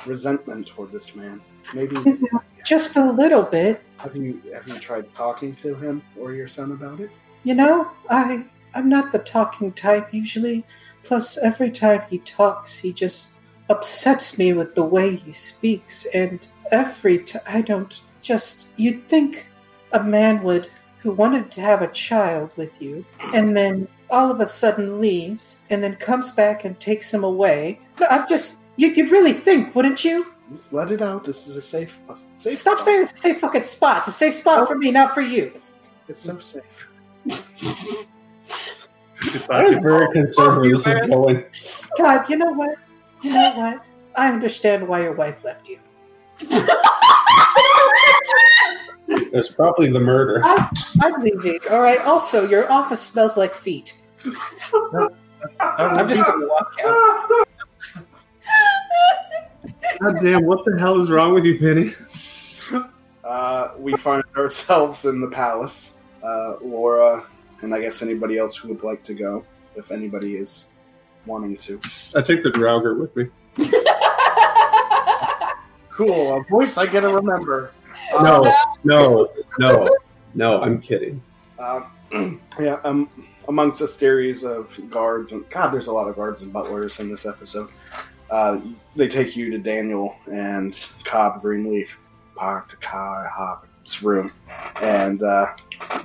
resentment 0.05 0.67
toward 0.67 0.91
this 0.91 1.15
man. 1.15 1.41
Maybe 1.73 1.95
Just 2.65 2.97
a 2.97 3.05
little 3.11 3.43
bit, 3.43 3.81
have 3.97 4.15
you 4.15 4.41
have 4.53 4.67
you 4.67 4.77
tried 4.79 5.13
talking 5.15 5.55
to 5.55 5.75
him 5.75 6.01
or 6.19 6.33
your 6.33 6.47
son 6.47 6.71
about 6.71 6.99
it? 6.99 7.11
you 7.43 7.53
know. 7.53 7.89
I 8.09 8.45
I'm 8.75 8.87
not 8.89 9.11
the 9.11 9.19
talking 9.19 9.71
type 9.71 10.13
usually. 10.13 10.65
Plus, 11.03 11.37
every 11.37 11.71
time 11.71 12.01
he 12.09 12.19
talks, 12.19 12.77
he 12.77 12.93
just 12.93 13.39
upsets 13.69 14.37
me 14.37 14.53
with 14.53 14.75
the 14.75 14.83
way 14.83 15.15
he 15.15 15.31
speaks, 15.31 16.05
and 16.13 16.47
every 16.71 17.19
time 17.19 17.41
I 17.47 17.61
don't 17.61 18.01
just. 18.21 18.67
You'd 18.77 19.07
think 19.07 19.49
a 19.93 20.03
man 20.03 20.43
would 20.43 20.69
who 20.99 21.11
wanted 21.11 21.49
to 21.51 21.61
have 21.61 21.81
a 21.81 21.87
child 21.91 22.51
with 22.57 22.81
you 22.81 23.05
and 23.33 23.55
then 23.55 23.87
all 24.09 24.29
of 24.29 24.41
a 24.41 24.47
sudden 24.47 24.99
leaves 24.99 25.59
and 25.69 25.81
then 25.83 25.95
comes 25.95 26.31
back 26.31 26.65
and 26.65 26.79
takes 26.79 27.13
him 27.13 27.23
away. 27.23 27.79
No, 27.99 28.07
I'm 28.07 28.27
just, 28.27 28.59
you, 28.75 28.89
you'd 28.89 29.11
really 29.11 29.33
think, 29.33 29.73
wouldn't 29.75 30.03
you? 30.03 30.33
Just 30.51 30.73
let 30.73 30.91
it 30.91 31.01
out. 31.01 31.23
This 31.23 31.47
is 31.47 31.55
a 31.55 31.61
safe, 31.61 31.99
a 32.09 32.17
safe 32.33 32.57
Stop 32.57 32.79
spot. 32.79 32.85
saying 32.85 33.01
it's 33.01 33.13
a 33.13 33.17
safe 33.17 33.39
fucking 33.39 33.63
spot. 33.63 33.99
It's 33.99 34.07
a 34.07 34.11
safe 34.11 34.33
spot 34.33 34.67
for 34.67 34.75
me, 34.75 34.91
not 34.91 35.13
for 35.13 35.21
you. 35.21 35.53
It's 36.07 36.23
so 36.23 36.37
safe. 36.39 36.89
I'm 39.49 39.82
very 39.82 40.11
concerned 40.13 40.61
where 40.61 40.70
this 40.70 40.86
is 40.88 41.07
going. 41.07 41.43
God, 41.97 42.30
you 42.30 42.38
know 42.38 42.51
what? 42.51 42.76
You 43.22 43.34
know 43.34 43.53
what? 43.55 43.86
I 44.15 44.32
understand 44.32 44.88
why 44.88 45.01
your 45.03 45.13
wife 45.13 45.43
left 45.43 45.67
you. 45.67 45.80
There's 49.32 49.49
probably 49.51 49.91
the 49.91 49.99
murder. 49.99 50.41
I'm 50.43 51.22
leaving. 51.22 51.59
All 51.70 51.82
right. 51.82 51.99
Also, 52.01 52.47
your 52.47 52.72
office 52.72 53.01
smells 53.01 53.38
like 53.38 53.53
feet. 53.53 53.97
I'm 55.59 56.07
just 56.07 56.26
gonna 56.26 56.47
walk 56.47 56.74
out. 56.86 57.45
God 60.01 60.20
damn, 60.22 60.45
what 60.45 60.63
the 60.65 60.78
hell 60.80 61.01
is 61.01 61.11
wrong 61.11 61.34
with 61.34 61.45
you, 61.45 61.59
Penny? 61.59 61.91
Uh, 63.24 63.74
we 63.78 63.95
find 63.97 64.24
ourselves 64.38 65.05
in 65.05 65.20
the 65.22 65.28
palace. 65.28 65.93
Uh, 66.24 66.55
Laura, 66.61 67.28
and 67.62 67.74
I 67.74 67.82
guess 67.82 68.01
anybody 68.01 68.38
else 68.38 68.55
who 68.55 68.70
would 68.70 68.84
like 68.84 69.03
to 69.03 69.14
go, 69.14 69.45
if 69.76 69.91
anybody 69.91 70.36
is 70.36 70.70
wanting 71.26 71.57
to. 71.57 71.80
I 72.16 72.22
take 72.22 72.43
the 72.43 72.51
Draugr 72.51 72.99
with 72.99 73.16
me. 73.16 73.28
Cool, 75.99 76.38
a 76.38 76.43
voice 76.49 76.78
I 76.78 76.86
gotta 76.86 77.10
remember. 77.10 77.74
Uh, 78.18 78.24
No, 78.24 78.53
no, 78.86 79.30
no, 79.60 79.89
no, 80.34 80.62
I'm 80.62 80.80
kidding. 80.80 81.22
Um, 81.60 81.91
yeah, 82.57 82.80
um, 82.86 83.10
amongst 83.49 83.82
a 83.82 83.88
series 83.88 84.45
of 84.45 84.74
guards, 84.89 85.34
and 85.34 85.47
God, 85.49 85.72
there's 85.72 85.88
a 85.88 85.91
lot 85.91 86.07
of 86.07 86.16
guards 86.16 86.41
and 86.41 86.53
butlers 86.53 87.01
in 87.01 87.10
this 87.10 87.26
episode. 87.26 87.70
Uh, 88.30 88.62
they 88.95 89.10
take 89.10 89.36
you 89.36 89.51
to 89.51 89.57
Daniel 89.57 90.16
and 90.32 90.88
Cobb 91.03 91.41
Greenleaf, 91.41 91.99
park 92.34 92.70
the 92.70 92.78
car 92.78 93.26
at 93.26 93.32
Hobbitt's 93.32 94.01
room, 94.01 94.32
and 94.82 95.22
uh, 95.22 95.47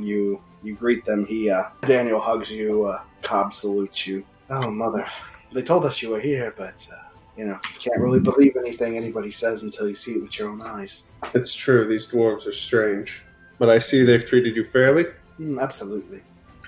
you 0.00 0.42
you 0.64 0.74
greet 0.74 1.04
them. 1.04 1.24
He 1.24 1.50
uh, 1.50 1.64
Daniel 1.82 2.20
hugs 2.20 2.50
you. 2.50 2.86
Uh, 2.86 3.02
Cobb 3.22 3.52
salutes 3.52 4.06
you. 4.06 4.24
Oh, 4.50 4.70
mother! 4.70 5.06
They 5.52 5.62
told 5.62 5.84
us 5.84 6.02
you 6.02 6.10
were 6.10 6.20
here, 6.20 6.54
but 6.56 6.86
uh, 6.92 7.08
you 7.36 7.44
know, 7.44 7.58
you 7.72 7.78
can't 7.78 8.00
really 8.00 8.20
believe 8.20 8.56
anything 8.56 8.96
anybody 8.96 9.30
says 9.30 9.62
until 9.62 9.88
you 9.88 9.94
see 9.94 10.12
it 10.12 10.22
with 10.22 10.38
your 10.38 10.50
own 10.50 10.62
eyes. 10.62 11.04
It's 11.34 11.54
true, 11.54 11.86
these 11.86 12.06
dwarves 12.06 12.46
are 12.46 12.52
strange. 12.52 13.24
But 13.58 13.70
I 13.70 13.78
see 13.78 14.02
they've 14.02 14.24
treated 14.24 14.56
you 14.56 14.64
fairly. 14.64 15.06
Mm, 15.38 15.60
absolutely. 15.60 16.22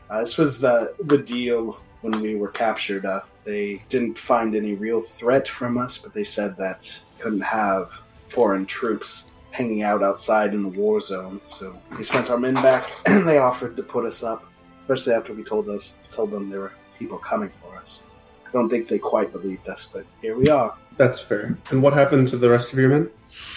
Uh, 0.08 0.20
this 0.20 0.38
was 0.38 0.60
the 0.60 0.94
the 1.04 1.18
deal 1.18 1.80
when 2.02 2.20
we 2.20 2.36
were 2.36 2.48
captured. 2.48 3.04
Uh, 3.04 3.22
they 3.44 3.80
didn't 3.88 4.18
find 4.18 4.54
any 4.54 4.74
real 4.74 5.00
threat 5.00 5.48
from 5.48 5.78
us, 5.78 5.98
but 5.98 6.14
they 6.14 6.24
said 6.24 6.56
that 6.56 7.00
couldn't 7.18 7.40
have 7.40 7.92
foreign 8.28 8.66
troops 8.66 9.32
hanging 9.56 9.82
out 9.82 10.02
outside 10.02 10.52
in 10.52 10.62
the 10.62 10.68
war 10.68 11.00
zone. 11.00 11.40
So 11.48 11.78
they 11.96 12.02
sent 12.02 12.30
our 12.30 12.38
men 12.38 12.54
back, 12.54 12.84
and 13.06 13.26
they 13.28 13.38
offered 13.38 13.76
to 13.78 13.82
put 13.82 14.04
us 14.04 14.22
up, 14.22 14.44
especially 14.80 15.14
after 15.14 15.32
we 15.32 15.42
told 15.42 15.68
us 15.70 15.94
told 16.10 16.30
them 16.30 16.50
there 16.50 16.60
were 16.60 16.72
people 16.98 17.18
coming 17.18 17.50
for 17.62 17.74
us. 17.76 18.04
I 18.46 18.52
don't 18.52 18.68
think 18.68 18.86
they 18.88 18.98
quite 18.98 19.32
believed 19.32 19.68
us, 19.68 19.86
but 19.92 20.04
here 20.22 20.36
we 20.36 20.48
are. 20.48 20.76
That's 20.96 21.20
fair. 21.20 21.58
And 21.70 21.82
what 21.82 21.92
happened 21.94 22.28
to 22.28 22.36
the 22.36 22.48
rest 22.50 22.72
of 22.72 22.78
your 22.78 22.90
men? 22.90 23.10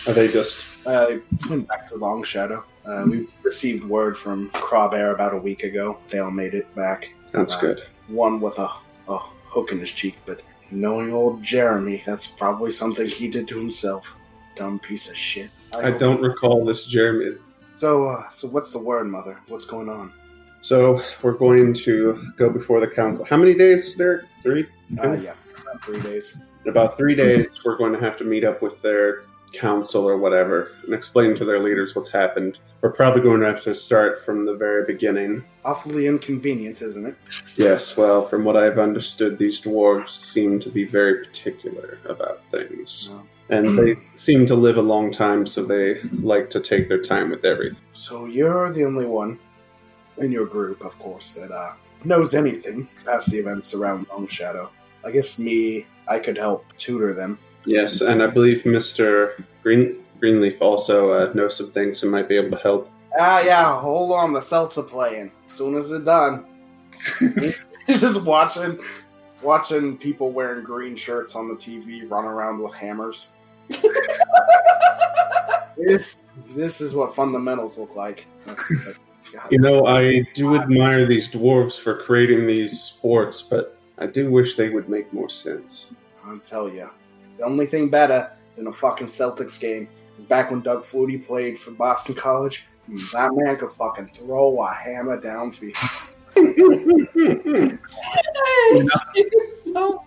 Are 0.07 0.13
they 0.13 0.27
just. 0.29 0.65
Uh, 0.85 1.05
they 1.07 1.21
went 1.49 1.67
back 1.67 1.85
to 1.89 1.95
Long 1.95 2.23
Shadow. 2.23 2.63
Uh, 2.85 3.05
we 3.07 3.27
received 3.43 3.83
word 3.83 4.17
from 4.17 4.49
Crawbear 4.51 5.13
about 5.13 5.33
a 5.33 5.37
week 5.37 5.63
ago. 5.63 5.99
They 6.09 6.19
all 6.19 6.31
made 6.31 6.53
it 6.53 6.73
back. 6.75 7.13
That's 7.33 7.53
Wow. 7.55 7.61
good. 7.61 7.83
one 8.07 8.39
with 8.41 8.57
a, 8.57 8.69
a 9.07 9.17
hook 9.53 9.71
in 9.71 9.79
his 9.79 9.91
cheek, 9.91 10.15
but 10.25 10.41
knowing 10.71 11.13
old 11.13 11.43
Jeremy, 11.43 12.01
that's 12.05 12.25
probably 12.27 12.71
something 12.71 13.07
he 13.07 13.27
did 13.27 13.47
to 13.49 13.57
himself. 13.57 14.15
Dumb 14.55 14.79
piece 14.79 15.09
of 15.09 15.15
shit. 15.15 15.49
I 15.77 15.91
don't 15.91 16.21
recall 16.21 16.65
this 16.65 16.85
Jeremy. 16.85 17.37
So, 17.67 18.07
uh, 18.07 18.29
so 18.31 18.47
what's 18.47 18.73
the 18.73 18.79
word, 18.79 19.07
Mother? 19.07 19.39
What's 19.47 19.65
going 19.65 19.89
on? 19.89 20.11
So 20.61 21.01
we're 21.21 21.33
going 21.33 21.73
to 21.75 22.31
go 22.35 22.49
before 22.49 22.79
the 22.79 22.87
council. 22.87 23.25
How 23.25 23.37
many 23.37 23.53
days 23.53 23.95
there? 23.95 24.25
Three? 24.43 24.65
Uh, 25.01 25.13
yeah, 25.13 25.33
about 25.61 25.83
three 25.83 26.01
days. 26.01 26.37
In 26.65 26.71
about 26.71 26.97
three 26.97 27.15
days, 27.15 27.47
we're 27.63 27.77
going 27.77 27.93
to 27.93 27.99
have 27.99 28.17
to 28.17 28.25
meet 28.25 28.43
up 28.43 28.61
with 28.61 28.81
their 28.81 29.23
council 29.53 30.07
or 30.07 30.17
whatever 30.17 30.73
and 30.83 30.93
explain 30.93 31.33
to 31.35 31.45
their 31.45 31.59
leaders 31.59 31.95
what's 31.95 32.11
happened. 32.11 32.59
We're 32.81 32.91
probably 32.91 33.21
going 33.21 33.41
to 33.41 33.47
have 33.47 33.63
to 33.63 33.73
start 33.73 34.23
from 34.23 34.45
the 34.45 34.55
very 34.55 34.85
beginning. 34.85 35.43
Awfully 35.63 36.07
inconvenient, 36.07 36.81
isn't 36.81 37.05
it? 37.05 37.15
Yes, 37.55 37.97
well, 37.97 38.25
from 38.25 38.43
what 38.43 38.57
I've 38.57 38.79
understood, 38.79 39.37
these 39.37 39.61
dwarves 39.61 40.09
seem 40.09 40.59
to 40.59 40.69
be 40.69 40.85
very 40.85 41.25
particular 41.25 41.97
about 42.05 42.41
things. 42.51 43.09
And 43.49 43.77
they 43.79 43.95
seem 44.15 44.45
to 44.47 44.55
live 44.55 44.77
a 44.77 44.81
long 44.81 45.11
time, 45.11 45.45
so 45.45 45.63
they 45.63 46.01
like 46.21 46.49
to 46.51 46.59
take 46.59 46.87
their 46.87 47.01
time 47.01 47.29
with 47.29 47.45
everything. 47.45 47.77
So 47.93 48.25
you're 48.25 48.71
the 48.71 48.85
only 48.85 49.05
one 49.05 49.39
in 50.17 50.31
your 50.31 50.45
group, 50.45 50.83
of 50.83 50.97
course, 50.99 51.33
that 51.35 51.51
uh, 51.51 51.73
knows 52.03 52.35
anything 52.35 52.87
past 53.05 53.31
the 53.31 53.39
events 53.39 53.73
around 53.73 54.07
Long 54.09 54.27
Shadow. 54.27 54.69
I 55.05 55.11
guess 55.11 55.39
me, 55.39 55.85
I 56.07 56.19
could 56.19 56.37
help 56.37 56.65
tutor 56.77 57.13
them. 57.13 57.39
Yes, 57.65 58.01
and 58.01 58.23
I 58.23 58.27
believe 58.27 58.63
Mr. 58.63 59.43
Green 59.63 60.03
Greenleaf 60.19 60.61
also 60.61 61.11
uh, 61.11 61.31
knows 61.33 61.55
some 61.55 61.71
things 61.71 62.03
and 62.03 62.11
might 62.11 62.27
be 62.27 62.35
able 62.35 62.57
to 62.57 62.63
help. 62.63 62.89
Ah, 63.17 63.41
yeah, 63.41 63.79
hold 63.79 64.11
on, 64.11 64.33
the 64.33 64.41
Celts 64.41 64.77
are 64.77 64.83
playing. 64.83 65.31
Soon 65.47 65.75
as 65.75 65.89
they're 65.89 65.99
done. 65.99 66.45
Just 67.87 68.23
watching 68.23 68.79
watching 69.41 69.97
people 69.97 70.31
wearing 70.31 70.63
green 70.63 70.95
shirts 70.95 71.35
on 71.35 71.47
the 71.47 71.55
TV 71.55 72.09
run 72.09 72.25
around 72.25 72.61
with 72.61 72.73
hammers. 72.73 73.29
This 75.77 76.31
this 76.55 76.81
is 76.81 76.93
what 76.93 77.15
fundamentals 77.15 77.77
look 77.77 77.95
like. 77.95 78.27
That's- 78.45 78.69
that's- 78.69 78.99
God. 79.31 79.51
You 79.51 79.59
know, 79.59 79.85
I 79.85 80.21
do 80.33 80.55
admire 80.55 81.05
these 81.05 81.29
dwarves 81.29 81.79
for 81.79 81.95
creating 81.95 82.47
these 82.47 82.81
sports, 82.81 83.43
but 83.43 83.77
I 83.99 84.07
do 84.07 84.31
wish 84.31 84.55
they 84.55 84.69
would 84.69 84.89
make 84.89 85.13
more 85.13 85.29
sense. 85.29 85.93
I'll 86.25 86.39
tell 86.39 86.67
you, 86.67 86.89
the 87.37 87.43
only 87.43 87.67
thing 87.67 87.89
better 87.89 88.31
than 88.55 88.65
a 88.65 88.73
fucking 88.73 89.05
Celtics 89.05 89.59
game 89.59 89.87
is 90.17 90.25
back 90.25 90.49
when 90.49 90.61
Doug 90.61 90.83
Flutie 90.83 91.23
played 91.23 91.59
for 91.59 91.69
Boston 91.71 92.15
College. 92.15 92.67
That 93.13 93.31
man 93.35 93.55
could 93.57 93.69
fucking 93.71 94.09
throw 94.15 94.63
a 94.63 94.73
hammer 94.73 95.21
downfield. 95.21 95.75
so 99.63 100.03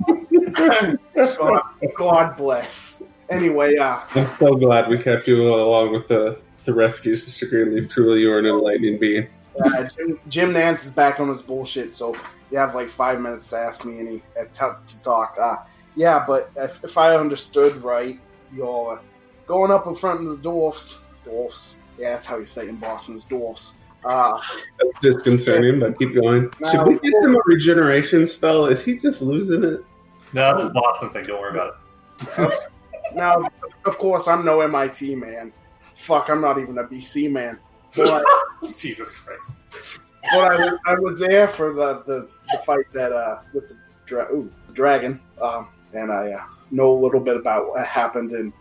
God, 1.36 1.58
God 1.96 2.36
bless. 2.36 3.01
Anyway, 3.31 3.77
uh, 3.77 4.01
I'm 4.14 4.27
so 4.39 4.55
glad 4.55 4.89
we 4.89 4.99
kept 4.99 5.27
you 5.27 5.43
along 5.43 5.93
with 5.93 6.09
the, 6.09 6.39
the 6.64 6.75
refugees, 6.75 7.25
Mr. 7.25 7.49
Greenleaf. 7.49 7.89
Truly, 7.89 8.20
you 8.20 8.33
are 8.33 8.39
an 8.39 8.47
enlightening 8.47 8.99
being. 8.99 9.27
Uh, 9.64 9.85
Jim, 9.85 10.20
Jim 10.29 10.53
Nantz 10.53 10.85
is 10.85 10.91
back 10.91 11.20
on 11.20 11.29
his 11.29 11.43
bullshit, 11.43 11.93
so 11.93 12.14
you 12.51 12.59
have 12.59 12.75
like 12.75 12.89
five 12.89 13.20
minutes 13.20 13.49
to 13.49 13.57
ask 13.57 13.85
me 13.85 13.99
any 13.99 14.23
uh, 14.41 14.45
to, 14.55 14.77
to 14.87 15.03
talk. 15.03 15.37
Uh, 15.41 15.57
yeah, 15.95 16.25
but 16.27 16.51
if, 16.57 16.83
if 16.85 16.97
I 16.99 17.16
understood 17.16 17.77
right, 17.77 18.18
you're 18.53 19.01
going 19.47 19.70
up 19.70 19.87
in 19.87 19.95
front 19.95 20.20
of 20.20 20.29
the 20.29 20.37
dwarfs. 20.39 21.03
Dwarfs. 21.25 21.77
Yeah, 21.99 22.11
that's 22.11 22.25
how 22.25 22.39
you 22.39 22.47
say 22.47 22.62
it 22.62 22.68
in 22.68 22.77
Boston's 22.77 23.25
dwarfs. 23.25 23.75
Uh, 24.05 24.41
That's 24.79 25.01
disconcerting, 25.01 25.79
but 25.79 25.97
keep 25.99 26.14
going. 26.14 26.51
Should 26.70 26.87
we 26.89 26.99
get 26.99 27.14
him 27.23 27.37
a 27.37 27.41
regeneration 27.47 28.27
spell? 28.27 28.66
Is 28.66 28.85
he 28.85 28.99
just 28.99 29.23
losing 29.23 29.62
it? 29.62 29.85
No, 30.33 30.51
that's 30.51 30.64
a 30.64 30.70
Boston 30.70 31.11
thing. 31.11 31.25
Don't 31.25 31.41
worry 31.41 31.53
about 31.53 31.75
it. 32.20 32.68
now, 33.14 33.42
of 33.84 33.98
course, 33.98 34.28
I'm 34.28 34.44
no 34.44 34.60
MIT 34.60 35.14
man. 35.16 35.52
Fuck, 35.96 36.30
I'm 36.30 36.40
not 36.40 36.58
even 36.58 36.78
a 36.78 36.84
BC 36.84 37.30
man. 37.30 37.58
But, 37.96 38.24
Jesus 38.76 39.10
Christ. 39.10 39.60
but 40.32 40.52
I, 40.52 40.70
I 40.86 40.94
was 40.94 41.18
there 41.18 41.48
for 41.48 41.72
the, 41.72 42.02
the, 42.06 42.28
the 42.50 42.58
fight 42.64 42.86
that 42.92 43.12
uh, 43.12 43.42
with 43.52 43.68
the 43.68 43.76
dra- 44.06 44.32
ooh, 44.32 44.50
dragon, 44.72 45.20
um, 45.40 45.68
and 45.92 46.10
I 46.10 46.32
uh, 46.32 46.44
know 46.70 46.90
a 46.90 46.98
little 46.98 47.20
bit 47.20 47.36
about 47.36 47.68
what 47.68 47.86
happened 47.86 48.32
in 48.32 48.52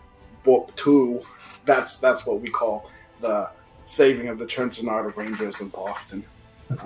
book 0.43 0.75
two. 0.75 1.21
That's 1.65 1.97
that's 1.97 2.25
what 2.25 2.41
we 2.41 2.49
call 2.49 2.89
the 3.19 3.51
saving 3.85 4.27
of 4.27 4.39
the 4.39 4.45
Trenton 4.45 4.89
Art 4.89 5.15
Rangers 5.15 5.61
in 5.61 5.69
Boston. 5.69 6.23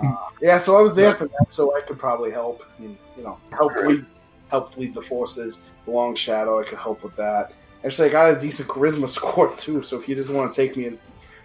Uh, 0.02 0.16
yeah, 0.42 0.58
so 0.58 0.76
I 0.76 0.80
was 0.80 0.96
there 0.96 1.14
for 1.14 1.26
that, 1.26 1.46
so 1.52 1.76
I 1.76 1.80
could 1.80 1.96
probably 1.96 2.32
help. 2.32 2.64
and, 2.78 2.98
You 3.16 3.22
know, 3.22 3.38
help 3.52 3.72
lead 3.76 4.04
help 4.48 4.76
lead 4.76 4.94
the 4.94 5.02
forces. 5.02 5.62
The 5.84 5.90
Long 5.90 6.14
Shadow, 6.14 6.60
I 6.60 6.64
could 6.64 6.78
help 6.78 7.02
with 7.02 7.16
that. 7.16 7.52
Actually, 7.84 8.08
I 8.08 8.12
got 8.12 8.36
a 8.36 8.40
decent 8.40 8.68
charisma 8.68 9.08
score 9.18 9.54
too. 9.56 9.82
So 9.82 9.98
if 9.98 10.08
you 10.08 10.14
just 10.14 10.30
want 10.30 10.52
to 10.52 10.56
take 10.60 10.76
me 10.76 10.86
and 10.86 10.98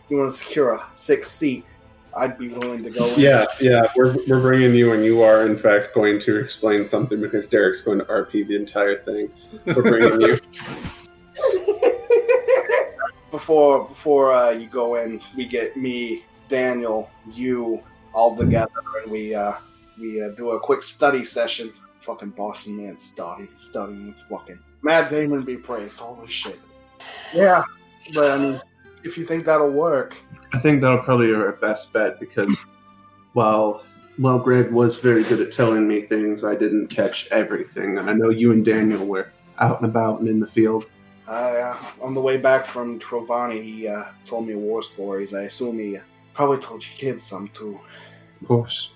you 0.09 0.17
want 0.17 0.31
to 0.31 0.37
secure 0.37 0.71
a 0.71 0.87
sixth 0.93 1.31
seat, 1.31 1.65
I'd 2.15 2.37
be 2.37 2.49
willing 2.49 2.83
to 2.83 2.89
go. 2.89 3.05
in. 3.07 3.19
Yeah, 3.19 3.45
yeah, 3.61 3.87
we're, 3.95 4.17
we're 4.27 4.41
bringing 4.41 4.75
you, 4.75 4.91
and 4.91 5.03
you 5.03 5.21
are, 5.21 5.45
in 5.45 5.57
fact, 5.57 5.95
going 5.95 6.19
to 6.21 6.37
explain 6.37 6.83
something 6.83 7.21
because 7.21 7.47
Derek's 7.47 7.81
going 7.81 7.99
to 7.99 8.05
RP 8.05 8.45
the 8.47 8.55
entire 8.55 9.01
thing. 9.03 9.29
We're 9.65 9.81
bringing 9.81 10.19
you. 10.19 10.37
before 13.31 13.87
before 13.87 14.33
uh, 14.33 14.51
you 14.51 14.67
go 14.67 14.95
in, 14.95 15.21
we 15.35 15.45
get 15.45 15.77
me, 15.77 16.25
Daniel, 16.49 17.09
you 17.31 17.81
all 18.13 18.35
together, 18.35 18.71
and 19.01 19.11
we 19.11 19.33
uh, 19.33 19.53
we 19.97 20.21
uh, 20.21 20.29
do 20.29 20.51
a 20.51 20.59
quick 20.59 20.83
study 20.83 21.23
session. 21.23 21.71
Fucking 22.01 22.31
Boston 22.31 22.77
man, 22.77 22.97
study, 22.97 23.47
studying 23.53 24.07
is 24.07 24.21
fucking. 24.21 24.59
Matt 24.81 25.09
Damon 25.09 25.43
be 25.43 25.57
praised. 25.57 25.97
Holy 25.97 26.27
shit. 26.27 26.59
Yeah, 27.33 27.63
but 28.13 28.31
I 28.31 28.37
mean, 28.37 28.61
if 29.03 29.17
you 29.17 29.25
think 29.25 29.45
that'll 29.45 29.71
work, 29.71 30.15
I 30.53 30.59
think 30.59 30.81
that'll 30.81 30.99
probably 31.03 31.27
be 31.27 31.35
our 31.35 31.51
best 31.53 31.93
bet 31.93 32.19
because 32.19 32.65
while 33.33 33.83
while 34.17 34.39
Greg 34.39 34.71
was 34.71 34.97
very 34.97 35.23
good 35.23 35.39
at 35.41 35.51
telling 35.51 35.87
me 35.87 36.01
things, 36.01 36.43
I 36.43 36.55
didn't 36.55 36.87
catch 36.87 37.27
everything. 37.31 37.97
And 37.97 38.09
I 38.09 38.13
know 38.13 38.29
you 38.29 38.51
and 38.51 38.63
Daniel 38.65 39.05
were 39.05 39.31
out 39.59 39.81
and 39.81 39.89
about 39.89 40.19
and 40.19 40.27
in 40.27 40.39
the 40.39 40.45
field. 40.47 40.87
uh, 41.27 41.77
on 42.01 42.13
the 42.13 42.21
way 42.21 42.37
back 42.37 42.65
from 42.65 42.99
Trovani, 42.99 43.61
he 43.61 43.87
uh, 43.87 44.05
told 44.25 44.47
me 44.47 44.55
war 44.55 44.83
stories. 44.83 45.33
I 45.33 45.43
assume 45.43 45.79
he 45.79 45.97
probably 46.33 46.57
told 46.59 46.83
you 46.83 46.89
kids 46.95 47.23
some 47.23 47.47
too. 47.49 47.79
Of 48.41 48.47
course. 48.47 48.91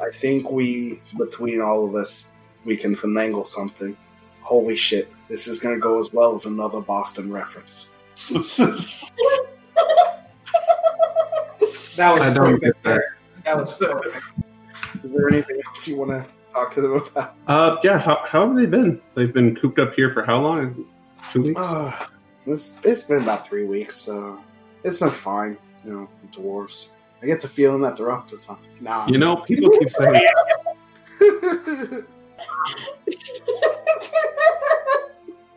I 0.00 0.10
think 0.10 0.50
we, 0.50 1.00
between 1.18 1.60
all 1.60 1.86
of 1.86 1.94
us, 1.94 2.28
we 2.64 2.76
can 2.76 2.94
finagle 2.94 3.46
something. 3.46 3.96
Holy 4.40 4.76
shit, 4.76 5.12
this 5.28 5.46
is 5.46 5.58
gonna 5.58 5.78
go 5.78 6.00
as 6.00 6.12
well 6.12 6.34
as 6.34 6.46
another 6.46 6.80
Boston 6.80 7.32
reference. 7.32 7.90
That 11.96 12.12
was 12.12 12.20
I 12.22 12.32
don't 12.32 12.58
perfect. 12.58 12.62
get 12.62 12.82
that. 12.84 13.02
That 13.44 13.56
was 13.56 13.76
perfect. 13.76 14.24
Is 15.04 15.12
there 15.12 15.28
anything 15.28 15.60
else 15.66 15.86
you 15.86 15.96
want 15.96 16.10
to 16.10 16.26
talk 16.50 16.70
to 16.72 16.80
them 16.80 16.92
about? 16.94 17.34
Uh, 17.46 17.76
yeah. 17.84 17.98
How, 17.98 18.22
how 18.24 18.46
have 18.46 18.56
they 18.56 18.66
been? 18.66 19.00
They've 19.14 19.32
been 19.32 19.54
cooped 19.56 19.78
up 19.78 19.94
here 19.94 20.10
for 20.10 20.24
how 20.24 20.40
long? 20.40 20.86
Two 21.32 21.42
weeks. 21.42 21.60
Uh, 21.60 22.06
it's, 22.46 22.78
it's 22.84 23.02
been 23.02 23.22
about 23.22 23.46
three 23.46 23.64
weeks. 23.64 24.08
Uh, 24.08 24.38
it's 24.84 24.98
been 24.98 25.10
fine, 25.10 25.58
you 25.84 25.92
know, 25.92 26.08
dwarves. 26.32 26.90
I 27.22 27.26
get 27.26 27.40
the 27.40 27.48
feeling 27.48 27.80
that 27.82 27.96
they're 27.96 28.10
up 28.10 28.26
to 28.28 28.38
something. 28.38 28.68
Nah, 28.80 29.06
you 29.06 29.18
know, 29.18 29.36
people 29.36 29.70
keep 29.78 29.90
saying 29.90 30.28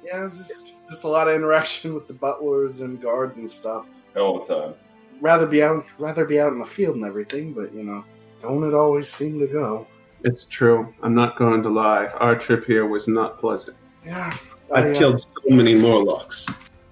yeah, 0.03 0.30
just 0.30 0.76
just 0.88 1.03
a 1.03 1.07
lot 1.07 1.28
of 1.28 1.36
interaction 1.36 1.95
with 1.95 2.07
the 2.07 2.13
butlers 2.13 2.82
and 2.82 3.01
guards 3.01 3.38
and 3.38 3.49
stuff. 3.49 3.88
All 4.16 4.43
the 4.43 4.45
time. 4.45 4.74
Rather 5.22 5.47
be 5.47 5.63
out, 5.63 5.86
rather 5.97 6.26
be 6.26 6.39
out 6.39 6.51
in 6.51 6.59
the 6.59 6.66
field 6.66 6.95
and 6.95 7.05
everything, 7.05 7.53
but 7.53 7.74
you 7.74 7.84
know, 7.84 8.05
don't 8.41 8.63
it 8.68 8.74
always 8.74 9.09
seem 9.09 9.39
to 9.39 9.47
go? 9.47 9.88
it's 10.26 10.45
true. 10.45 10.93
I'm 11.03 11.13
not 11.13 11.38
going 11.38 11.61
to 11.63 11.70
lie. 11.70 12.07
Our 12.07 12.36
trip 12.36 12.66
here 12.66 12.88
was 12.88 13.07
not 13.07 13.39
pleasant. 13.39 13.78
Yeah, 14.03 14.36
I've 14.74 14.86
I, 14.86 14.91
uh, 14.91 14.97
killed 14.97 15.22
so 15.22 15.30
many 15.45 15.76
Morlocks. 15.76 16.47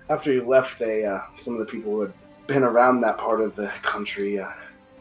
after 0.10 0.32
you 0.32 0.48
left, 0.48 0.78
they 0.80 1.04
uh, 1.04 1.20
some 1.36 1.54
of 1.54 1.60
the 1.60 1.66
people 1.66 1.92
who 1.92 2.02
had 2.02 2.14
been 2.48 2.64
around 2.64 3.02
that 3.02 3.18
part 3.18 3.42
of 3.42 3.56
the 3.56 3.68
country 3.82 4.40
uh, 4.40 4.50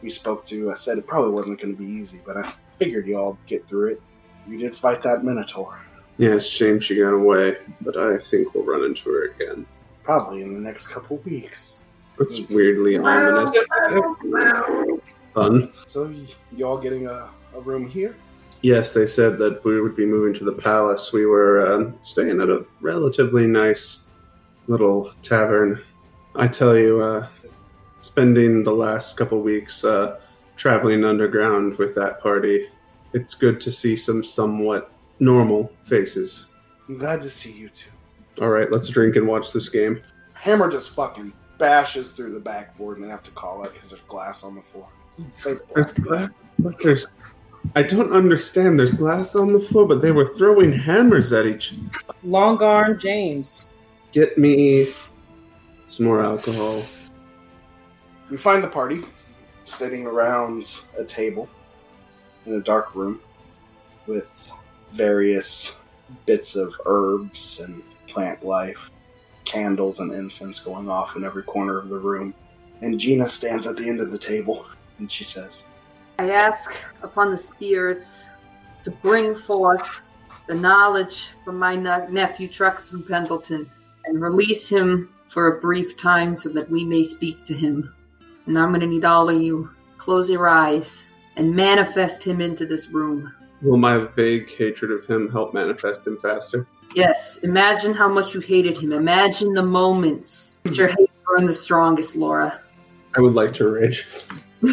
we 0.01 0.09
spoke 0.09 0.43
to 0.45 0.71
uh, 0.71 0.75
said 0.75 0.97
it 0.97 1.07
probably 1.07 1.31
wasn't 1.31 1.59
going 1.61 1.75
to 1.75 1.81
be 1.81 1.89
easy, 1.89 2.19
but 2.25 2.37
I 2.37 2.53
figured 2.77 3.07
you 3.07 3.17
all 3.17 3.37
get 3.47 3.67
through 3.67 3.91
it. 3.93 4.01
You 4.47 4.57
did 4.57 4.75
fight 4.75 5.01
that 5.03 5.23
Minotaur, 5.23 5.79
Yeah, 6.17 6.31
it's 6.35 6.45
a 6.45 6.49
shame 6.49 6.79
she 6.79 6.97
got 6.97 7.13
away, 7.13 7.57
but 7.81 7.95
I 7.97 8.17
think 8.17 8.53
we'll 8.53 8.65
run 8.65 8.83
into 8.83 9.09
her 9.09 9.25
again. 9.31 9.65
probably 10.03 10.41
in 10.41 10.53
the 10.53 10.59
next 10.59 10.87
couple 10.87 11.17
weeks. 11.19 11.81
That's 12.19 12.41
weirdly 12.49 12.97
ominous. 12.97 13.57
Fun. 15.33 15.71
So 15.87 16.05
y- 16.05 16.27
you 16.55 16.67
all 16.67 16.77
getting 16.77 17.07
a, 17.07 17.29
a 17.55 17.59
room 17.61 17.87
here? 17.87 18.15
Yes, 18.61 18.93
they 18.93 19.05
said 19.05 19.37
that 19.39 19.63
we 19.65 19.81
would 19.81 19.95
be 19.95 20.05
moving 20.05 20.33
to 20.35 20.43
the 20.45 20.51
palace. 20.51 21.11
We 21.11 21.25
were 21.25 21.73
um, 21.73 21.95
staying 22.01 22.39
at 22.41 22.49
a 22.49 22.65
relatively 22.81 23.47
nice 23.47 24.01
little 24.67 25.11
tavern. 25.21 25.81
I 26.35 26.47
tell 26.47 26.77
you, 26.77 27.01
uh, 27.01 27.27
spending 27.99 28.63
the 28.63 28.71
last 28.71 29.15
couple 29.15 29.39
weeks 29.41 29.83
uh, 29.83 30.19
traveling 30.55 31.03
underground 31.03 31.77
with 31.77 31.95
that 31.95 32.21
party, 32.21 32.67
it's 33.13 33.33
good 33.35 33.61
to 33.61 33.71
see 33.71 33.95
some 33.95 34.23
somewhat 34.23 34.91
normal 35.19 35.71
faces. 35.83 36.49
I'm 36.89 36.97
glad 36.97 37.21
to 37.21 37.29
see 37.29 37.51
you 37.51 37.69
too. 37.69 37.91
All 38.41 38.49
right, 38.49 38.71
let's 38.71 38.87
drink 38.87 39.15
and 39.15 39.27
watch 39.27 39.53
this 39.53 39.69
game. 39.69 40.01
Hammer 40.33 40.69
just 40.69 40.89
fucking 40.91 41.31
bashes 41.59 42.11
through 42.13 42.33
the 42.33 42.39
backboard 42.39 42.97
and 42.97 43.05
they 43.05 43.09
have 43.09 43.23
to 43.23 43.31
call 43.31 43.63
it 43.63 43.73
because 43.73 43.91
there's 43.91 44.01
glass 44.03 44.43
on 44.43 44.55
the 44.55 44.61
floor. 44.61 44.89
There's 45.75 45.93
glass. 45.93 46.43
Look, 46.59 46.81
there's. 46.81 47.07
I 47.75 47.83
don't 47.83 48.11
understand. 48.11 48.77
There's 48.77 48.93
glass 48.93 49.35
on 49.35 49.53
the 49.53 49.59
floor, 49.59 49.87
but 49.87 50.01
they 50.01 50.11
were 50.11 50.27
throwing 50.35 50.73
hammers 50.73 51.31
at 51.31 51.45
each. 51.45 51.75
Long 52.23 52.61
arm 52.61 52.99
James. 52.99 53.67
Get 54.11 54.37
me 54.37 54.89
some 55.93 56.07
more 56.07 56.23
alcohol. 56.23 56.83
We 58.31 58.37
find 58.37 58.63
the 58.63 58.67
party 58.67 59.03
sitting 59.63 60.07
around 60.07 60.81
a 60.97 61.03
table 61.03 61.47
in 62.47 62.55
a 62.55 62.59
dark 62.59 62.95
room 62.95 63.21
with 64.07 64.51
various 64.91 65.79
bits 66.25 66.55
of 66.55 66.73
herbs 66.87 67.59
and 67.59 67.83
plant 68.07 68.43
life, 68.43 68.89
candles 69.45 69.99
and 69.99 70.11
incense 70.13 70.59
going 70.59 70.89
off 70.89 71.15
in 71.15 71.23
every 71.23 71.43
corner 71.43 71.77
of 71.77 71.89
the 71.89 71.99
room. 71.99 72.33
And 72.81 72.99
Gina 72.99 73.27
stands 73.27 73.67
at 73.67 73.77
the 73.77 73.87
end 73.87 74.01
of 74.01 74.11
the 74.11 74.17
table 74.17 74.65
and 74.97 75.09
she 75.09 75.23
says, 75.23 75.65
I 76.17 76.31
ask 76.31 76.83
upon 77.03 77.29
the 77.29 77.37
spirits 77.37 78.29
to 78.81 78.89
bring 78.89 79.35
forth 79.35 80.01
the 80.47 80.55
knowledge 80.55 81.27
from 81.45 81.59
my 81.59 81.75
ne- 81.75 82.07
nephew 82.09 82.47
Truxton 82.47 83.03
Pendleton 83.03 83.69
and 84.05 84.19
release 84.19 84.67
him 84.67 85.12
for 85.33 85.47
a 85.47 85.59
brief 85.59 85.97
time 85.97 86.35
so 86.35 86.47
that 86.47 86.69
we 86.69 86.85
may 86.85 87.01
speak 87.01 87.43
to 87.43 87.55
him. 87.55 87.91
And 88.45 88.57
I'm 88.57 88.69
going 88.69 88.81
to 88.81 88.87
need 88.87 89.03
all 89.03 89.29
of 89.29 89.41
you 89.41 89.71
close 89.97 90.29
your 90.29 90.47
eyes 90.47 91.07
and 91.35 91.55
manifest 91.55 92.23
him 92.23 92.39
into 92.39 92.67
this 92.67 92.89
room. 92.89 93.33
Will 93.63 93.77
my 93.77 93.97
vague 94.15 94.51
hatred 94.55 94.91
of 94.91 95.07
him 95.07 95.31
help 95.31 95.55
manifest 95.55 96.05
him 96.05 96.19
faster? 96.19 96.67
Yes, 96.93 97.39
imagine 97.39 97.93
how 97.93 98.07
much 98.07 98.35
you 98.35 98.41
hated 98.41 98.77
him. 98.77 98.93
Imagine 98.93 99.53
the 99.53 99.63
moments 99.63 100.59
that 100.63 100.77
your 100.77 100.89
hate 100.89 101.09
burned 101.25 101.49
the 101.49 101.53
strongest, 101.53 102.15
Laura. 102.15 102.61
I 103.15 103.21
would 103.21 103.33
like 103.33 103.53
to 103.53 103.67
rage. 103.67 104.05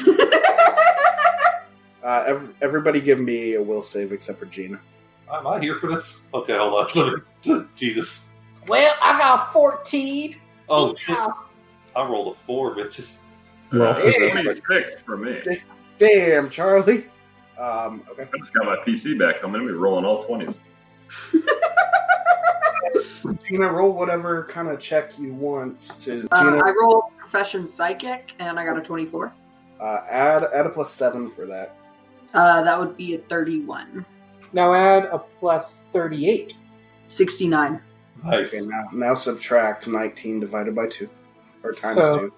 uh, 2.04 2.24
ev- 2.26 2.54
Everybody 2.61 3.00
give 3.00 3.18
me 3.18 3.54
a 3.54 3.62
will 3.62 3.80
save 3.82 4.12
except 4.12 4.38
for 4.38 4.46
Gina. 4.46 4.78
Am 5.32 5.46
I 5.46 5.58
here 5.58 5.76
for 5.76 5.94
this? 5.94 6.26
Okay, 6.34 6.58
hold 6.58 6.90
on. 7.46 7.68
Jesus. 7.74 8.28
Well, 8.66 8.92
I 9.00 9.16
got 9.16 9.54
14. 9.54 10.36
Oh 10.71 10.95
shit! 10.95 11.18
I 11.97 12.07
rolled 12.07 12.37
a 12.37 12.39
four, 12.41 12.77
bitches. 12.77 13.23
Well, 13.73 13.97
Uh, 13.97 14.03
Yeah. 14.05 14.31
26 14.31 15.03
for 15.03 15.16
me. 15.16 15.41
Damn, 15.99 16.49
Charlie. 16.49 17.07
Um, 17.59 18.03
okay. 18.11 18.23
I 18.33 18.39
just 18.39 18.55
got 18.55 18.64
my 18.64 18.77
PC 18.87 19.18
back. 19.18 19.37
I'm 19.45 19.53
going 19.53 19.66
to 19.66 19.73
be 19.73 19.79
rolling 19.79 20.05
all 20.05 20.23
20s. 20.23 20.59
Gina, 23.47 23.71
roll 23.73 23.93
whatever 23.93 24.45
kind 24.45 24.68
of 24.68 24.81
check 24.81 25.18
you 25.18 25.35
want 25.35 25.79
to. 26.01 26.27
Uh, 26.33 26.61
I 26.64 26.73
rolled 26.81 27.05
profession 27.18 27.66
psychic 27.68 28.35
and 28.39 28.59
I 28.59 28.64
got 28.64 28.79
a 28.79 28.81
24. 28.81 29.33
uh, 29.81 30.01
add 30.09 30.45
add 30.55 30.66
a 30.66 30.71
plus 30.71 30.93
seven 30.93 31.31
for 31.31 31.47
that. 31.47 31.77
Uh, 32.33 32.62
that 32.62 32.79
would 32.79 32.97
be 32.97 33.14
a 33.14 33.18
31. 33.18 34.07
Now 34.53 34.72
add 34.72 35.07
a 35.07 35.18
plus 35.18 35.84
38. 35.92 36.55
69. 37.09 37.83
Nice. 38.25 38.55
Okay, 38.55 38.67
now 38.67 38.88
now 38.92 39.14
subtract 39.14 39.87
nineteen 39.87 40.41
divided 40.41 40.75
by 40.75 40.87
two, 40.87 41.09
or 41.63 41.72
times 41.72 41.97
So- 41.97 42.18
two. 42.18 42.33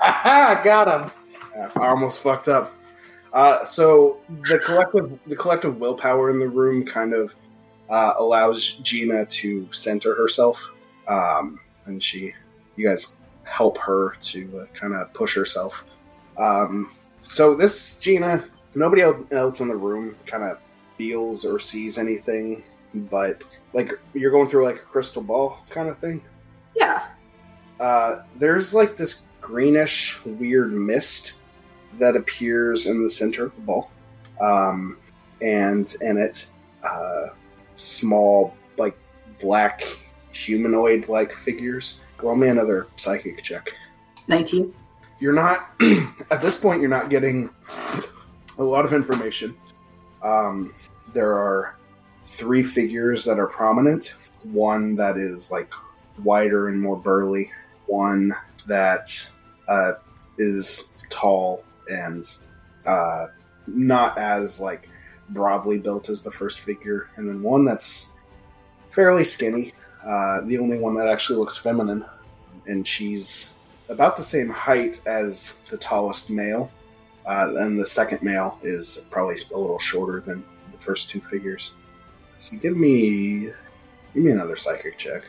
Aha, 0.00 0.60
got 0.64 0.88
him. 1.02 1.10
I 1.80 1.86
almost 1.86 2.18
fucked 2.20 2.48
up. 2.48 2.74
Uh, 3.32 3.64
so 3.64 4.18
the 4.48 4.58
collective 4.58 5.18
the 5.26 5.36
collective 5.36 5.80
willpower 5.80 6.30
in 6.30 6.38
the 6.38 6.48
room 6.48 6.84
kind 6.84 7.12
of 7.12 7.34
uh, 7.90 8.14
allows 8.18 8.72
Gina 8.82 9.26
to 9.26 9.68
center 9.72 10.14
herself, 10.14 10.62
um, 11.08 11.60
and 11.86 12.02
she, 12.02 12.32
you 12.76 12.86
guys 12.86 13.16
help 13.44 13.76
her 13.78 14.14
to 14.22 14.60
uh, 14.60 14.66
kind 14.74 14.94
of 14.94 15.12
push 15.14 15.34
herself. 15.34 15.84
Um, 16.38 16.92
so 17.26 17.54
this 17.54 17.98
Gina, 17.98 18.44
nobody 18.74 19.02
else 19.02 19.60
in 19.60 19.68
the 19.68 19.76
room 19.76 20.16
kind 20.26 20.42
of 20.44 20.58
feels 20.96 21.44
or 21.44 21.58
sees 21.58 21.98
anything, 21.98 22.62
but 22.94 23.44
like 23.74 23.92
you're 24.14 24.30
going 24.30 24.48
through 24.48 24.64
like 24.64 24.76
a 24.76 24.86
crystal 24.86 25.22
ball 25.22 25.58
kind 25.68 25.90
of 25.90 25.98
thing? 25.98 26.22
Yeah. 26.74 27.06
uh, 27.80 28.22
there's 28.36 28.72
like 28.72 28.96
this 28.96 29.22
greenish 29.42 30.24
weird 30.24 30.72
mist 30.72 31.34
that 31.98 32.16
appears 32.16 32.86
in 32.86 33.02
the 33.02 33.10
center 33.10 33.44
of 33.44 33.54
the 33.54 33.60
ball. 33.60 33.90
Um, 34.40 34.96
and 35.42 35.94
in 36.00 36.16
it 36.16 36.48
uh, 36.82 37.26
small 37.76 38.56
like 38.78 38.96
black 39.40 39.84
humanoid 40.32 41.08
like 41.08 41.32
figures. 41.32 42.00
Roll 42.22 42.36
me 42.36 42.48
another 42.48 42.86
psychic 42.96 43.42
check. 43.42 43.74
19. 44.26 44.72
you're 45.20 45.34
not 45.34 45.68
at 46.30 46.40
this 46.40 46.56
point 46.56 46.80
you're 46.80 46.88
not 46.88 47.10
getting 47.10 47.50
a 48.58 48.62
lot 48.62 48.86
of 48.86 48.94
information. 48.94 49.54
Um, 50.22 50.72
there 51.12 51.32
are 51.32 51.76
three 52.24 52.62
figures 52.62 53.24
that 53.24 53.38
are 53.38 53.46
prominent 53.46 54.14
one 54.42 54.94
that 54.96 55.16
is 55.16 55.50
like 55.50 55.72
wider 56.22 56.68
and 56.68 56.80
more 56.80 56.96
burly 56.96 57.50
one 57.86 58.34
that 58.66 59.28
uh, 59.68 59.92
is 60.38 60.84
tall 61.10 61.64
and 61.88 62.38
uh, 62.86 63.26
not 63.66 64.16
as 64.18 64.60
like 64.60 64.88
broadly 65.30 65.78
built 65.78 66.08
as 66.08 66.22
the 66.22 66.30
first 66.30 66.60
figure, 66.60 67.08
and 67.16 67.28
then 67.28 67.42
one 67.42 67.64
that's 67.64 68.12
fairly 68.90 69.24
skinny. 69.24 69.72
Uh, 70.04 70.42
the 70.42 70.58
only 70.58 70.78
one 70.78 70.94
that 70.94 71.08
actually 71.08 71.38
looks 71.38 71.56
feminine, 71.56 72.04
and 72.66 72.86
she's 72.86 73.54
about 73.88 74.16
the 74.16 74.22
same 74.22 74.48
height 74.48 75.00
as 75.06 75.54
the 75.70 75.78
tallest 75.78 76.30
male, 76.30 76.70
uh, 77.26 77.52
and 77.56 77.78
the 77.78 77.86
second 77.86 78.22
male 78.22 78.58
is 78.62 79.06
probably 79.10 79.36
a 79.54 79.58
little 79.58 79.78
shorter 79.78 80.20
than 80.20 80.44
the 80.72 80.78
first 80.78 81.08
two 81.08 81.20
figures. 81.20 81.72
So 82.38 82.56
give 82.56 82.76
me 82.76 83.50
give 84.12 84.22
me 84.22 84.30
another 84.30 84.56
psychic 84.56 84.98
check. 84.98 85.22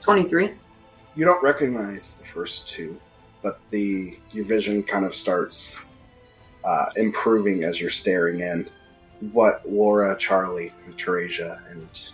23. 0.00 0.52
You 1.14 1.24
don't 1.24 1.42
recognize 1.42 2.16
the 2.16 2.24
first 2.24 2.68
two, 2.68 3.00
but 3.42 3.60
the 3.70 4.18
your 4.30 4.44
vision 4.44 4.82
kind 4.82 5.04
of 5.04 5.14
starts 5.14 5.84
uh, 6.64 6.86
improving 6.96 7.64
as 7.64 7.80
you're 7.80 7.90
staring 7.90 8.40
in. 8.40 8.68
What 9.32 9.62
Laura, 9.68 10.16
Charlie, 10.16 10.72
and 10.84 10.96
Teresia, 10.96 11.70
and 11.70 12.10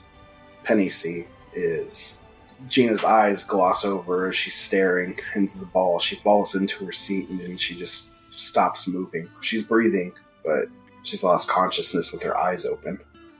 Penny 0.64 0.90
see 0.90 1.26
is 1.54 2.18
Gina's 2.66 3.04
eyes 3.04 3.44
gloss 3.44 3.84
over 3.84 4.28
as 4.28 4.34
she's 4.34 4.56
staring 4.56 5.18
into 5.34 5.58
the 5.58 5.66
ball. 5.66 5.98
She 5.98 6.16
falls 6.16 6.54
into 6.54 6.84
her 6.84 6.92
seat 6.92 7.28
and 7.28 7.40
then 7.40 7.56
she 7.56 7.74
just 7.74 8.12
stops 8.32 8.88
moving. 8.88 9.28
She's 9.40 9.62
breathing, 9.62 10.12
but 10.44 10.66
she's 11.02 11.22
lost 11.22 11.48
consciousness 11.48 12.12
with 12.12 12.22
her 12.22 12.36
eyes 12.36 12.64
open. 12.64 12.98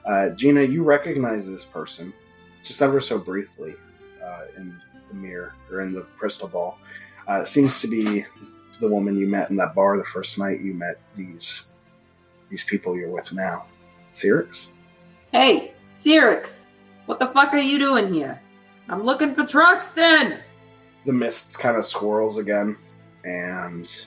Uh, 0.08 0.30
Gina, 0.30 0.62
you 0.62 0.82
recognize 0.82 1.48
this 1.48 1.66
person 1.66 2.14
just 2.64 2.80
ever 2.80 2.98
so 2.98 3.18
briefly 3.18 3.74
uh, 4.24 4.44
in 4.56 4.74
the 5.08 5.14
mirror 5.14 5.54
or 5.70 5.82
in 5.82 5.92
the 5.92 6.00
crystal 6.16 6.48
ball. 6.48 6.78
Uh, 7.28 7.40
it 7.42 7.48
seems 7.48 7.80
to 7.82 7.86
be 7.88 8.24
the 8.80 8.88
woman 8.88 9.18
you 9.18 9.26
met 9.26 9.50
in 9.50 9.56
that 9.56 9.74
bar 9.74 9.98
the 9.98 10.04
first 10.04 10.38
night 10.38 10.60
you 10.60 10.72
met 10.72 10.98
these 11.14 11.68
these 12.48 12.64
people 12.64 12.96
you're 12.96 13.10
with 13.10 13.30
now. 13.34 13.66
Cyrix? 14.10 14.70
Hey, 15.30 15.74
Cyrix, 15.92 16.68
what 17.04 17.18
the 17.20 17.26
fuck 17.26 17.52
are 17.52 17.58
you 17.58 17.78
doing 17.78 18.14
here? 18.14 18.40
I'm 18.88 19.02
looking 19.02 19.34
for 19.34 19.44
trucks 19.44 19.92
then. 19.92 20.40
the 21.04 21.12
mist 21.12 21.58
kind 21.58 21.76
of 21.76 21.84
swirls 21.84 22.38
again, 22.38 22.78
and 23.24 24.06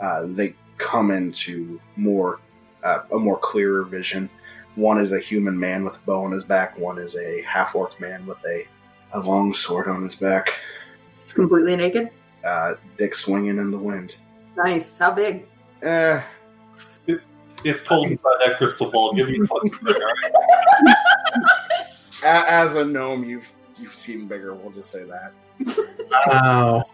uh, 0.00 0.24
they 0.24 0.54
come 0.78 1.10
into 1.10 1.78
more 1.96 2.40
uh, 2.82 3.00
a 3.12 3.18
more 3.18 3.38
clearer 3.38 3.84
vision. 3.84 4.30
One 4.78 5.00
is 5.00 5.10
a 5.10 5.18
human 5.18 5.58
man 5.58 5.82
with 5.82 5.96
a 5.96 6.00
bow 6.00 6.22
on 6.24 6.30
his 6.30 6.44
back. 6.44 6.78
One 6.78 6.98
is 6.98 7.16
a 7.16 7.42
half 7.42 7.74
orc 7.74 7.98
man 8.00 8.24
with 8.26 8.38
a 8.46 8.64
a 9.12 9.18
long 9.18 9.52
sword 9.52 9.88
on 9.88 10.02
his 10.02 10.14
back. 10.14 10.56
It's 11.18 11.32
completely 11.32 11.74
naked. 11.74 12.10
Uh, 12.46 12.74
dick 12.96 13.12
swinging 13.12 13.58
in 13.58 13.72
the 13.72 13.78
wind. 13.78 14.18
Nice. 14.56 14.96
How 14.98 15.10
big? 15.10 15.46
Eh, 15.82 16.20
It's 17.64 17.80
cold 17.80 18.06
inside 18.06 18.36
that 18.44 18.56
crystal 18.58 18.88
ball. 18.88 19.14
Give 19.14 19.28
me 19.28 19.40
a 19.42 19.46
fucking 19.46 19.70
break, 19.82 19.96
all 19.96 20.02
right? 20.02 20.94
a- 22.22 22.50
as 22.52 22.76
a 22.76 22.84
gnome, 22.84 23.24
you've 23.24 23.52
you've 23.78 23.94
seen 23.96 24.28
bigger. 24.28 24.54
We'll 24.54 24.70
just 24.70 24.92
say 24.92 25.02
that. 25.04 25.32
Wow. 26.28 26.84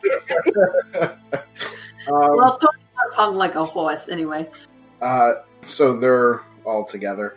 Um, 2.06 2.36
Well, 2.36 2.58
Tony's 2.58 3.14
hung 3.14 3.34
like 3.34 3.54
a 3.54 3.64
horse 3.64 4.08
anyway. 4.10 4.46
Uh, 5.00 5.32
so 5.66 5.94
they're 5.94 6.40
all 6.64 6.84
together. 6.84 7.36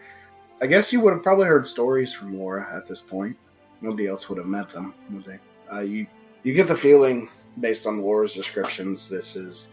I 0.61 0.67
guess 0.67 0.91
you 0.91 1.01
would 1.01 1.13
have 1.13 1.23
probably 1.23 1.45
heard 1.45 1.67
stories 1.67 2.13
from 2.13 2.37
Laura 2.37 2.67
at 2.75 2.87
this 2.87 3.01
point. 3.01 3.37
Nobody 3.81 4.07
else 4.07 4.27
would 4.27 4.39
have 4.39 4.47
met 4.47 4.69
them, 4.71 4.93
would 5.11 5.25
they? 5.25 5.39
Uh, 5.71 5.81
you 5.81 6.07
you 6.43 6.53
get 6.53 6.67
the 6.67 6.75
feeling, 6.75 7.29
based 7.59 7.85
on 7.85 8.01
Laura's 8.01 8.33
descriptions, 8.33 9.09
this 9.09 9.35
is 9.35 9.67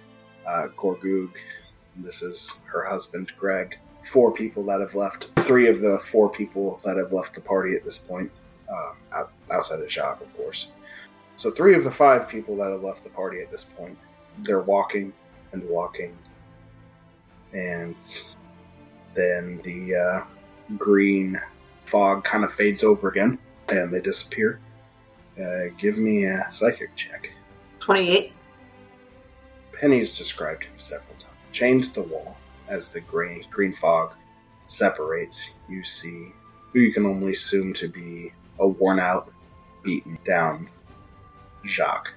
uh, 0.47 0.69
Gorgug. 0.77 1.31
This 1.97 2.23
is 2.23 2.61
her 2.66 2.85
husband, 2.85 3.32
Greg. 3.39 3.78
Four 4.11 4.32
people 4.32 4.62
that 4.65 4.81
have 4.81 4.94
left. 4.94 5.31
Three 5.40 5.69
of 5.69 5.81
the 5.81 5.98
four 6.01 6.28
people 6.28 6.81
that 6.85 6.97
have 6.97 7.12
left 7.12 7.35
the 7.35 7.40
party 7.40 7.74
at 7.74 7.85
this 7.85 7.98
point, 7.98 8.31
uh, 8.69 8.93
out, 9.15 9.32
outside 9.51 9.81
of 9.81 9.89
Jacques, 9.89 10.20
of 10.20 10.36
course. 10.36 10.73
So 11.36 11.51
three 11.51 11.74
of 11.74 11.85
the 11.85 11.90
five 11.90 12.28
people 12.28 12.56
that 12.59 12.70
have 12.70 12.82
left 12.82 13.05
the 13.05 13.11
party 13.11 13.40
at 13.40 13.51
this 13.51 13.65
point, 13.65 13.97
they're 14.39 14.61
walking 14.61 15.12
and 15.52 15.66
walking 15.69 16.19
and 17.55 17.97
then 19.15 19.61
the 19.62 19.94
uh, 19.94 20.24
green 20.78 21.41
fog 21.85 22.24
kind 22.24 22.45
of 22.45 22.53
fades 22.53 22.82
over 22.82 23.09
again 23.09 23.39
and 23.69 23.93
they 23.93 24.01
disappear. 24.01 24.61
Uh, 25.39 25.73
give 25.78 25.99
me 25.99 26.24
a 26.24 26.47
psychic 26.51 26.95
check. 26.97 27.31
28. 27.81 28.32
Penny's 29.73 30.16
described 30.16 30.65
him 30.65 30.78
several 30.78 31.15
times. 31.16 31.35
Chained 31.53 31.85
to 31.85 31.95
the 31.95 32.03
wall 32.03 32.36
as 32.69 32.91
the 32.91 33.01
green, 33.01 33.45
green 33.51 33.73
fog 33.73 34.15
separates, 34.66 35.55
you 35.69 35.85
see 35.85 36.28
who 36.73 36.81
you 36.81 36.93
can 36.93 37.07
only 37.07 37.32
assume 37.32 37.73
to 37.74 37.89
be 37.89 38.32
a 38.59 38.66
worn 38.66 38.99
out, 38.99 39.32
beaten 39.82 40.19
down 40.24 40.69
Jacques. 41.66 42.12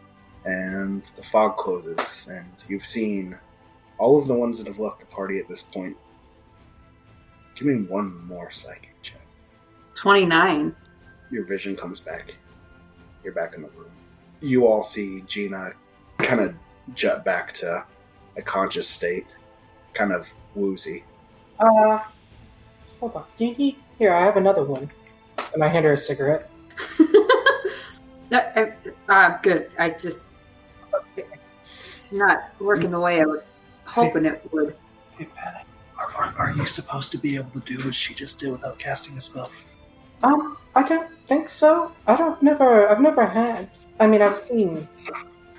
And 0.46 1.04
the 1.04 1.24
fog 1.24 1.58
closes, 1.58 2.30
and 2.32 2.52
you've 2.68 2.86
seen 2.86 3.38
all 3.98 4.18
of 4.18 4.28
the 4.28 4.34
ones 4.34 4.58
that 4.58 4.68
have 4.68 4.80
left 4.80 5.00
the 5.00 5.06
party 5.08 5.40
at 5.40 5.48
this 5.48 5.62
point. 5.62 5.98
Give 7.58 7.68
me 7.68 7.88
one 7.88 8.24
more 8.28 8.52
psychic 8.52 8.94
check. 9.02 9.20
29. 9.96 10.76
Your 11.32 11.44
vision 11.44 11.76
comes 11.76 12.00
back. 12.00 12.36
You're 13.24 13.34
back 13.34 13.56
in 13.56 13.64
the 13.64 13.70
room. 13.70 13.90
You 14.42 14.68
all 14.68 14.84
see 14.84 15.22
Gina 15.22 15.74
kind 16.20 16.40
of 16.40 16.54
jet 16.94 17.26
back 17.26 17.52
to 17.56 17.84
a 18.38 18.42
conscious 18.44 18.88
state, 18.88 19.26
kind 19.94 20.14
of 20.14 20.32
woozy. 20.54 21.04
Uh, 21.60 21.98
hold 23.00 23.16
on. 23.16 23.26
Do 23.36 23.46
you 23.48 23.56
need? 23.56 23.78
Here, 23.98 24.14
I 24.14 24.24
have 24.24 24.38
another 24.38 24.64
one. 24.64 24.92
And 25.56 25.64
I 25.64 25.68
hand 25.68 25.84
her 25.86 25.94
a 25.94 25.98
cigarette. 25.98 26.52
No, 28.30 28.40
I, 28.56 28.74
uh, 29.10 29.38
good. 29.42 29.72
I 29.80 29.90
just. 29.90 30.30
It's 31.90 32.12
not 32.12 32.52
working 32.60 32.92
the 32.92 33.00
way 33.00 33.20
I 33.20 33.26
was 33.26 33.62
hoping 33.86 34.26
it 34.26 34.48
would. 34.54 34.76
Hey, 35.18 35.26
Penny, 35.36 35.66
are, 35.98 36.10
are, 36.16 36.36
are 36.38 36.52
you 36.52 36.66
supposed 36.66 37.12
to 37.12 37.18
be 37.18 37.36
able 37.36 37.50
to 37.52 37.60
do 37.60 37.78
what 37.84 37.96
she 37.96 38.14
just 38.14 38.40
did 38.40 38.52
without 38.52 38.80
casting 38.80 39.18
a 39.18 39.22
spell? 39.22 39.52
Um, 40.24 40.58
I 40.76 40.84
don't 40.84 41.10
think 41.28 41.50
so. 41.50 41.92
I 42.06 42.16
don't 42.16 42.42
never. 42.42 42.88
I've 42.90 43.02
never 43.02 43.26
had. 43.26 43.70
I 44.00 44.08
mean, 44.08 44.22
I've 44.22 44.36
seen 44.36 44.88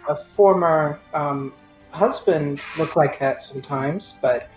a 0.08 0.16
former 0.16 1.00
um, 1.14 1.52
husband 1.90 2.62
look 2.78 2.96
like 2.96 3.18
that 3.18 3.42
sometimes, 3.42 4.18
but 4.22 4.48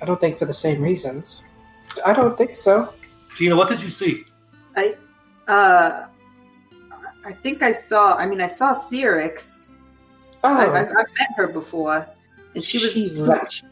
I 0.00 0.04
don't 0.04 0.20
think 0.20 0.38
for 0.38 0.46
the 0.46 0.52
same 0.52 0.82
reasons. 0.82 1.44
I 2.04 2.12
don't 2.12 2.36
think 2.36 2.54
so. 2.54 2.92
Gina, 3.36 3.56
what 3.56 3.68
did 3.68 3.82
you 3.82 3.90
see? 3.90 4.24
I, 4.76 4.94
uh, 5.48 6.06
I 7.24 7.32
think 7.42 7.62
I 7.62 7.72
saw. 7.72 8.16
I 8.16 8.26
mean, 8.26 8.40
I 8.40 8.46
saw 8.46 8.74
Cyrix. 8.74 9.68
Oh, 10.44 10.54
I, 10.54 10.80
I've, 10.80 10.88
I've 10.88 11.12
met 11.18 11.28
her 11.36 11.48
before, 11.48 12.08
and 12.54 12.62
she 12.62 12.78
was 12.78 12.92
She 12.92 13.10
left. 13.10 13.64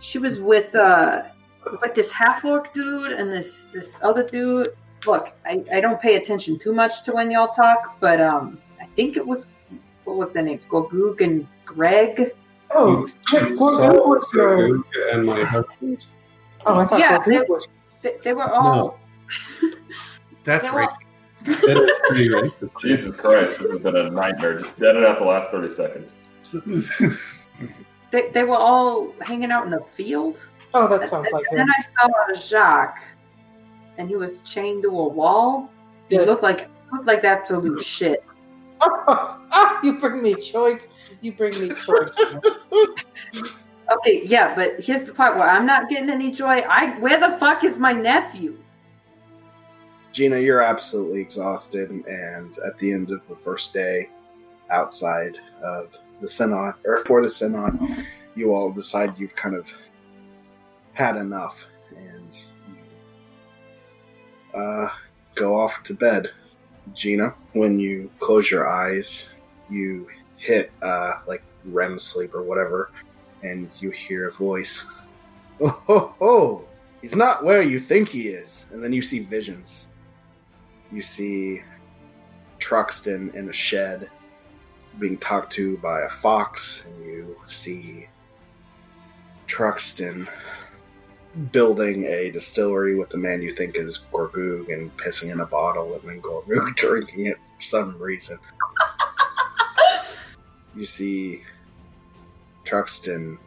She 0.00 0.18
was 0.18 0.40
with 0.40 0.74
uh, 0.74 1.22
it 1.66 1.70
was 1.70 1.80
like 1.82 1.94
this 1.94 2.10
half 2.12 2.44
orc 2.44 2.72
dude 2.72 3.12
and 3.12 3.30
this 3.32 3.66
this 3.66 4.00
other 4.02 4.24
dude. 4.24 4.68
Look, 5.06 5.32
I, 5.46 5.62
I 5.72 5.80
don't 5.80 6.00
pay 6.00 6.16
attention 6.16 6.58
too 6.58 6.72
much 6.72 7.02
to 7.04 7.12
when 7.12 7.30
y'all 7.30 7.48
talk, 7.48 7.98
but 8.00 8.20
um, 8.20 8.58
I 8.80 8.86
think 8.96 9.16
it 9.16 9.26
was 9.26 9.48
what 10.04 10.16
was 10.16 10.32
their 10.32 10.42
names? 10.42 10.66
Gorgug 10.66 11.20
and 11.20 11.46
Greg. 11.64 12.32
oh, 12.70 13.02
wait, 13.02 13.14
Gorgug 13.58 14.06
was 14.06 14.26
your. 14.34 14.82
and 15.12 15.26
my 15.26 15.42
husband. 15.44 16.06
Oh, 16.66 16.80
I 16.80 16.84
thought 16.86 16.98
Yeah, 17.00 17.18
they- 17.26 17.40
was. 17.48 17.68
They, 18.02 18.16
they 18.22 18.32
were 18.32 18.48
all. 18.50 18.98
That's 20.44 20.66
They 20.66 20.72
were- 20.72 20.86
racist. 20.86 20.96
That 21.44 21.76
is 21.78 21.90
pretty 22.08 22.28
racist. 22.28 22.80
Jesus 22.80 23.16
Christ, 23.16 23.58
this 23.60 23.70
has 23.72 23.80
been 23.80 23.96
a 23.96 24.10
nightmare. 24.10 24.58
Just 24.60 24.78
dead 24.78 24.96
enough 24.96 25.18
the 25.18 25.24
last 25.24 25.50
30 25.50 25.70
seconds. 25.70 26.14
They, 28.10 28.30
they 28.30 28.44
were 28.44 28.56
all 28.56 29.12
hanging 29.20 29.50
out 29.50 29.64
in 29.64 29.70
the 29.70 29.80
field. 29.88 30.38
Oh, 30.74 30.88
that 30.88 31.06
sounds 31.06 31.30
like 31.32 31.44
And 31.50 31.60
him. 31.60 31.66
then 31.66 31.74
I 31.76 31.82
saw 31.82 32.40
Jacques, 32.48 33.02
and 33.98 34.08
he 34.08 34.16
was 34.16 34.40
chained 34.40 34.82
to 34.84 34.88
a 34.88 35.08
wall. 35.08 35.70
He 36.08 36.16
Yeah. 36.16 36.22
looked 36.22 36.42
like 36.42 36.68
looked 36.92 37.06
like 37.06 37.24
absolute 37.24 37.82
shit. 37.84 38.24
ah, 38.80 39.80
you 39.82 39.98
bring 39.98 40.22
me 40.22 40.34
joy. 40.34 40.78
You 41.20 41.32
bring 41.32 41.58
me 41.60 41.72
joy. 41.86 42.06
Okay, 43.90 44.20
yeah, 44.26 44.54
but 44.54 44.78
here's 44.80 45.04
the 45.04 45.14
part 45.14 45.36
where 45.38 45.48
I'm 45.48 45.64
not 45.64 45.88
getting 45.88 46.10
any 46.10 46.30
joy. 46.30 46.60
I 46.68 46.98
where 47.00 47.18
the 47.18 47.38
fuck 47.38 47.64
is 47.64 47.78
my 47.78 47.92
nephew? 47.94 48.58
Gina, 50.12 50.38
you're 50.38 50.60
absolutely 50.60 51.22
exhausted, 51.22 51.90
and 51.90 52.54
at 52.66 52.76
the 52.76 52.92
end 52.92 53.10
of 53.10 53.26
the 53.28 53.36
first 53.36 53.72
day 53.72 54.10
outside 54.70 55.38
of 55.62 55.96
the 56.20 56.28
Synod, 56.28 56.74
or 56.84 57.04
for 57.04 57.22
the 57.22 57.30
Synod, 57.30 57.78
you 58.34 58.52
all 58.52 58.70
decide 58.70 59.18
you've 59.18 59.36
kind 59.36 59.54
of 59.54 59.66
had 60.92 61.16
enough, 61.16 61.66
and 61.96 62.36
uh, 64.54 64.88
go 65.34 65.56
off 65.56 65.82
to 65.84 65.94
bed. 65.94 66.30
Gina, 66.94 67.34
when 67.52 67.78
you 67.78 68.10
close 68.18 68.50
your 68.50 68.66
eyes, 68.66 69.30
you 69.68 70.08
hit 70.36 70.72
uh, 70.82 71.14
like 71.26 71.42
REM 71.66 71.98
sleep 71.98 72.34
or 72.34 72.42
whatever, 72.42 72.90
and 73.42 73.70
you 73.80 73.90
hear 73.90 74.28
a 74.28 74.32
voice. 74.32 74.86
Oh, 75.60 75.82
ho, 75.86 76.14
ho! 76.20 76.68
He's 77.00 77.16
not 77.16 77.42
where 77.42 77.62
you 77.62 77.80
think 77.80 78.08
he 78.08 78.28
is. 78.28 78.66
And 78.72 78.82
then 78.82 78.92
you 78.92 79.02
see 79.02 79.18
visions. 79.18 79.88
You 80.92 81.02
see 81.02 81.62
Truxton 82.60 83.34
in 83.34 83.48
a 83.48 83.52
shed 83.52 84.08
being 84.98 85.18
talked 85.18 85.52
to 85.52 85.76
by 85.78 86.02
a 86.02 86.08
fox, 86.08 86.86
and 86.86 87.04
you 87.04 87.36
see 87.46 88.08
Truxton 89.46 90.28
building 91.52 92.04
a 92.04 92.30
distillery 92.30 92.94
with 92.94 93.10
the 93.10 93.18
man 93.18 93.42
you 93.42 93.50
think 93.50 93.76
is 93.76 94.06
Gorgug 94.12 94.72
and 94.72 94.94
pissing 94.96 95.30
in 95.30 95.40
a 95.40 95.46
bottle, 95.46 95.94
and 95.94 96.02
then 96.02 96.20
Gorgug 96.20 96.74
drinking 96.76 97.26
it 97.26 97.38
for 97.42 97.62
some 97.62 97.96
reason. 97.98 98.38
you 100.74 100.86
see 100.86 101.42
Truxton 102.64 103.38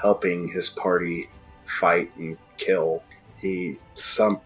helping 0.00 0.48
his 0.48 0.70
party 0.70 1.28
fight 1.64 2.10
and 2.16 2.36
kill. 2.56 3.02
He 3.38 3.78
some 3.94 4.40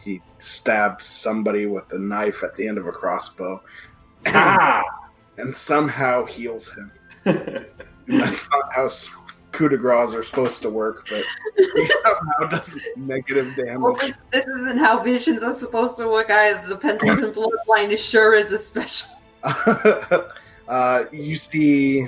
he 0.00 0.20
stabbed 0.38 1.00
somebody 1.00 1.64
with 1.64 1.90
a 1.92 1.98
knife 1.98 2.42
at 2.44 2.54
the 2.56 2.68
end 2.68 2.76
of 2.76 2.86
a 2.86 2.92
crossbow 2.92 3.62
Ah! 4.26 4.82
And 5.38 5.54
somehow 5.54 6.24
heals 6.24 6.72
him. 6.74 6.90
And 8.06 8.20
that's 8.20 8.50
not 8.50 8.70
how 8.70 8.84
s- 8.84 9.08
coup 9.50 9.70
de 9.70 9.78
grace 9.78 10.12
are 10.12 10.22
supposed 10.22 10.60
to 10.60 10.68
work, 10.68 11.06
but 11.08 11.22
he 11.56 11.86
somehow 12.04 12.48
does 12.50 12.78
negative 12.98 13.56
Well, 13.56 13.94
damage. 13.94 14.00
this, 14.02 14.18
this 14.30 14.46
isn't 14.46 14.76
how 14.76 15.02
visions 15.02 15.42
are 15.42 15.54
supposed 15.54 15.96
to 15.96 16.06
work 16.08 16.30
either. 16.30 16.68
The 16.68 16.76
Pendleton 16.76 17.32
bloodline 17.66 17.90
is 17.92 18.04
sure 18.04 18.34
is 18.34 18.52
a 18.52 18.58
special. 18.58 19.08
uh, 20.68 21.04
you 21.12 21.36
see 21.38 22.06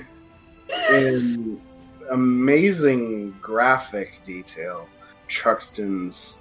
in 0.93 1.61
amazing 2.11 3.31
graphic 3.41 4.21
detail 4.25 4.87
Truxton's 5.29 6.39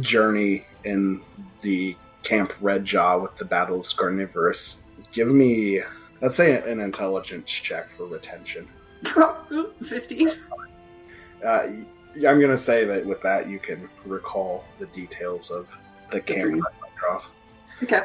journey 0.00 0.66
in 0.84 1.22
the 1.62 1.96
Camp 2.22 2.52
Red 2.60 2.84
Jaw 2.84 3.16
with 3.18 3.34
the 3.36 3.46
Battle 3.46 3.80
of 3.80 3.86
Scarnivorous. 3.86 4.82
Give 5.12 5.28
me, 5.28 5.80
let's 6.20 6.36
say, 6.36 6.60
an 6.70 6.80
intelligence 6.80 7.50
check 7.50 7.88
for 7.90 8.06
retention. 8.06 8.68
15. 9.82 10.30
Uh, 11.44 11.62
I'm 12.16 12.38
going 12.38 12.48
to 12.50 12.58
say 12.58 12.84
that 12.84 13.04
with 13.06 13.22
that, 13.22 13.48
you 13.48 13.58
can 13.58 13.88
recall 14.04 14.64
the 14.78 14.86
details 14.86 15.50
of 15.50 15.68
the 16.10 16.20
Camp 16.20 16.42
dream. 16.42 16.54
Red 16.82 16.90
Jaw 17.00 17.22
Okay. 17.82 18.00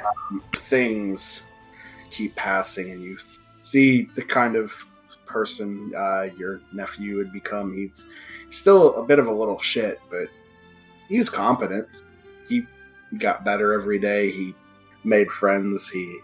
things 0.56 1.44
keep 2.10 2.34
passing 2.36 2.92
and 2.92 3.02
you 3.04 3.18
see 3.62 4.04
the 4.16 4.22
kind 4.22 4.56
of 4.56 4.72
person 5.26 5.92
uh, 5.98 6.28
your 6.38 6.62
nephew 6.72 7.18
would 7.18 7.34
become. 7.34 7.74
He's 7.74 7.92
still 8.58 8.96
a 8.96 9.04
bit 9.04 9.20
of 9.20 9.28
a 9.28 9.32
little 9.34 9.60
shit, 9.60 10.00
but 10.10 10.28
he 11.10 11.18
was 11.18 11.30
competent. 11.30 11.88
He 12.48 12.66
got 13.18 13.44
better 13.44 13.74
every 13.74 14.00
day. 14.00 14.30
He 14.30 14.56
made 15.04 15.30
friends. 15.30 15.90
He 15.90 16.20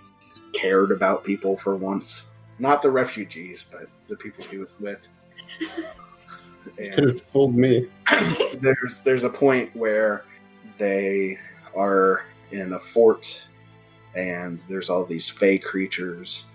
cared 0.61 0.91
about 0.91 1.23
people 1.23 1.57
for 1.57 1.75
once. 1.75 2.29
Not 2.59 2.81
the 2.81 2.91
refugees, 2.91 3.67
but 3.71 3.87
the 4.07 4.15
people 4.15 4.43
he 4.45 4.59
was 4.59 4.69
with. 4.79 5.07
Could 6.63 6.79
And 6.79 7.09
have 7.09 7.21
fooled 7.23 7.55
me. 7.55 7.87
there's 8.59 8.99
there's 9.03 9.23
a 9.23 9.29
point 9.29 9.75
where 9.75 10.25
they 10.77 11.37
are 11.75 12.25
in 12.51 12.73
a 12.73 12.79
fort 12.79 13.45
and 14.15 14.61
there's 14.67 14.89
all 14.89 15.05
these 15.05 15.29
fey 15.29 15.57
creatures 15.57 16.45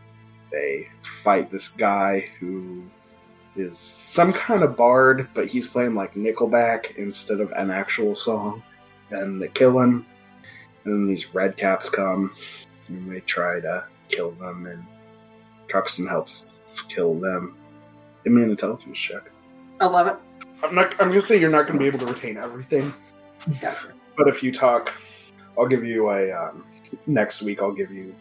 they 0.53 0.87
fight 1.03 1.51
this 1.51 1.69
guy 1.69 2.29
who 2.39 2.85
is 3.57 3.79
some 3.79 4.33
kind 4.33 4.63
of 4.63 4.77
bard 4.77 5.29
but 5.35 5.47
he's 5.47 5.67
playing 5.67 5.95
like 5.95 6.15
nickelback 6.15 6.95
instead 6.97 7.41
of 7.41 7.51
an 7.53 7.71
actual 7.71 8.15
song 8.15 8.63
and 9.11 9.41
they 9.41 9.49
kill 9.49 9.79
him 9.81 10.05
and 10.85 10.93
then 10.93 11.07
these 11.07 11.35
red 11.35 11.57
caps 11.57 11.89
come 11.89 12.35
and 12.89 13.11
they 13.11 13.21
try 13.21 13.59
to 13.59 13.87
kill 14.09 14.31
them 14.33 14.67
and 14.67 14.85
truxton 15.69 16.07
helps 16.07 16.51
kill 16.89 17.15
them 17.15 17.57
give 18.25 18.33
me 18.33 18.43
an 18.43 18.51
intelligence 18.51 18.99
check 18.99 19.23
11. 19.81 20.17
I'm 20.63 20.75
not. 20.75 20.93
I'm 21.01 21.09
gonna 21.09 21.21
say 21.21 21.39
you're 21.39 21.51
not 21.51 21.67
gonna 21.67 21.79
be 21.79 21.85
able 21.87 21.99
to 21.99 22.07
retain 22.07 22.39
everything, 22.39 22.91
Gotcha. 23.61 23.89
but 24.17 24.27
if 24.27 24.43
you 24.43 24.51
talk, 24.51 24.91
I'll 25.59 25.67
give 25.67 25.85
you 25.85 26.11
a. 26.11 26.33
Um, 26.33 26.65
next 27.07 27.43
week, 27.43 27.61
I'll 27.61 27.73
give 27.75 27.91
you, 27.93 28.15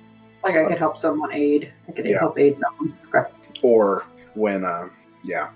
Like 0.43 0.55
I 0.57 0.65
could 0.67 0.77
help 0.77 0.97
someone 0.97 1.31
aid. 1.33 1.71
I 1.87 1.93
could 1.93 2.05
Yeah. 2.05 2.19
help 2.19 2.37
aid 2.37 2.57
someone. 2.59 2.97
Okay. 3.07 3.29
or 3.61 4.03
when. 4.33 4.65
Uh, 4.65 4.89
yeah, 5.23 5.49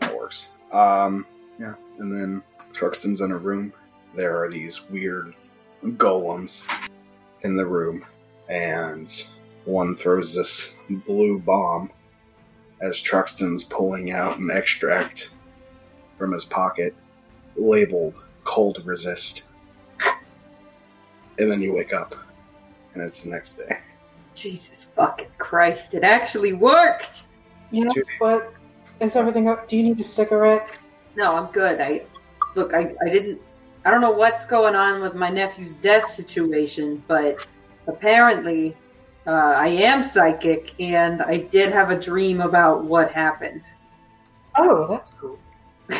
that 0.00 0.16
works. 0.16 0.48
Um, 0.72 1.24
yeah, 1.60 1.74
and 2.00 2.12
then 2.12 2.42
Truxton's 2.72 3.20
in 3.20 3.30
a 3.30 3.36
room. 3.36 3.72
There 4.16 4.42
are 4.42 4.50
these 4.50 4.90
weird 4.90 5.32
golems 5.84 6.66
in 7.42 7.54
the 7.56 7.64
room, 7.66 8.04
and 8.48 9.26
one 9.64 9.94
throws 9.94 10.34
this 10.34 10.76
blue 10.88 11.38
bomb 11.38 11.90
as 12.80 13.00
Truxton's 13.00 13.64
pulling 13.64 14.10
out 14.10 14.38
an 14.38 14.50
extract 14.50 15.30
from 16.18 16.32
his 16.32 16.44
pocket 16.44 16.94
labeled 17.56 18.24
cold 18.44 18.80
resist. 18.84 19.44
And 21.38 21.50
then 21.50 21.60
you 21.60 21.74
wake 21.74 21.94
up, 21.94 22.14
and 22.94 23.02
it's 23.02 23.22
the 23.22 23.30
next 23.30 23.54
day. 23.54 23.78
Jesus 24.34 24.84
fucking 24.94 25.30
Christ. 25.38 25.94
It 25.94 26.04
actually 26.04 26.52
worked. 26.52 27.24
You 27.70 27.84
know 27.84 27.92
but 28.18 28.52
is 29.00 29.16
everything 29.16 29.48
up? 29.48 29.68
Do 29.68 29.76
you 29.76 29.82
need 29.82 30.00
a 30.00 30.04
cigarette? 30.04 30.72
No, 31.16 31.36
I'm 31.36 31.52
good. 31.52 31.80
I 31.80 32.04
look. 32.54 32.74
I, 32.74 32.94
I 33.04 33.08
didn't. 33.08 33.40
I 33.84 33.90
don't 33.90 34.00
know 34.00 34.10
what's 34.10 34.46
going 34.46 34.74
on 34.74 35.00
with 35.00 35.14
my 35.14 35.30
nephew's 35.30 35.74
death 35.74 36.08
situation, 36.08 37.02
but 37.08 37.46
apparently, 37.86 38.76
uh, 39.26 39.54
I 39.56 39.68
am 39.68 40.02
psychic, 40.02 40.74
and 40.80 41.22
I 41.22 41.38
did 41.38 41.72
have 41.72 41.90
a 41.90 41.98
dream 41.98 42.40
about 42.40 42.84
what 42.84 43.12
happened. 43.12 43.62
Oh, 44.56 44.86
that's 44.88 45.10
cool. 45.14 45.38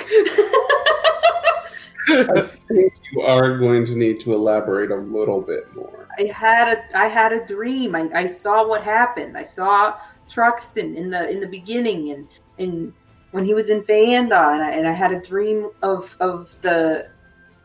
I 2.09 2.43
think 2.69 2.93
you 3.13 3.21
are 3.21 3.59
going 3.59 3.85
to 3.87 3.97
need 3.97 4.21
to 4.21 4.35
elaborate 4.35 4.91
a 4.91 4.97
little 4.97 5.41
bit 5.41 5.75
more. 5.75 6.09
I 6.19 6.25
had 6.25 6.77
a 6.77 6.99
I 6.99 7.07
had 7.07 7.33
a 7.33 7.47
dream. 7.47 7.95
I, 7.95 8.09
I 8.15 8.27
saw 8.27 8.67
what 8.67 8.83
happened. 8.83 9.37
I 9.37 9.45
saw 9.45 9.97
Truxton 10.29 10.97
in 10.97 11.11
the 11.11 11.29
in 11.31 11.41
the 11.41 11.47
beginning 11.47 12.11
and 12.11 12.29
and 12.59 12.93
when 13.31 13.45
he 13.45 13.55
was 13.55 13.71
in 13.71 13.83
Phaendar 13.83 14.55
and 14.55 14.63
I, 14.63 14.73
and 14.73 14.89
I 14.89 14.93
had 14.93 15.13
a 15.13 15.21
dream 15.21 15.71
of 15.83 16.17
of 16.21 16.61
the 16.63 17.11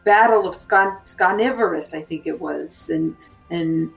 battle 0.04 0.48
of 0.48 0.56
Scon- 0.56 1.02
Scarnivorous, 1.02 1.94
I 1.94 2.02
think 2.02 2.28
it 2.28 2.40
was, 2.40 2.90
and 2.90 3.16
and 3.50 3.92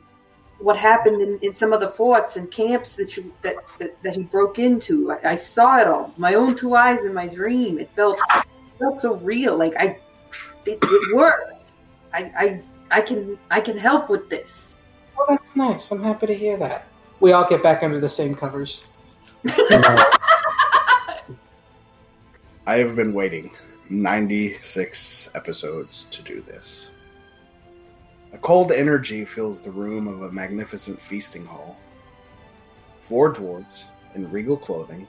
what 0.58 0.76
happened 0.76 1.22
in, 1.22 1.38
in 1.40 1.52
some 1.52 1.72
of 1.72 1.80
the 1.80 1.88
forts 1.88 2.36
and 2.36 2.50
camps 2.50 2.96
that 2.96 3.16
you 3.16 3.32
that 3.42 3.56
that, 3.78 4.02
that 4.02 4.16
he 4.16 4.22
broke 4.22 4.58
into. 4.58 5.12
I, 5.12 5.30
I 5.30 5.34
saw 5.34 5.78
it 5.78 5.86
all, 5.86 6.12
my 6.16 6.34
own 6.34 6.56
two 6.56 6.74
eyes 6.74 7.02
in 7.02 7.14
my 7.14 7.28
dream. 7.28 7.78
It 7.78 7.90
felt 7.94 8.18
it 8.36 8.46
felt 8.78 9.00
so 9.00 9.16
real. 9.16 9.56
Like 9.56 9.74
I, 9.78 9.98
it, 10.66 10.78
it 10.82 11.16
worked. 11.16 11.72
I, 12.12 12.32
I 12.36 12.62
I 12.90 13.00
can 13.00 13.38
I 13.50 13.60
can 13.60 13.78
help 13.78 14.08
with 14.08 14.28
this. 14.28 14.78
Well, 15.16 15.26
that's 15.28 15.56
nice. 15.56 15.90
I'm 15.90 16.02
happy 16.02 16.26
to 16.26 16.34
hear 16.34 16.56
that. 16.58 16.86
We 17.20 17.32
all 17.32 17.48
get 17.48 17.62
back 17.62 17.82
under 17.82 18.00
the 18.00 18.08
same 18.08 18.34
covers. 18.34 18.88
I 22.66 22.76
have 22.78 22.94
been 22.94 23.12
waiting 23.12 23.50
96 23.90 25.30
episodes 25.34 26.04
to 26.06 26.22
do 26.22 26.40
this. 26.40 26.90
A 28.32 28.38
cold 28.38 28.72
energy 28.72 29.24
fills 29.24 29.60
the 29.60 29.70
room 29.70 30.06
of 30.06 30.22
a 30.22 30.32
magnificent 30.32 31.00
feasting 31.00 31.44
hall. 31.44 31.76
Four 33.00 33.32
dwarves 33.32 33.84
in 34.14 34.30
regal 34.30 34.56
clothing 34.56 35.06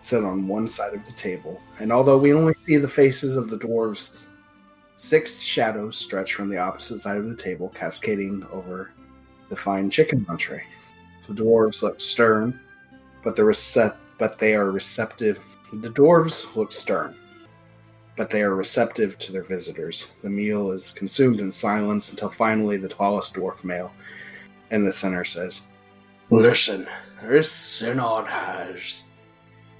sit 0.00 0.24
on 0.24 0.48
one 0.48 0.68
side 0.68 0.94
of 0.94 1.04
the 1.06 1.12
table, 1.12 1.60
and 1.78 1.92
although 1.92 2.18
we 2.18 2.32
only 2.32 2.54
see 2.66 2.76
the 2.76 2.88
faces 2.88 3.36
of 3.36 3.50
the 3.50 3.58
dwarves, 3.58 4.24
six 4.96 5.40
shadows 5.40 5.96
stretch 5.96 6.34
from 6.34 6.48
the 6.48 6.58
opposite 6.58 6.98
side 6.98 7.16
of 7.16 7.28
the 7.28 7.36
table, 7.36 7.70
cascading 7.74 8.44
over 8.52 8.92
the 9.48 9.56
fine 9.56 9.90
chicken 9.90 10.24
entree. 10.28 10.64
The 11.26 11.34
dwarves 11.34 11.82
look 11.82 12.00
stern, 12.00 12.58
but 13.22 13.36
but 14.18 14.38
they 14.38 14.54
are 14.54 14.70
receptive 14.70 15.38
the 15.72 15.90
dwarves 15.90 16.54
look 16.56 16.72
stern, 16.72 17.14
but 18.20 18.28
they 18.28 18.42
are 18.42 18.54
receptive 18.54 19.16
to 19.16 19.32
their 19.32 19.42
visitors. 19.42 20.12
The 20.22 20.28
meal 20.28 20.72
is 20.72 20.90
consumed 20.90 21.40
in 21.40 21.54
silence 21.54 22.10
until 22.10 22.28
finally 22.28 22.76
the 22.76 22.86
tallest 22.86 23.32
dwarf 23.32 23.64
male 23.64 23.92
in 24.70 24.84
the 24.84 24.92
center 24.92 25.24
says, 25.24 25.62
Listen, 26.28 26.86
this 27.22 27.50
synod 27.50 28.26
has 28.26 29.04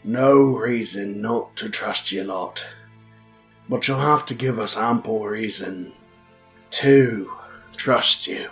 no 0.02 0.56
reason 0.56 1.20
not 1.20 1.54
to 1.56 1.68
trust 1.68 2.12
you 2.12 2.24
lot, 2.24 2.66
but 3.68 3.86
you'll 3.86 3.98
have 3.98 4.24
to 4.24 4.34
give 4.34 4.58
us 4.58 4.74
ample 4.74 5.26
reason 5.26 5.92
to 6.70 7.30
trust 7.76 8.26
you. 8.26 8.48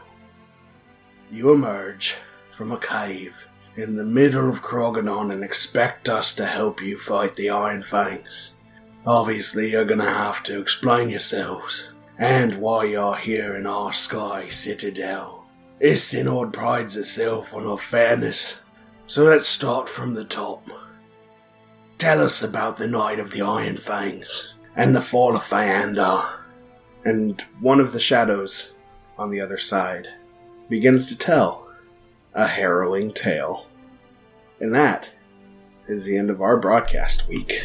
You 1.31 1.51
emerge 1.51 2.16
from 2.55 2.73
a 2.73 2.78
cave 2.78 3.35
in 3.74 3.97
the 3.97 4.05
middle 4.05 4.51
of 4.51 4.60
Kraggodan 4.60 5.32
and 5.32 5.43
expect 5.43 6.10
us 6.10 6.35
to 6.35 6.44
help 6.44 6.82
you 6.82 6.98
fight 6.98 7.36
the 7.36 7.48
Iron 7.48 7.82
Fangs. 7.82 8.57
Obviously, 9.06 9.70
you're 9.72 9.84
gonna 9.84 10.04
have 10.04 10.42
to 10.44 10.60
explain 10.60 11.08
yourselves 11.08 11.92
and 12.18 12.60
why 12.60 12.84
you're 12.84 13.16
here 13.16 13.56
in 13.56 13.66
our 13.66 13.92
sky 13.92 14.48
citadel. 14.48 15.46
This 15.80 16.04
synod 16.04 16.52
prides 16.52 16.96
itself 16.96 17.54
on 17.54 17.66
our 17.66 17.78
fairness, 17.78 18.62
so 19.06 19.22
let's 19.22 19.46
start 19.46 19.88
from 19.88 20.14
the 20.14 20.24
top. 20.24 20.68
Tell 21.98 22.20
us 22.20 22.42
about 22.42 22.76
the 22.76 22.88
night 22.88 23.18
of 23.18 23.30
the 23.30 23.42
Iron 23.42 23.76
Fangs 23.76 24.54
and 24.76 24.94
the 24.94 25.00
fall 25.00 25.36
of 25.36 25.42
Phaendar. 25.42 26.32
And 27.04 27.44
one 27.60 27.80
of 27.80 27.92
the 27.92 28.00
shadows 28.00 28.74
on 29.16 29.30
the 29.30 29.40
other 29.40 29.58
side 29.58 30.08
begins 30.68 31.08
to 31.08 31.18
tell 31.18 31.68
a 32.34 32.46
harrowing 32.46 33.12
tale. 33.12 33.66
And 34.60 34.74
that 34.74 35.10
is 35.86 36.04
the 36.04 36.18
end 36.18 36.30
of 36.30 36.42
our 36.42 36.56
broadcast 36.56 37.28
week. 37.28 37.64